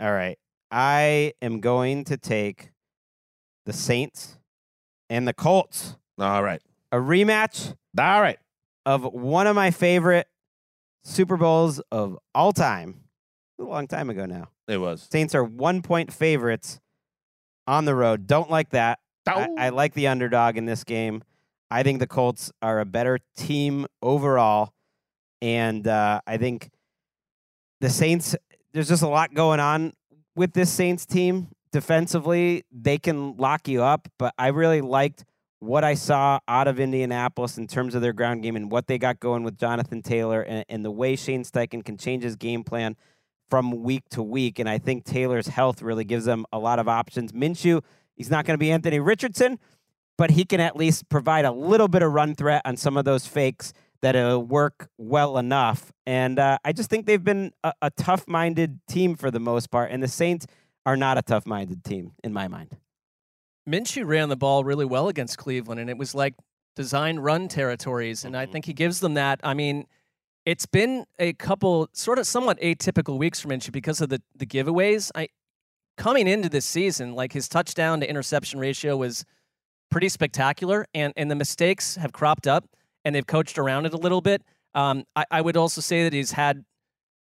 All 0.00 0.12
right. 0.12 0.38
I 0.70 1.32
am 1.42 1.60
going 1.60 2.04
to 2.04 2.16
take 2.16 2.70
the 3.66 3.72
Saints 3.72 4.38
and 5.10 5.26
the 5.26 5.32
Colts. 5.34 5.96
All 6.18 6.42
right, 6.42 6.62
A 6.92 6.96
rematch 6.98 7.74
all 7.98 8.20
right. 8.20 8.38
of 8.86 9.02
one 9.04 9.46
of 9.48 9.56
my 9.56 9.70
favorite 9.72 10.28
Super 11.02 11.36
Bowls 11.36 11.80
of 11.90 12.18
all 12.34 12.52
time. 12.52 13.00
A 13.60 13.64
long 13.64 13.86
time 13.88 14.10
ago 14.10 14.26
now. 14.26 14.48
It 14.68 14.78
was. 14.78 15.08
Saints 15.10 15.34
are 15.34 15.44
one 15.44 15.82
point 15.82 16.12
favorites 16.12 16.80
on 17.66 17.84
the 17.84 17.94
road. 17.94 18.26
Don't 18.26 18.50
like 18.50 18.70
that. 18.70 18.98
I, 19.58 19.66
I 19.66 19.68
like 19.70 19.94
the 19.94 20.08
underdog 20.08 20.56
in 20.56 20.66
this 20.66 20.84
game. 20.84 21.22
I 21.70 21.82
think 21.82 21.98
the 21.98 22.06
Colts 22.06 22.52
are 22.62 22.80
a 22.80 22.84
better 22.84 23.18
team 23.36 23.86
overall. 24.02 24.72
And 25.40 25.86
uh, 25.86 26.20
I 26.26 26.36
think 26.36 26.70
the 27.80 27.90
Saints, 27.90 28.36
there's 28.72 28.88
just 28.88 29.02
a 29.02 29.08
lot 29.08 29.34
going 29.34 29.60
on 29.60 29.92
with 30.36 30.52
this 30.52 30.70
Saints 30.70 31.06
team. 31.06 31.48
Defensively, 31.72 32.64
they 32.70 32.98
can 32.98 33.36
lock 33.36 33.66
you 33.66 33.82
up, 33.82 34.08
but 34.18 34.32
I 34.38 34.48
really 34.48 34.80
liked 34.80 35.24
what 35.58 35.82
I 35.82 35.94
saw 35.94 36.38
out 36.46 36.68
of 36.68 36.78
Indianapolis 36.78 37.58
in 37.58 37.66
terms 37.66 37.94
of 37.94 38.02
their 38.02 38.12
ground 38.12 38.42
game 38.42 38.54
and 38.54 38.70
what 38.70 38.86
they 38.86 38.98
got 38.98 39.18
going 39.18 39.42
with 39.42 39.58
Jonathan 39.58 40.02
Taylor 40.02 40.42
and, 40.42 40.64
and 40.68 40.84
the 40.84 40.90
way 40.90 41.16
Shane 41.16 41.42
Steichen 41.42 41.84
can 41.84 41.96
change 41.96 42.22
his 42.22 42.36
game 42.36 42.62
plan 42.62 42.96
from 43.54 43.84
week 43.84 44.02
to 44.10 44.20
week. 44.20 44.58
And 44.58 44.68
I 44.68 44.78
think 44.78 45.04
Taylor's 45.04 45.46
health 45.46 45.80
really 45.80 46.02
gives 46.02 46.24
them 46.24 46.44
a 46.52 46.58
lot 46.58 46.80
of 46.80 46.88
options. 46.88 47.30
Minshew, 47.30 47.84
he's 48.16 48.28
not 48.28 48.44
going 48.44 48.54
to 48.54 48.58
be 48.58 48.72
Anthony 48.72 48.98
Richardson, 48.98 49.60
but 50.18 50.32
he 50.32 50.44
can 50.44 50.58
at 50.58 50.74
least 50.74 51.08
provide 51.08 51.44
a 51.44 51.52
little 51.52 51.86
bit 51.86 52.02
of 52.02 52.10
run 52.12 52.34
threat 52.34 52.62
on 52.64 52.76
some 52.76 52.96
of 52.96 53.04
those 53.04 53.28
fakes 53.28 53.72
that'll 54.02 54.42
work 54.42 54.88
well 54.98 55.38
enough. 55.38 55.92
And 56.04 56.40
uh, 56.40 56.58
I 56.64 56.72
just 56.72 56.90
think 56.90 57.06
they've 57.06 57.22
been 57.22 57.52
a, 57.62 57.72
a 57.80 57.90
tough 57.92 58.26
minded 58.26 58.80
team 58.88 59.14
for 59.14 59.30
the 59.30 59.38
most 59.38 59.70
part. 59.70 59.92
And 59.92 60.02
the 60.02 60.08
Saints 60.08 60.48
are 60.84 60.96
not 60.96 61.16
a 61.16 61.22
tough 61.22 61.46
minded 61.46 61.84
team 61.84 62.10
in 62.24 62.32
my 62.32 62.48
mind. 62.48 62.76
Minshew 63.70 64.04
ran 64.04 64.30
the 64.30 64.36
ball 64.36 64.64
really 64.64 64.84
well 64.84 65.06
against 65.06 65.38
Cleveland, 65.38 65.80
and 65.80 65.88
it 65.88 65.96
was 65.96 66.12
like 66.12 66.34
design 66.74 67.20
run 67.20 67.46
territories. 67.46 68.24
And 68.24 68.36
I 68.36 68.46
Mhm. 68.46 68.50
think 68.50 68.64
he 68.64 68.72
gives 68.72 68.98
them 68.98 69.14
that. 69.14 69.38
I 69.44 69.54
mean, 69.54 69.86
it's 70.46 70.66
been 70.66 71.06
a 71.18 71.32
couple 71.34 71.88
sort 71.92 72.18
of 72.18 72.26
somewhat 72.26 72.60
atypical 72.60 73.18
weeks 73.18 73.40
for 73.40 73.48
Minshew 73.48 73.72
because 73.72 74.00
of 74.00 74.08
the, 74.08 74.20
the 74.36 74.46
giveaways. 74.46 75.10
I 75.14 75.28
coming 75.96 76.26
into 76.26 76.48
this 76.48 76.66
season, 76.66 77.14
like 77.14 77.32
his 77.32 77.48
touchdown 77.48 78.00
to 78.00 78.08
interception 78.08 78.58
ratio 78.58 78.96
was 78.96 79.24
pretty 79.90 80.08
spectacular, 80.08 80.86
and 80.94 81.12
and 81.16 81.30
the 81.30 81.34
mistakes 81.34 81.96
have 81.96 82.12
cropped 82.12 82.46
up, 82.46 82.68
and 83.04 83.14
they've 83.14 83.26
coached 83.26 83.58
around 83.58 83.86
it 83.86 83.94
a 83.94 83.98
little 83.98 84.20
bit. 84.20 84.42
Um, 84.74 85.04
I, 85.16 85.24
I 85.30 85.40
would 85.40 85.56
also 85.56 85.80
say 85.80 86.02
that 86.04 86.12
he's 86.12 86.32
had 86.32 86.64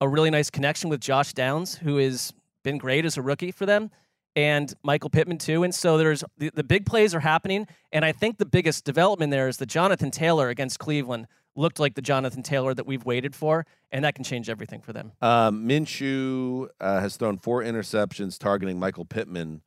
a 0.02 0.08
really 0.08 0.30
nice 0.30 0.50
connection 0.50 0.90
with 0.90 1.00
Josh 1.00 1.34
Downs, 1.34 1.76
who 1.76 1.98
has 1.98 2.34
been 2.64 2.78
great 2.78 3.06
as 3.06 3.16
a 3.16 3.22
rookie 3.22 3.52
for 3.52 3.66
them, 3.66 3.92
and 4.36 4.74
Michael 4.84 5.10
Pittman 5.10 5.38
too. 5.38 5.64
And 5.64 5.74
so 5.74 5.98
there's 5.98 6.24
the, 6.38 6.52
the 6.54 6.64
big 6.64 6.86
plays 6.86 7.16
are 7.16 7.22
happening, 7.22 7.68
and 7.94 8.04
I 8.04 8.12
think 8.12 8.38
the 8.38 8.46
biggest 8.46 8.84
development 8.84 9.32
there 9.32 9.48
is 9.48 9.58
the 9.58 9.66
Jonathan 9.66 10.12
Taylor 10.12 10.50
against 10.50 10.80
Cleveland 10.80 11.28
looked 11.56 11.80
like 11.80 11.96
the 11.96 12.02
Jonathan 12.02 12.44
Taylor 12.44 12.74
that 12.74 12.86
we've 12.86 13.06
waited 13.06 13.36
for, 13.36 13.66
and 13.92 14.04
that 14.06 14.16
can 14.16 14.24
change 14.24 14.50
everything 14.50 14.82
for 14.82 14.94
them. 14.94 15.12
Um, 15.22 15.68
Minshew 15.68 16.68
uh, 16.82 17.00
has 17.00 17.16
thrown 17.18 17.38
four 17.38 17.62
interceptions 17.62 18.38
targeting 18.40 18.80
Michael 18.80 19.06
Pittman 19.06 19.62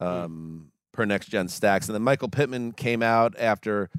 Hmm. 0.00 0.06
um, 0.06 0.72
per 0.92 1.04
next 1.04 1.26
gen 1.28 1.46
stats. 1.48 1.86
And 1.86 1.94
then 1.94 2.02
Michael 2.02 2.28
Pittman 2.30 2.72
came 2.72 3.02
out 3.02 3.34
after 3.38 3.90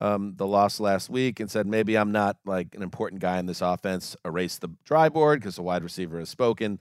um, 0.00 0.34
the 0.36 0.46
loss 0.46 0.78
last 0.78 1.10
week 1.10 1.40
and 1.40 1.50
said, 1.50 1.66
maybe 1.66 1.98
I'm 1.98 2.12
not 2.12 2.36
like 2.46 2.76
an 2.76 2.82
important 2.82 3.20
guy 3.20 3.38
in 3.38 3.46
this 3.46 3.60
offense. 3.60 4.16
Erase 4.24 4.58
the 4.58 4.68
dry 4.84 5.08
board 5.08 5.40
because 5.40 5.56
the 5.56 5.62
wide 5.62 5.82
receiver 5.82 6.20
has 6.20 6.28
spoken. 6.28 6.78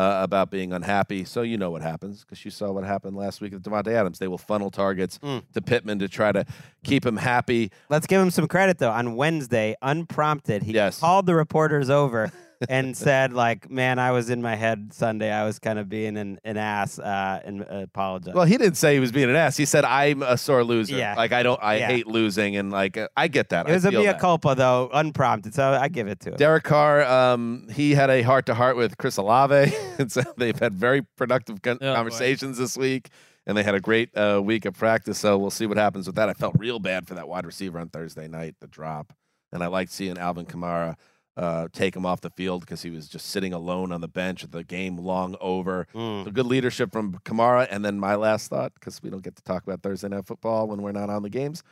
Uh, 0.00 0.22
about 0.22 0.50
being 0.50 0.72
unhappy. 0.72 1.24
So 1.26 1.42
you 1.42 1.58
know 1.58 1.70
what 1.70 1.82
happens 1.82 2.24
because 2.24 2.42
you 2.42 2.50
saw 2.50 2.72
what 2.72 2.84
happened 2.84 3.16
last 3.18 3.42
week 3.42 3.52
with 3.52 3.62
Davante 3.62 3.88
Adams. 3.88 4.18
They 4.18 4.28
will 4.28 4.38
funnel 4.38 4.70
targets 4.70 5.18
Mm. 5.18 5.42
to 5.52 5.60
Pittman 5.60 5.98
to 5.98 6.08
try 6.08 6.32
to 6.32 6.46
keep 6.82 7.04
him 7.04 7.18
happy. 7.18 7.70
Let's 7.90 8.06
give 8.06 8.18
him 8.18 8.30
some 8.30 8.48
credit 8.48 8.78
though. 8.78 8.90
On 8.92 9.14
Wednesday, 9.14 9.74
unprompted, 9.82 10.62
he 10.62 10.72
Yes. 10.72 11.00
called 11.00 11.26
the 11.26 11.34
reporters 11.34 11.90
over 11.90 12.32
and 12.68 12.96
said, 12.96 13.32
"Like, 13.32 13.70
man, 13.70 13.98
I 13.98 14.10
was 14.10 14.28
in 14.30 14.42
my 14.42 14.54
head 14.54 14.92
Sunday. 14.92 15.30
I 15.32 15.44
was 15.44 15.58
kind 15.58 15.78
of 15.78 15.88
being 15.88 16.16
an, 16.16 16.38
an 16.44 16.56
ass 16.56 16.98
uh, 16.98 17.40
and 17.44 17.62
apologize." 17.62 18.34
Well, 18.34 18.44
he 18.44 18.56
didn't 18.58 18.76
say 18.76 18.94
he 18.94 19.00
was 19.00 19.12
being 19.12 19.30
an 19.30 19.36
ass. 19.36 19.56
He 19.56 19.64
said, 19.64 19.84
"I'm 19.84 20.22
a 20.22 20.36
sore 20.36 20.62
loser. 20.64 20.96
Yeah. 20.96 21.14
Like 21.16 21.32
I 21.32 21.42
don't. 21.42 21.60
I 21.62 21.76
Yeah. 21.78 21.86
hate 21.88 22.06
losing, 22.06 22.56
and 22.56 22.70
like 22.70 22.96
uh, 22.96 23.08
I 23.16 23.28
get 23.28 23.48
that. 23.50 23.68
it 23.68 23.72
was 23.72 23.84
I 23.86 23.88
a 23.88 23.92
feel 23.92 24.00
mea 24.00 24.06
that. 24.08 24.20
culpa 24.20 24.54
though, 24.54 24.90
unprompted. 24.92 25.54
So 25.54 25.64
I 25.72 25.88
give 25.88 26.06
it 26.08 26.20
to 26.20 26.30
him. 26.30 26.36
Derek 26.36 26.64
Carr, 26.64 27.02
um, 27.02 27.66
he 27.72 27.94
had 27.94 28.10
a 28.10 28.22
heart 28.22 28.46
to 28.46 28.54
heart 28.54 28.76
with 28.76 28.98
Chris 28.98 29.16
Olave, 29.16 29.72
and 29.98 30.12
so 30.12 30.22
they've 30.36 30.58
had 30.58 30.74
very 30.74 31.02
productive 31.16 31.62
con- 31.62 31.78
Oh, 31.80 31.92
boy. 31.92 31.94
conversations 31.94 32.58
this 32.58 32.76
week, 32.76 33.08
and 33.46 33.56
they 33.56 33.62
had 33.62 33.74
a 33.74 33.80
great 33.80 34.14
uh, 34.16 34.40
week 34.44 34.64
of 34.66 34.74
practice. 34.74 35.18
So 35.18 35.38
we'll 35.38 35.50
see 35.50 35.66
what 35.66 35.78
happens 35.78 36.06
with 36.06 36.16
that. 36.16 36.28
I 36.28 36.34
felt 36.34 36.54
real 36.58 36.78
bad 36.78 37.08
for 37.08 37.14
that 37.14 37.26
wide 37.28 37.46
receiver 37.46 37.78
on 37.78 37.88
Thursday 37.88 38.28
night, 38.28 38.56
the 38.60 38.66
drop, 38.66 39.12
and 39.50 39.62
I 39.62 39.68
liked 39.68 39.90
seeing 39.92 40.18
Alvin 40.18 40.44
Kamara 40.46 40.96
uh, 41.40 41.68
take 41.72 41.96
him 41.96 42.04
off 42.04 42.20
the 42.20 42.28
field 42.28 42.60
because 42.60 42.82
he 42.82 42.90
was 42.90 43.08
just 43.08 43.30
sitting 43.30 43.54
alone 43.54 43.92
on 43.92 44.02
the 44.02 44.08
bench 44.08 44.42
with 44.42 44.50
the 44.50 44.62
game 44.62 44.98
long 44.98 45.36
over. 45.40 45.86
Mm. 45.94 46.24
So 46.26 46.30
good 46.30 46.44
leadership 46.44 46.92
from 46.92 47.14
Kamara, 47.24 47.66
and 47.70 47.82
then 47.82 47.98
my 47.98 48.14
last 48.14 48.50
thought 48.50 48.74
because 48.74 49.02
we 49.02 49.08
don't 49.08 49.22
get 49.22 49.36
to 49.36 49.42
talk 49.42 49.62
about 49.62 49.82
Thursday 49.82 50.08
night 50.08 50.26
football 50.26 50.68
when 50.68 50.82
we're 50.82 50.92
not 50.92 51.08
on 51.08 51.22
the 51.22 51.30
games. 51.30 51.62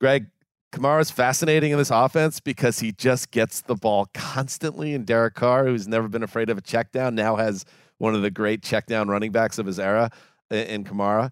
Gregg, 0.00 0.28
Kamara's 0.72 1.10
fascinating 1.10 1.70
in 1.70 1.76
this 1.76 1.90
offense 1.90 2.40
because 2.40 2.78
he 2.78 2.92
just 2.92 3.30
gets 3.30 3.60
the 3.60 3.74
ball 3.74 4.08
constantly. 4.14 4.94
And 4.94 5.04
Derek 5.04 5.34
Carr, 5.34 5.66
who's 5.66 5.86
never 5.86 6.08
been 6.08 6.22
afraid 6.22 6.48
of 6.48 6.56
a 6.56 6.62
check 6.62 6.92
down, 6.92 7.14
now 7.14 7.36
has 7.36 7.66
one 7.98 8.14
of 8.14 8.22
the 8.22 8.30
great 8.30 8.62
check 8.62 8.86
down 8.86 9.08
running 9.08 9.32
backs 9.32 9.58
of 9.58 9.66
his 9.66 9.78
era 9.78 10.10
in 10.50 10.82
Kamara. 10.82 11.30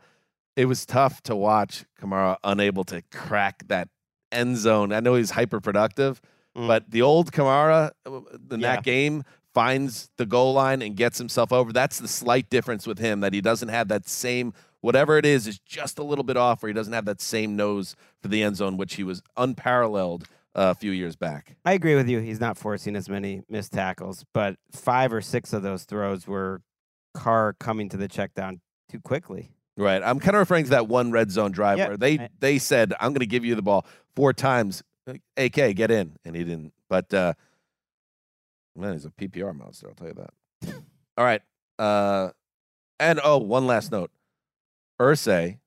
It 0.57 0.67
was 0.67 0.85
tough 0.85 1.23
to 1.23 1.35
watch 1.35 1.87
Kamara 1.99 2.37
unable 2.45 2.85
to 2.85 3.01
crack 3.11 3.67
that 3.69 3.89
end 4.31 4.59
zone. 4.59 4.93
I 4.93 5.01
know 5.01 5.15
he's 5.15 5.31
hyper 5.31 5.61
productive, 5.61 6.21
Mm. 6.57 6.69
but 6.69 6.91
the 6.91 7.03
old 7.03 7.33
Kamara 7.33 7.91
uh, 8.07 8.21
in 8.51 8.61
Yeah. 8.61 8.77
that 8.77 8.85
game 8.85 9.25
finds 9.53 10.09
the 10.17 10.27
goal 10.27 10.53
line 10.55 10.83
and 10.83 10.97
gets 10.97 11.19
himself 11.19 11.53
over. 11.53 11.73
That's 11.73 11.99
the 11.99 12.09
slight 12.09 12.49
difference 12.51 12.87
with 12.87 12.99
him 12.99 13.21
that 13.21 13.33
he 13.33 13.41
doesn't 13.41 13.69
have 13.69 13.89
that 13.89 14.09
same 14.09 14.53
whatever 14.81 15.17
it 15.17 15.25
is 15.25 15.47
is 15.47 15.59
just 15.61 15.99
a 15.99 16.03
little 16.03 16.25
bit 16.25 16.37
off, 16.37 16.63
or 16.63 16.69
he 16.69 16.75
doesn't 16.75 16.93
have 16.93 17.07
that 17.07 17.19
same 17.19 17.57
nose 17.57 17.97
for 18.21 18.29
the 18.29 18.43
end 18.43 18.55
zone, 18.57 18.77
which 18.77 18.97
he 18.97 19.03
was 19.03 19.23
unparalleled 19.37 20.25
uh, 20.55 20.71
a 20.71 20.75
few 20.75 20.91
years 20.93 21.17
back. 21.17 21.57
I 21.65 21.73
agree 21.73 21.95
with 21.95 22.07
you. 22.09 22.19
He's 22.21 22.39
not 22.39 22.59
forcing 22.59 22.95
as 22.95 23.09
many 23.09 23.43
missed 23.49 23.73
tackles, 23.73 24.27
but 24.35 24.57
five 24.73 25.11
or 25.13 25.23
six 25.23 25.53
of 25.55 25.63
those 25.63 25.85
throws 25.85 26.27
were 26.29 26.61
Carr 27.15 27.55
coming 27.59 27.89
to 27.89 27.97
the 27.97 28.09
check 28.09 28.35
down 28.35 28.61
too 28.91 29.01
quickly. 29.01 29.53
Right. 29.77 30.03
I'm 30.05 30.21
kind 30.21 30.37
of 30.37 30.41
referring 30.41 30.65
to 30.65 30.71
that 30.71 30.87
one 30.87 31.11
red 31.11 31.31
zone 31.31 31.51
drive 31.51 31.79
Yeah, 31.79 31.89
where 31.89 31.97
they 31.97 32.29
they 32.39 32.59
said, 32.59 32.93
"I'm 33.01 33.11
going 33.13 33.21
to 33.21 33.27
give 33.27 33.45
you 33.45 33.55
the 33.55 33.63
ball 33.63 33.87
four 34.15 34.33
times." 34.35 34.83
AK, 35.37 35.75
get 35.75 35.91
in, 35.91 36.17
and 36.25 36.35
he 36.35 36.45
didn't. 36.45 36.73
But 36.89 37.13
uh, 37.13 37.35
man, 38.77 38.93
he's 38.95 39.05
a 39.05 39.11
PPR 39.11 39.55
monster. 39.55 39.89
I'll 39.89 39.95
tell 39.95 40.09
you 40.09 40.15
that. 40.15 40.75
All 41.17 41.25
right. 41.25 41.43
Uh, 41.79 42.31
and 42.99 43.21
oh, 43.23 43.39
one 43.39 43.67
last 43.67 43.93
note: 43.93 44.11
Irsay, 45.01 45.59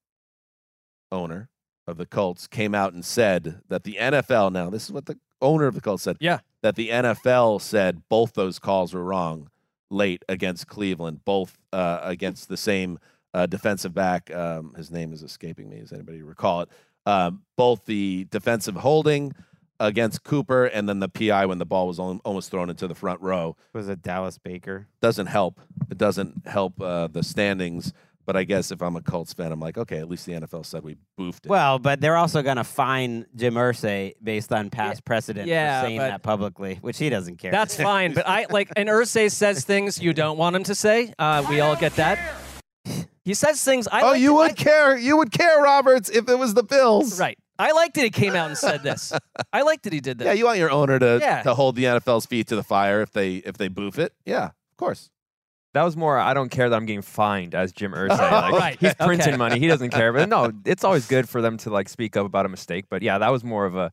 owner 1.11 1.49
of 1.85 1.97
the 1.97 2.05
Colts, 2.05 2.47
came 2.47 2.73
out 2.73 2.93
and 2.93 3.03
said 3.03 3.61
that 3.69 3.83
the 3.83 3.97
NFL. 3.99 4.51
Now, 4.51 4.69
this 4.69 4.85
is 4.85 4.91
what 4.91 5.05
the 5.05 5.17
owner 5.41 5.67
of 5.67 5.75
the 5.75 5.81
Colts 5.81 6.03
said. 6.03 6.17
Yeah. 6.19 6.39
That 6.63 6.75
the 6.75 6.89
NFL 6.89 7.61
said 7.61 8.01
both 8.09 8.33
those 8.33 8.59
calls 8.59 8.93
were 8.93 9.03
wrong 9.03 9.49
late 9.89 10.23
against 10.27 10.67
Cleveland, 10.67 11.23
both 11.23 11.57
uh, 11.71 11.99
against 12.01 12.49
the 12.49 12.57
same 12.57 12.99
uh, 13.33 13.45
defensive 13.45 13.93
back. 13.93 14.33
Um, 14.33 14.73
his 14.75 14.91
name 14.91 15.13
is 15.13 15.23
escaping 15.23 15.69
me. 15.69 15.79
Does 15.79 15.93
anybody 15.93 16.21
recall 16.21 16.61
it? 16.61 16.69
Um, 17.07 17.43
both 17.55 17.85
the 17.85 18.27
defensive 18.31 18.75
holding 18.75 19.31
against 19.79 20.23
Cooper 20.23 20.65
and 20.65 20.89
then 20.89 20.99
the 20.99 21.07
PI 21.07 21.45
when 21.45 21.57
the 21.57 21.65
ball 21.65 21.87
was 21.87 21.99
al- 21.99 22.19
almost 22.25 22.51
thrown 22.51 22.69
into 22.69 22.85
the 22.87 22.95
front 22.95 23.21
row 23.21 23.55
Was 23.73 23.87
it 23.87 24.01
Dallas 24.01 24.37
Baker? 24.37 24.87
doesn't 25.01 25.27
help. 25.27 25.61
It 25.89 25.97
doesn't 25.97 26.47
help 26.47 26.81
uh, 26.81 27.07
the 27.07 27.23
standings. 27.23 27.93
But 28.25 28.35
I 28.35 28.43
guess 28.43 28.71
if 28.71 28.81
I'm 28.81 28.97
a 28.97 29.01
Colts 29.01 29.31
fan, 29.31 29.53
I'm 29.53 29.61
like, 29.61 29.77
okay, 29.77 29.99
at 29.99 30.09
least 30.09 30.25
the 30.25 30.33
NFL 30.33 30.65
said 30.65 30.83
we 30.83 30.97
boofed 31.17 31.45
it. 31.45 31.49
Well, 31.49 31.79
but 31.79 32.01
they're 32.01 32.17
also 32.17 32.41
going 32.41 32.57
to 32.57 32.65
fine 32.65 33.25
Jim 33.37 33.53
Irsay 33.53 34.15
based 34.21 34.51
on 34.51 34.69
past 34.69 35.05
precedent 35.05 35.47
yeah, 35.47 35.79
for 35.79 35.87
saying 35.87 35.97
but- 35.99 36.09
that 36.09 36.23
publicly, 36.23 36.77
which 36.81 36.97
he 36.97 37.09
doesn't 37.09 37.37
care. 37.37 37.51
That's 37.51 37.77
fine, 37.77 38.13
but 38.13 38.27
I 38.27 38.47
like 38.49 38.69
and 38.75 38.89
Irsay 38.89 39.31
says 39.31 39.63
things 39.63 40.01
you 40.01 40.13
don't 40.13 40.37
want 40.37 40.57
him 40.57 40.63
to 40.65 40.75
say. 40.75 41.13
Uh, 41.17 41.45
we 41.49 41.61
all 41.61 41.77
get 41.77 41.95
that. 41.95 42.19
He 43.27 43.33
says 43.33 43.61
things. 43.61 43.89
I 43.91 44.01
oh, 44.03 44.13
you 44.13 44.33
would 44.35 44.51
I- 44.51 44.53
care. 44.53 44.97
You 44.97 45.17
would 45.17 45.31
care, 45.33 45.61
Roberts, 45.61 46.09
if 46.09 46.29
it 46.29 46.39
was 46.39 46.53
the 46.53 46.63
Bills. 46.63 47.19
right. 47.19 47.37
I 47.59 47.71
liked 47.73 47.95
that 47.95 48.03
he 48.03 48.09
came 48.09 48.35
out 48.35 48.47
and 48.47 48.57
said 48.57 48.83
this. 48.83 49.11
I 49.53 49.63
liked 49.63 49.83
that 49.83 49.91
he 49.91 49.99
did 49.99 50.19
this. 50.19 50.27
Yeah, 50.27 50.33
you 50.33 50.45
want 50.45 50.59
your 50.59 50.71
owner 50.71 50.97
to, 50.99 51.17
Yeah. 51.21 51.41
to 51.43 51.53
hold 51.55 51.75
the 51.75 51.83
NFL's 51.85 52.25
feet 52.25 52.47
to 52.47 52.55
the 52.55 52.63
fire 52.63 53.01
if 53.01 53.11
they 53.11 53.37
if 53.37 53.57
they 53.57 53.67
boof 53.67 53.99
it. 53.99 54.13
Yeah, 54.25 54.45
of 54.45 54.77
course. 54.77 55.09
That 55.73 55.83
was 55.83 55.97
more. 55.97 56.17
I 56.17 56.33
don't 56.33 56.49
care 56.49 56.69
that 56.69 56.75
I'm 56.75 56.85
getting 56.85 57.01
fined 57.01 57.53
as 57.53 57.71
Jim 57.73 57.91
Irsay. 57.91 58.09
Like, 58.17 58.53
Right, 58.61 58.77
He's 58.79 58.93
printing 58.95 59.27
okay. 59.29 59.37
money. 59.37 59.59
He 59.59 59.67
doesn't 59.67 59.89
care. 59.89 60.13
But 60.13 60.29
no, 60.29 60.51
it's 60.65 60.83
always 60.85 61.07
good 61.07 61.27
for 61.27 61.41
them 61.41 61.57
to 61.57 61.69
like 61.69 61.89
speak 61.89 62.15
up 62.15 62.25
about 62.25 62.45
a 62.45 62.49
mistake. 62.49 62.85
But 62.89 63.01
yeah, 63.01 63.17
that 63.17 63.29
was 63.31 63.43
more 63.43 63.65
of 63.65 63.75
a 63.75 63.91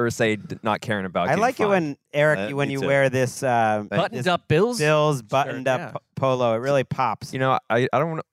Irsay 0.00 0.46
d- 0.48 0.58
not 0.62 0.80
caring 0.80 1.06
about. 1.06 1.24
I 1.28 1.30
getting 1.30 1.40
like 1.40 1.60
it 1.60 1.66
when 1.68 1.96
Eric, 2.12 2.52
Uh, 2.52 2.56
when 2.56 2.68
you 2.68 2.80
too. 2.80 2.86
wear 2.88 3.08
this 3.10 3.42
uh, 3.44 3.84
buttoned 3.88 4.18
this 4.18 4.26
up 4.26 4.48
Bills. 4.48 4.78
Bills 4.78 5.22
buttoned 5.22 5.68
up 5.68 5.80
yeah. 5.80 5.92
polo. 6.16 6.54
It 6.54 6.58
really 6.58 6.82
pops. 6.84 7.32
You 7.32 7.38
know, 7.38 7.58
I 7.70 7.88
I 7.92 7.98
don't 8.00 8.10
want 8.10 8.20
to. 8.20 8.26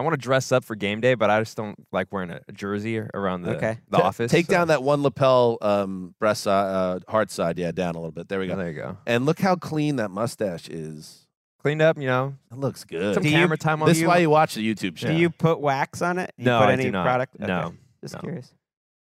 I 0.00 0.02
want 0.02 0.14
to 0.14 0.18
dress 0.20 0.50
up 0.50 0.64
for 0.64 0.74
game 0.74 1.00
day, 1.00 1.14
but 1.14 1.28
I 1.30 1.40
just 1.40 1.56
don't 1.56 1.76
like 1.92 2.10
wearing 2.12 2.30
a, 2.30 2.40
a 2.48 2.52
jersey 2.52 2.98
around 2.98 3.42
the 3.42 3.56
Okay. 3.56 3.78
the 3.90 3.98
Ta- 3.98 4.02
office. 4.04 4.32
Take 4.32 4.46
so- 4.46 4.52
down 4.52 4.68
that 4.68 4.82
one 4.82 5.02
lapel 5.02 5.58
um, 5.60 6.14
breast 6.18 6.42
side, 6.44 6.64
uh, 6.70 7.00
heart 7.08 7.30
side. 7.30 7.58
Yeah, 7.58 7.70
down 7.72 7.94
a 7.94 7.98
little 7.98 8.10
bit. 8.10 8.28
There 8.28 8.40
we 8.40 8.46
go. 8.46 8.56
there 8.56 8.70
you 8.70 8.76
go. 8.76 8.96
And 9.06 9.26
look 9.26 9.38
how 9.40 9.56
clean 9.56 9.96
that 9.96 10.10
mustache 10.10 10.68
is. 10.68 11.26
Cleaned 11.62 11.82
up, 11.82 11.98
you 11.98 12.06
know. 12.06 12.34
It 12.50 12.56
looks 12.58 12.84
good. 12.84 13.12
Some 13.14 13.22
Do 13.22 13.28
you- 13.28 13.34
camera 13.36 13.58
time 13.58 13.82
on 13.82 13.88
this 13.88 13.98
is 13.98 14.04
why 14.04 14.16
you 14.18 14.30
watch 14.30 14.54
the 14.54 14.66
YouTube 14.66 14.96
channel. 14.96 15.16
Do 15.16 15.20
you 15.20 15.28
put 15.28 15.60
wax 15.60 16.00
on 16.00 16.18
it? 16.18 16.32
You 16.38 16.46
No, 16.46 16.58
put 16.60 16.70
I 16.70 16.72
any 16.72 16.84
do 16.84 16.90
not. 16.92 17.04
product? 17.04 17.38
No, 17.38 17.58
Okay. 17.66 17.76
Just 18.02 18.14
no. 18.14 18.20
curious. 18.20 18.50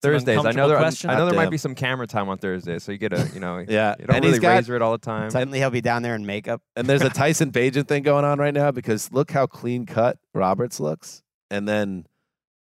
Thursdays. 0.02 0.44
I 0.44 0.50
know 0.52 0.68
there. 0.68 0.78
question. 0.78 1.10
I 1.10 1.16
know 1.16 1.26
there 1.26 1.34
might 1.34 1.50
be 1.50 1.56
some 1.56 1.74
camera 1.74 2.06
time 2.06 2.28
on 2.28 2.38
Thursdays, 2.38 2.82
so 2.82 2.92
you 2.92 2.98
get 2.98 3.12
a 3.12 3.28
you 3.32 3.40
know. 3.40 3.58
Yeah, 3.68 3.94
You 3.98 4.06
don't 4.06 4.16
and 4.16 4.24
really 4.24 4.34
he's 4.34 4.38
got 4.40 4.56
razor 4.56 4.76
it 4.76 4.82
all 4.82 4.92
the 4.92 4.98
time. 4.98 5.30
Suddenly 5.30 5.58
he'll 5.60 5.70
be 5.70 5.80
down 5.80 6.02
there 6.02 6.14
in 6.14 6.26
makeup. 6.26 6.60
and 6.76 6.86
there's 6.86 7.02
a 7.02 7.08
Tyson 7.22 7.52
Bajan 7.52 7.86
thing 7.86 8.02
going 8.02 8.24
on 8.24 8.38
right 8.38 8.52
now 8.54 8.70
because 8.72 9.10
look 9.12 9.30
how 9.30 9.46
clean 9.46 9.86
cut 9.86 10.18
Roberts 10.34 10.80
looks, 10.80 11.22
and 11.50 11.68
then 11.68 12.06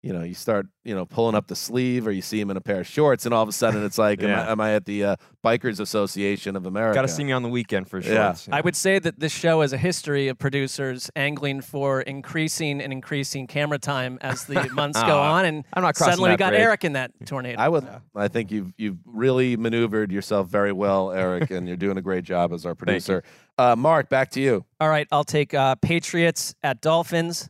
you 0.04 0.12
know 0.12 0.22
you 0.22 0.34
start 0.34 0.66
you 0.84 0.94
know 0.94 1.06
pulling 1.06 1.34
up 1.34 1.46
the 1.46 1.56
sleeve 1.56 2.06
or 2.06 2.12
you 2.12 2.20
see 2.20 2.38
him 2.38 2.50
in 2.50 2.56
a 2.56 2.60
pair 2.60 2.80
of 2.80 2.86
shorts, 2.86 3.24
and 3.24 3.34
all 3.34 3.42
of 3.42 3.48
a 3.48 3.52
sudden 3.52 3.82
it's 3.84 3.96
like, 3.96 4.22
am, 4.22 4.30
I, 4.30 4.52
am 4.52 4.60
I 4.60 4.74
at 4.74 4.84
the 4.84 5.04
uh, 5.04 5.16
Bikers 5.42 5.80
Association 5.80 6.56
of 6.56 6.66
America? 6.66 6.94
Got 6.94 7.02
to 7.02 7.08
see 7.08 7.24
me 7.24 7.32
on 7.32 7.42
the 7.42 7.48
weekend 7.48 7.88
for 7.88 8.02
sure. 8.02 8.12
Yeah. 8.12 8.36
I 8.52 8.60
would 8.60 8.76
say 8.76 8.98
that 8.98 9.18
this 9.18 9.32
show 9.32 9.62
has 9.62 9.72
a 9.72 9.78
history 9.78 10.28
of 10.28 10.38
producers 10.38 11.10
angling 11.16 11.62
for 11.62 12.02
increasing 12.02 12.82
and 12.82 12.92
increasing 12.92 13.46
camera 13.46 13.78
time 13.78 14.18
as 14.20 14.44
the 14.44 14.68
months 14.74 15.00
go 15.00 15.18
Ah, 15.18 15.32
on, 15.36 15.46
and 15.46 15.64
I'm 15.72 15.82
not 15.82 15.94
crossing 15.94 16.12
suddenly 16.12 16.30
we 16.30 16.36
got 16.36 16.50
bridge. 16.50 16.60
Eric 16.60 16.84
in 16.84 16.92
that 16.92 17.12
tornado. 17.24 17.58
I 17.58 17.68
would. 17.70 17.88
I 18.14 18.28
think 18.28 18.50
you've 18.50 18.74
you've 18.76 18.98
really 19.06 19.56
maneuvered 19.56 20.12
yourself 20.12 20.48
very 20.48 20.72
well, 20.72 21.12
Eric, 21.12 21.50
and 21.50 21.66
you're 21.66 21.78
doing 21.78 21.96
a 21.96 22.02
great 22.02 22.24
job 22.24 22.52
as 22.52 22.66
our 22.66 22.74
producer. 22.74 23.24
Uh, 23.56 23.74
Mark, 23.76 24.08
back 24.08 24.30
to 24.32 24.40
you. 24.40 24.64
All 24.80 24.88
right, 24.88 25.06
I'll 25.12 25.24
take 25.24 25.54
uh, 25.54 25.76
Patriots 25.76 26.54
at 26.62 26.80
Dolphins. 26.82 27.48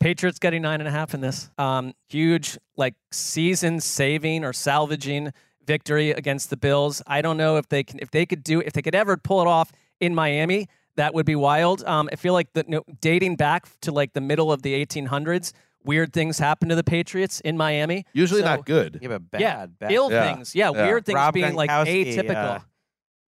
Patriots 0.00 0.38
getting 0.38 0.62
nine 0.62 0.80
and 0.80 0.88
a 0.88 0.90
half 0.90 1.14
in 1.14 1.20
this. 1.20 1.50
Um, 1.58 1.92
huge, 2.08 2.58
like 2.76 2.94
season 3.12 3.80
saving 3.80 4.44
or 4.44 4.52
salvaging 4.52 5.32
victory 5.66 6.10
against 6.10 6.50
the 6.50 6.56
Bills. 6.56 7.02
I 7.06 7.22
don't 7.22 7.36
know 7.36 7.56
if 7.58 7.68
they 7.68 7.84
can, 7.84 7.98
if 8.00 8.10
they 8.10 8.26
could 8.26 8.42
do, 8.42 8.60
if 8.60 8.72
they 8.72 8.82
could 8.82 8.94
ever 8.94 9.16
pull 9.16 9.40
it 9.40 9.46
off 9.46 9.70
in 10.00 10.14
Miami. 10.14 10.66
That 10.96 11.14
would 11.14 11.24
be 11.26 11.36
wild. 11.36 11.84
Um, 11.84 12.08
I 12.12 12.16
feel 12.16 12.32
like 12.32 12.52
the 12.52 12.64
no, 12.66 12.82
dating 13.00 13.36
back 13.36 13.66
to 13.82 13.92
like 13.92 14.12
the 14.12 14.20
middle 14.20 14.50
of 14.50 14.62
the 14.62 14.84
1800s, 14.84 15.52
weird 15.84 16.12
things 16.12 16.38
happen 16.38 16.68
to 16.70 16.74
the 16.74 16.82
Patriots 16.84 17.40
in 17.40 17.56
Miami. 17.56 18.04
Usually 18.12 18.40
So- 18.40 18.46
not 18.46 18.66
good. 18.66 18.98
Yeah, 19.00 19.08
but 19.08 19.30
bad. 19.30 19.40
yeah, 19.40 19.66
bad. 19.66 19.92
ill 19.92 20.10
Yeah, 20.10 20.34
things. 20.34 20.54
Yeah, 20.54 20.72
yeah. 20.74 20.86
weird 20.86 21.06
things 21.06 21.14
Rob 21.16 21.32
being 21.34 21.54
like 21.54 21.70
atypical. 21.70 22.56
uh, 22.56 22.58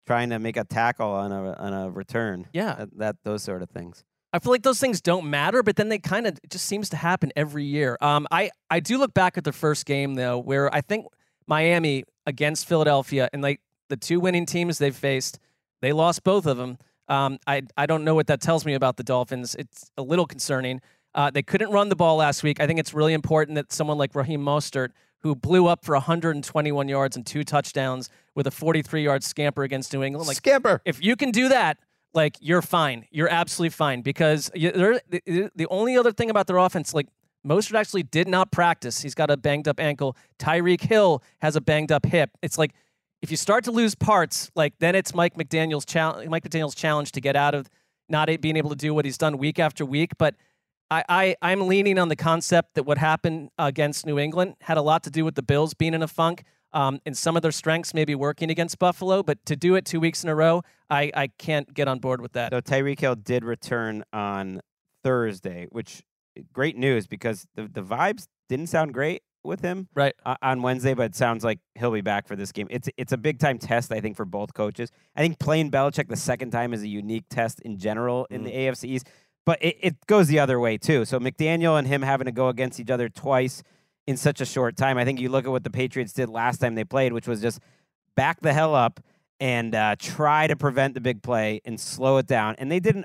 trying 0.07 0.31
to 0.31 0.39
make 0.39 0.57
a 0.57 0.65
tackle 0.65 1.11
on 1.11 1.33
a 1.33 1.53
on 1.55 1.73
a 1.73 1.91
return. 1.91 2.47
yeah, 2.53 2.75
That, 2.75 2.99
that 2.99 3.17
those 3.25 3.43
sort 3.43 3.63
of 3.63 3.71
things. 3.71 4.05
I 4.37 4.39
feel 4.39 4.53
like 4.53 4.63
those 4.63 4.79
things 4.79 5.01
don't 5.01 5.31
matter, 5.31 5.63
but 5.63 5.77
then 5.77 5.89
they 5.89 5.99
kind 5.99 6.27
of 6.27 6.39
just 6.51 6.67
seems 6.67 6.91
to 6.91 6.97
happen 6.97 7.33
every 7.35 7.65
year. 7.65 7.97
Um, 8.03 8.27
I 8.31 8.51
I 8.71 8.81
do 8.81 8.99
look 8.99 9.15
back 9.15 9.39
at 9.39 9.45
the 9.45 9.53
first 9.53 9.87
game 9.87 10.15
though, 10.15 10.39
where 10.39 10.73
I 10.75 10.83
think 10.83 11.07
Miami 11.47 12.05
against 12.27 12.69
Philadelphia 12.69 13.31
and 13.33 13.41
like 13.41 13.63
the 13.89 13.97
two 13.97 14.21
winning 14.21 14.45
teams 14.45 14.77
they've 14.77 14.95
faced, 14.95 15.39
they 15.81 15.93
lost 15.93 16.23
both 16.23 16.45
of 16.45 16.59
them. 16.59 16.77
Um, 17.09 17.39
I 17.47 17.63
I 17.79 17.87
don't 17.87 18.05
know 18.05 18.15
what 18.15 18.27
that 18.27 18.43
tells 18.43 18.67
me 18.67 18.75
about 18.75 18.99
the 18.99 19.05
Dolphins. 19.05 19.55
It's 19.55 19.91
a 19.97 20.03
little 20.03 20.27
concerning. 20.27 20.83
Uh, 21.15 21.31
they 21.31 21.43
couldn't 21.43 21.71
run 21.71 21.89
the 21.89 21.97
ball 21.97 22.17
last 22.17 22.43
week. 22.43 22.61
I 22.61 22.67
think 22.67 22.79
it's 22.79 22.93
really 22.93 23.15
important 23.15 23.55
that 23.55 23.73
someone 23.73 23.97
like 23.97 24.15
Raheem 24.15 24.43
Mostert, 24.43 24.91
who 25.21 25.35
blew 25.35 25.67
up 25.67 25.83
for 25.83 25.95
121 25.95 26.89
yards 26.89 27.17
and 27.17 27.25
two 27.25 27.43
touchdowns 27.43 28.11
with 28.35 28.47
a 28.47 28.51
43 28.51 29.03
yard 29.03 29.25
scamper 29.25 29.63
against 29.63 29.95
New 29.95 30.03
England, 30.03 30.29
like 30.29 30.37
Scamper. 30.37 30.83
if 30.85 31.03
you 31.03 31.17
can 31.17 31.31
do 31.31 31.49
that, 31.49 31.79
like 32.17 32.37
you're 32.41 32.63
fine. 32.63 33.07
You're 33.11 33.29
absolutely 33.29 33.71
fine 33.71 34.01
because 34.03 34.51
the, 34.55 35.51
the 35.55 35.67
only 35.69 35.97
other 35.97 36.13
thing 36.13 36.31
about 36.31 36.47
their 36.47 36.57
offense, 36.57 36.95
like 36.95 37.09
Mostert 37.47 37.79
actually 37.79 38.03
did 38.03 38.27
not 38.27 38.51
practice. 38.51 39.03
He's 39.03 39.15
got 39.15 39.31
a 39.31 39.37
banged 39.37 39.69
up 39.69 39.79
ankle. 39.79 40.17
Tyreek 40.39 40.81
Hill 40.81 41.23
has 41.41 41.55
a 41.55 41.61
banged 41.61 41.93
up 41.93 42.07
hip. 42.07 42.31
It's 42.43 42.59
like 42.59 42.73
if 43.23 43.31
you 43.31 43.37
start 43.37 43.65
to 43.65 43.71
lose 43.71 43.95
parts, 43.95 44.51
like 44.57 44.75
then 44.81 44.95
it's 44.95 45.15
Mike 45.15 45.35
McDaniel's 45.35 45.85
challenge. 45.85 46.29
Mike 46.29 46.43
McDaniel's 46.43 46.75
challenge 46.75 47.13
to 47.13 47.21
get 47.21 47.37
out 47.37 47.55
of 47.55 47.69
not 48.09 48.29
being 48.41 48.57
able 48.57 48.71
to 48.71 48.77
do 48.77 48.95
what 48.95 49.05
he's 49.05 49.19
done 49.19 49.39
week 49.39 49.59
after 49.59 49.85
week. 49.85 50.13
But 50.19 50.35
I, 50.91 51.05
I 51.09 51.37
I'm 51.43 51.67
leaning 51.67 51.99
on 51.99 52.09
the 52.09 52.17
concept 52.17 52.75
that 52.75 52.85
what 52.85 52.99
happened 52.99 53.51
against 53.59 54.07
New 54.07 54.19
England 54.19 54.57
had 54.63 54.77
a 54.77 54.83
lot 54.83 55.05
to 55.05 55.11
do 55.11 55.25
with 55.25 55.35
the 55.35 55.43
Bills 55.43 55.75
being 55.75 55.95
in 55.95 56.03
a 56.03 56.09
funk. 56.09 56.45
Um, 56.77 57.01
and 57.07 57.17
some 57.17 57.37
of 57.37 57.43
their 57.43 57.53
strengths 57.53 57.95
maybe 57.95 58.15
working 58.15 58.51
against 58.51 58.79
Buffalo, 58.79 59.23
but 59.23 59.39
to 59.47 59.57
do 59.57 59.77
it 59.77 59.87
two 59.87 59.99
weeks 59.99 60.23
in 60.23 60.29
a 60.29 60.35
row, 60.35 60.63
I, 60.91 61.11
I 61.15 61.29
can't 61.39 61.73
get 61.73 61.89
on 61.89 62.01
board 62.01 62.21
with 62.21 62.35
that. 62.35 62.53
So 62.53 62.61
Tyreek 62.61 63.01
Hill 63.01 63.15
did 63.15 63.45
return 63.47 64.05
on 64.13 64.61
Thursday, 65.03 65.69
which 65.71 66.03
great 66.53 66.77
news 66.77 67.07
because 67.07 67.47
the 67.55 67.63
the 67.67 67.83
vibes 67.83 68.27
didn't 68.51 68.67
sound 68.67 68.93
great 68.93 69.23
with 69.43 69.61
him 69.61 69.89
Right. 69.95 70.15
on 70.43 70.61
Wednesday, 70.61 70.93
but 70.93 71.05
it 71.07 71.15
sounds 71.17 71.45
like 71.45 71.61
he'll 71.77 71.93
be 71.93 72.01
back 72.03 72.27
for 72.29 72.37
this 72.37 72.53
game. 72.53 72.67
It's 72.69 72.91
it's 72.99 73.13
a 73.13 73.17
big 73.17 73.39
time 73.39 73.59
test, 73.59 73.91
I 73.91 74.01
think, 74.01 74.17
for 74.17 74.27
both 74.27 74.53
coaches. 74.53 74.91
I 75.17 75.23
think 75.23 75.39
playing 75.39 75.71
Belichick 75.71 76.09
the 76.09 76.17
second 76.17 76.51
time 76.51 76.75
is 76.75 76.83
a 76.83 76.89
unique 76.89 77.25
test 77.31 77.61
in 77.61 77.79
general 77.79 78.27
in 78.29 78.45
the 78.45 78.51
AFC 78.51 78.85
East, 78.85 79.09
but 79.47 79.63
it, 79.63 79.77
it 79.81 80.07
goes 80.07 80.27
the 80.29 80.41
other 80.41 80.61
way 80.61 80.77
too. 80.77 81.07
So 81.07 81.19
McDaniel 81.21 81.79
and 81.79 81.87
him 81.89 82.03
having 82.03 82.27
to 82.27 82.33
go 82.33 82.49
against 82.49 82.81
each 82.81 82.91
other 82.91 83.09
twice 83.09 83.63
in 84.07 84.17
such 84.17 84.41
a 84.41 84.47
short 84.47 84.77
time. 84.77 84.99
I 84.99 85.05
think 85.05 85.21
you 85.21 85.29
look 85.29 85.45
at 85.45 85.51
what 85.51 85.65
the 85.65 85.71
Patriots 85.71 86.13
did 86.13 86.29
last 86.29 86.59
time 86.59 86.75
they 86.75 86.85
played, 86.85 87.13
which 87.13 87.27
was 87.27 87.41
just 87.41 87.61
back 88.15 88.41
the 88.41 88.53
hell 88.53 88.75
up 88.75 89.01
and 89.41 89.75
uh, 89.75 89.97
try 89.99 90.47
to 90.47 90.57
prevent 90.57 90.95
the 90.95 91.01
big 91.01 91.23
play 91.23 91.61
and 91.65 91.79
slow 91.79 92.19
it 92.19 92.27
down. 92.27 92.55
And 92.59 92.71
they 92.71 92.81
did 92.81 92.97
an 92.97 93.05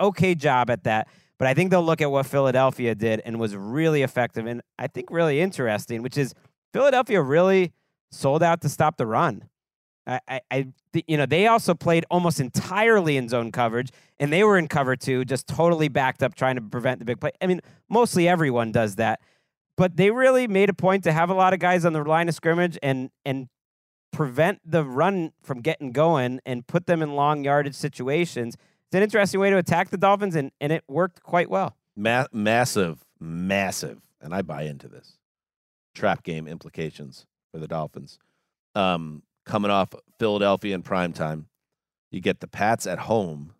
okay 0.00 0.34
job 0.34 0.70
at 0.70 0.84
that. 0.84 1.08
But 1.38 1.46
I 1.46 1.54
think 1.54 1.70
they'll 1.70 1.84
look 1.84 2.00
at 2.00 2.10
what 2.10 2.26
Philadelphia 2.26 2.94
did 2.94 3.22
and 3.24 3.38
was 3.38 3.54
really 3.54 4.02
effective 4.02 4.46
and 4.46 4.60
I 4.78 4.88
think 4.88 5.10
really 5.10 5.40
interesting, 5.40 6.02
which 6.02 6.18
is 6.18 6.34
Philadelphia 6.72 7.22
really 7.22 7.72
sold 8.10 8.42
out 8.42 8.60
to 8.62 8.68
stop 8.68 8.96
the 8.96 9.06
run. 9.06 9.44
I, 10.06 10.20
I, 10.26 10.40
I 10.50 10.68
you 11.06 11.16
know, 11.16 11.26
they 11.26 11.46
also 11.46 11.74
played 11.74 12.06
almost 12.10 12.40
entirely 12.40 13.16
in 13.16 13.28
zone 13.28 13.52
coverage, 13.52 13.90
and 14.18 14.32
they 14.32 14.42
were 14.42 14.58
in 14.58 14.66
cover 14.66 14.96
two, 14.96 15.24
just 15.24 15.46
totally 15.46 15.88
backed 15.88 16.22
up, 16.22 16.34
trying 16.34 16.56
to 16.56 16.62
prevent 16.62 16.98
the 16.98 17.04
big 17.04 17.20
play. 17.20 17.30
I 17.40 17.46
mean, 17.46 17.60
mostly 17.88 18.26
everyone 18.26 18.72
does 18.72 18.96
that, 18.96 19.20
but 19.78 19.96
they 19.96 20.10
really 20.10 20.48
made 20.48 20.68
a 20.68 20.74
point 20.74 21.04
to 21.04 21.12
have 21.12 21.30
a 21.30 21.34
lot 21.34 21.54
of 21.54 21.60
guys 21.60 21.84
on 21.84 21.92
the 21.92 22.02
line 22.02 22.28
of 22.28 22.34
scrimmage 22.34 22.76
and 22.82 23.10
and 23.24 23.48
prevent 24.12 24.60
the 24.64 24.84
run 24.84 25.32
from 25.40 25.60
getting 25.60 25.92
going 25.92 26.40
and 26.44 26.66
put 26.66 26.86
them 26.86 27.00
in 27.00 27.14
long 27.14 27.44
yardage 27.44 27.74
situations. 27.74 28.56
It's 28.56 28.94
an 28.94 29.02
interesting 29.02 29.38
way 29.38 29.50
to 29.50 29.58
attack 29.58 29.90
the 29.90 29.98
Dolphins, 29.98 30.34
and, 30.34 30.50
and 30.60 30.72
it 30.72 30.82
worked 30.88 31.22
quite 31.22 31.48
well. 31.48 31.76
Ma- 31.94 32.26
massive, 32.32 33.04
massive, 33.20 34.00
and 34.20 34.34
I 34.34 34.42
buy 34.42 34.62
into 34.62 34.88
this. 34.88 35.18
Trap 35.94 36.22
game 36.22 36.48
implications 36.48 37.26
for 37.52 37.58
the 37.58 37.68
Dolphins. 37.68 38.18
Um, 38.74 39.22
coming 39.44 39.70
off 39.70 39.90
Philadelphia 40.18 40.74
in 40.74 40.82
prime 40.82 41.12
time, 41.12 41.48
you 42.10 42.20
get 42.20 42.40
the 42.40 42.48
Pats 42.48 42.86
at 42.86 42.98
home, 43.00 43.52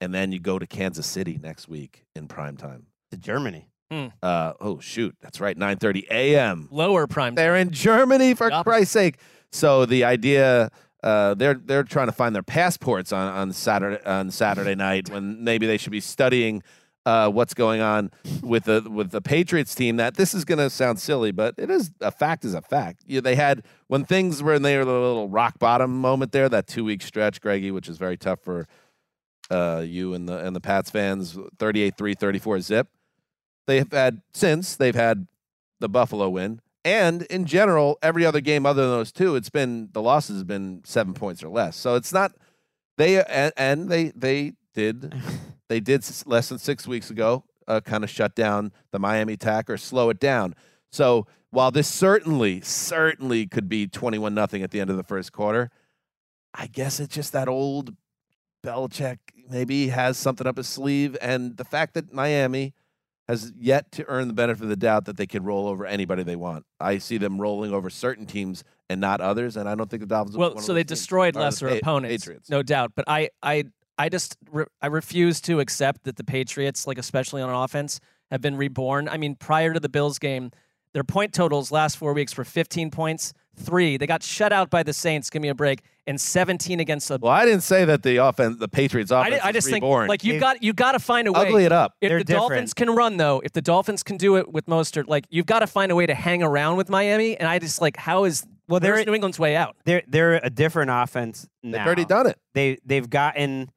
and 0.00 0.14
then 0.14 0.32
you 0.32 0.40
go 0.40 0.58
to 0.58 0.66
Kansas 0.66 1.06
City 1.06 1.38
next 1.40 1.68
week 1.68 2.06
in 2.16 2.26
prime 2.26 2.56
time. 2.56 2.86
To 3.10 3.18
Germany. 3.18 3.69
Uh, 3.90 4.52
oh 4.60 4.78
shoot, 4.78 5.16
that's 5.20 5.40
right, 5.40 5.56
nine 5.56 5.76
thirty 5.76 6.06
a.m. 6.10 6.68
Lower 6.70 7.06
prime. 7.06 7.34
They're 7.34 7.56
in 7.56 7.70
Germany 7.70 8.34
for 8.34 8.48
Yup. 8.50 8.64
Christ's 8.64 8.92
sake. 8.92 9.16
So 9.50 9.84
the 9.84 10.04
idea, 10.04 10.70
uh, 11.02 11.34
they're 11.34 11.54
they're 11.54 11.82
trying 11.82 12.06
to 12.06 12.12
find 12.12 12.34
their 12.34 12.42
passports 12.42 13.12
on 13.12 13.26
on 13.32 13.52
Saturday 13.52 14.02
on 14.04 14.30
Saturday 14.30 14.74
night 14.74 15.10
when 15.10 15.42
maybe 15.42 15.66
they 15.66 15.76
should 15.76 15.92
be 15.92 16.00
studying 16.00 16.62
uh, 17.06 17.30
what's 17.30 17.54
going 17.54 17.80
on 17.80 18.10
with 18.42 18.64
the 18.64 18.86
with 18.88 19.10
the 19.10 19.20
Patriots 19.20 19.74
team. 19.74 19.96
That 19.96 20.14
this 20.14 20.34
is 20.34 20.44
going 20.44 20.58
to 20.58 20.70
sound 20.70 21.00
silly, 21.00 21.32
but 21.32 21.54
it 21.58 21.70
is 21.70 21.90
a 22.00 22.10
fact. 22.10 22.44
Is 22.44 22.54
a 22.54 22.62
fact. 22.62 23.02
You, 23.06 23.20
they 23.20 23.34
had 23.34 23.64
when 23.88 24.04
things 24.04 24.42
were 24.42 24.54
in 24.54 24.62
their 24.62 24.84
little 24.84 25.28
rock 25.28 25.58
bottom 25.58 26.00
moment 26.00 26.32
there, 26.32 26.48
that 26.48 26.66
two 26.66 26.84
week 26.84 27.02
stretch, 27.02 27.40
Greggy, 27.40 27.70
which 27.70 27.88
is 27.88 27.98
very 27.98 28.16
tough 28.16 28.40
for 28.40 28.68
uh, 29.50 29.82
you 29.84 30.14
and 30.14 30.28
the 30.28 30.38
and 30.38 30.54
the 30.54 30.60
Pats 30.60 30.90
fans. 30.90 31.34
38-3, 31.58 32.16
34 32.18 32.60
zip. 32.60 32.88
They've 33.70 33.92
had 33.92 34.22
since 34.34 34.74
they've 34.74 34.96
had 34.96 35.28
the 35.78 35.88
Buffalo 35.88 36.28
win. 36.28 36.60
And 36.84 37.22
in 37.22 37.44
general, 37.44 38.00
every 38.02 38.26
other 38.26 38.40
game 38.40 38.66
other 38.66 38.82
than 38.82 38.90
those 38.90 39.12
two, 39.12 39.36
it's 39.36 39.48
been 39.48 39.90
the 39.92 40.02
losses 40.02 40.38
have 40.38 40.48
been 40.48 40.82
seven 40.84 41.14
points 41.14 41.40
or 41.40 41.50
less. 41.50 41.76
So 41.76 41.94
it's 41.94 42.12
not 42.12 42.32
they 42.98 43.22
and, 43.22 43.52
and 43.56 43.88
they 43.88 44.08
they 44.08 44.54
did 44.74 45.14
they 45.68 45.78
did 45.78 46.04
less 46.26 46.48
than 46.48 46.58
six 46.58 46.88
weeks 46.88 47.10
ago 47.10 47.44
uh, 47.68 47.80
kind 47.80 48.02
of 48.02 48.10
shut 48.10 48.34
down 48.34 48.72
the 48.90 48.98
Miami 48.98 49.34
attack 49.34 49.70
or 49.70 49.76
slow 49.76 50.10
it 50.10 50.18
down. 50.18 50.56
So 50.90 51.28
while 51.50 51.70
this 51.70 51.86
certainly 51.86 52.60
certainly 52.62 53.46
could 53.46 53.68
be 53.68 53.86
twenty 53.86 54.18
one 54.18 54.34
nothing 54.34 54.64
at 54.64 54.72
the 54.72 54.80
end 54.80 54.90
of 54.90 54.96
the 54.96 55.04
first 55.04 55.30
quarter, 55.30 55.70
I 56.52 56.66
guess 56.66 56.98
it's 56.98 57.14
just 57.14 57.32
that 57.34 57.46
old 57.46 57.94
Belichick 58.64 59.18
maybe 59.48 59.90
has 59.90 60.18
something 60.18 60.48
up 60.48 60.56
his 60.56 60.66
sleeve, 60.66 61.16
and 61.22 61.56
the 61.56 61.64
fact 61.64 61.94
that 61.94 62.12
Miami 62.12 62.74
has 63.30 63.52
yet 63.58 63.92
to 63.92 64.04
earn 64.08 64.26
the 64.28 64.34
benefit 64.34 64.64
of 64.64 64.68
the 64.68 64.76
doubt 64.76 65.04
that 65.04 65.16
they 65.16 65.26
can 65.26 65.44
roll 65.44 65.68
over 65.68 65.86
anybody 65.86 66.22
they 66.22 66.36
want. 66.36 66.66
I 66.80 66.98
see 66.98 67.16
them 67.16 67.40
rolling 67.40 67.72
over 67.72 67.88
certain 67.88 68.26
teams 68.26 68.64
and 68.88 69.00
not 69.00 69.20
others, 69.20 69.56
and 69.56 69.68
I 69.68 69.74
don't 69.76 69.88
think 69.88 70.00
the 70.00 70.06
Dolphins. 70.06 70.36
Well, 70.36 70.58
so 70.58 70.74
they 70.74 70.80
those 70.80 70.88
teams. 70.88 71.00
destroyed 71.00 71.34
the 71.34 71.40
lesser 71.40 71.68
opponents, 71.68 72.24
Patriots. 72.24 72.50
no 72.50 72.62
doubt. 72.62 72.92
But 72.96 73.04
I, 73.08 73.30
I, 73.42 73.64
I 73.96 74.08
just, 74.08 74.36
re- 74.50 74.66
I 74.82 74.88
refuse 74.88 75.40
to 75.42 75.60
accept 75.60 76.04
that 76.04 76.16
the 76.16 76.24
Patriots, 76.24 76.86
like 76.86 76.98
especially 76.98 77.40
on 77.40 77.50
offense, 77.50 78.00
have 78.32 78.40
been 78.40 78.56
reborn. 78.56 79.08
I 79.08 79.16
mean, 79.16 79.36
prior 79.36 79.72
to 79.72 79.80
the 79.80 79.88
Bills 79.88 80.18
game, 80.18 80.50
their 80.92 81.04
point 81.04 81.32
totals 81.32 81.70
last 81.70 81.96
four 81.98 82.12
weeks 82.12 82.36
were 82.36 82.44
15 82.44 82.90
points, 82.90 83.32
three. 83.60 83.96
They 83.96 84.06
got 84.06 84.22
shut 84.22 84.52
out 84.52 84.70
by 84.70 84.82
the 84.82 84.92
Saints. 84.92 85.30
Give 85.30 85.40
me 85.42 85.48
a 85.48 85.54
break. 85.54 85.82
And 86.06 86.20
17 86.20 86.80
against 86.80 87.06
the. 87.08 87.18
Well, 87.20 87.30
I 87.30 87.44
didn't 87.44 87.62
say 87.62 87.84
that 87.84 88.02
the 88.02 88.16
offense, 88.16 88.58
the 88.58 88.66
Patriots 88.68 89.12
I, 89.12 89.28
offense, 89.28 89.42
di- 89.42 89.46
I 89.46 89.48
is 89.50 89.54
just 89.54 89.66
think 89.68 89.82
reborn. 89.84 90.08
like 90.08 90.24
you 90.24 90.32
They've- 90.32 90.40
got 90.40 90.62
you 90.62 90.72
got 90.72 90.92
to 90.92 90.98
find 90.98 91.28
a 91.28 91.32
way. 91.32 91.46
ugly 91.46 91.64
it 91.64 91.72
up. 91.72 91.94
If 92.00 92.08
They're 92.08 92.18
the 92.24 92.32
Dolphins 92.34 92.74
can 92.74 92.90
run, 92.90 93.16
though, 93.16 93.40
if 93.44 93.52
the 93.52 93.62
Dolphins 93.62 94.02
can 94.02 94.16
do 94.16 94.36
it 94.36 94.50
with 94.52 94.66
Mostert, 94.66 95.06
like 95.06 95.26
you've 95.30 95.46
got 95.46 95.60
to 95.60 95.66
find 95.68 95.92
a 95.92 95.94
way 95.94 96.06
to 96.06 96.14
hang 96.14 96.42
around 96.42 96.76
with 96.78 96.88
Miami. 96.88 97.36
And 97.36 97.48
I 97.48 97.58
just 97.60 97.80
like, 97.80 97.96
how 97.96 98.24
is 98.24 98.44
Well, 98.66 98.80
where's 98.80 98.96
they're 98.96 99.04
New 99.04 99.14
England's 99.14 99.38
way 99.38 99.54
out? 99.54 99.76
they're 99.84 100.02
they're 100.08 100.40
a 100.42 100.50
different 100.50 100.90
offense 100.90 101.46
now. 101.62 101.78
They've 101.78 101.86
already 101.86 102.04
done 102.06 102.26
it. 102.26 102.38
They 102.54 102.78
they've 102.84 103.08
gotten 103.08 103.70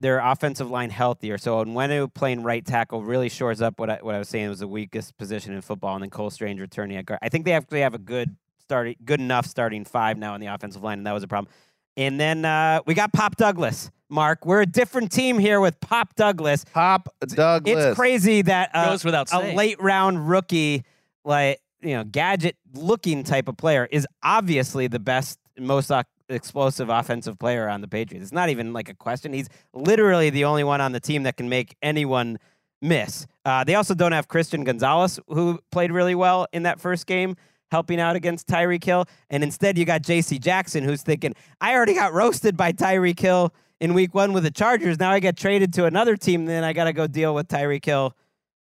their 0.00 0.18
offensive 0.18 0.70
line 0.70 0.90
healthier. 0.90 1.38
So 1.38 1.64
Onwenu 1.64 2.12
playing 2.12 2.42
right 2.42 2.64
tackle 2.66 3.02
really 3.02 3.28
shores 3.30 3.62
up 3.62 3.78
what 3.78 3.88
I, 3.88 3.98
what 4.02 4.14
I 4.14 4.18
was 4.18 4.28
saying 4.28 4.48
was 4.50 4.58
the 4.58 4.68
weakest 4.68 5.16
position 5.16 5.54
in 5.54 5.62
football, 5.62 5.94
and 5.94 6.02
then 6.02 6.10
Cole 6.10 6.28
Strange 6.30 6.60
returning 6.60 6.98
at 6.98 7.06
guard. 7.06 7.20
I 7.22 7.30
think 7.30 7.46
they 7.46 7.52
actually 7.52 7.80
have 7.80 7.94
a 7.94 7.98
good 7.98 8.36
starting, 8.66 8.96
good 9.04 9.20
enough 9.20 9.46
starting 9.46 9.84
five 9.84 10.18
now 10.18 10.34
on 10.34 10.40
the 10.40 10.46
offensive 10.46 10.82
line, 10.82 10.98
and 10.98 11.06
that 11.06 11.12
was 11.12 11.22
a 11.22 11.28
problem. 11.28 11.52
And 11.96 12.18
then 12.18 12.44
uh, 12.44 12.80
we 12.86 12.94
got 12.94 13.12
Pop 13.12 13.36
Douglas. 13.36 13.90
Mark, 14.08 14.44
we're 14.44 14.62
a 14.62 14.66
different 14.66 15.10
team 15.12 15.38
here 15.38 15.60
with 15.60 15.78
Pop 15.80 16.14
Douglas. 16.14 16.64
Pop 16.72 17.08
Douglas. 17.26 17.84
It's 17.86 17.96
crazy 17.96 18.42
that 18.42 18.70
uh, 18.74 18.90
Goes 18.90 19.04
without 19.04 19.26
a 19.28 19.30
saying. 19.30 19.56
late 19.56 19.80
round 19.80 20.28
rookie, 20.28 20.84
like 21.24 21.60
you 21.80 21.94
know, 21.94 22.04
gadget 22.04 22.56
looking 22.74 23.22
type 23.22 23.48
of 23.48 23.56
player, 23.56 23.88
is 23.90 24.06
obviously 24.22 24.86
the 24.86 24.98
best, 24.98 25.38
most 25.58 25.90
uh, 25.90 26.02
explosive 26.28 26.88
offensive 26.88 27.38
player 27.38 27.68
on 27.68 27.80
the 27.80 27.88
Patriots. 27.88 28.24
It's 28.24 28.32
not 28.32 28.48
even 28.48 28.72
like 28.72 28.88
a 28.88 28.94
question. 28.94 29.32
He's 29.32 29.48
literally 29.72 30.30
the 30.30 30.44
only 30.44 30.64
one 30.64 30.80
on 30.80 30.92
the 30.92 31.00
team 31.00 31.24
that 31.24 31.36
can 31.36 31.48
make 31.48 31.76
anyone 31.82 32.38
miss. 32.82 33.26
Uh, 33.44 33.64
they 33.64 33.74
also 33.74 33.94
don't 33.94 34.12
have 34.12 34.28
Christian 34.28 34.64
Gonzalez, 34.64 35.20
who 35.28 35.58
played 35.70 35.92
really 35.92 36.14
well 36.14 36.46
in 36.52 36.64
that 36.64 36.80
first 36.80 37.06
game. 37.06 37.36
Helping 37.74 37.98
out 37.98 38.14
against 38.14 38.46
Tyreek 38.46 38.84
Hill, 38.84 39.06
and 39.30 39.42
instead 39.42 39.76
you 39.76 39.84
got 39.84 40.02
J.C. 40.02 40.38
Jackson, 40.38 40.84
who's 40.84 41.02
thinking, 41.02 41.34
"I 41.60 41.74
already 41.74 41.94
got 41.94 42.12
roasted 42.12 42.56
by 42.56 42.70
Tyreek 42.70 43.18
Hill 43.18 43.52
in 43.80 43.94
Week 43.94 44.14
One 44.14 44.32
with 44.32 44.44
the 44.44 44.52
Chargers. 44.52 45.00
Now 45.00 45.10
I 45.10 45.18
get 45.18 45.36
traded 45.36 45.72
to 45.74 45.84
another 45.84 46.16
team, 46.16 46.44
then 46.44 46.62
I 46.62 46.72
got 46.72 46.84
to 46.84 46.92
go 46.92 47.08
deal 47.08 47.34
with 47.34 47.48
Tyreek 47.48 47.84
Hill. 47.84 48.16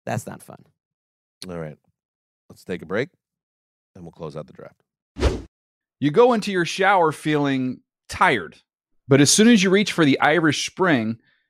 That's 0.06 0.26
not 0.26 0.42
fun." 0.42 0.58
All 1.48 1.56
right. 1.56 1.78
Let's 2.50 2.64
take 2.64 2.82
a 2.82 2.86
break 2.86 3.10
and 3.94 4.02
we'll 4.02 4.10
close 4.10 4.36
out 4.36 4.48
the 4.48 4.52
draft. 4.52 4.82
You 6.00 6.10
go 6.10 6.32
into 6.32 6.50
your 6.50 6.64
shower 6.64 7.12
feeling 7.12 7.82
tired, 8.08 8.56
but 9.06 9.20
as 9.20 9.30
soon 9.30 9.46
as 9.46 9.62
you 9.62 9.70
reach 9.70 9.92
for 9.92 10.04
the 10.04 10.18
Irish 10.18 10.68
Spring, 10.68 11.20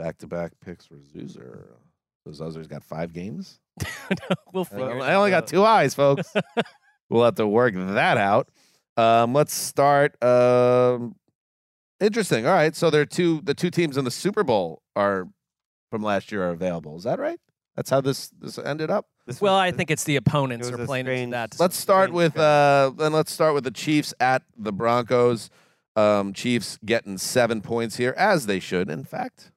Back 0.00 0.16
to 0.18 0.26
back 0.26 0.52
picks 0.64 0.86
for 0.86 0.94
Zuzer. 0.94 1.66
So 2.24 2.30
Zuzer's 2.30 2.66
got 2.66 2.82
five 2.82 3.12
games. 3.12 3.60
we'll 4.54 4.62
I 4.62 4.64
figure. 4.64 4.90
only- 4.92 5.06
it 5.06 5.10
I 5.10 5.14
only 5.14 5.30
got 5.30 5.46
two 5.46 5.62
eyes, 5.62 5.92
folks. 5.94 6.32
we'll 7.10 7.24
have 7.24 7.34
to 7.34 7.46
work 7.46 7.74
that 7.74 8.16
out. 8.16 8.48
Um, 8.96 9.34
let's 9.34 9.52
start. 9.52 10.22
Um, 10.24 11.16
interesting. 12.00 12.46
All 12.46 12.54
right, 12.54 12.74
so 12.74 12.88
there 12.88 13.02
are 13.02 13.06
two. 13.06 13.42
The 13.42 13.52
two 13.52 13.70
teams 13.70 13.98
in 13.98 14.06
the 14.06 14.10
Super 14.10 14.42
Bowl 14.42 14.80
are 14.96 15.28
from 15.90 16.02
last 16.02 16.32
year 16.32 16.44
are 16.44 16.50
available. 16.50 16.96
Is 16.96 17.04
that 17.04 17.18
right? 17.18 17.38
That's 17.76 17.90
how 17.90 18.00
this 18.00 18.30
this 18.40 18.58
ended 18.58 18.90
up. 18.90 19.06
This 19.26 19.38
Well, 19.40 19.54
was- 19.56 19.60
I 19.60 19.70
think 19.76 19.90
it's 19.90 20.04
the 20.04 20.16
opponents 20.16 20.68
It 20.68 20.80
are 20.80 20.86
playing 20.86 21.04
strange- 21.04 21.32
that. 21.32 21.56
Let's 21.60 21.76
start 21.76 22.10
with 22.10 22.38
uh, 22.38 22.92
then 22.96 23.12
let's 23.12 23.32
start 23.32 23.52
with 23.52 23.64
the 23.64 23.70
Chiefs 23.70 24.14
at 24.18 24.42
the 24.56 24.72
Broncos. 24.72 25.50
Um, 25.94 26.32
Chiefs 26.32 26.78
getting 26.86 27.18
seven 27.18 27.60
points 27.60 27.96
here, 27.96 28.14
as 28.16 28.46
they 28.46 28.60
should. 28.60 28.88
In 28.88 29.04
fact, 29.04 29.50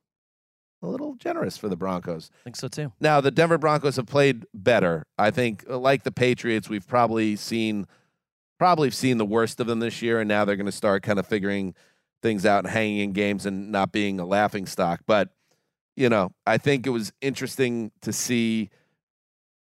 a 0.84 0.88
little 0.88 1.16
generous 1.16 1.58
for 1.58 1.70
the 1.70 1.76
Broncos. 1.76 2.30
I 2.42 2.44
think 2.44 2.56
so 2.56 2.68
too. 2.68 2.92
Now, 3.00 3.22
the 3.22 3.32
Denver 3.32 3.58
Broncos 3.58 3.96
have 3.96 4.06
played 4.06 4.46
better. 4.54 5.06
I 5.18 5.32
think, 5.32 5.66
uh, 5.70 5.78
like 5.78 6.04
the 6.04 6.12
Patriots, 6.12 6.70
we've 6.70 6.88
probably 6.88 7.36
seen 7.36 7.88
probably 8.60 8.92
seen 8.92 9.18
the 9.18 9.26
worst 9.26 9.60
of 9.60 9.68
them 9.68 9.80
this 9.80 10.02
year, 10.02 10.20
and 10.20 10.28
now 10.28 10.46
they're 10.46 10.56
going 10.56 10.66
to 10.66 10.72
start 10.72 11.04
kind 11.04 11.20
of 11.20 11.28
figuring 11.28 11.74
things 12.22 12.46
out 12.46 12.64
and 12.64 12.74
hanging 12.74 13.00
in 13.00 13.12
games 13.12 13.46
and 13.46 13.72
not 13.72 13.92
being 13.92 14.20
a 14.20 14.26
laughing 14.26 14.66
stock. 14.66 15.02
But 15.06 15.30
you 15.96 16.10
know, 16.10 16.32
I 16.46 16.58
think 16.58 16.88
it 16.88 16.92
was 16.92 17.14
interesting 17.22 17.92
to 18.02 18.12
see 18.12 18.70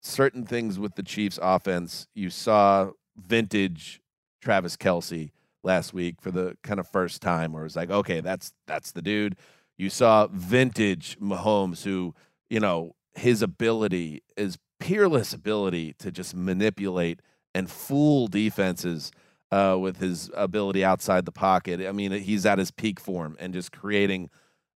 certain 0.00 0.44
things 0.44 0.78
with 0.78 0.94
the 0.94 1.02
Chiefs' 1.02 1.38
offense. 1.40 2.06
You 2.14 2.30
saw 2.30 2.90
vintage 3.16 4.00
Travis 4.40 4.76
Kelce 4.76 5.30
last 5.62 5.92
week 5.92 6.16
for 6.20 6.30
the 6.30 6.56
kind 6.62 6.80
of 6.80 6.88
first 6.88 7.22
time, 7.22 7.52
where 7.52 7.64
it's 7.64 7.76
like, 7.76 7.90
okay, 7.90 8.20
that's 8.20 8.52
that's 8.66 8.92
the 8.92 9.02
dude. 9.02 9.36
You 9.78 9.90
saw 9.90 10.28
vintage 10.28 11.18
Mahomes, 11.20 11.84
who 11.84 12.14
you 12.48 12.60
know 12.60 12.94
his 13.14 13.42
ability, 13.42 14.22
his 14.36 14.58
peerless 14.80 15.32
ability 15.32 15.94
to 15.98 16.10
just 16.10 16.34
manipulate 16.34 17.20
and 17.54 17.70
fool 17.70 18.26
defenses 18.26 19.12
uh, 19.50 19.76
with 19.78 19.98
his 19.98 20.30
ability 20.34 20.84
outside 20.84 21.24
the 21.24 21.32
pocket. 21.32 21.86
I 21.86 21.92
mean, 21.92 22.12
he's 22.12 22.46
at 22.46 22.58
his 22.58 22.70
peak 22.70 22.98
form 22.98 23.36
and 23.38 23.52
just 23.52 23.70
creating 23.70 24.30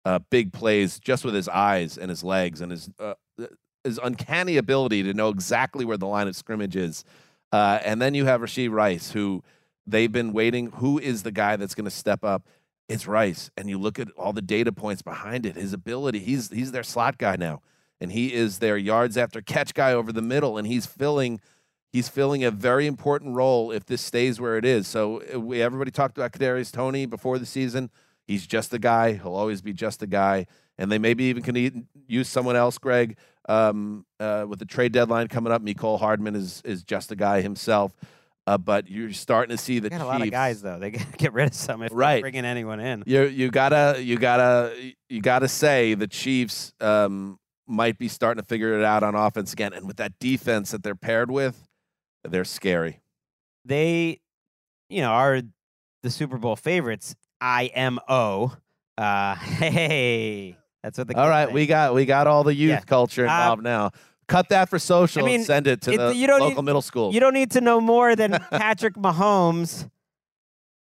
uh, 0.05 0.21
big 0.31 0.53
plays 0.53 1.01
just 1.01 1.25
with 1.25 1.35
his 1.35 1.49
eyes 1.49 1.99
and 1.99 2.11
his 2.11 2.23
legs 2.23 2.61
and 2.61 2.71
his 2.71 2.89
uh, 3.01 3.15
his 3.83 3.99
uncanny 4.03 4.57
ability 4.57 5.03
to 5.05 5.15
know 5.15 5.29
exactly 5.29 5.85
where 5.85 5.97
the 5.97 6.07
line 6.07 6.29
of 6.29 6.37
scrimmage 6.37 6.77
is. 6.77 7.05
Uh, 7.53 7.79
and 7.85 8.03
then 8.03 8.15
you 8.15 8.25
have 8.27 8.41
Rashee 8.41 8.71
Rice, 8.71 9.13
who 9.13 9.43
they've 9.87 10.11
been 10.11 10.33
waiting. 10.33 10.73
Who 10.73 10.99
is 10.99 11.23
the 11.23 11.31
guy 11.31 11.57
that's 11.57 11.75
going 11.75 11.85
to 11.85 11.91
step 11.91 12.25
up? 12.25 12.47
It's 12.89 13.07
Rice, 13.09 13.51
and 13.57 13.69
you 13.69 13.79
look 13.79 13.99
at 13.99 14.11
all 14.13 14.33
the 14.33 14.43
data 14.43 14.71
points 14.71 15.03
behind 15.03 15.45
it. 15.45 15.57
His 15.57 15.73
ability, 15.73 16.21
he's 16.21 16.51
he's 16.51 16.71
their 16.71 16.85
slot 16.85 17.19
guy 17.19 17.35
now, 17.37 17.63
and 18.01 18.13
he 18.13 18.33
is 18.33 18.61
their 18.61 18.77
yards 18.77 19.17
after 19.17 19.41
catch 19.41 19.75
guy 19.75 19.93
over 19.93 20.13
the 20.13 20.23
middle, 20.23 20.57
and 20.57 20.69
he's 20.69 20.87
filling 20.87 21.41
he's 21.93 22.09
filling 22.09 22.45
a 22.45 22.51
very 22.51 22.87
important 22.87 23.35
role 23.35 23.73
if 23.73 23.87
this 23.87 24.03
stays 24.03 24.41
where 24.41 24.57
it 24.57 24.65
is. 24.65 24.87
So 24.87 25.23
uh, 25.35 25.41
we 25.41 25.61
everybody 25.61 25.91
talked 25.91 26.17
about 26.17 26.33
Kadarius 26.33 26.71
Toney 26.71 27.07
before 27.07 27.39
the 27.41 27.47
season. 27.47 27.91
He's 28.25 28.47
just 28.47 28.73
a 28.73 28.79
guy. 28.79 29.15
He'll 29.15 29.35
always 29.35 29.63
be 29.63 29.73
just 29.73 30.03
a 30.03 30.07
guy, 30.07 30.47
and 30.79 30.91
they 30.91 30.99
maybe 30.99 31.25
even 31.25 31.43
can 31.43 31.89
use 32.07 32.29
someone 32.29 32.55
else. 32.55 32.79
Greg, 32.79 33.17
um, 33.49 34.07
uh, 34.21 34.47
with 34.49 34.61
the 34.61 34.65
trade 34.65 34.93
deadline 34.93 35.27
coming 35.27 35.53
up, 35.53 35.61
Mecole 35.61 35.99
Hardman 35.99 36.37
is 36.37 36.63
is 36.65 36.85
just 36.85 37.11
a 37.11 37.17
guy 37.17 37.41
himself. 37.41 37.97
Uh, 38.47 38.57
but 38.57 38.89
you're 38.89 39.13
starting 39.13 39.57
to 39.57 39.61
see 39.61 39.81
the 39.81 39.91
got 39.91 39.97
Chiefs. 39.97 40.05
a 40.05 40.07
lot 40.07 40.23
of 40.23 40.31
guys 40.31 40.63
though. 40.63 40.79
They 40.79 40.91
get 40.91 41.33
rid 41.33 41.49
of 41.49 41.55
some 41.55 41.83
if 41.83 41.91
Right. 41.93 42.15
they're 42.15 42.21
bringing 42.23 42.45
anyone 42.45 42.79
in. 42.81 43.03
You 43.07 43.23
you 43.23 43.51
gotta 43.51 43.97
you 44.01 44.19
gotta 44.19 44.77
you 45.09 45.21
gotta 45.21 45.49
say 45.49 45.95
the 45.95 46.07
Chiefs 46.07 46.73
um, 46.81 47.39
might 47.67 47.99
be 47.99 48.07
starting 48.09 48.41
to 48.41 48.47
figure 48.47 48.79
it 48.79 48.85
out 48.85 49.03
on 49.03 49.15
offense 49.17 49.53
again, 49.53 49.73
and 49.73 49.87
with 49.87 49.97
that 49.97 50.13
defense 50.21 50.71
that 50.71 50.83
they're 50.85 50.95
paired 50.95 51.31
with, 51.31 51.69
they're 52.23 52.45
scary. 52.45 53.01
They, 53.65 54.21
you 54.89 55.01
know, 55.01 55.11
are 55.11 55.43
the 56.05 56.11
Super 56.11 56.39
Bowl 56.39 56.55
favorites. 56.55 57.17
IMO. 57.41 58.53
Uh, 58.97 59.35
hey, 59.81 60.57
that's 60.85 60.97
what 60.99 61.09
the 61.09 61.19
All 61.21 61.29
right, 61.29 61.49
say. 61.49 61.53
we 61.55 61.67
got 61.67 61.95
we 61.95 62.05
got 62.05 62.27
all 62.29 62.45
the 62.45 62.55
youth 62.55 62.71
Yeah. 62.71 62.81
culture 62.81 63.27
Uh, 63.27 63.33
involved 63.33 63.63
now. 63.65 63.91
Cut 64.29 64.49
that 64.49 64.69
for 64.69 64.79
social 64.79 65.23
I 65.23 65.27
mean, 65.27 65.35
and 65.37 65.45
send 65.45 65.67
it 65.67 65.81
to 65.83 65.93
it- 65.93 65.97
the 65.99 66.15
you 66.15 66.27
don't 66.27 66.41
local 66.41 66.63
need- 66.63 66.67
middle 66.67 66.83
school. 66.83 67.13
You 67.15 67.21
don't 67.21 67.35
need 67.35 67.51
to 67.53 67.61
know 67.61 67.81
more 67.81 68.17
than 68.17 68.33
Patrick 68.51 68.95
Mahomes 68.95 69.89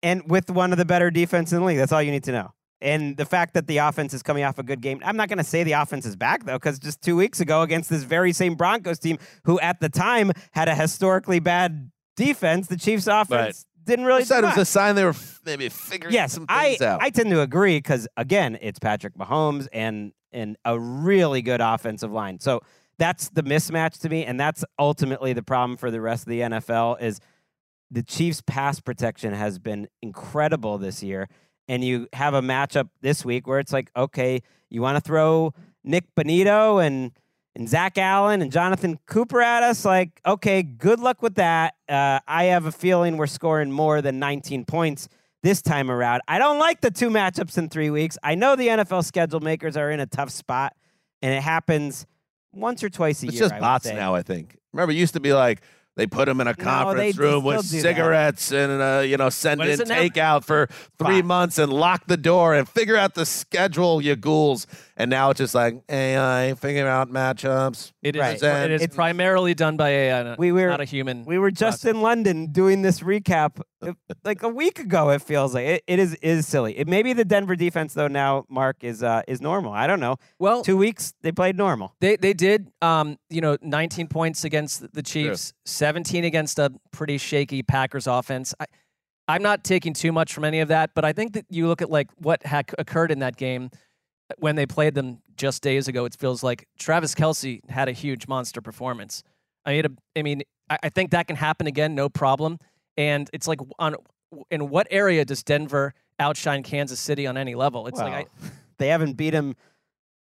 and 0.02 0.30
with 0.30 0.50
one 0.50 0.72
of 0.72 0.78
the 0.78 0.86
better 0.86 1.12
defense 1.12 1.52
in 1.52 1.60
the 1.60 1.66
league. 1.66 1.78
That's 1.78 1.92
all 1.92 2.02
you 2.02 2.12
need 2.12 2.24
to 2.26 2.32
know. 2.32 2.54
And 2.82 3.16
the 3.16 3.26
fact 3.26 3.54
that 3.54 3.68
the 3.68 3.78
offense 3.78 4.14
is 4.14 4.22
coming 4.22 4.44
off 4.44 4.60
a 4.60 4.64
good 4.64 4.82
game. 4.82 5.02
I'm 5.06 5.16
not 5.16 5.30
going 5.30 5.38
to 5.38 5.44
say 5.44 5.64
the 5.64 5.72
offense 5.74 6.06
is 6.06 6.18
back, 6.18 6.44
though, 6.46 6.56
because 6.58 6.80
just 6.80 7.02
two 7.02 7.16
weeks 7.16 7.40
ago 7.40 7.62
against 7.62 7.90
this 7.90 8.04
very 8.04 8.34
same 8.34 8.56
Broncos 8.56 9.00
team, 9.00 9.18
who 9.46 9.58
at 9.62 9.80
the 9.80 9.88
time 9.88 10.34
had 10.52 10.68
a 10.68 10.76
historically 10.76 11.40
bad 11.40 11.92
defense, 12.18 12.68
the 12.68 12.76
Chiefs' 12.76 13.08
offense 13.08 13.66
didn't 13.86 14.06
really 14.06 14.22
I 14.22 14.26
said 14.26 14.44
it 14.44 14.48
was 14.48 14.58
a 14.58 14.66
sign 14.66 14.96
they 14.96 15.04
were 15.06 15.16
maybe 15.46 15.68
figuring 15.70 16.14
Yes, 16.14 16.34
some 16.34 16.46
I, 16.50 16.78
out. 16.82 17.02
I 17.02 17.10
tend 17.10 17.30
to 17.32 17.42
agree 17.42 17.78
because 17.78 18.08
again, 18.18 18.58
it's 18.62 18.80
Patrick 18.80 19.16
Mahomes 19.18 19.68
and 19.74 20.12
and 20.34 20.58
a 20.66 20.78
really 20.80 21.42
good 21.42 21.62
offensive 21.62 22.12
line. 22.12 22.40
So 22.40 22.62
that's 22.98 23.30
the 23.30 23.44
mismatch 23.44 24.00
to 24.02 24.10
me, 24.10 24.26
and 24.26 24.40
that's 24.40 24.64
ultimately 24.78 25.34
the 25.34 25.44
problem 25.44 25.78
for 25.78 25.92
the 25.92 26.02
rest 26.02 26.24
of 26.24 26.30
the 26.30 26.42
NFL 26.42 27.02
is 27.02 27.20
the 27.90 28.04
Chiefs' 28.04 28.42
pass 28.42 28.80
protection 28.80 29.34
has 29.34 29.60
been 29.60 29.88
incredible 30.02 30.78
this 30.78 31.04
year. 31.04 31.30
And 31.68 31.84
you 31.84 32.08
have 32.14 32.34
a 32.34 32.42
matchup 32.42 32.90
this 33.02 33.24
week 33.24 33.48
where 33.48 33.60
it's 33.60 33.72
like, 33.72 33.90
okay, 33.96 34.42
you 34.70 34.82
want 34.82 34.98
to 34.98 35.02
throw 35.02 35.54
Nik 35.84 36.06
Bonitto 36.16 36.86
and 36.86 37.12
and 37.56 37.70
Zach 37.70 38.00
Allen 38.00 38.42
and 38.42 38.52
Jonathan 38.52 38.98
Cooper 39.06 39.40
at 39.40 39.62
us, 39.62 39.86
like, 39.86 40.20
okay, 40.26 40.64
good 40.64 41.00
luck 41.00 41.22
with 41.22 41.36
that. 41.36 41.76
Uh, 41.88 42.20
I 42.28 42.46
have 42.46 42.66
a 42.66 42.72
feeling 42.72 43.16
we're 43.16 43.28
scoring 43.28 43.72
more 43.72 44.02
than 44.02 44.18
19 44.18 44.66
points 44.66 45.08
this 45.44 45.62
time 45.62 45.92
around. 45.92 46.22
I 46.28 46.40
don't 46.40 46.58
like 46.58 46.82
the 46.82 46.90
two 46.90 47.12
matchups 47.12 47.60
in 47.60 47.70
three 47.70 47.92
weeks. 47.92 48.18
I 48.24 48.34
know 48.34 48.56
the 48.56 48.70
NFL 48.70 49.06
schedule 49.06 49.40
makers 49.40 49.78
are 49.78 49.92
in 49.92 50.00
a 50.00 50.08
tough 50.08 50.32
spot, 50.32 50.74
and 51.22 51.32
it 51.32 51.44
happens 51.44 52.08
once 52.54 52.84
or 52.84 52.90
twice 52.90 53.24
a 53.24 53.26
it's 53.28 53.36
year. 53.36 53.42
just 53.44 53.54
I 53.54 53.58
would 53.58 53.62
bots 53.62 53.86
say. 53.86 53.96
now. 53.96 54.16
I 54.16 54.22
think. 54.24 54.58
Remember, 54.74 54.92
it 54.92 54.96
used 54.98 55.14
to 55.14 55.20
be 55.20 55.34
like 55.34 55.62
they 55.96 56.08
put 56.08 56.26
them 56.26 56.42
in 56.42 56.48
a 56.48 56.54
they- 56.56 56.64
conference 56.64 57.16
they 57.16 57.22
room 57.24 57.44
with 57.44 57.66
still 57.66 57.78
do 57.80 57.84
that. 57.84 57.96
cigarettes 57.96 58.52
and 58.52 58.82
uh, 58.82 59.02
you 59.06 59.16
know 59.16 59.30
send 59.30 59.62
in 59.62 59.68
is 59.68 59.80
it 59.80 59.88
now? 59.88 59.96
takeout 60.02 60.44
for 60.44 60.66
three 60.98 61.18
Five. 61.18 61.26
months 61.26 61.60
and 61.60 61.72
lock 61.72 62.08
the 62.08 62.18
door 62.18 62.56
and 62.56 62.68
figure 62.68 62.96
out 62.98 63.14
the 63.14 63.26
schedule, 63.28 64.02
you 64.02 64.16
ghouls. 64.16 64.66
And 64.98 65.10
now 65.12 65.30
it's 65.30 65.38
just 65.40 65.54
like 65.54 65.82
AI 65.90 66.56
figure 66.56 66.88
out 66.88 67.12
matchups. 67.12 67.92
It 68.02 68.16
is. 68.16 68.20
Right. 68.20 68.40
Present. 68.40 68.72
It 68.72 68.76
is 68.76 68.82
It's- 68.84 68.96
primarily 68.96 69.54
done 69.54 69.78
by 69.78 69.90
AI. 69.90 70.36
We 70.38 70.52
were- 70.52 70.70
not 70.70 70.82
a 70.82 70.86
human. 70.86 71.26
We 71.26 71.38
were 71.38 71.52
just 71.52 71.86
in 71.86 72.02
London 72.02 72.48
doing 72.52 72.82
this 72.82 73.02
recap 73.02 73.62
like 74.24 74.44
a 74.44 74.50
week 74.50 74.80
ago. 74.80 75.10
It 75.10 75.22
feels 75.22 75.54
like 75.54 75.66
it, 75.66 75.84
it 75.88 76.00
is 76.00 76.16
is 76.16 76.48
silly. 76.48 76.78
It 76.78 76.88
maybe 76.88 77.14
the 77.14 77.26
Denver 77.26 77.56
defense 77.56 77.94
though 77.94 78.08
now 78.08 78.46
Mark 78.50 78.84
is 78.84 79.04
uh, 79.04 79.22
is 79.28 79.42
normal. 79.42 79.74
I 79.74 79.88
don't 79.88 80.00
know. 80.00 80.18
well, 80.40 80.64
Two 80.64 80.78
weeks 80.78 81.14
they 81.22 81.32
played 81.32 81.58
normal. 81.58 81.96
They 82.00 82.16
they 82.16 82.34
did 82.34 82.72
um 82.82 83.18
you 83.30 83.42
know 83.42 83.58
19 83.62 84.08
points 84.08 84.44
against 84.44 84.94
the 84.94 85.04
Chiefs, 85.04 85.54
17 85.66 86.24
against 86.24 86.60
a 86.60 86.72
pretty 86.92 87.18
shaky 87.18 87.64
Packers 87.64 88.08
offense. 88.08 88.54
I, 88.60 88.66
I'm 89.28 89.42
not 89.42 89.64
taking 89.64 89.94
too 89.94 90.12
much 90.12 90.34
from 90.34 90.44
any 90.44 90.60
of 90.60 90.68
that, 90.68 90.92
but 90.94 91.06
I 91.06 91.14
think 91.14 91.34
that 91.34 91.46
you 91.50 91.68
look 91.68 91.82
at 91.82 91.90
like 91.90 92.10
what 92.18 92.46
had 92.46 92.70
occurred 92.78 93.12
in 93.12 93.20
that 93.20 93.38
game 93.38 93.70
when 94.38 94.56
they 94.56 94.66
played 94.66 94.96
them 94.96 95.22
just 95.38 95.62
days 95.64 95.88
ago. 95.88 96.06
It 96.06 96.16
feels 96.16 96.44
like 96.44 96.68
Travis 96.78 97.16
Kelce 97.16 97.60
had 97.70 97.88
a 97.88 97.94
huge 97.94 98.28
monster 98.28 98.62
performance. 98.62 99.24
I 99.66 99.74
mean, 99.74 99.98
I 100.18 100.22
mean, 100.22 100.44
I, 100.70 100.78
I 100.84 100.90
think 100.90 101.12
that 101.12 101.28
can 101.28 101.36
happen 101.36 101.68
again, 101.68 101.96
no 101.96 102.10
problem. 102.10 102.60
And 102.98 103.30
it's 103.34 103.48
like 103.48 103.60
on 103.80 103.96
in 104.50 104.70
what 104.70 104.88
area 104.90 105.26
does 105.26 105.44
Denver 105.44 105.94
outshine 106.20 106.64
Kansas 106.64 107.00
City 107.00 107.28
on 107.28 107.38
any 107.38 107.56
level? 107.56 107.88
It's 107.88 108.00
like 108.00 108.30
Well, 108.42 108.52
they 108.78 108.88
haven't 108.88 109.14
beat 109.14 109.34
him 109.34 109.56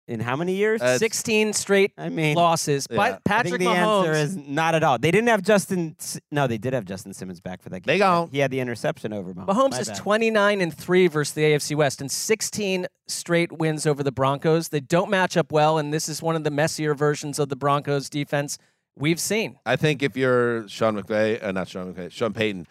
in 0.08 0.20
how 0.20 0.36
many 0.36 0.54
years? 0.54 0.80
Uh, 0.80 0.98
16 0.98 1.52
straight 1.52 1.92
I 1.98 2.08
mean, 2.08 2.36
losses. 2.36 2.86
yeah. 2.88 2.96
But 2.96 3.12
I 3.14 3.18
Patrick 3.24 3.60
think 3.60 3.70
the 3.70 3.76
Mahomes 3.76 4.06
answer 4.06 4.12
is 4.12 4.36
not 4.36 4.74
at 4.74 4.84
all. 4.84 4.98
They 4.98 5.10
didn't 5.10 5.28
have 5.28 5.42
Justin. 5.42 5.96
No, 6.30 6.46
they 6.46 6.58
did 6.58 6.72
have 6.74 6.84
Justin 6.84 7.12
Simmons 7.12 7.40
back 7.40 7.60
for 7.60 7.70
that 7.70 7.80
game. 7.80 7.92
They 7.94 7.98
gone. 7.98 8.28
He 8.30 8.38
had 8.38 8.50
the 8.50 8.60
interception 8.60 9.12
over 9.12 9.34
Mahomes. 9.34 9.46
Mahomes 9.46 9.70
My 9.72 9.78
is 9.80 9.88
bad. 9.88 9.96
29 9.96 10.60
and 10.60 10.74
3 10.74 11.06
versus 11.08 11.34
the 11.34 11.42
AFC 11.42 11.76
West 11.76 12.00
and 12.00 12.10
16 12.10 12.86
straight 13.08 13.52
wins 13.52 13.86
over 13.86 14.02
the 14.02 14.12
Broncos. 14.12 14.68
They 14.68 14.80
don't 14.80 15.10
match 15.10 15.36
up 15.36 15.50
well, 15.50 15.78
and 15.78 15.92
this 15.92 16.08
is 16.08 16.22
one 16.22 16.36
of 16.36 16.44
the 16.44 16.50
messier 16.50 16.94
versions 16.94 17.38
of 17.38 17.48
the 17.48 17.56
Broncos 17.56 18.08
defense 18.08 18.58
we've 18.97 19.20
seen. 19.20 19.59
I 19.64 19.77
think 19.77 20.02
if 20.02 20.16
you're 20.16 20.68
Sean 20.68 21.01
McVay, 21.01 21.43
uh, 21.43 21.52
not 21.52 21.68
Sean 21.68 21.93
McVay, 21.93 22.10
Sean 22.10 22.32
Payton, 22.32 22.66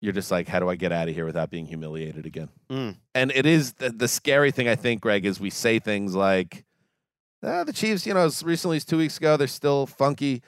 you're 0.00 0.12
just 0.12 0.30
like, 0.30 0.48
how 0.48 0.60
do 0.60 0.68
I 0.68 0.76
get 0.76 0.92
out 0.92 1.08
of 1.08 1.14
here 1.14 1.26
without 1.26 1.50
being 1.50 1.66
humiliated 1.66 2.26
again? 2.26 2.48
Mm. 2.70 2.96
And 3.14 3.30
it 3.32 3.44
is 3.46 3.74
the, 3.74 3.90
the 3.90 4.08
scary 4.08 4.50
thing, 4.50 4.68
I 4.68 4.76
think, 4.76 5.02
Greg, 5.02 5.26
is 5.26 5.38
we 5.38 5.50
say 5.50 5.78
things 5.78 6.14
like, 6.14 6.64
ah, 7.42 7.64
the 7.64 7.72
Chiefs, 7.72 8.06
you 8.06 8.14
know, 8.14 8.24
as 8.24 8.42
recently 8.42 8.78
as 8.78 8.84
two 8.84 8.98
weeks 8.98 9.18
ago, 9.18 9.36
they're 9.36 9.46
still 9.46 9.86
funky. 9.86 10.42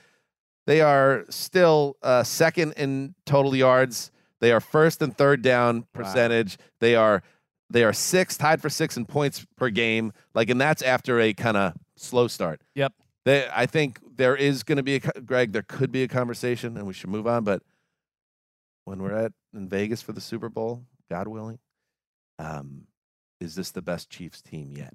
They 0.66 0.81
are 0.81 1.24
still 1.28 1.97
uh, 2.02 2.23
second 2.23 2.73
in 2.77 3.14
total 3.27 3.55
yards. 3.55 4.10
They 4.40 4.52
are 4.52 4.60
first 4.60 5.02
and 5.02 5.16
third 5.16 5.43
down 5.43 5.86
percentage. 5.93 6.56
They 6.81 6.94
are 6.94 7.23
They 7.70 7.85
are 7.85 7.93
six, 7.93 8.36
tied 8.36 8.60
for 8.60 8.69
six 8.69 8.97
in 8.97 9.06
points 9.06 9.47
per 9.56 9.70
game. 9.70 10.12
Like, 10.35 10.51
and 10.51 10.60
that's 10.60 10.82
after 10.82 11.20
a 11.20 11.32
kind 11.32 11.56
of 11.56 11.74
slow 11.97 12.28
start. 12.28 12.60
Yep. 12.74 12.93
They, 13.24 13.48
I 13.55 13.66
think 13.66 13.98
there 14.23 14.36
is 14.36 14.62
going 14.62 14.77
to 14.77 14.85
be 14.85 14.94
a 14.94 15.01
Greg. 15.01 15.51
There 15.53 15.65
could 15.66 15.90
be 15.90 16.05
a 16.05 16.09
conversation, 16.09 16.77
and 16.77 16.86
we 16.86 16.93
should 16.93 17.11
move 17.11 17.27
on. 17.27 17.43
But 17.43 17.61
when 18.85 19.03
we're 19.03 19.12
at 19.16 19.32
in 19.53 19.69
Vegas 19.69 20.01
for 20.01 20.12
the 20.12 20.20
Super 20.20 20.49
Bowl, 20.49 20.85
God 21.11 21.27
willing, 21.27 21.59
um, 22.39 22.86
is 23.40 23.57
this 23.57 23.73
the 23.73 23.82
best 23.82 24.11
Chiefs 24.11 24.40
team 24.40 24.73
yet? 24.77 24.94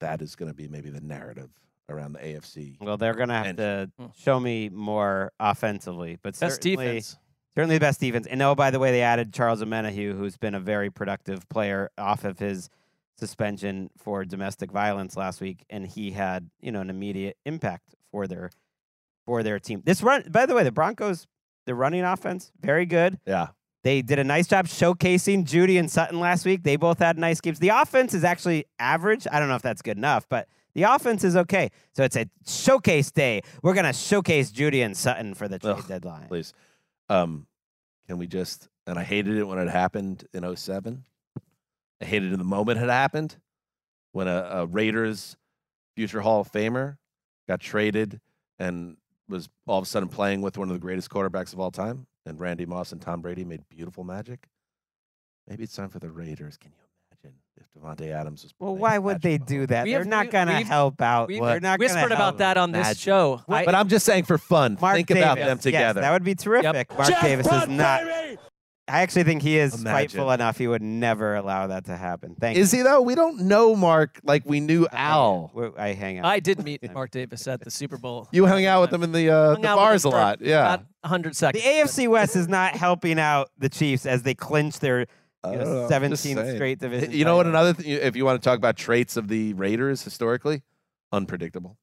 That 0.00 0.22
is 0.22 0.34
going 0.36 0.50
to 0.50 0.54
be 0.56 0.68
maybe 0.68 0.88
the 0.88 1.02
narrative 1.02 1.50
around 1.90 2.14
the 2.14 2.20
AFC. 2.20 2.78
Well, 2.80 2.96
they're 2.96 3.12
gonna 3.12 3.34
have 3.36 3.46
And- 3.46 3.58
to 3.58 3.90
Hmm. 3.98 4.06
show 4.16 4.40
me 4.40 4.70
more 4.70 5.32
offensively, 5.38 6.18
but 6.22 6.38
Best 6.40 6.62
certainly, 6.62 6.86
defense. 6.86 7.18
certainly 7.54 7.76
the 7.76 7.80
best 7.80 8.00
defense. 8.00 8.26
And 8.26 8.40
oh, 8.40 8.54
by 8.54 8.70
the 8.70 8.78
way, 8.78 8.90
they 8.90 9.02
added 9.02 9.34
Charles 9.34 9.60
Omenihu, 9.62 10.16
who's 10.16 10.38
been 10.38 10.54
a 10.54 10.60
very 10.60 10.88
productive 10.90 11.46
player 11.50 11.90
off 11.98 12.24
of 12.24 12.38
his 12.38 12.70
suspension 13.18 13.90
for 13.98 14.24
domestic 14.24 14.70
violence 14.72 15.16
last 15.16 15.42
week, 15.42 15.66
and 15.68 15.86
he 15.86 16.12
had 16.12 16.48
you 16.62 16.72
know 16.72 16.80
an 16.80 16.88
immediate 16.88 17.36
impact 17.44 17.94
for 18.10 18.26
their 18.26 18.50
for 19.26 19.42
their 19.42 19.58
team. 19.58 19.82
This 19.84 20.02
run, 20.02 20.24
by 20.30 20.46
the 20.46 20.54
way, 20.54 20.64
the 20.64 20.72
Broncos, 20.72 21.26
the 21.66 21.74
running 21.74 22.02
offense, 22.02 22.50
very 22.60 22.86
good. 22.86 23.18
Yeah, 23.26 23.48
They 23.84 24.02
did 24.02 24.18
a 24.18 24.24
nice 24.24 24.46
job 24.46 24.66
showcasing 24.66 25.44
Jeudy 25.44 25.78
and 25.78 25.90
Sutton 25.90 26.18
last 26.20 26.44
week. 26.44 26.62
They 26.62 26.76
both 26.76 26.98
had 26.98 27.18
nice 27.18 27.40
games. 27.40 27.58
The 27.58 27.68
offense 27.70 28.14
is 28.14 28.24
actually 28.24 28.64
average. 28.78 29.26
I 29.30 29.38
don't 29.40 29.48
know 29.48 29.56
if 29.56 29.62
that's 29.62 29.82
good 29.82 29.96
enough, 29.96 30.28
but 30.28 30.48
the 30.74 30.84
offense 30.84 31.22
is 31.24 31.36
okay. 31.36 31.70
So 31.94 32.02
it's 32.02 32.16
a 32.16 32.26
showcase 32.46 33.10
day. 33.10 33.42
We're 33.62 33.74
gonna 33.74 33.92
showcase 33.92 34.50
Jeudy 34.50 34.84
and 34.84 34.96
Sutton 34.96 35.34
for 35.34 35.46
the 35.48 35.58
trade 35.58 35.76
Ugh, 35.78 35.84
deadline. 35.88 36.28
please. 36.28 36.52
Um, 37.08 37.46
can 38.08 38.18
we 38.18 38.26
just? 38.26 38.68
And 38.86 38.98
I 38.98 39.04
hated 39.04 39.36
it 39.36 39.44
when 39.44 39.58
it 39.58 39.68
happened 39.68 40.24
in 40.32 40.56
07. 40.56 41.04
I 42.00 42.04
hated 42.04 42.32
it 42.32 42.36
the 42.38 42.44
moment 42.44 42.80
it 42.80 42.88
happened 42.88 43.36
when 44.10 44.26
a, 44.26 44.48
a 44.50 44.66
Raiders 44.66 45.36
future 45.94 46.20
Hall 46.20 46.40
of 46.40 46.50
Famer 46.50 46.96
got 47.46 47.60
traded 47.60 48.20
and 48.58 48.96
was 49.32 49.48
all 49.66 49.78
of 49.78 49.84
a 49.84 49.86
sudden 49.86 50.08
playing 50.08 50.42
with 50.42 50.56
one 50.58 50.68
of 50.68 50.74
the 50.74 50.80
greatest 50.80 51.10
quarterbacks 51.10 51.52
of 51.52 51.58
all 51.60 51.70
time. 51.72 52.06
And 52.24 52.38
Randy 52.38 52.66
Moss 52.66 52.92
and 52.92 53.00
Tom 53.02 53.20
Brady 53.20 53.44
made 53.44 53.68
beautiful 53.68 54.04
magic. 54.04 54.46
Maybe 55.48 55.64
it's 55.64 55.74
time 55.74 55.88
for 55.88 55.98
the 55.98 56.08
Raiders. 56.10 56.56
Can 56.56 56.70
you 56.70 56.76
imagine 57.10 57.40
if 57.56 57.66
Davante 57.76 58.12
Adams 58.14 58.44
was? 58.44 58.54
Well, 58.60 58.76
why 58.76 58.96
would 58.98 59.20
they 59.22 59.38
do 59.38 59.66
that? 59.66 59.84
We 59.84 59.90
They're 59.90 60.00
have- 60.00 60.06
not 60.06 60.26
we- 60.26 60.32
gonna 60.32 60.52
we've- 60.58 60.68
help 60.68 61.00
out. 61.02 61.26
we 61.28 61.40
They're 61.40 61.58
not 61.58 61.80
gonna 61.80 61.92
whispered 61.94 62.12
about 62.12 62.38
that 62.38 62.56
on 62.56 62.70
this 62.70 62.86
Imagine. 62.86 63.00
show. 63.00 63.42
I- 63.48 63.64
But 63.64 63.74
I'm 63.74 63.88
just 63.88 64.06
saying 64.06 64.24
for 64.24 64.38
fun. 64.38 64.78
Mark 64.80 64.94
think 64.94 65.10
about 65.10 65.34
Davis. 65.34 65.48
them 65.48 65.56
Yes, 65.56 65.62
together. 65.64 66.00
that 66.02 66.12
would 66.12 66.22
be 66.22 66.36
terrific. 66.36 66.96
Mark 66.96 67.20
Davis 67.20 67.46
is 67.46 67.68
not. 67.68 68.02
I 68.88 69.02
actually 69.02 69.22
think 69.22 69.42
he 69.42 69.58
is 69.58 69.74
Imagine. 69.80 70.08
spiteful 70.10 70.30
enough. 70.32 70.58
He 70.58 70.66
would 70.66 70.82
never 70.82 71.36
allow 71.36 71.68
that 71.68 71.84
to 71.84 71.96
happen. 71.96 72.34
Thank 72.38 72.58
Is 72.58 72.72
you. 72.72 72.80
he 72.80 72.82
though? 72.82 73.00
We 73.00 73.14
don't 73.14 73.42
know 73.42 73.76
Mark 73.76 74.18
like 74.24 74.42
we 74.44 74.58
knew 74.60 74.88
Al. 74.90 75.50
We're- 75.54 75.72
I 75.78 75.92
hang 75.92 76.18
out. 76.18 76.24
I 76.26 76.40
did 76.40 76.62
meet 76.64 76.82
Mark 76.92 77.12
Davis 77.12 77.46
at 77.46 77.60
the 77.60 77.70
Super 77.70 77.96
Bowl. 77.96 78.28
You 78.32 78.44
hung 78.46 78.64
out 78.66 78.80
with 78.80 78.92
him 78.92 79.02
in 79.04 79.12
the 79.12 79.30
uh, 79.30 79.52
Hung 79.52 79.62
the 79.62 79.68
out 79.68 79.76
with 79.76 79.82
bars 79.84 80.04
a 80.04 80.08
him 80.08 80.12
for 80.12 80.16
lot. 80.18 80.40
Yeah. 80.42 80.74
About 80.74 80.86
100 81.02 81.30
The 81.30 81.34
seconds. 81.34 81.64
AFC 81.64 82.08
West 82.08 82.34
is 82.34 82.48
not 82.48 82.74
helping 82.74 83.20
out 83.20 83.50
the 83.56 83.68
Chiefs 83.68 84.04
as 84.04 84.24
they 84.24 84.34
clinch 84.34 84.80
their 84.80 85.00
you 85.00 85.06
I 85.44 85.50
know, 85.54 85.58
don't 85.58 85.74
know, 85.90 85.96
I'm 85.96 86.10
just 86.10 86.24
17th 86.24 86.34
saying. 86.34 86.54
straight 86.56 86.78
division. 86.78 87.12
You 87.12 87.24
know 87.24 87.36
what? 87.36 87.44
title. 87.44 87.58
Another 87.60 87.74
thing, 87.82 87.90
if 87.92 88.14
you 88.16 88.24
want 88.24 88.40
to 88.42 88.44
talk 88.48 88.58
about 88.58 88.76
traits 88.76 89.16
of 89.16 89.26
the 89.28 89.54
Raiders 89.54 90.02
historically, 90.02 90.62
unpredictable. 91.12 91.78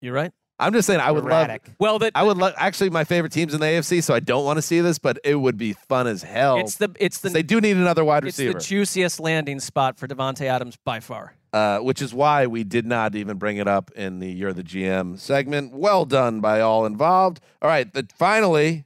You're 0.00 0.14
right. 0.14 0.32
I'm 0.58 0.72
just 0.72 0.86
saying, 0.86 1.00
I 1.00 1.10
would 1.10 1.24
love. 1.24 1.32
Erratic. 1.32 1.70
Well, 1.78 1.98
that 1.98 2.12
I 2.14 2.22
would 2.22 2.38
love. 2.38 2.54
Actually, 2.56 2.88
my 2.90 3.04
favorite 3.04 3.30
teams 3.32 3.52
in 3.52 3.60
the 3.60 3.66
AFC, 3.66 4.02
so 4.02 4.14
I 4.14 4.20
don't 4.20 4.44
want 4.46 4.56
to 4.56 4.62
see 4.62 4.80
this, 4.80 4.98
but 4.98 5.18
it 5.22 5.34
would 5.34 5.58
be 5.58 5.74
fun 5.74 6.06
as 6.06 6.22
hell. 6.22 6.56
it's 6.58 6.76
the 6.76 6.90
it's 6.98 7.18
the 7.18 7.28
they 7.28 7.42
do 7.42 7.60
need 7.60 7.76
another 7.76 8.04
wide 8.04 8.24
it's 8.24 8.38
receiver, 8.38 8.56
It's 8.56 8.64
the 8.64 8.68
juiciest 8.70 9.20
landing 9.20 9.60
spot 9.60 9.98
for 9.98 10.06
Davante 10.08 10.46
Adams 10.46 10.78
by 10.82 11.00
far. 11.00 11.34
uh, 11.52 11.80
which 11.80 12.00
is 12.00 12.14
why 12.14 12.46
we 12.46 12.64
did 12.64 12.86
not 12.86 13.14
even 13.14 13.36
bring 13.36 13.58
it 13.58 13.68
up 13.68 13.90
in 13.92 14.18
the 14.20 14.28
"You're 14.32 14.54
the 14.54 14.62
GM" 14.64 15.18
segment. 15.18 15.74
Well 15.74 16.06
done 16.06 16.40
by 16.40 16.62
all 16.62 16.86
involved. 16.86 17.40
All 17.60 17.68
right, 17.68 17.92
the, 17.92 18.08
finally, 18.16 18.84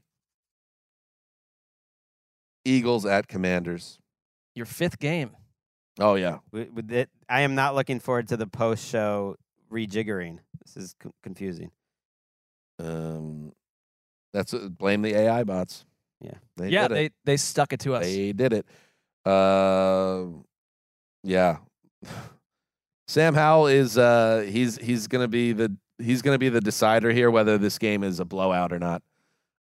Eagles 2.64 3.06
at 3.06 3.28
Commanders. 3.28 3.98
Your 4.55 4.66
fifth 4.66 4.98
game. 4.98 5.30
Oh 5.98 6.14
yeah, 6.16 6.38
With- 6.51 6.70
with 6.72 6.90
it- 6.92 7.10
I 7.28 7.42
am 7.42 7.55
not 7.55 7.74
looking 7.76 8.01
forward 8.01 8.28
to 8.28 8.36
the 8.36 8.47
post-show 8.47 9.36
rejiggering. 9.70 10.38
This 10.74 10.84
is 10.84 10.94
co- 11.01 11.14
confusing. 11.22 11.70
um, 12.78 13.52
that's 14.32 14.55
uh, 14.55 14.68
blame 14.68 15.02
the 15.02 15.14
AI 15.14 15.44
bots. 15.44 15.84
Yeah. 16.20 16.34
they 16.56 16.68
yeah, 16.68 16.88
did 16.88 16.92
it. 16.92 16.94
they 17.24 17.32
they 17.32 17.36
stuck 17.36 17.72
it 17.72 17.80
to 17.80 17.94
us. 17.94 18.05
They 18.05 18.32
did 18.32 18.52
it. 18.52 18.66
Uh, 19.24 20.26
yeah. 21.22 21.59
Sam 23.09 23.34
Howell 23.34 23.66
is 23.66 23.98
uh 23.98 24.47
he's 24.48 24.76
he's 24.76 25.09
gonna 25.09 25.26
be 25.26 25.52
the 25.52 25.76
he's 25.98 26.22
gonna 26.22 26.38
be 26.38 26.48
the 26.48 26.60
decider 26.60 27.10
here 27.10 27.30
whether 27.30 27.59
this 27.59 27.76
game 27.78 28.05
is 28.05 28.20
a 28.20 28.24
blowout 28.24 28.72
or 28.72 28.78
not. 28.78 29.02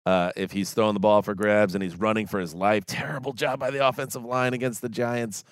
Uh, 0.05 0.31
if 0.35 0.51
he's 0.51 0.71
throwing 0.73 0.93
the 0.93 0.99
ball 0.99 1.21
for 1.21 1.35
grabs 1.35 1.75
and 1.75 1.83
he's 1.83 1.95
running 1.95 2.25
for 2.25 2.39
his 2.39 2.53
life, 2.53 2.85
terrible 2.85 3.33
job 3.33 3.59
by 3.59 3.69
the 3.71 3.85
offensive 3.85 4.23
line 4.23 4.53
against 4.53 4.81
the 4.81 4.89
Giants. 4.89 5.43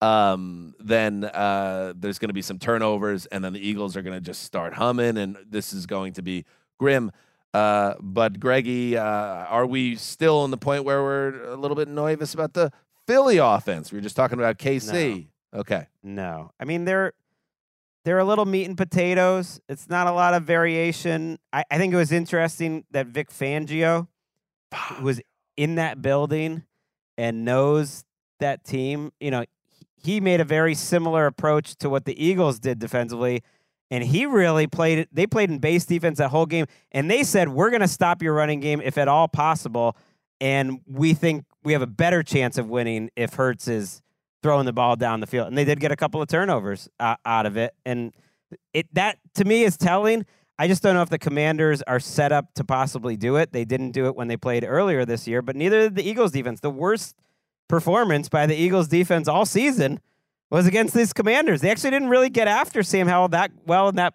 Um, 0.00 0.74
then 0.80 1.24
uh, 1.24 1.94
there's 1.96 2.18
going 2.18 2.28
to 2.28 2.34
be 2.34 2.42
some 2.42 2.58
turnovers, 2.58 3.26
and 3.26 3.42
then 3.42 3.52
the 3.52 3.66
Eagles 3.66 3.96
are 3.96 4.02
going 4.02 4.16
to 4.16 4.20
just 4.20 4.42
start 4.42 4.74
humming, 4.74 5.16
and 5.16 5.38
this 5.48 5.72
is 5.72 5.86
going 5.86 6.12
to 6.14 6.22
be 6.22 6.44
grim. 6.78 7.10
Uh, 7.54 7.94
but 8.00 8.40
Greggy, 8.40 8.96
uh, 8.96 9.04
are 9.04 9.64
we 9.64 9.94
still 9.94 10.44
in 10.44 10.50
the 10.50 10.56
point 10.56 10.84
where 10.84 11.02
we're 11.02 11.52
a 11.52 11.56
little 11.56 11.76
bit 11.76 11.88
nervous 11.88 12.34
about 12.34 12.52
the 12.52 12.72
Philly 13.06 13.38
offense? 13.38 13.92
We 13.92 13.98
were 13.98 14.02
just 14.02 14.16
talking 14.16 14.38
about 14.38 14.58
KC. 14.58 15.28
Okay. 15.54 15.86
No, 16.02 16.50
I 16.58 16.64
mean 16.64 16.84
they're 16.84 17.12
they're 18.04 18.18
a 18.18 18.24
little 18.24 18.44
meat 18.44 18.66
and 18.66 18.76
potatoes. 18.76 19.60
It's 19.68 19.88
not 19.88 20.06
a 20.08 20.12
lot 20.12 20.34
of 20.34 20.42
variation. 20.42 21.38
I, 21.52 21.64
I 21.70 21.78
think 21.78 21.94
it 21.94 21.96
was 21.96 22.12
interesting 22.12 22.84
that 22.90 23.06
Vic 23.06 23.30
Fangio 23.30 24.08
was 25.02 25.20
in 25.56 25.76
that 25.76 26.02
building 26.02 26.64
and 27.16 27.44
knows 27.44 28.04
that 28.40 28.64
team. 28.64 29.12
You 29.20 29.30
know, 29.30 29.44
he 30.04 30.20
made 30.20 30.40
a 30.40 30.44
very 30.44 30.74
similar 30.74 31.26
approach 31.26 31.76
to 31.76 31.88
what 31.88 32.04
the 32.04 32.22
Eagles 32.22 32.58
did 32.58 32.78
defensively, 32.78 33.42
and 33.90 34.04
he 34.04 34.26
really 34.26 34.66
played. 34.66 35.08
They 35.10 35.26
played 35.26 35.50
in 35.50 35.58
base 35.58 35.86
defense 35.86 36.18
that 36.18 36.30
whole 36.30 36.46
game, 36.46 36.66
and 36.92 37.10
they 37.10 37.22
said 37.22 37.48
we're 37.48 37.70
going 37.70 37.80
to 37.80 37.88
stop 37.88 38.22
your 38.22 38.34
running 38.34 38.60
game 38.60 38.80
if 38.82 38.98
at 38.98 39.08
all 39.08 39.28
possible, 39.28 39.96
and 40.40 40.80
we 40.86 41.14
think 41.14 41.44
we 41.62 41.72
have 41.72 41.82
a 41.82 41.86
better 41.86 42.22
chance 42.22 42.58
of 42.58 42.68
winning 42.68 43.10
if 43.16 43.34
Hurts 43.34 43.66
is 43.66 44.02
throwing 44.42 44.66
the 44.66 44.72
ball 44.74 44.94
down 44.96 45.20
the 45.20 45.26
field. 45.26 45.48
And 45.48 45.56
they 45.56 45.64
did 45.64 45.80
get 45.80 45.90
a 45.90 45.96
couple 45.96 46.20
of 46.20 46.28
turnovers 46.28 46.88
uh, 47.00 47.16
out 47.24 47.46
of 47.46 47.56
it, 47.56 47.74
and 47.86 48.12
it 48.72 48.86
that 48.94 49.18
to 49.34 49.44
me 49.44 49.64
is 49.64 49.76
telling. 49.76 50.26
I 50.56 50.68
just 50.68 50.84
don't 50.84 50.94
know 50.94 51.02
if 51.02 51.10
the 51.10 51.18
Commanders 51.18 51.82
are 51.82 51.98
set 51.98 52.30
up 52.30 52.54
to 52.54 52.62
possibly 52.62 53.16
do 53.16 53.34
it. 53.34 53.50
They 53.52 53.64
didn't 53.64 53.90
do 53.90 54.06
it 54.06 54.14
when 54.14 54.28
they 54.28 54.36
played 54.36 54.64
earlier 54.64 55.04
this 55.04 55.26
year, 55.26 55.42
but 55.42 55.56
neither 55.56 55.80
did 55.80 55.96
the 55.96 56.08
Eagles 56.08 56.30
defense. 56.30 56.60
The 56.60 56.70
worst 56.70 57.16
performance 57.68 58.28
by 58.28 58.46
the 58.46 58.54
Eagles 58.54 58.88
defense 58.88 59.28
all 59.28 59.46
season 59.46 60.00
was 60.50 60.66
against 60.66 60.94
these 60.94 61.12
Commanders. 61.12 61.60
They 61.60 61.70
actually 61.70 61.90
didn't 61.90 62.08
really 62.08 62.30
get 62.30 62.48
after 62.48 62.82
Sam 62.82 63.08
Howell 63.08 63.28
that 63.28 63.50
well 63.66 63.88
in 63.88 63.96
that 63.96 64.14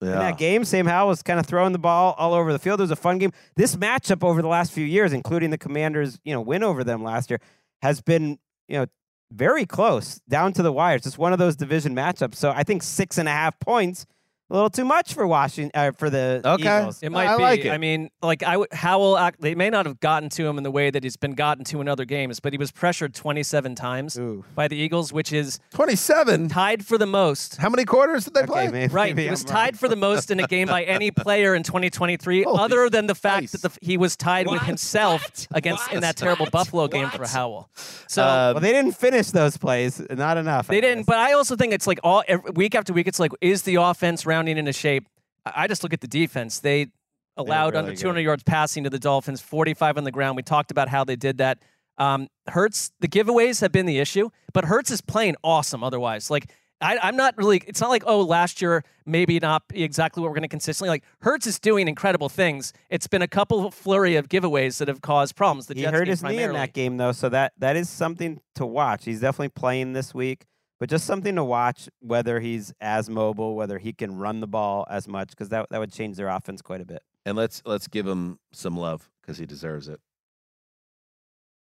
in 0.00 0.08
that 0.08 0.38
game. 0.38 0.64
Sam 0.64 0.86
Howell 0.86 1.08
was 1.08 1.22
kind 1.22 1.40
of 1.40 1.46
throwing 1.46 1.72
the 1.72 1.78
ball 1.78 2.14
all 2.18 2.34
over 2.34 2.52
the 2.52 2.58
field. 2.58 2.80
It 2.80 2.84
was 2.84 2.90
a 2.90 2.96
fun 2.96 3.18
game. 3.18 3.32
This 3.56 3.76
matchup 3.76 4.22
over 4.22 4.42
the 4.42 4.48
last 4.48 4.72
few 4.72 4.84
years, 4.84 5.12
including 5.12 5.50
the 5.50 5.58
Commanders, 5.58 6.18
you 6.24 6.32
know, 6.32 6.40
win 6.40 6.62
over 6.62 6.84
them 6.84 7.02
last 7.02 7.30
year, 7.30 7.40
has 7.82 8.00
been 8.00 8.38
you 8.68 8.78
know 8.78 8.86
very 9.30 9.66
close 9.66 10.20
down 10.28 10.52
to 10.54 10.62
the 10.62 10.72
wires. 10.72 10.98
It's 10.98 11.06
just 11.06 11.18
one 11.18 11.32
of 11.32 11.38
those 11.38 11.56
division 11.56 11.94
matchups. 11.94 12.36
So 12.36 12.50
I 12.50 12.62
think 12.62 12.82
six 12.82 13.18
and 13.18 13.28
a 13.28 13.32
half 13.32 13.58
points. 13.60 14.06
A 14.50 14.54
little 14.54 14.68
too 14.68 14.84
much 14.84 15.14
for 15.14 15.26
Washington 15.26 15.70
uh, 15.74 15.90
for 15.92 16.10
the 16.10 16.42
Okay. 16.44 16.80
Eagles. 16.80 17.02
It 17.02 17.10
might 17.10 17.28
I 17.28 17.36
be. 17.38 17.42
like 17.42 17.64
it. 17.64 17.70
I 17.70 17.78
mean, 17.78 18.10
like 18.22 18.42
I 18.42 18.58
Howell. 18.72 19.16
Act, 19.16 19.40
they 19.40 19.54
may 19.54 19.70
not 19.70 19.86
have 19.86 20.00
gotten 20.00 20.28
to 20.30 20.46
him 20.46 20.58
in 20.58 20.64
the 20.64 20.70
way 20.70 20.90
that 20.90 21.02
he's 21.02 21.16
been 21.16 21.32
gotten 21.32 21.64
to 21.64 21.80
in 21.80 21.88
other 21.88 22.04
games, 22.04 22.40
but 22.40 22.52
he 22.52 22.58
was 22.58 22.70
pressured 22.70 23.14
27 23.14 23.74
times 23.74 24.18
Ooh. 24.18 24.44
by 24.54 24.68
the 24.68 24.76
Eagles, 24.76 25.14
which 25.14 25.32
is 25.32 25.60
27. 25.72 26.48
tied 26.48 26.84
for 26.84 26.98
the 26.98 27.06
most. 27.06 27.56
How 27.56 27.70
many 27.70 27.86
quarters 27.86 28.24
did 28.26 28.34
they 28.34 28.40
Okay, 28.40 28.46
play? 28.52 28.68
maybe, 28.68 28.92
Right, 28.92 29.08
maybe 29.16 29.24
he 29.24 29.30
was 29.30 29.42
I'm 29.44 29.46
wrong. 29.48 29.56
tied 29.56 29.78
for 29.78 29.88
the 29.88 29.96
most 29.96 30.30
in 30.30 30.38
a 30.40 30.46
game 30.46 30.68
by 30.68 30.82
any 30.84 31.10
player 31.24 31.54
in 31.54 31.62
2023, 31.62 32.42
Holy 32.42 32.58
other 32.58 32.90
than 32.90 33.06
the 33.06 33.14
fact 33.14 33.50
Christ. 33.50 33.62
that 33.62 33.72
the, 33.72 33.78
he 33.80 33.96
was 33.96 34.14
tied 34.14 34.46
with 34.46 34.60
himself 34.62 35.22
What? 35.22 35.46
against 35.52 35.90
in 35.92 36.00
that 36.00 36.16
terrible 36.16 36.46
Buffalo 36.50 36.86
game 36.86 37.08
for 37.08 37.26
Howell. 37.26 37.70
So 38.08 38.22
Uh, 38.22 38.52
Well, 38.54 38.60
they 38.60 38.72
didn't 38.72 38.92
finish 38.92 39.30
those 39.30 39.56
plays. 39.56 40.02
Not 40.10 40.36
enough. 40.36 40.68
I 40.70 40.74
they 40.74 40.80
didn't, 40.82 40.98
guess. 41.00 41.06
but 41.06 41.16
I 41.16 41.32
also 41.32 41.56
think 41.56 41.72
it's 41.72 41.86
like 41.86 41.98
all 42.04 42.22
every, 42.28 42.50
week 42.52 42.74
after 42.74 42.92
week. 42.92 43.06
It's 43.08 43.18
like, 43.20 43.32
is 43.40 43.62
the 43.62 43.76
offense 43.76 44.26
rounding 44.34 44.58
into 44.58 44.72
shape? 44.72 45.06
I 45.46 45.66
just 45.66 45.82
look 45.82 45.92
at 45.92 46.00
the 46.00 46.08
defense. 46.08 46.60
They 46.60 46.88
allowed 47.36 47.74
really 47.74 47.78
under 47.78 47.92
good. 47.92 48.00
200 48.00 48.20
yards 48.20 48.42
passing 48.42 48.84
to 48.84 48.90
the 48.90 48.98
Dolphins, 48.98 49.40
45 49.40 49.98
on 49.98 50.04
the 50.04 50.10
ground. 50.10 50.36
We 50.36 50.42
talked 50.42 50.70
about 50.70 50.88
how 50.88 51.04
they 51.04 51.16
did 51.16 51.38
that. 51.38 51.58
Um, 51.98 52.28
Hurts, 52.48 52.90
the 53.00 53.08
giveaways 53.08 53.60
have 53.60 53.70
been 53.70 53.86
the 53.86 53.98
issue, 53.98 54.30
but 54.52 54.64
Hurts 54.64 54.90
is 54.90 55.00
playing 55.00 55.36
awesome. 55.44 55.84
Otherwise, 55.84 56.30
like 56.30 56.50
I, 56.80 56.98
I'm 57.00 57.16
not 57.16 57.36
really. 57.36 57.62
It's 57.66 57.80
not 57.80 57.88
like 57.90 58.02
oh, 58.06 58.20
last 58.22 58.60
year 58.60 58.82
maybe 59.06 59.38
not 59.38 59.62
exactly 59.72 60.20
what 60.20 60.28
we're 60.28 60.34
going 60.34 60.42
to 60.42 60.48
consistently 60.48 60.88
like. 60.88 61.04
Hurts 61.20 61.46
is 61.46 61.60
doing 61.60 61.86
incredible 61.86 62.28
things. 62.28 62.72
It's 62.90 63.06
been 63.06 63.22
a 63.22 63.28
couple 63.28 63.70
flurry 63.70 64.16
of 64.16 64.28
giveaways 64.28 64.78
that 64.78 64.88
have 64.88 65.00
caused 65.00 65.36
problems. 65.36 65.66
The 65.66 65.74
he 65.74 65.82
Jets 65.82 65.92
hurt 65.92 66.08
his 66.08 66.22
knee 66.24 66.42
in 66.42 66.52
that 66.54 66.72
game 66.72 66.96
though, 66.96 67.12
so 67.12 67.28
that 67.28 67.52
that 67.58 67.76
is 67.76 67.88
something 67.88 68.40
to 68.56 68.66
watch. 68.66 69.04
He's 69.04 69.20
definitely 69.20 69.50
playing 69.50 69.92
this 69.92 70.12
week, 70.12 70.46
but 70.84 70.90
just 70.90 71.06
something 71.06 71.34
to 71.36 71.42
watch 71.42 71.88
whether 72.00 72.40
he's 72.40 72.74
as 72.78 73.08
mobile, 73.08 73.56
whether 73.56 73.78
he 73.78 73.94
can 73.94 74.18
run 74.18 74.40
the 74.40 74.46
ball 74.46 74.86
as 74.90 75.08
much, 75.08 75.30
because 75.30 75.48
that 75.48 75.66
that 75.70 75.78
would 75.80 75.90
change 75.90 76.18
their 76.18 76.28
offense 76.28 76.60
quite 76.60 76.82
a 76.82 76.84
bit. 76.84 77.02
And 77.24 77.38
let's 77.38 77.62
let's 77.64 77.88
give 77.88 78.06
him 78.06 78.38
some 78.52 78.76
love 78.76 79.08
because 79.22 79.38
he 79.38 79.46
deserves 79.46 79.88
it. 79.88 79.98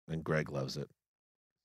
And 0.06 0.22
Greg 0.22 0.52
loves 0.52 0.76
it. 0.76 0.88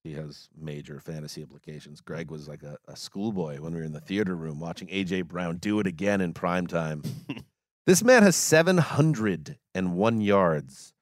He 0.03 0.13
has 0.13 0.49
major 0.59 0.99
fantasy 0.99 1.43
implications. 1.43 2.01
Greg 2.01 2.31
was 2.31 2.47
like 2.47 2.63
a, 2.63 2.77
a 2.87 2.95
schoolboy 2.95 3.61
when 3.61 3.73
we 3.73 3.81
were 3.81 3.85
in 3.85 3.93
the 3.93 4.01
theater 4.01 4.35
room 4.35 4.59
watching 4.59 4.87
AJ 4.87 5.25
Brown 5.25 5.57
do 5.57 5.79
it 5.79 5.85
again 5.85 6.21
in 6.21 6.33
prime 6.33 6.65
time. 6.65 7.03
this 7.85 8.03
man 8.03 8.23
has 8.23 8.35
701 8.35 10.21
yards 10.21 10.95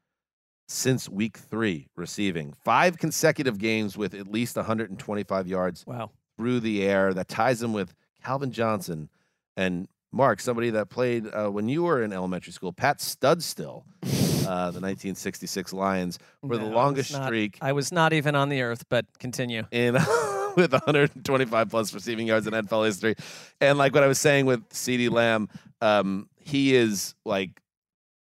since 0.68 1.08
week 1.08 1.38
three 1.38 1.88
receiving. 1.96 2.56
Five 2.66 2.98
consecutive 2.98 3.58
games 3.58 3.98
with 3.98 4.14
at 4.14 4.28
least 4.28 4.58
125 4.58 5.48
yards 5.48 5.86
Wow. 5.88 6.12
Through 6.42 6.62
the 6.62 6.82
air. 6.88 7.14
That 7.14 7.28
ties 7.28 7.62
him 7.62 7.72
with 7.72 7.94
Calvin 8.24 8.52
Johnson 8.52 9.10
and 9.56 9.88
Mark, 10.12 10.40
somebody 10.40 10.72
that 10.72 10.90
played 10.90 11.28
uh, 11.28 11.50
when 11.50 11.70
you 11.70 11.84
were 11.84 12.02
in 12.02 12.12
elementary 12.12 12.52
school. 12.52 12.74
Pat 12.74 12.98
Studstill, 12.98 13.84
uh, 14.04 14.72
the 14.72 14.82
1966 14.82 15.72
Lions, 15.72 16.18
for 16.48 16.58
the 16.58 16.64
No, 16.64 16.72
I 16.72 16.74
longest 16.74 17.14
not- 17.14 17.26
streak 17.28 17.60
I 17.62 17.74
was 17.74 17.92
not 17.92 18.12
even 18.12 18.36
on 18.36 18.50
the 18.50 18.64
earth, 18.64 18.86
but 18.90 19.06
continue. 19.20 19.66
in 19.70 19.94
with 20.56 20.72
125 20.74 21.70
plus 21.70 21.94
receiving 21.94 22.26
yards 22.26 22.48
in 22.48 22.54
NFL 22.54 22.88
history. 22.88 23.14
And 23.62 23.78
like 23.78 23.94
what 23.94 24.04
I 24.04 24.08
was 24.08 24.18
saying 24.20 24.48
with 24.48 24.68
CeeDee 24.70 25.12
Lamb, 25.12 25.48
um, 25.80 26.28
he 26.40 26.76
is 26.76 27.14
like 27.24 27.62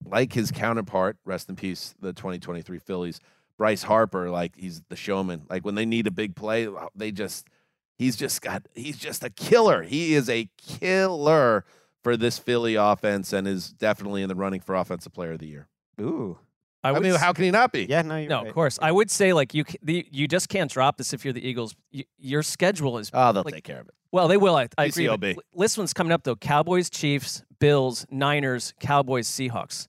like 0.06 0.32
his 0.32 0.50
counterpart, 0.52 1.18
rest 1.26 1.50
in 1.50 1.58
peace, 1.58 1.94
the 2.00 2.14
2023 2.14 2.80
Phillies, 2.80 3.20
Bryce 3.58 3.84
Harper, 3.84 4.30
like 4.30 4.54
he's 4.56 4.82
the 4.88 4.96
showman. 4.96 5.44
Like 5.50 5.66
when 5.66 5.76
they 5.76 5.86
need 5.86 6.08
a 6.08 6.12
big 6.12 6.36
play, 6.36 6.70
they 6.96 7.12
just 7.12 7.46
he's 7.98 8.16
just 8.16 8.42
got 8.42 8.64
he's 8.74 8.98
just 8.98 9.24
a 9.24 9.30
killer. 9.30 9.84
He 9.84 10.14
is 10.14 10.30
a 10.30 10.50
killer 10.58 11.66
for 12.04 12.16
this 12.18 12.38
Philly 12.40 12.76
offense 12.76 13.34
and 13.34 13.48
is 13.48 13.70
definitely 13.74 14.22
in 14.22 14.30
the 14.30 14.36
running 14.36 14.62
for 14.62 14.76
offensive 14.76 15.14
player 15.14 15.34
of 15.34 15.40
the 15.40 15.48
year. 15.48 15.68
Ooh, 16.00 16.38
I, 16.84 16.92
would 16.92 17.02
mean, 17.04 17.14
s- 17.14 17.20
how 17.20 17.34
can 17.34 17.44
he 17.44 17.52
not 17.52 17.72
be? 17.72 17.86
yeah, 17.90 18.02
no, 18.04 18.18
you're 18.18 18.30
no, 18.30 18.38
right. 18.40 18.48
of 18.48 18.54
course. 18.54 18.78
I 18.82 18.92
would 18.92 19.10
say 19.12 19.34
like 19.34 19.54
you 19.54 19.66
the, 19.82 20.08
you 20.12 20.28
just 20.28 20.48
can't 20.50 20.72
drop 20.72 20.98
this 20.98 21.12
if 21.14 21.26
you're 21.26 21.34
the 21.34 21.46
Eagles. 21.48 21.76
Y 21.94 22.04
your 22.18 22.44
schedule 22.44 22.98
is 22.98 23.10
Oh, 23.14 23.32
they'll 23.34 23.44
Like- 23.44 23.56
take 23.56 23.64
care 23.64 23.80
of 23.82 23.88
it. 23.88 23.94
well. 24.12 24.28
They 24.28 24.38
will. 24.38 24.56
I, 24.56 24.68
I 24.78 24.86
agree. 24.86 25.08
but 25.08 25.38
This 25.56 25.78
one's 25.78 25.94
coming 25.94 26.14
up 26.14 26.24
though: 26.24 26.36
Cowboys, 26.36 26.90
Chiefs, 26.90 27.44
Bills, 27.60 28.06
Niners, 28.12 28.74
Cowboys, 28.80 29.28
Seahawks. 29.28 29.88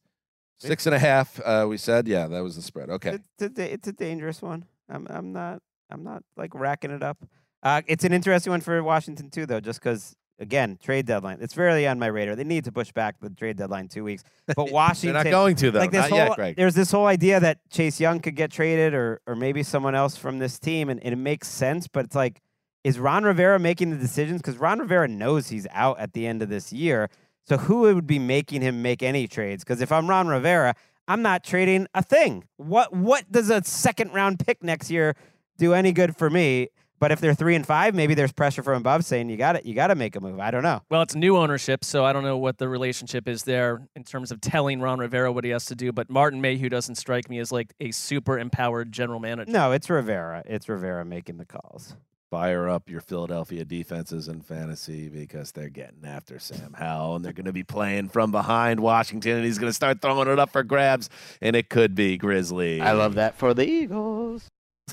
Six 0.61 0.87
and 0.87 0.95
a 0.95 0.99
half, 0.99 1.41
uh, 1.45 1.67
we 1.69 1.77
said. 1.77 2.09
Yeah, 2.09 2.27
that 2.27 2.43
was 2.43 2.57
the 2.57 2.63
spread. 2.63 2.91
Okay. 2.91 3.19
It's 3.39 3.59
a, 3.59 3.73
it's 3.73 3.87
a 3.87 3.93
dangerous 3.93 4.43
one. 4.43 4.65
I'm 4.89 5.07
I'm 5.09 5.33
not 5.33 5.63
I'm 5.91 6.03
not 6.03 6.25
like 6.37 6.53
racking 6.55 6.91
it 6.91 7.03
up. 7.03 7.19
Uh, 7.63 7.83
it's 7.87 8.05
an 8.05 8.13
interesting 8.13 8.51
one 8.51 8.61
for 8.61 8.83
Washington 8.83 9.31
too, 9.31 9.47
though, 9.47 9.61
just 9.61 9.81
because 9.81 10.17
again 10.39 10.79
trade 10.81 11.07
deadline. 11.07 11.39
It's 11.41 11.57
rarely 11.57 11.87
on 11.87 11.99
my 11.99 12.07
radar. 12.07 12.37
They 12.37 12.45
need 12.45 12.65
to 12.65 12.73
push 12.73 12.93
back 12.93 13.17
the 13.21 13.31
trade 13.31 13.57
deadline 13.57 13.89
two 13.89 14.05
weeks, 14.05 14.23
but 14.57 14.71
Washington 14.71 15.15
They're 15.15 15.25
not 15.25 15.31
going 15.31 15.57
to, 15.57 15.71
though. 15.71 15.79
like 15.81 15.91
this 15.91 16.03
not 16.03 16.11
whole 16.11 16.19
yet, 16.19 16.37
Greg. 16.37 16.57
there's 16.57 16.75
this 16.75 16.91
whole 16.91 17.07
idea 17.07 17.41
that 17.41 17.59
Chase 17.71 18.01
Young 18.01 18.21
could 18.21 18.37
get 18.37 18.51
traded 18.51 18.95
or 18.95 19.21
or 19.27 19.35
maybe 19.35 19.63
someone 19.63 19.95
else 19.95 20.17
from 20.17 20.39
this 20.39 20.59
team, 20.59 20.89
and, 20.89 21.03
and 21.03 21.13
it 21.13 21.17
makes 21.17 21.49
sense. 21.49 21.89
But 21.89 22.07
it's 22.07 22.15
like, 22.15 22.41
is 22.85 22.99
Ron 22.99 23.25
Rivera 23.25 23.59
making 23.59 23.91
the 23.91 23.97
decisions? 23.97 24.41
Because 24.41 24.59
Ron 24.59 24.79
Rivera 24.79 25.09
knows 25.09 25.49
he's 25.49 25.67
out 25.73 25.99
at 25.99 26.13
the 26.13 26.27
end 26.27 26.43
of 26.43 26.49
this 26.49 26.73
year. 26.73 27.11
So 27.45 27.57
who 27.57 27.81
would 27.81 28.07
be 28.07 28.19
making 28.19 28.61
him 28.61 28.83
make 28.83 29.03
any 29.03 29.27
trades? 29.27 29.65
Because 29.65 29.81
if 29.81 29.91
I'm 29.91 30.07
Ron 30.07 30.29
Rivera, 30.29 30.75
I'm 31.09 31.23
not 31.23 31.43
trading 31.43 31.89
a 31.95 32.03
thing. 32.03 32.45
What 32.59 32.93
what 32.93 33.31
does 33.33 33.51
a 33.51 33.65
second 33.65 34.13
round 34.13 34.39
pick 34.39 34.63
next 34.63 34.91
year 34.91 35.17
do 35.57 35.73
any 35.73 35.93
good 35.93 36.15
for 36.17 36.31
me? 36.31 36.69
But 36.99 37.13
if 37.13 37.21
they're 37.21 37.35
three 37.35 37.55
and 37.55 37.65
five, 37.67 37.95
maybe 37.95 38.15
there's 38.15 38.33
pressure 38.33 38.63
from 38.63 38.79
above 38.79 39.05
saying 39.05 39.31
you 39.31 39.37
got 39.37 39.57
it, 39.57 39.65
you 39.67 39.75
got 39.75 39.89
to 39.89 39.95
make 39.95 40.17
a 40.17 40.21
move. 40.21 40.41
I 40.41 40.51
don't 40.51 40.63
know. 40.63 40.83
Well, 40.91 41.03
it's 41.03 41.15
new 41.15 41.37
ownership, 41.37 41.85
so 41.85 42.05
I 42.05 42.13
don't 42.13 42.25
know 42.25 42.39
what 42.39 42.59
the 42.59 42.69
relationship 42.69 43.29
is 43.29 43.45
there 43.45 43.87
in 43.95 44.05
terms 44.05 44.31
of 44.31 44.41
telling 44.41 44.81
Ron 44.81 44.99
Rivera 44.99 45.33
what 45.33 45.45
he 45.45 45.51
has 45.51 45.67
to 45.67 45.75
do. 45.75 45.93
But 45.93 46.11
Martin 46.11 46.41
Mayhew 46.41 46.69
doesn't 46.69 46.97
strike 46.97 47.31
me 47.31 47.39
as 47.39 47.53
like 47.53 47.75
a 47.81 47.91
super 47.91 48.39
empowered 48.39 48.93
general 48.93 49.21
manager. 49.21 49.53
No, 49.53 49.73
it's 49.73 49.89
Rivera. 49.89 50.43
It's 50.47 50.69
Rivera 50.69 51.05
making 51.05 51.39
the 51.39 51.45
calls. 51.45 51.97
Fire 52.31 52.69
up 52.69 52.91
your 52.91 53.01
Philadelphia 53.01 53.65
defenses 53.65 54.29
in 54.29 54.43
fantasy 54.43 55.09
because 55.09 55.53
they're 55.53 55.71
getting 55.71 56.05
after 56.05 56.39
Sam 56.39 56.75
Howell 56.75 57.17
and 57.17 57.25
they're 57.25 57.33
going 57.33 57.47
to 57.47 57.55
be 57.55 57.65
playing 57.65 58.11
from 58.11 58.31
behind 58.33 58.81
Washington 58.81 59.37
and 59.37 59.47
he's 59.47 59.57
going 59.57 59.71
to 59.71 59.75
start 59.75 60.03
throwing 60.03 60.29
it 60.29 60.39
up 60.39 60.51
for 60.51 60.63
grabs 60.63 61.09
and 61.41 61.57
it 61.57 61.71
could 61.71 61.95
be 61.95 62.19
Grizzly. 62.19 62.83
I 62.83 62.93
love 62.93 63.15
that 63.15 63.39
for 63.39 63.55
the 63.55 63.67
Eagles. 63.67 64.47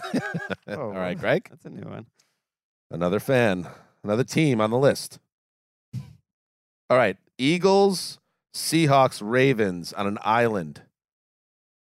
Oh, 0.67 0.81
all 0.81 0.91
right, 0.91 1.17
Greg. 1.17 1.47
That's 1.49 1.65
a 1.65 1.69
new 1.69 1.87
one. 1.87 2.07
Another 2.89 3.19
fan, 3.19 3.67
another 4.03 4.23
team 4.23 4.59
on 4.59 4.71
the 4.71 4.77
list. 4.77 5.19
All 6.89 6.97
right, 6.97 7.17
Eagles, 7.37 8.19
Seahawks, 8.53 9.21
Ravens 9.23 9.93
on 9.93 10.07
an 10.07 10.17
island. 10.21 10.81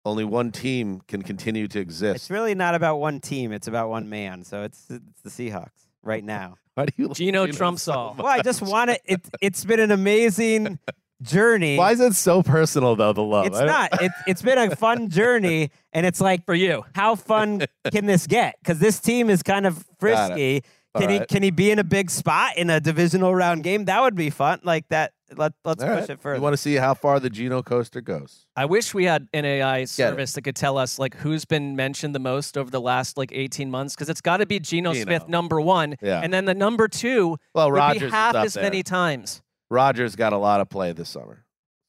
Only 0.06 0.24
one 0.24 0.52
team 0.52 1.02
can 1.08 1.22
continue 1.22 1.68
to 1.68 1.80
exist. 1.80 2.16
It's 2.16 2.30
really 2.30 2.56
not 2.56 2.76
about 2.76 2.98
one 2.98 3.20
team. 3.20 3.52
It's 3.52 3.68
about 3.68 3.90
one 3.90 4.10
man. 4.10 4.44
So 4.44 4.64
it's 4.64 4.90
it's 4.90 5.22
the 5.22 5.30
Seahawks 5.30 5.88
right 6.02 6.24
now. 6.24 6.58
Why 6.76 6.86
do 6.86 6.94
you 6.98 7.08
like 7.08 7.18
Geno 7.18 7.46
Geno 7.46 7.58
trumps 7.58 7.84
so 7.84 7.94
all. 7.94 8.14
much? 8.14 8.24
Well, 8.24 8.34
I 8.34 8.42
just 8.42 8.62
want 8.62 8.92
it. 8.92 9.02
it 9.06 9.22
it's 9.42 9.66
been 9.66 9.80
an 9.80 9.92
amazing 9.92 10.80
journey. 11.22 11.78
Why 11.78 11.92
is 11.92 12.00
it 12.00 12.14
so 12.16 12.44
personal 12.44 12.96
though? 12.96 13.14
The 13.14 13.24
love. 13.24 13.48
It's 13.48 13.58
don't- 13.60 13.90
It's 14.02 14.16
it's 14.28 14.42
been 14.42 14.58
a 14.58 14.76
fun 14.76 15.10
journey, 15.10 15.72
and 15.94 16.06
it's 16.06 16.22
like 16.22 16.46
For 16.46 16.56
you, 16.56 16.84
how 16.96 17.16
fun 17.16 17.64
can 17.92 18.06
this 18.06 18.28
get? 18.28 18.56
Because 18.60 18.80
this 18.80 19.00
team 19.00 19.30
is 19.30 19.44
kind 19.44 19.66
of 19.66 19.76
Got 19.76 19.82
it. 19.84 19.98
frisky. 20.00 20.64
All 20.96 21.02
Can 21.02 21.10
he 21.12 21.20
right. 21.20 21.28
can 21.28 21.44
he 21.44 21.52
be 21.52 21.70
in 21.70 21.78
a 21.80 21.84
big 21.84 22.10
spot 22.10 22.58
in 22.58 22.70
a 22.70 22.80
divisional 22.80 23.36
round 23.36 23.64
game? 23.64 23.86
That 23.86 24.02
would 24.02 24.16
be 24.16 24.30
fun. 24.30 24.60
Like 24.64 24.88
that. 24.90 25.12
Let 25.36 25.52
let's 25.66 25.84
All 25.84 25.90
push 25.90 26.00
right. 26.00 26.10
it 26.12 26.22
further. 26.22 26.38
You 26.38 26.42
want 26.42 26.54
to 26.54 26.58
see 26.58 26.76
how 26.76 26.94
far 26.94 27.20
the 27.20 27.30
Geno 27.30 27.62
coaster 27.62 28.00
goes? 28.00 28.46
I 28.56 28.64
wish 28.64 28.94
we 28.94 29.04
had 29.04 29.28
an 29.34 29.44
AI 29.44 29.84
service 29.84 30.32
that 30.34 30.44
could 30.44 30.56
tell 30.56 30.78
us 30.78 30.98
like 30.98 31.16
who's 31.18 31.44
been 31.44 31.76
mentioned 31.76 32.16
the 32.16 32.20
most 32.20 32.58
over 32.58 32.72
the 32.72 32.80
last 32.80 33.18
like 33.18 33.34
18 33.34 33.70
months 33.70 33.94
because 33.94 34.08
it's 34.10 34.22
got 34.22 34.38
to 34.38 34.46
be 34.46 34.58
Geno 34.62 34.94
Geno. 34.94 35.04
Smith 35.04 35.28
number 35.28 35.60
one, 35.60 35.98
Yeah. 36.02 36.22
and 36.24 36.34
then 36.34 36.46
the 36.46 36.54
number 36.56 36.88
two 36.88 37.38
Well, 37.54 37.70
would 37.70 37.78
Rodgers 37.78 38.04
be 38.04 38.10
half 38.10 38.36
as 38.36 38.54
there. 38.54 38.64
many 38.64 38.84
times. 38.84 39.42
Rodgers 39.70 40.16
got 40.16 40.34
a 40.34 40.38
lot 40.38 40.62
of 40.62 40.70
play 40.70 40.94
this 40.94 41.10
summer, 41.10 41.44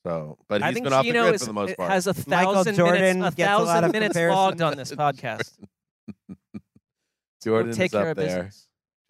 so 0.04 0.38
but 0.48 0.62
I 0.62 0.66
he's 0.66 0.74
think 0.74 0.84
been 0.84 0.92
off 0.92 1.04
the 1.04 1.12
grid 1.12 1.34
is, 1.34 1.42
for 1.42 1.46
the 1.46 1.52
most 1.52 1.70
it 1.70 1.76
part. 1.78 1.90
has 1.90 2.06
a 2.06 2.14
thousand 2.14 2.74
Jordan 2.74 3.20
minutes, 3.20 3.34
a 3.34 3.36
gets 3.36 3.50
a 3.50 3.58
lot 3.58 3.66
thousand 3.66 3.84
of 3.84 3.92
minutes 3.92 4.16
logged 4.16 4.62
on 4.62 4.76
this 4.76 4.92
podcast. 4.92 5.52
Jordan 7.44 7.72
Take 7.72 7.86
is 7.86 7.92
care 7.92 8.10
up 8.10 8.16
there. 8.16 8.50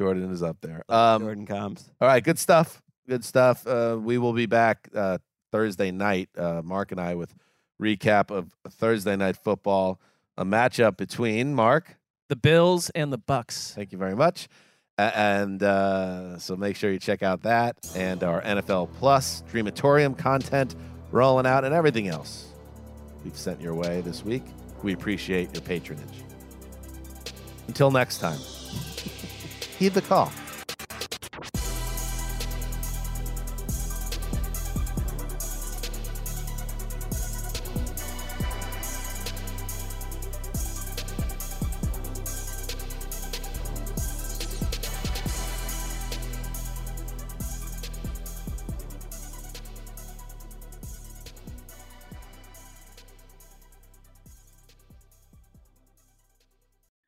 Jordan 0.00 0.30
is 0.30 0.42
up 0.42 0.58
there. 0.60 0.84
Um, 0.88 1.22
Jordan 1.22 1.46
comes. 1.46 1.90
all 2.00 2.08
right, 2.08 2.22
good 2.22 2.38
stuff. 2.38 2.82
Good 3.08 3.24
stuff. 3.24 3.66
Uh, 3.66 3.98
we 4.00 4.18
will 4.18 4.34
be 4.34 4.46
back 4.46 4.88
uh, 4.94 5.18
Thursday 5.50 5.90
night. 5.90 6.28
Uh, 6.36 6.62
Mark 6.62 6.92
and 6.92 7.00
I 7.00 7.14
with 7.14 7.34
recap 7.82 8.30
of 8.30 8.54
Thursday 8.68 9.16
night 9.16 9.36
football, 9.36 10.00
a 10.36 10.44
matchup 10.44 10.96
between 10.96 11.54
Mark. 11.54 11.96
The 12.28 12.36
Bills 12.36 12.90
and 12.90 13.10
the 13.12 13.18
Bucks. 13.18 13.72
Thank 13.74 13.92
you 13.92 13.98
very 13.98 14.14
much. 14.14 14.48
And 14.98 15.62
uh, 15.62 16.38
so 16.38 16.56
make 16.56 16.74
sure 16.74 16.90
you 16.90 16.98
check 16.98 17.22
out 17.22 17.42
that 17.42 17.76
and 17.94 18.24
our 18.24 18.42
NFL 18.42 18.90
Plus 18.98 19.44
Dreamatorium 19.52 20.18
content 20.18 20.74
rolling 21.12 21.46
out 21.46 21.64
and 21.64 21.72
everything 21.72 22.08
else 22.08 22.48
we've 23.24 23.36
sent 23.36 23.60
your 23.60 23.74
way 23.74 24.00
this 24.00 24.24
week. 24.24 24.42
We 24.82 24.92
appreciate 24.92 25.54
your 25.54 25.62
patronage. 25.62 26.22
Until 27.68 27.90
next 27.90 28.18
time, 28.18 28.38
heed 29.78 29.94
the 29.94 30.02
call. 30.02 30.32